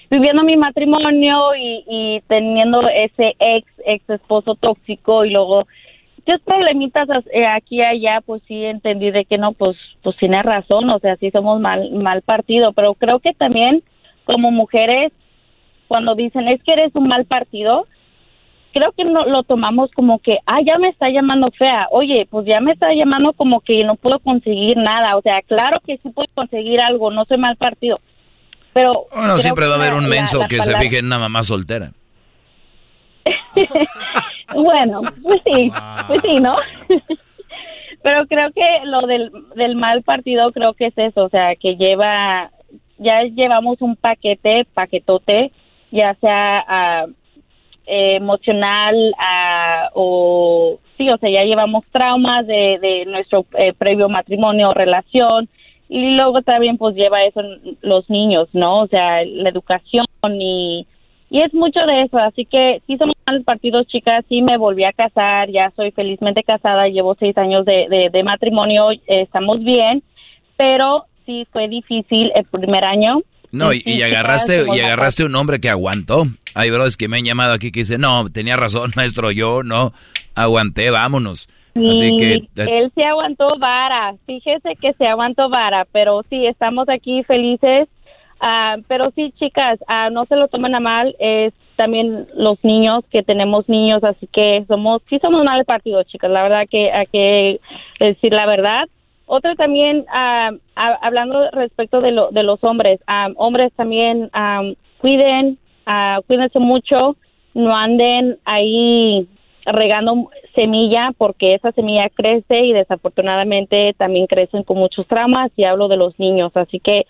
viviendo 0.10 0.44
mi 0.44 0.56
matrimonio 0.56 1.56
y, 1.56 1.84
y 1.88 2.22
teniendo 2.28 2.88
ese 2.88 3.36
ex, 3.40 3.68
ex 3.86 4.08
esposo 4.10 4.54
tóxico 4.56 5.26
y 5.26 5.32
luego 5.32 5.66
yo 6.26 6.40
problemitas 6.40 7.08
eh, 7.32 7.46
aquí 7.46 7.78
y 7.78 7.82
allá, 7.82 8.22
pues 8.26 8.42
sí 8.48 8.64
entendí 8.64 9.12
de 9.12 9.26
que 9.26 9.38
no, 9.38 9.54
pues, 9.54 9.78
pues 10.02 10.16
tiene 10.18 10.42
razón, 10.42 10.90
o 10.90 11.00
sea, 11.00 11.16
sí 11.18 11.32
somos 11.32 11.60
mal, 11.60 11.92
mal 11.92 12.22
partido, 12.22 12.74
pero 12.74 12.94
creo 12.94 13.20
que 13.20 13.34
también 13.34 13.84
como 14.26 14.52
mujeres, 14.52 15.12
cuando 15.88 16.16
dicen 16.16 16.48
es 16.48 16.64
que 16.64 16.74
eres 16.74 16.96
un 16.96 17.08
mal 17.08 17.26
partido, 17.26 17.88
creo 18.74 18.94
que 18.94 19.04
no 19.04 19.26
lo 19.26 19.44
tomamos 19.44 19.92
como 19.92 20.20
que, 20.20 20.38
ah, 20.46 20.60
ya 20.66 20.78
me 20.78 20.90
está 20.90 21.10
llamando 21.10 21.52
fea, 21.52 21.88
oye, 21.92 22.26
pues 22.30 22.46
ya 22.46 22.62
me 22.62 22.72
está 22.72 22.94
llamando 22.94 23.34
como 23.34 23.60
que 23.60 23.84
no 23.84 23.96
puedo 23.96 24.20
conseguir 24.20 24.78
nada, 24.78 25.18
o 25.18 25.22
sea, 25.22 25.42
claro 25.42 25.80
que 25.86 25.98
sí 25.98 26.10
puedo 26.10 26.30
conseguir 26.34 26.80
algo, 26.80 27.12
no 27.12 27.26
soy 27.26 27.38
mal 27.38 27.58
partido, 27.58 28.00
pero... 28.74 29.08
Bueno, 29.14 29.38
siempre 29.40 29.68
va 29.68 29.74
a 29.74 29.78
haber 29.78 29.94
un 29.94 30.08
menso 30.08 30.40
que 30.48 30.64
se 30.64 30.78
fije 30.78 31.00
en 31.00 31.08
una 31.08 31.20
mamá 31.20 31.44
soltera. 31.44 31.92
bueno, 34.56 35.02
pues 35.22 35.42
sí, 35.46 35.72
pues 36.08 36.22
sí, 36.22 36.40
¿no? 36.40 36.56
Pero 38.04 38.28
creo 38.28 38.52
que 38.52 38.62
lo 38.86 39.02
del, 39.08 39.76
mal 39.76 40.04
partido 40.04 40.52
creo 40.52 40.74
que 40.74 40.88
es 40.88 40.98
eso, 40.98 41.24
o 41.24 41.30
sea, 41.30 41.56
que 41.56 41.78
lleva, 41.78 42.52
ya 42.98 43.24
llevamos 43.24 43.82
un 43.82 43.96
paquete, 43.96 44.66
paquetote, 44.74 45.52
ya 45.92 46.14
sea 46.16 47.06
emocional 47.86 48.96
o 49.94 50.80
sí, 50.98 51.10
o 51.10 51.18
sea, 51.18 51.30
ya 51.30 51.44
llevamos 51.44 51.86
traumas 51.92 52.46
de, 52.48 52.78
de 52.82 53.06
nuestro 53.06 53.46
eh, 53.58 53.74
previo 53.74 54.10
matrimonio 54.10 54.70
o 54.70 54.74
relación 54.74 55.50
y 55.90 56.16
luego 56.16 56.42
también 56.42 56.78
pues 56.78 56.96
lleva 56.96 57.24
eso 57.24 57.42
los 57.82 58.10
niños, 58.10 58.50
¿no? 58.54 58.82
O 58.82 58.88
sea, 58.88 59.24
la 59.26 59.50
educación 59.50 60.06
y 60.40 60.88
y 61.34 61.42
es 61.42 61.52
mucho 61.52 61.80
de 61.88 62.04
eso, 62.04 62.20
así 62.20 62.46
que 62.46 62.84
sí 62.86 62.96
somos 62.96 63.16
malos 63.26 63.44
partidos, 63.44 63.88
chicas, 63.88 64.24
sí 64.30 64.44
me 64.44 64.56
volví 64.56 64.84
a 64.84 64.94
casar, 64.94 65.50
ya 65.50 65.74
soy 65.76 65.90
felizmente 65.90 66.44
casada, 66.44 66.88
llevo 66.90 67.16
seis 67.20 67.36
años 67.40 67.66
de, 67.66 68.10
de, 68.14 68.24
matrimonio, 68.24 68.90
estamos 69.08 69.64
bien, 69.64 70.04
pero 70.58 71.06
sí 71.26 71.48
fue 71.52 71.68
difícil 71.68 72.32
el 72.36 72.46
primer 72.46 72.84
año. 72.84 73.22
No, 73.52 73.74
y, 73.74 74.04
agarraste 74.04 74.64
y 74.76 74.80
agarraste 74.80 75.26
un 75.26 75.34
hombre 75.36 75.60
que 75.60 75.70
aguantó. 75.70 76.28
hay 76.54 76.70
bros 76.70 76.98
que 76.98 77.08
me 77.08 77.18
han 77.18 77.26
llamado 77.26 77.54
aquí 77.54 77.72
que 77.72 77.80
dicen, 77.80 78.02
no, 78.02 78.26
tenía 78.30 78.56
razón, 78.56 78.92
maestro, 78.96 79.32
yo 79.32 79.64
no 79.64 79.92
aguanté, 80.36 80.92
vámonos. 80.92 81.50
Así 81.74 82.16
que... 82.16 82.48
Él 82.58 82.92
se 82.94 83.04
aguantó 83.06 83.58
vara, 83.58 84.14
fíjese 84.28 84.76
que 84.80 84.94
se 84.94 85.08
aguantó 85.08 85.50
vara, 85.50 85.88
pero 85.92 86.22
sí, 86.30 86.46
estamos 86.46 86.88
aquí 86.90 87.24
felices. 87.24 87.90
Ah, 88.40 88.78
pero 88.88 89.12
sí, 89.12 89.32
chicas, 89.40 89.80
ah, 89.88 90.10
no 90.10 90.26
se 90.26 90.36
lo 90.36 90.48
tomen 90.48 90.76
a 90.76 90.80
mal, 90.80 91.16
es 91.20 91.54
también 91.76 92.28
los 92.36 92.64
niños, 92.64 93.04
que 93.10 93.24
tenemos 93.24 93.68
niños, 93.68 94.04
así 94.04 94.28
que 94.28 94.64
somos, 94.68 95.02
sí 95.10 95.18
somos 95.20 95.44
mal 95.44 95.64
partido, 95.66 96.04
chicas, 96.04 96.30
la 96.30 96.44
verdad 96.44 96.68
que 96.70 96.90
hay 96.94 97.06
que 97.12 97.60
decir 98.00 98.34
la 98.34 98.46
verdad. 98.46 98.88
Otra 99.26 99.56
también, 99.56 100.06
ah, 100.12 100.52
hablando 100.76 101.50
respecto 101.52 102.02
de, 102.02 102.12
lo, 102.12 102.30
de 102.32 102.44
los 102.44 102.64
hombres, 102.64 103.00
hombres 103.38 103.72
también 103.74 104.30
cuiden, 105.00 105.58
cuídense 106.28 106.60
mucho, 106.60 107.16
no 107.54 107.76
anden 107.76 108.38
ahí 108.46 109.28
regando 109.66 110.30
semilla 110.56 111.12
porque 111.18 111.54
esa 111.54 111.72
semilla 111.72 112.10
crece 112.10 112.62
y 112.66 112.74
desafortunadamente 112.74 113.94
también 113.98 114.28
crecen 114.28 114.64
con 114.64 114.78
muchos 114.78 115.08
traumas 115.08 115.52
y 115.56 115.64
hablo 115.64 115.88
de 115.88 115.98
los 115.98 116.18
niños, 116.20 116.52
así 116.56 116.80
que 116.80 117.06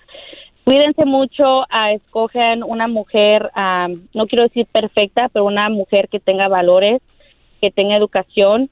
cuídense 0.63 1.05
mucho, 1.05 1.61
uh, 1.61 1.95
escogen 1.95 2.63
una 2.63 2.87
mujer, 2.87 3.51
no 4.13 4.27
quiero 4.27 4.43
decir 4.43 4.65
perfecta, 4.71 5.29
pero 5.29 5.45
una 5.45 5.69
mujer 5.69 6.09
que 6.09 6.19
tenga 6.19 6.47
valores, 6.47 7.01
que 7.61 7.71
tenga 7.71 7.95
educación. 7.95 8.69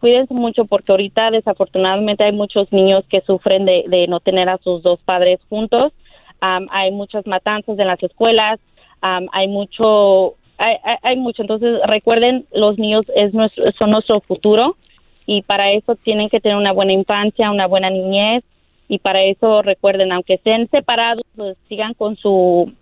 cuídense 0.00 0.34
mucho 0.34 0.64
porque 0.64 0.92
ahorita 0.92 1.30
desafortunadamente 1.30 2.24
hay 2.24 2.32
muchos 2.32 2.70
niños 2.72 3.04
que 3.08 3.20
sufren 3.22 3.64
de, 3.64 4.06
no 4.08 4.20
tener 4.20 4.48
a 4.48 4.58
sus 4.58 4.82
dos 4.82 5.00
padres 5.02 5.40
juntos. 5.48 5.92
hay 6.40 6.90
muchas 6.90 7.26
matanzas 7.26 7.78
en 7.78 7.86
las 7.86 8.02
escuelas, 8.02 8.60
hay 9.00 9.48
mucho 9.48 10.34
hay, 10.60 10.76
hay, 11.02 11.16
mucho. 11.16 11.42
Entonces, 11.42 11.80
recuerden, 11.86 12.44
los 12.52 12.78
niños 12.78 13.06
es 13.14 13.32
nuestro, 13.32 13.70
son 13.78 13.90
nuestro 13.92 14.20
futuro 14.20 14.76
y 15.24 15.42
para 15.42 15.70
eso 15.70 15.94
tienen 15.94 16.28
que 16.28 16.40
tener 16.40 16.56
una 16.56 16.72
buena 16.72 16.92
infancia, 16.92 17.52
una 17.52 17.68
buena 17.68 17.90
niñez 17.90 18.42
y 18.88 18.98
para 18.98 19.22
eso 19.22 19.62
recuerden, 19.62 20.12
aunque 20.12 20.34
estén 20.34 20.68
separados, 20.70 21.24
pues, 21.36 21.56
sigan 21.68 21.94
con 21.94 22.16
su 22.16 22.72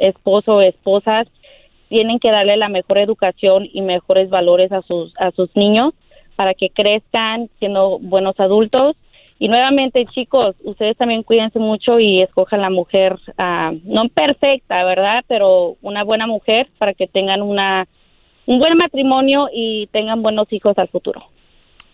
esposo 0.00 0.56
o 0.56 0.60
esposas, 0.62 1.28
tienen 1.88 2.18
que 2.18 2.30
darle 2.30 2.56
la 2.56 2.68
mejor 2.68 2.98
educación 2.98 3.68
y 3.72 3.82
mejores 3.82 4.30
valores 4.30 4.72
a 4.72 4.82
sus, 4.82 5.12
a 5.18 5.30
sus 5.32 5.54
niños 5.56 5.92
para 6.36 6.54
que 6.54 6.70
crezcan 6.70 7.50
siendo 7.58 7.98
buenos 7.98 8.38
adultos 8.40 8.96
y 9.42 9.48
nuevamente, 9.48 10.04
chicos, 10.04 10.54
ustedes 10.64 10.98
también 10.98 11.22
cuídense 11.22 11.58
mucho 11.58 11.98
y 11.98 12.20
escojan 12.20 12.60
la 12.60 12.68
mujer, 12.68 13.14
uh, 13.38 13.74
no 13.84 14.06
perfecta, 14.10 14.84
¿verdad? 14.84 15.24
Pero 15.28 15.78
una 15.80 16.04
buena 16.04 16.26
mujer 16.26 16.68
para 16.76 16.92
que 16.92 17.06
tengan 17.06 17.40
una, 17.40 17.88
un 18.44 18.58
buen 18.58 18.76
matrimonio 18.76 19.48
y 19.50 19.88
tengan 19.92 20.20
buenos 20.20 20.52
hijos 20.52 20.76
al 20.76 20.88
futuro. 20.88 21.24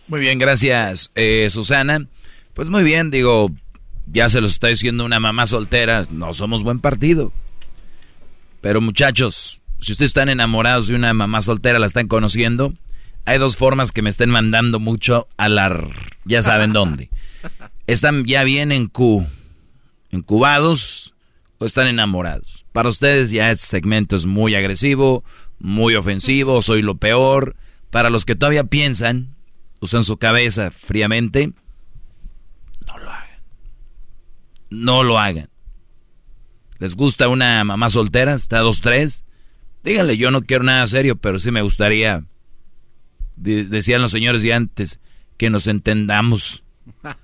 Muy 0.09 0.18
bien, 0.18 0.40
gracias, 0.40 1.12
eh, 1.14 1.48
Susana. 1.48 2.01
Pues 2.56 2.70
muy 2.70 2.82
bien, 2.84 3.10
digo, 3.10 3.50
ya 4.06 4.30
se 4.30 4.40
los 4.40 4.52
está 4.52 4.68
diciendo 4.68 5.04
una 5.04 5.20
mamá 5.20 5.46
soltera, 5.46 6.06
no 6.10 6.32
somos 6.32 6.62
buen 6.62 6.80
partido. 6.80 7.30
Pero 8.62 8.80
muchachos, 8.80 9.60
si 9.78 9.92
ustedes 9.92 10.08
están 10.08 10.30
enamorados 10.30 10.88
de 10.88 10.94
una 10.94 11.12
mamá 11.12 11.42
soltera, 11.42 11.78
la 11.78 11.86
están 11.86 12.08
conociendo, 12.08 12.72
hay 13.26 13.36
dos 13.36 13.58
formas 13.58 13.92
que 13.92 14.00
me 14.00 14.08
estén 14.08 14.30
mandando 14.30 14.80
mucho 14.80 15.28
a 15.36 15.50
la... 15.50 15.86
ya 16.24 16.42
saben 16.42 16.72
dónde. 16.72 17.10
¿Están 17.86 18.24
ya 18.24 18.42
bien 18.42 18.72
en 18.72 18.86
Q, 18.86 19.26
incubados 20.10 21.14
o 21.58 21.66
están 21.66 21.88
enamorados? 21.88 22.64
Para 22.72 22.88
ustedes 22.88 23.30
ya 23.32 23.50
este 23.50 23.66
segmento 23.66 24.16
es 24.16 24.24
muy 24.24 24.54
agresivo, 24.54 25.24
muy 25.58 25.94
ofensivo, 25.94 26.62
soy 26.62 26.80
lo 26.80 26.96
peor. 26.96 27.54
Para 27.90 28.08
los 28.08 28.24
que 28.24 28.34
todavía 28.34 28.64
piensan, 28.64 29.36
usan 29.80 30.04
su 30.04 30.16
cabeza 30.16 30.70
fríamente, 30.70 31.52
no 32.86 32.98
lo 32.98 33.10
hagan. 33.10 33.40
No 34.70 35.02
lo 35.02 35.18
hagan. 35.18 35.48
¿Les 36.78 36.94
gusta 36.94 37.28
una 37.28 37.64
mamá 37.64 37.88
soltera? 37.88 38.34
¿Está 38.34 38.59
dos, 38.60 38.80
tres? 38.80 39.24
Díganle, 39.82 40.16
yo 40.16 40.30
no 40.30 40.43
quiero 40.43 40.64
nada 40.64 40.86
serio, 40.86 41.16
pero 41.16 41.38
sí 41.38 41.51
me 41.51 41.62
gustaría, 41.62 42.24
decían 43.36 44.02
los 44.02 44.10
señores 44.10 44.43
de 44.43 44.52
antes, 44.52 45.01
que 45.36 45.48
nos 45.48 45.66
entendamos. 45.66 46.64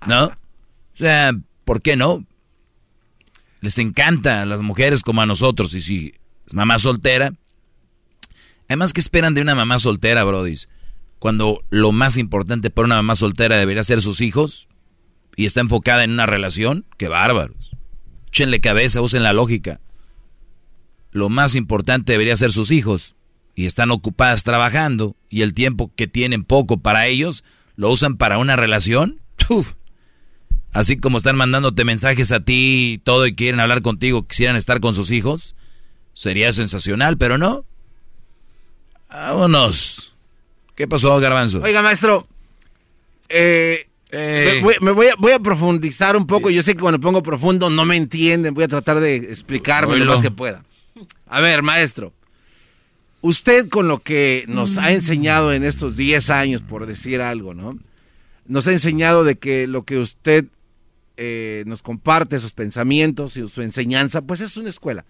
¿No? 0.06 0.27
O 0.27 0.97
sea, 0.97 1.32
¿por 1.64 1.82
qué 1.82 1.97
no? 1.97 2.24
Les 3.60 3.78
encanta 3.78 4.43
a 4.43 4.47
las 4.47 4.62
mujeres 4.62 5.02
como 5.02 5.23
a 5.23 5.27
nosotros. 5.27 5.74
Y 5.74 5.81
si 5.81 6.14
es 6.47 6.55
mamá 6.55 6.78
soltera. 6.78 7.32
Además, 8.69 8.93
¿qué 8.93 9.01
esperan 9.01 9.35
de 9.35 9.43
una 9.43 9.55
mamá 9.55 9.78
soltera, 9.78 10.24
Brody? 10.24 10.55
Cuando 11.19 11.62
lo 11.70 11.93
más 11.93 12.16
importante 12.16 12.70
para 12.70 12.86
una 12.86 12.97
mamá 12.97 13.16
soltera 13.16 13.56
debería 13.56 13.85
ser 13.85 14.02
sus 14.02 14.20
hijos 14.20 14.69
y 15.36 15.46
está 15.46 15.60
enfocada 15.60 16.04
en 16.04 16.12
una 16.12 16.26
relación, 16.26 16.84
qué 16.96 17.09
bárbaros. 17.09 17.72
Échenle 18.28 18.60
cabeza, 18.60 19.00
usen 19.00 19.22
la 19.22 19.32
lógica. 19.32 19.80
Lo 21.10 21.28
más 21.28 21.54
importante 21.54 22.12
debería 22.12 22.36
ser 22.36 22.52
sus 22.52 22.70
hijos 22.70 23.16
y 23.54 23.66
están 23.66 23.90
ocupadas 23.90 24.44
trabajando 24.44 25.16
y 25.28 25.43
el 25.43 25.54
tiempo 25.54 25.93
que 25.94 26.06
tienen 26.06 26.44
poco 26.44 26.78
para 26.78 27.06
ellos 27.06 27.44
lo 27.77 27.90
usan 27.90 28.16
para 28.16 28.38
una 28.38 28.56
relación. 28.56 29.20
Así 30.72 30.96
como 30.96 31.19
están 31.19 31.36
mandándote 31.36 31.85
mensajes 31.85 32.32
a 32.32 32.40
ti 32.40 32.94
y 32.94 32.98
todo 32.98 33.27
y 33.27 33.35
quieren 33.35 33.61
hablar 33.61 33.82
contigo, 33.82 34.27
quisieran 34.27 34.56
estar 34.56 34.80
con 34.80 34.94
sus 34.94 35.11
hijos, 35.11 35.54
sería 36.14 36.52
sensacional, 36.54 37.19
pero 37.19 37.36
no. 37.36 37.66
Vámonos. 39.11 40.14
¿Qué 40.74 40.88
pasó, 40.88 41.19
Garbanzo? 41.20 41.61
Oiga, 41.62 41.82
maestro, 41.82 42.27
eh, 43.28 43.86
eh. 44.13 44.63
me, 44.81 44.93
voy, 44.93 45.09
a, 45.09 45.15
voy, 45.19 45.32
a, 45.32 45.39
profundizar 45.39 46.16
un 46.16 46.27
poco. 46.27 46.51
Yo 46.51 46.63
sé 46.63 46.74
que 46.74 46.81
cuando 46.81 47.01
pongo 47.01 47.23
profundo 47.23 47.71
no 47.71 47.85
me 47.85 47.97
entienden. 47.97 48.55
Voy 48.55 48.65
a 48.65 48.69
tratar 48.69 49.01
de 49.01 49.16
explicarme 49.16 49.97
lo 49.97 50.05
más 50.05 50.23
que 50.23 50.31
pueda. 50.31 50.65
A 51.27 51.41
ver, 51.41 51.63
maestro. 51.63 52.13
Usted 53.23 53.69
con 53.69 53.89
lo 53.89 53.99
que 53.99 54.45
nos 54.49 54.79
ha 54.79 54.93
enseñado 54.93 55.53
en 55.53 55.65
estos 55.65 55.97
10 55.97 56.31
años, 56.31 56.63
por 56.63 56.87
decir 56.87 57.21
algo, 57.21 57.55
¿no? 57.55 57.79
nos 58.47 58.66
ha 58.66 58.73
enseñado 58.73 59.24
de 59.24 59.37
que 59.37 59.66
lo 59.66 59.85
que 59.85 59.99
usted 59.99 60.47
eh, 61.16 61.65
nos 61.66 61.82
comparte, 61.82 62.41
sus 62.41 62.53
pensamientos 62.53 63.37
y 63.37 63.47
su 63.49 63.63
enseñanza, 63.63 64.23
pues 64.23 64.41
es 64.41 64.57
una 64.57 64.71
escuela, 64.71 65.05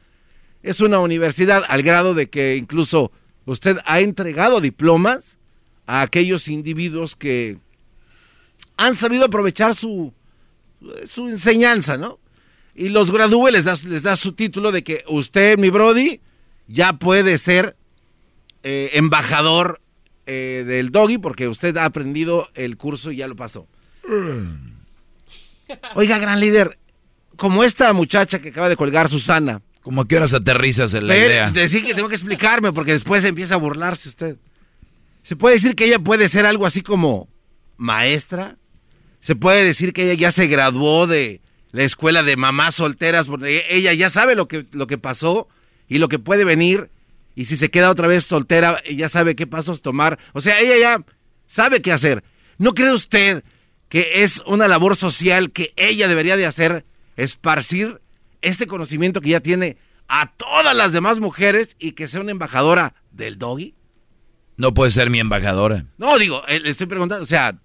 es 0.62 0.80
una 0.80 1.00
universidad, 1.00 1.64
al 1.68 1.82
grado 1.82 2.14
de 2.14 2.28
que 2.28 2.56
incluso 2.56 3.10
usted 3.44 3.78
ha 3.86 4.00
entregado 4.00 4.60
diplomas 4.60 5.38
a 5.86 6.02
aquellos 6.02 6.48
individuos 6.48 7.16
que 7.16 7.58
han 8.86 8.96
sabido 8.96 9.24
aprovechar 9.24 9.74
su, 9.74 10.12
su 11.06 11.28
enseñanza, 11.28 11.96
¿no? 11.96 12.18
Y 12.74 12.88
los 12.88 13.10
gradúes 13.10 13.52
les 13.52 13.64
da, 13.64 13.74
les 13.84 14.02
da 14.02 14.16
su 14.16 14.32
título 14.32 14.72
de 14.72 14.82
que 14.82 15.04
usted, 15.08 15.58
mi 15.58 15.70
Brody, 15.70 16.20
ya 16.66 16.94
puede 16.94 17.36
ser 17.38 17.76
eh, 18.62 18.90
embajador 18.94 19.80
eh, 20.26 20.64
del 20.66 20.90
doggy 20.90 21.18
porque 21.18 21.48
usted 21.48 21.76
ha 21.76 21.84
aprendido 21.84 22.48
el 22.54 22.76
curso 22.76 23.12
y 23.12 23.16
ya 23.16 23.28
lo 23.28 23.36
pasó. 23.36 23.66
Oiga, 25.94 26.18
gran 26.18 26.40
líder, 26.40 26.78
como 27.36 27.64
esta 27.64 27.92
muchacha 27.92 28.40
que 28.40 28.48
acaba 28.50 28.68
de 28.68 28.76
colgar, 28.76 29.08
Susana. 29.08 29.62
¿Cómo 29.82 30.04
que 30.04 30.16
horas 30.16 30.32
aterrizas 30.32 30.94
en 30.94 31.08
la 31.08 31.16
idea? 31.16 31.50
Decir 31.50 31.84
que 31.84 31.92
tengo 31.92 32.08
que 32.08 32.14
explicarme 32.14 32.72
porque 32.72 32.92
después 32.92 33.24
empieza 33.24 33.54
a 33.54 33.58
burlarse 33.58 34.08
usted. 34.08 34.36
¿Se 35.24 35.34
puede 35.34 35.56
decir 35.56 35.74
que 35.74 35.86
ella 35.86 35.98
puede 35.98 36.28
ser 36.28 36.46
algo 36.46 36.66
así 36.66 36.82
como 36.82 37.28
maestra? 37.76 38.58
¿Se 39.22 39.36
puede 39.36 39.64
decir 39.64 39.92
que 39.92 40.02
ella 40.02 40.14
ya 40.14 40.32
se 40.32 40.48
graduó 40.48 41.06
de 41.06 41.40
la 41.70 41.84
escuela 41.84 42.24
de 42.24 42.36
mamás 42.36 42.74
solteras 42.74 43.28
porque 43.28 43.64
ella 43.70 43.92
ya 43.92 44.10
sabe 44.10 44.34
lo 44.34 44.48
que, 44.48 44.66
lo 44.72 44.88
que 44.88 44.98
pasó 44.98 45.48
y 45.88 45.98
lo 45.98 46.08
que 46.08 46.18
puede 46.18 46.44
venir? 46.44 46.90
Y 47.36 47.44
si 47.44 47.56
se 47.56 47.70
queda 47.70 47.92
otra 47.92 48.08
vez 48.08 48.24
soltera, 48.24 48.82
ya 48.92 49.08
sabe 49.08 49.36
qué 49.36 49.46
pasos 49.46 49.80
tomar. 49.80 50.18
O 50.32 50.40
sea, 50.40 50.58
ella 50.58 50.76
ya 50.76 51.04
sabe 51.46 51.80
qué 51.80 51.92
hacer. 51.92 52.24
¿No 52.58 52.74
cree 52.74 52.92
usted 52.92 53.44
que 53.88 54.24
es 54.24 54.42
una 54.44 54.66
labor 54.66 54.96
social 54.96 55.52
que 55.52 55.72
ella 55.76 56.08
debería 56.08 56.36
de 56.36 56.46
hacer? 56.46 56.84
Esparcir 57.16 58.00
este 58.40 58.66
conocimiento 58.66 59.20
que 59.20 59.30
ya 59.30 59.40
tiene 59.40 59.76
a 60.08 60.32
todas 60.32 60.76
las 60.76 60.92
demás 60.92 61.20
mujeres 61.20 61.76
y 61.78 61.92
que 61.92 62.08
sea 62.08 62.22
una 62.22 62.32
embajadora 62.32 62.96
del 63.12 63.38
doggy. 63.38 63.76
No 64.56 64.74
puede 64.74 64.90
ser 64.90 65.10
mi 65.10 65.20
embajadora. 65.20 65.86
No, 65.96 66.18
digo, 66.18 66.42
eh, 66.48 66.58
le 66.58 66.70
estoy 66.70 66.88
preguntando, 66.88 67.22
o 67.22 67.26
sea, 67.26 67.60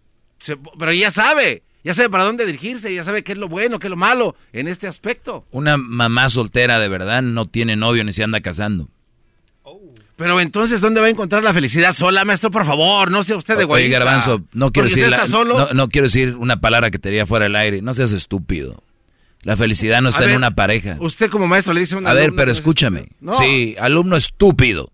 pero 0.80 0.92
ella 0.92 1.12
sabe, 1.12 1.64
ya 1.84 1.94
sabe 1.94 2.10
para 2.10 2.26
dónde 2.26 2.46
dirigirse, 2.46 2.94
ya 2.94 3.04
sabe 3.04 3.24
qué 3.24 3.34
es 3.34 3.38
lo 3.38 3.48
bueno, 3.48 3.80
qué 3.80 3.88
es 3.88 3.92
lo 3.92 3.98
malo 3.98 4.36
en 4.54 4.68
este 4.68 4.88
aspecto. 4.88 5.46
Una 5.52 5.78
mamá 5.78 6.30
soltera 6.30 6.80
de 6.80 6.90
verdad 6.90 7.22
no 7.22 7.46
tiene 7.46 7.76
novio 7.76 8.04
ni 8.04 8.14
se 8.14 8.24
anda 8.24 8.42
casando. 8.42 8.90
Pero 10.18 10.42
entonces, 10.42 10.82
¿dónde 10.82 11.00
va 11.00 11.08
a 11.08 11.10
encontrar 11.12 11.44
la 11.44 11.54
felicidad 11.54 11.94
sola, 11.94 12.26
maestro? 12.26 12.50
Por 12.50 12.66
favor, 12.66 13.12
no 13.12 13.22
sea 13.22 13.38
usted 13.38 13.56
de 13.56 13.66
Oye, 13.66 13.88
Garbanzo, 13.88 14.42
no 14.52 14.72
quiero, 14.72 14.90
decir 14.90 15.06
no, 15.76 15.90
quiero 15.90 16.06
decir 16.08 16.36
una 16.36 16.60
palabra 16.60 16.90
que 16.90 16.98
te 16.98 17.10
diría 17.10 17.28
fuera 17.28 17.44
del 17.44 17.56
aire. 17.56 17.84
No 17.84 17.94
seas 17.94 18.14
estúpido. 18.14 18.84
La 19.44 19.56
felicidad 19.56 20.02
no 20.02 20.10
está 20.10 20.26
en 20.26 20.36
una 20.36 20.56
pareja. 20.56 20.98
Usted 21.00 21.30
como 21.30 21.48
maestro 21.48 21.76
le 21.76 21.82
dice 21.82 21.94
a 21.94 22.00
una 22.00 22.10
A 22.10 22.14
ver, 22.14 22.34
pero 22.36 22.52
escúchame. 22.52 23.10
Sí, 23.38 23.76
alumno 23.80 24.18
estúpido. 24.18 24.92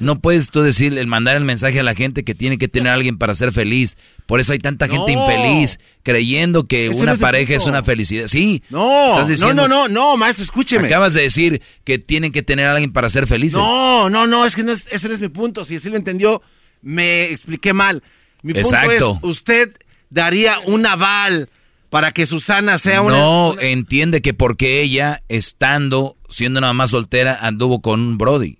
No 0.00 0.18
puedes 0.18 0.50
tú 0.50 0.62
decir, 0.62 0.96
el 0.96 1.06
mandar 1.06 1.36
el 1.36 1.44
mensaje 1.44 1.80
a 1.80 1.82
la 1.82 1.94
gente 1.94 2.24
que 2.24 2.34
tiene 2.34 2.58
que 2.58 2.68
tener 2.68 2.92
a 2.92 2.94
alguien 2.94 3.18
para 3.18 3.34
ser 3.34 3.52
feliz. 3.52 3.96
Por 4.26 4.40
eso 4.40 4.52
hay 4.52 4.58
tanta 4.58 4.88
gente 4.88 5.12
infeliz 5.12 5.78
creyendo 6.02 6.64
que 6.64 6.88
una 6.88 7.16
pareja 7.16 7.54
es 7.54 7.66
una 7.66 7.82
felicidad. 7.82 8.26
Sí. 8.26 8.62
No, 8.70 9.24
no, 9.24 9.54
no, 9.54 9.68
no, 9.68 9.88
no, 9.88 10.16
maestro, 10.16 10.44
escúcheme. 10.44 10.86
Acabas 10.86 11.14
de 11.14 11.22
decir 11.22 11.62
que 11.84 11.98
tienen 11.98 12.32
que 12.32 12.42
tener 12.42 12.66
a 12.66 12.72
alguien 12.72 12.92
para 12.92 13.10
ser 13.10 13.26
felices. 13.26 13.56
No, 13.56 14.08
no, 14.10 14.26
no, 14.26 14.46
es 14.46 14.56
que 14.56 14.64
no 14.64 14.72
es, 14.72 14.86
ese 14.90 15.08
no 15.08 15.14
es 15.14 15.20
mi 15.20 15.28
punto. 15.28 15.64
Si 15.64 15.76
así 15.76 15.90
lo 15.90 15.96
entendió, 15.96 16.42
me 16.82 17.24
expliqué 17.24 17.72
mal. 17.72 18.02
Mi 18.42 18.54
punto 18.54 18.90
es, 18.90 19.02
usted 19.22 19.72
daría 20.10 20.58
un 20.66 20.86
aval 20.86 21.48
para 21.90 22.10
que 22.12 22.26
Susana 22.26 22.78
sea 22.78 23.02
una... 23.02 23.16
No, 23.16 23.54
entiende 23.60 24.20
que 24.20 24.34
porque 24.34 24.82
ella, 24.82 25.22
estando, 25.28 26.16
siendo 26.28 26.58
una 26.58 26.68
mamá 26.68 26.88
soltera, 26.88 27.38
anduvo 27.40 27.80
con 27.80 28.00
un 28.00 28.18
Brody. 28.18 28.58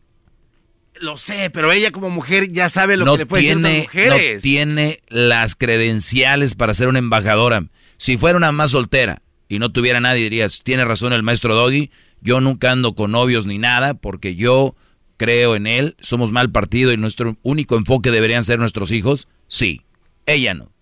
Lo 1.00 1.16
sé, 1.16 1.50
pero 1.50 1.73
ella 1.73 1.90
como 1.90 2.08
mujer 2.08 2.52
ya 2.52 2.68
sabe 2.68 2.97
lo 2.97 3.05
que 3.12 3.18
le 3.18 3.26
puede 3.26 3.42
tiene, 3.42 3.68
decir 3.68 3.81
a 3.81 3.82
mujeres. 3.82 4.36
No 4.36 4.42
tiene 4.42 5.00
las 5.08 5.56
credenciales 5.56 6.55
para 6.55 6.74
ser 6.74 6.89
una 6.89 7.00
embajadora. 7.00 7.66
Si 7.97 8.16
fuera 8.16 8.36
una 8.36 8.52
más 8.52 8.70
soltera 8.70 9.23
y 9.48 9.58
no 9.58 9.73
tuviera 9.73 10.00
nadie, 10.00 10.23
dirías, 10.23 10.60
tiene 10.62 10.84
razón 10.84 11.12
el 11.12 11.23
maestro 11.23 11.55
Doggy, 11.55 11.90
yo 12.20 12.40
nunca 12.40 12.70
ando 12.70 12.94
con 12.94 13.12
novios 13.12 13.47
ni 13.47 13.58
nada 13.58 13.94
porque 13.94 14.36
yo 14.36 14.74
creo 15.16 15.56
en 15.56 15.66
él, 15.66 15.97
somos 16.00 16.32
mal 16.32 16.50
partido 16.50 16.92
y 16.92 16.97
nuestro 16.97 17.36
único 17.42 17.76
enfoque 17.76 18.10
deberían 18.10 18.44
ser 18.44 18.58
nuestros 18.58 18.90
hijos. 18.90 19.28
Sí, 19.48 19.82
ella 20.26 20.55
no. 20.55 20.73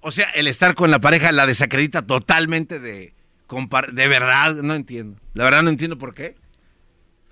O 0.00 0.12
sea, 0.12 0.28
el 0.34 0.48
estar 0.48 0.74
con 0.74 0.90
la 0.90 1.00
pareja 1.00 1.32
la 1.32 1.46
desacredita 1.46 2.02
totalmente 2.02 2.78
de... 2.80 3.14
De 3.92 4.08
verdad, 4.08 4.56
no 4.56 4.74
entiendo. 4.74 5.20
La 5.32 5.44
verdad 5.44 5.62
no 5.62 5.70
entiendo 5.70 5.96
por 5.96 6.12
qué. 6.12 6.34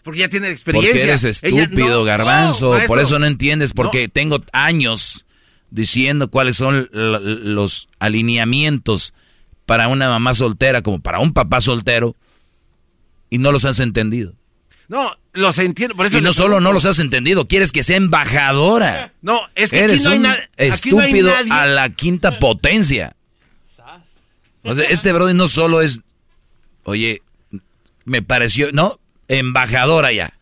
Porque 0.03 0.21
ya 0.21 0.29
tiene 0.29 0.49
experiencia. 0.49 0.93
Porque 0.93 1.09
eres 1.09 1.25
estúpido, 1.25 2.05
garbanzo. 2.05 2.77
por 2.87 2.99
eso 2.99 3.19
no 3.19 3.27
entiendes, 3.27 3.73
porque 3.73 4.09
tengo 4.09 4.43
años 4.53 5.25
diciendo 5.71 6.29
cuáles 6.29 6.57
son 6.57 6.89
los 6.93 7.89
alineamientos 7.99 9.15
para 9.65 9.89
una 9.89 10.09
mamá 10.09 10.35
soltera 10.35 10.83
como 10.83 11.01
para 11.01 11.21
un 11.21 11.33
papá 11.33 11.61
soltero 11.61 12.15
y 13.31 13.39
no 13.39 13.53
los 13.53 13.65
has 13.65 13.81
entendido. 13.81 14.35
No, 14.89 15.11
los 15.33 15.59
entiendo. 15.59 15.97
Por 15.97 16.07
eso 16.07 16.19
y 16.19 16.21
no 16.21 16.35
solo 16.35 16.61
no 16.61 16.73
los 16.73 16.85
has 16.85 16.99
entendido, 16.99 17.49
quieres 17.49 17.73
que 17.73 17.83
sea 17.83 17.97
embajadora. 17.97 19.15
No, 19.23 19.41
es 19.55 19.71
que 19.71 19.81
Eres 19.81 20.05
aquí 20.05 20.19
no 20.19 20.29
hay 20.31 20.39
estúpido 20.57 21.33
a 21.51 21.67
la 21.67 21.89
quinta 21.91 22.39
potencia. 22.39 23.17
O 24.65 24.75
sea, 24.75 24.85
este 24.85 25.13
brody 25.13 25.35
no 25.35 25.49
solo 25.49 25.81
es, 25.81 26.01
oye, 26.85 27.23
me 28.05 28.23
pareció, 28.23 28.71
no, 28.73 29.01
embajadora 29.39 30.13
ya. 30.13 30.33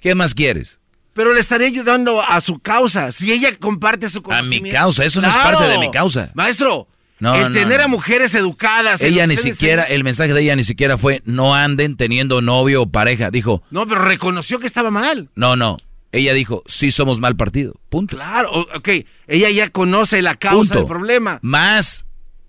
¿Qué 0.00 0.14
más 0.14 0.34
quieres? 0.34 0.80
Pero 1.14 1.32
le 1.32 1.40
estaría 1.40 1.68
ayudando 1.68 2.22
a 2.22 2.40
su 2.40 2.58
causa. 2.58 3.12
Si 3.12 3.32
ella 3.32 3.56
comparte 3.56 4.08
su 4.08 4.22
conocimiento. 4.22 4.66
A 4.66 4.68
mi 4.68 4.72
causa, 4.72 5.04
eso 5.04 5.20
no 5.20 5.28
es 5.28 5.34
parte 5.34 5.64
de 5.64 5.78
mi 5.78 5.90
causa. 5.90 6.30
Maestro, 6.34 6.88
no, 7.20 7.34
el 7.34 7.52
tener 7.52 7.80
a 7.80 7.88
mujeres 7.88 8.34
educadas. 8.34 9.00
Ella 9.00 9.26
ni 9.26 9.36
siquiera, 9.36 9.84
el 9.84 10.04
mensaje 10.04 10.34
de 10.34 10.42
ella 10.42 10.56
ni 10.56 10.64
siquiera 10.64 10.98
fue 10.98 11.22
no 11.24 11.54
anden 11.54 11.96
teniendo 11.96 12.42
novio 12.42 12.82
o 12.82 12.90
pareja. 12.90 13.30
Dijo. 13.30 13.62
No, 13.70 13.86
pero 13.86 14.04
reconoció 14.04 14.58
que 14.58 14.66
estaba 14.66 14.90
mal. 14.90 15.30
No, 15.36 15.56
no. 15.56 15.78
Ella 16.12 16.32
dijo, 16.32 16.62
sí 16.66 16.90
somos 16.90 17.18
mal 17.20 17.36
partido. 17.36 17.74
Punto. 17.88 18.16
Claro, 18.16 18.52
ok. 18.52 18.88
Ella 19.26 19.50
ya 19.50 19.70
conoce 19.70 20.22
la 20.22 20.36
causa 20.36 20.76
del 20.76 20.86
problema. 20.86 21.38
Más, 21.42 22.04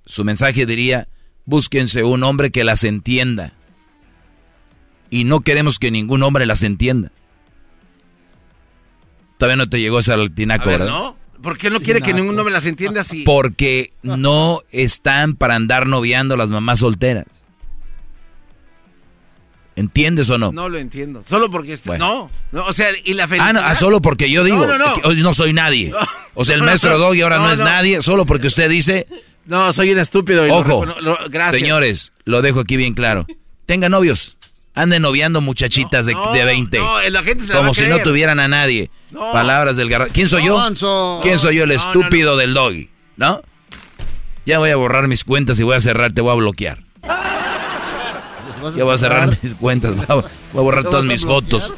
su 0.05 0.23
mensaje 0.23 0.65
diría, 0.65 1.07
búsquense 1.45 2.03
un 2.03 2.23
hombre 2.23 2.51
que 2.51 2.63
las 2.63 2.83
entienda 2.83 3.54
y 5.09 5.23
no 5.23 5.41
queremos 5.41 5.79
que 5.79 5.91
ningún 5.91 6.23
hombre 6.23 6.45
las 6.45 6.63
entienda. 6.63 7.11
Todavía 9.37 9.57
no 9.57 9.69
te 9.69 9.79
llegó 9.79 9.99
ese 9.99 10.13
altinaco, 10.13 10.69
¿verdad? 10.69 10.87
¿no? 10.87 11.17
¿Por 11.41 11.57
qué 11.57 11.69
no 11.69 11.81
quiere 11.81 12.01
que 12.01 12.13
ningún 12.13 12.37
hombre 12.39 12.53
las 12.53 12.65
entienda 12.65 13.01
así? 13.01 13.23
Porque 13.25 13.91
no 14.01 14.61
están 14.71 15.35
para 15.35 15.55
andar 15.55 15.87
noviando 15.87 16.37
las 16.37 16.49
mamás 16.49 16.79
solteras. 16.79 17.45
¿Entiendes 19.75 20.29
o 20.29 20.37
no? 20.37 20.53
No 20.53 20.69
lo 20.69 20.77
entiendo. 20.77 21.21
Solo 21.27 21.51
porque... 21.51 21.77
No, 21.99 22.31
no, 22.53 22.65
o 22.65 22.71
sea, 22.71 22.87
y 23.03 23.13
la 23.13 23.27
felicidad... 23.27 23.49
Ah, 23.49 23.53
no, 23.53 23.59
ah, 23.59 23.75
solo 23.75 24.01
porque 24.01 24.31
yo 24.31 24.45
digo. 24.45 24.65
No, 24.65 24.77
no, 24.77 24.97
no. 24.97 25.13
no 25.13 25.33
soy 25.33 25.51
nadie. 25.51 25.91
O 26.33 26.45
sea, 26.45 26.55
el 26.55 26.63
maestro 26.63 26.97
Doggy 26.97 27.21
ahora 27.21 27.39
no, 27.39 27.51
es 27.51 27.59
nadie, 27.59 28.01
solo 28.01 28.25
porque 28.25 28.47
usted 28.47 28.69
dice... 28.69 29.05
No, 29.45 29.73
soy 29.73 29.91
un 29.91 29.99
estúpido. 29.99 30.47
Y 30.47 30.49
Ojo, 30.49 30.85
gracias. 31.29 31.59
señores, 31.59 32.13
lo 32.23 32.41
dejo 32.41 32.61
aquí 32.61 32.77
bien 32.77 32.93
claro. 32.93 33.27
Tenga 33.65 33.89
novios. 33.89 34.37
Anden 34.75 35.01
noviando 35.01 35.39
muchachitas 35.39 36.05
de, 36.05 36.13
de, 36.33 36.43
20. 36.43 36.79
la 37.09 37.23
gente 37.23 37.45
se 37.45 37.53
como 37.53 37.73
si 37.73 37.87
no 37.87 37.99
tuvieran 37.99 38.39
a 38.39 38.47
nadie. 38.47 38.89
Palabras 39.13 39.77
del 39.77 39.89
garra. 39.89 40.07
¿Quién 40.11 40.27
soy 40.27 40.45
yo? 40.45 40.61
¿Quién 41.23 41.39
soy 41.39 41.55
yo? 41.55 41.63
El 41.63 41.71
estúpido 41.71 42.35
del 42.35 42.53
doggy. 42.53 42.89
¿No? 43.15 43.41
Ya 44.45 44.59
voy 44.59 44.69
a 44.69 44.75
borrar 44.75 45.07
mis 45.07 45.23
cuentas 45.23 45.59
y 45.59 45.63
voy 45.63 45.75
a 45.75 45.79
cerrar, 45.79 46.13
te 46.13 46.21
voy 46.21 46.31
a 46.31 46.35
bloquear. 46.35 46.83
Ya 48.75 48.83
voy 48.83 48.93
a 48.93 48.97
cerrar 48.97 49.37
mis 49.41 49.55
cuentas, 49.55 49.95
voy 49.95 50.05
a, 50.07 50.61
borrar 50.61 50.83
todas 50.83 51.05
mis 51.05 51.25
fotos. 51.25 51.73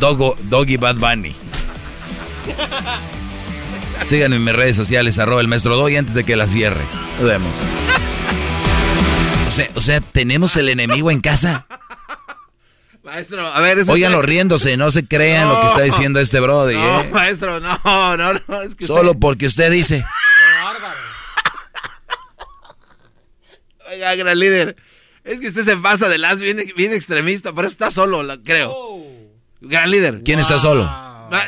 doggy 0.00 0.76
Bad 0.76 0.96
Bunny. 0.96 1.34
Síganme 4.04 4.36
en 4.36 4.44
mis 4.44 4.54
redes 4.54 4.76
sociales, 4.76 5.18
arroba 5.18 5.40
el 5.40 5.48
maestro 5.48 5.76
Doggy 5.76 5.96
antes 5.96 6.14
de 6.14 6.24
que 6.24 6.36
la 6.36 6.46
cierre. 6.46 6.84
Nos 7.18 7.28
vemos. 7.28 7.52
O 9.46 9.50
sea, 9.50 9.68
o 9.74 9.80
sea, 9.80 10.00
¿tenemos 10.00 10.56
el 10.56 10.68
enemigo 10.68 11.10
en 11.10 11.20
casa? 11.20 11.66
Maestro, 13.08 13.46
a 13.46 13.58
ver, 13.62 13.78
Óiganlo 13.88 14.20
riéndose, 14.20 14.76
no 14.76 14.90
se 14.90 15.02
crean 15.02 15.48
lo 15.48 15.62
que 15.62 15.66
está 15.68 15.80
diciendo 15.80 16.20
este 16.20 16.40
brody. 16.40 16.74
No, 16.74 17.00
¿eh? 17.00 17.08
maestro, 17.10 17.58
no, 17.58 17.80
no, 18.18 18.34
no. 18.34 18.40
Solo 18.86 19.14
porque 19.14 19.46
usted 19.46 19.70
dice. 19.72 20.04
Oiga, 23.90 24.14
gran 24.14 24.38
líder. 24.38 24.76
Es 25.24 25.40
que 25.40 25.48
usted 25.48 25.64
se 25.64 25.78
pasa 25.78 26.10
de 26.10 26.18
las 26.18 26.38
bien, 26.38 26.62
bien 26.76 26.92
extremista, 26.92 27.54
pero 27.54 27.66
está 27.66 27.90
solo, 27.90 28.22
creo. 28.44 28.74
Gran 29.62 29.90
líder. 29.90 30.22
¿Quién 30.22 30.38
está 30.38 30.58
solo? 30.58 30.84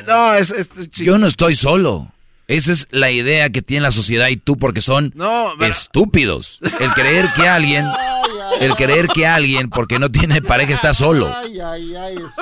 No, 0.07 0.35
es, 0.35 0.55
Yo 0.93 1.19
no 1.19 1.27
estoy 1.27 1.55
solo. 1.57 2.11
Esa 2.49 2.73
es 2.73 2.89
la 2.91 3.11
idea 3.11 3.51
que 3.51 3.61
tiene 3.61 3.83
la 3.83 3.93
sociedad 3.93 4.29
y 4.29 4.39
tú 4.39 4.57
porque 4.57 4.81
son 4.81 5.15
estúpidos. 5.61 6.59
El 6.81 6.91
creer 6.95 7.31
que 7.35 7.47
alguien, 7.47 7.85
el 8.61 8.75
creer 8.75 9.09
que 9.09 9.27
alguien 9.27 9.71
porque 9.71 9.99
no 9.99 10.11
tiene 10.11 10.43
pareja 10.43 10.73
está 10.73 10.95
solo. 10.95 11.33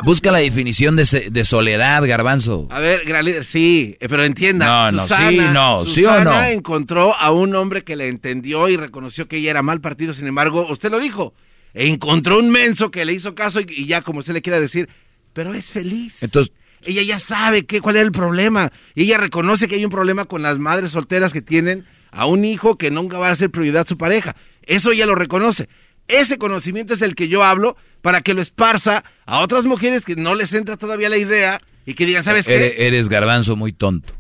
Busca 0.05 0.31
la 0.31 0.39
definición 0.39 0.97
de, 0.97 1.45
soledad, 1.45 2.07
garbanzo. 2.07 2.67
A 2.71 2.81
ver, 2.81 3.05
gran 3.05 3.25
líder, 3.25 3.45
sí, 3.45 3.97
pero 4.01 4.25
entienda. 4.25 4.91
No, 4.91 4.99
no, 4.99 5.07
sí, 5.07 5.39
no, 5.53 5.85
sí 5.85 6.05
o 6.05 6.25
no. 6.25 6.43
encontró 6.45 7.15
a 7.15 7.31
un 7.33 7.55
hombre 7.55 7.85
que 7.85 7.97
le 7.97 8.09
entendió 8.09 8.69
y 8.69 8.77
reconoció 8.77 9.29
que 9.29 9.39
ella 9.39 9.51
era 9.51 9.63
mal 9.63 9.81
partido. 9.81 10.15
Sin 10.15 10.27
embargo, 10.27 10.67
usted 10.71 10.91
lo 10.91 11.01
dijo, 11.01 11.35
encontró 11.75 12.39
un 12.39 12.51
menso 12.51 12.91
que 12.91 13.05
le 13.05 13.13
hizo 13.13 13.35
caso 13.35 13.61
y, 13.61 13.67
y 13.69 13.87
ya 13.87 14.03
como 14.03 14.21
usted 14.21 14.33
le 14.33 14.43
quiera 14.43 14.61
decir, 14.61 14.89
pero 15.33 15.55
es 15.55 15.71
feliz. 15.71 16.23
Entonces 16.23 16.53
ella 16.83 17.03
ya 17.03 17.19
sabe 17.19 17.67
qué, 17.67 17.81
cuál 17.81 17.97
es 17.97 18.03
el 18.03 18.13
problema. 18.13 18.73
Y 18.95 19.03
ella 19.03 19.19
reconoce 19.19 19.69
que 19.69 19.77
hay 19.77 19.85
un 19.85 19.91
problema 19.91 20.25
con 20.25 20.43
las 20.43 20.59
madres 20.59 20.93
solteras 20.93 21.33
que 21.33 21.43
tienen 21.43 21.85
a 22.11 22.27
un 22.27 22.45
hijo 22.45 22.79
que 22.79 22.91
nunca 22.91 23.19
va 23.19 23.31
a 23.31 23.37
ser 23.37 23.51
prioridad 23.51 23.87
su 23.87 23.99
pareja. 23.99 24.37
Eso 24.63 24.93
ella 24.93 25.07
lo 25.07 25.15
reconoce. 25.15 25.69
Ese 26.09 26.39
conocimiento 26.39 26.95
es 26.95 27.03
el 27.03 27.15
que 27.15 27.29
yo 27.29 27.45
hablo 27.45 27.77
para 28.01 28.23
que 28.23 28.35
lo 28.35 28.43
esparza 28.43 29.05
a 29.27 29.41
otras 29.41 29.67
mujeres 29.67 30.05
que 30.05 30.17
no 30.17 30.35
les 30.35 30.53
entra 30.53 30.77
todavía 30.77 31.09
la 31.09 31.19
idea 31.19 31.61
y 31.85 31.95
que 31.95 32.07
digan, 32.07 32.25
¿sabes 32.25 32.47
qué? 32.47 32.87
Eres 32.87 33.09
garbanzo 33.09 33.57
muy 33.57 33.73
tonto. 33.73 34.15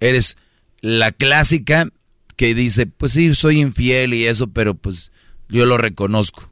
Eres 0.00 0.36
la 0.80 1.12
clásica 1.12 1.88
que 2.36 2.54
dice, 2.54 2.86
pues 2.86 3.12
sí, 3.12 3.34
soy 3.34 3.60
infiel 3.60 4.14
y 4.14 4.26
eso, 4.26 4.48
pero 4.48 4.74
pues 4.74 5.12
yo 5.48 5.66
lo 5.66 5.76
reconozco. 5.76 6.50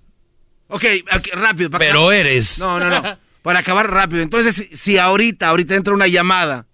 Ok, 0.69 0.85
rápido. 1.33 1.71
pero 1.71 2.13
eres. 2.13 2.59
No, 2.59 2.79
no, 2.79 2.91
no. 2.91 3.19
para 3.43 3.61
acabar 3.61 3.91
rápido. 3.91 4.23
Entonces, 4.23 4.69
si 4.75 4.99
ahorita, 4.99 5.49
ahorita 5.49 5.75
entra 5.75 5.95
una 5.95 6.07
llamada 6.07 6.67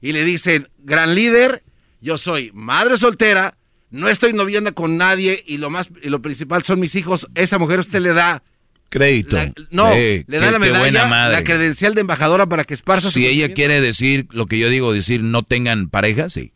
y 0.00 0.12
le 0.12 0.24
dicen, 0.24 0.68
gran 0.78 1.14
líder, 1.14 1.62
yo 2.00 2.18
soy 2.18 2.50
madre 2.52 2.98
soltera, 2.98 3.56
no 3.94 4.08
estoy 4.08 4.32
noviando 4.32 4.74
con 4.74 4.96
nadie 4.96 5.44
y 5.46 5.58
lo 5.58 5.70
más 5.70 5.88
y 6.02 6.08
lo 6.08 6.20
principal 6.20 6.64
son 6.64 6.80
mis 6.80 6.96
hijos, 6.96 7.28
esa 7.36 7.58
mujer 7.58 7.78
usted 7.78 8.00
le 8.00 8.12
da 8.12 8.42
crédito. 8.90 9.36
no, 9.70 9.94
le 9.94 10.24
da 10.26 10.50
la 10.50 10.58
medalla, 10.58 11.28
la 11.28 11.44
credencial 11.44 11.94
de 11.94 12.00
embajadora 12.00 12.46
para 12.48 12.64
que 12.64 12.74
esparza 12.74 13.10
Si 13.12 13.24
ella 13.24 13.54
quiere 13.54 13.80
decir 13.80 14.26
lo 14.30 14.46
que 14.46 14.58
yo 14.58 14.68
digo, 14.68 14.92
decir 14.92 15.22
no 15.22 15.44
tengan 15.44 15.88
pareja, 15.90 16.28
sí. 16.28 16.52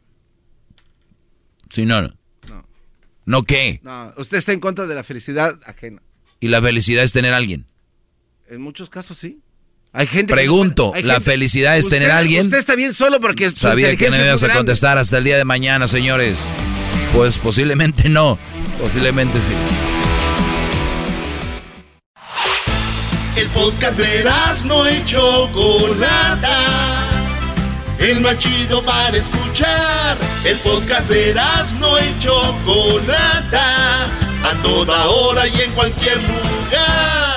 Si 1.72 1.86
no, 1.86 2.02
no. 2.02 2.08
No. 2.48 2.68
¿No 3.24 3.44
qué? 3.44 3.80
No, 3.84 4.12
usted 4.16 4.38
está 4.38 4.52
en 4.52 4.60
contra 4.60 4.86
de 4.86 4.96
la 4.96 5.04
felicidad 5.04 5.60
ajena. 5.64 6.02
Y 6.40 6.48
la 6.48 6.60
felicidad 6.60 7.04
es 7.04 7.12
tener 7.12 7.34
a 7.34 7.36
alguien. 7.36 7.66
En 8.48 8.60
muchos 8.60 8.90
casos 8.90 9.16
sí. 9.16 9.40
Hay 9.92 10.08
gente 10.08 10.32
Pregunto, 10.32 10.92
¿la 11.02 11.20
felicidad 11.20 11.78
es 11.78 11.88
tener 11.88 12.10
a 12.10 12.18
alguien? 12.18 12.46
Usted 12.46 12.58
está 12.58 12.74
bien 12.74 12.94
solo 12.94 13.20
porque 13.20 13.50
Sabía 13.52 13.96
que 13.96 14.10
no 14.10 14.16
ibas 14.16 14.42
a 14.42 14.52
contestar 14.52 14.98
hasta 14.98 15.18
el 15.18 15.24
día 15.24 15.36
de 15.36 15.44
mañana, 15.44 15.86
señores. 15.86 16.48
Pues 17.12 17.38
posiblemente 17.38 18.08
no, 18.08 18.38
posiblemente 18.80 19.40
sí. 19.40 19.52
El 23.36 23.48
podcast 23.50 23.96
de 23.98 24.24
no 24.64 24.90
y 24.90 25.04
Chocolata. 25.04 26.58
El 27.98 28.20
más 28.20 28.38
chido 28.38 28.82
para 28.82 29.16
escuchar. 29.16 30.16
El 30.44 30.56
podcast 30.58 31.08
de 31.08 31.34
no 31.78 31.98
y 31.98 32.18
Chocolata. 32.18 34.06
A 34.44 34.62
toda 34.62 35.06
hora 35.06 35.46
y 35.46 35.60
en 35.60 35.70
cualquier 35.72 36.16
lugar. 36.16 37.27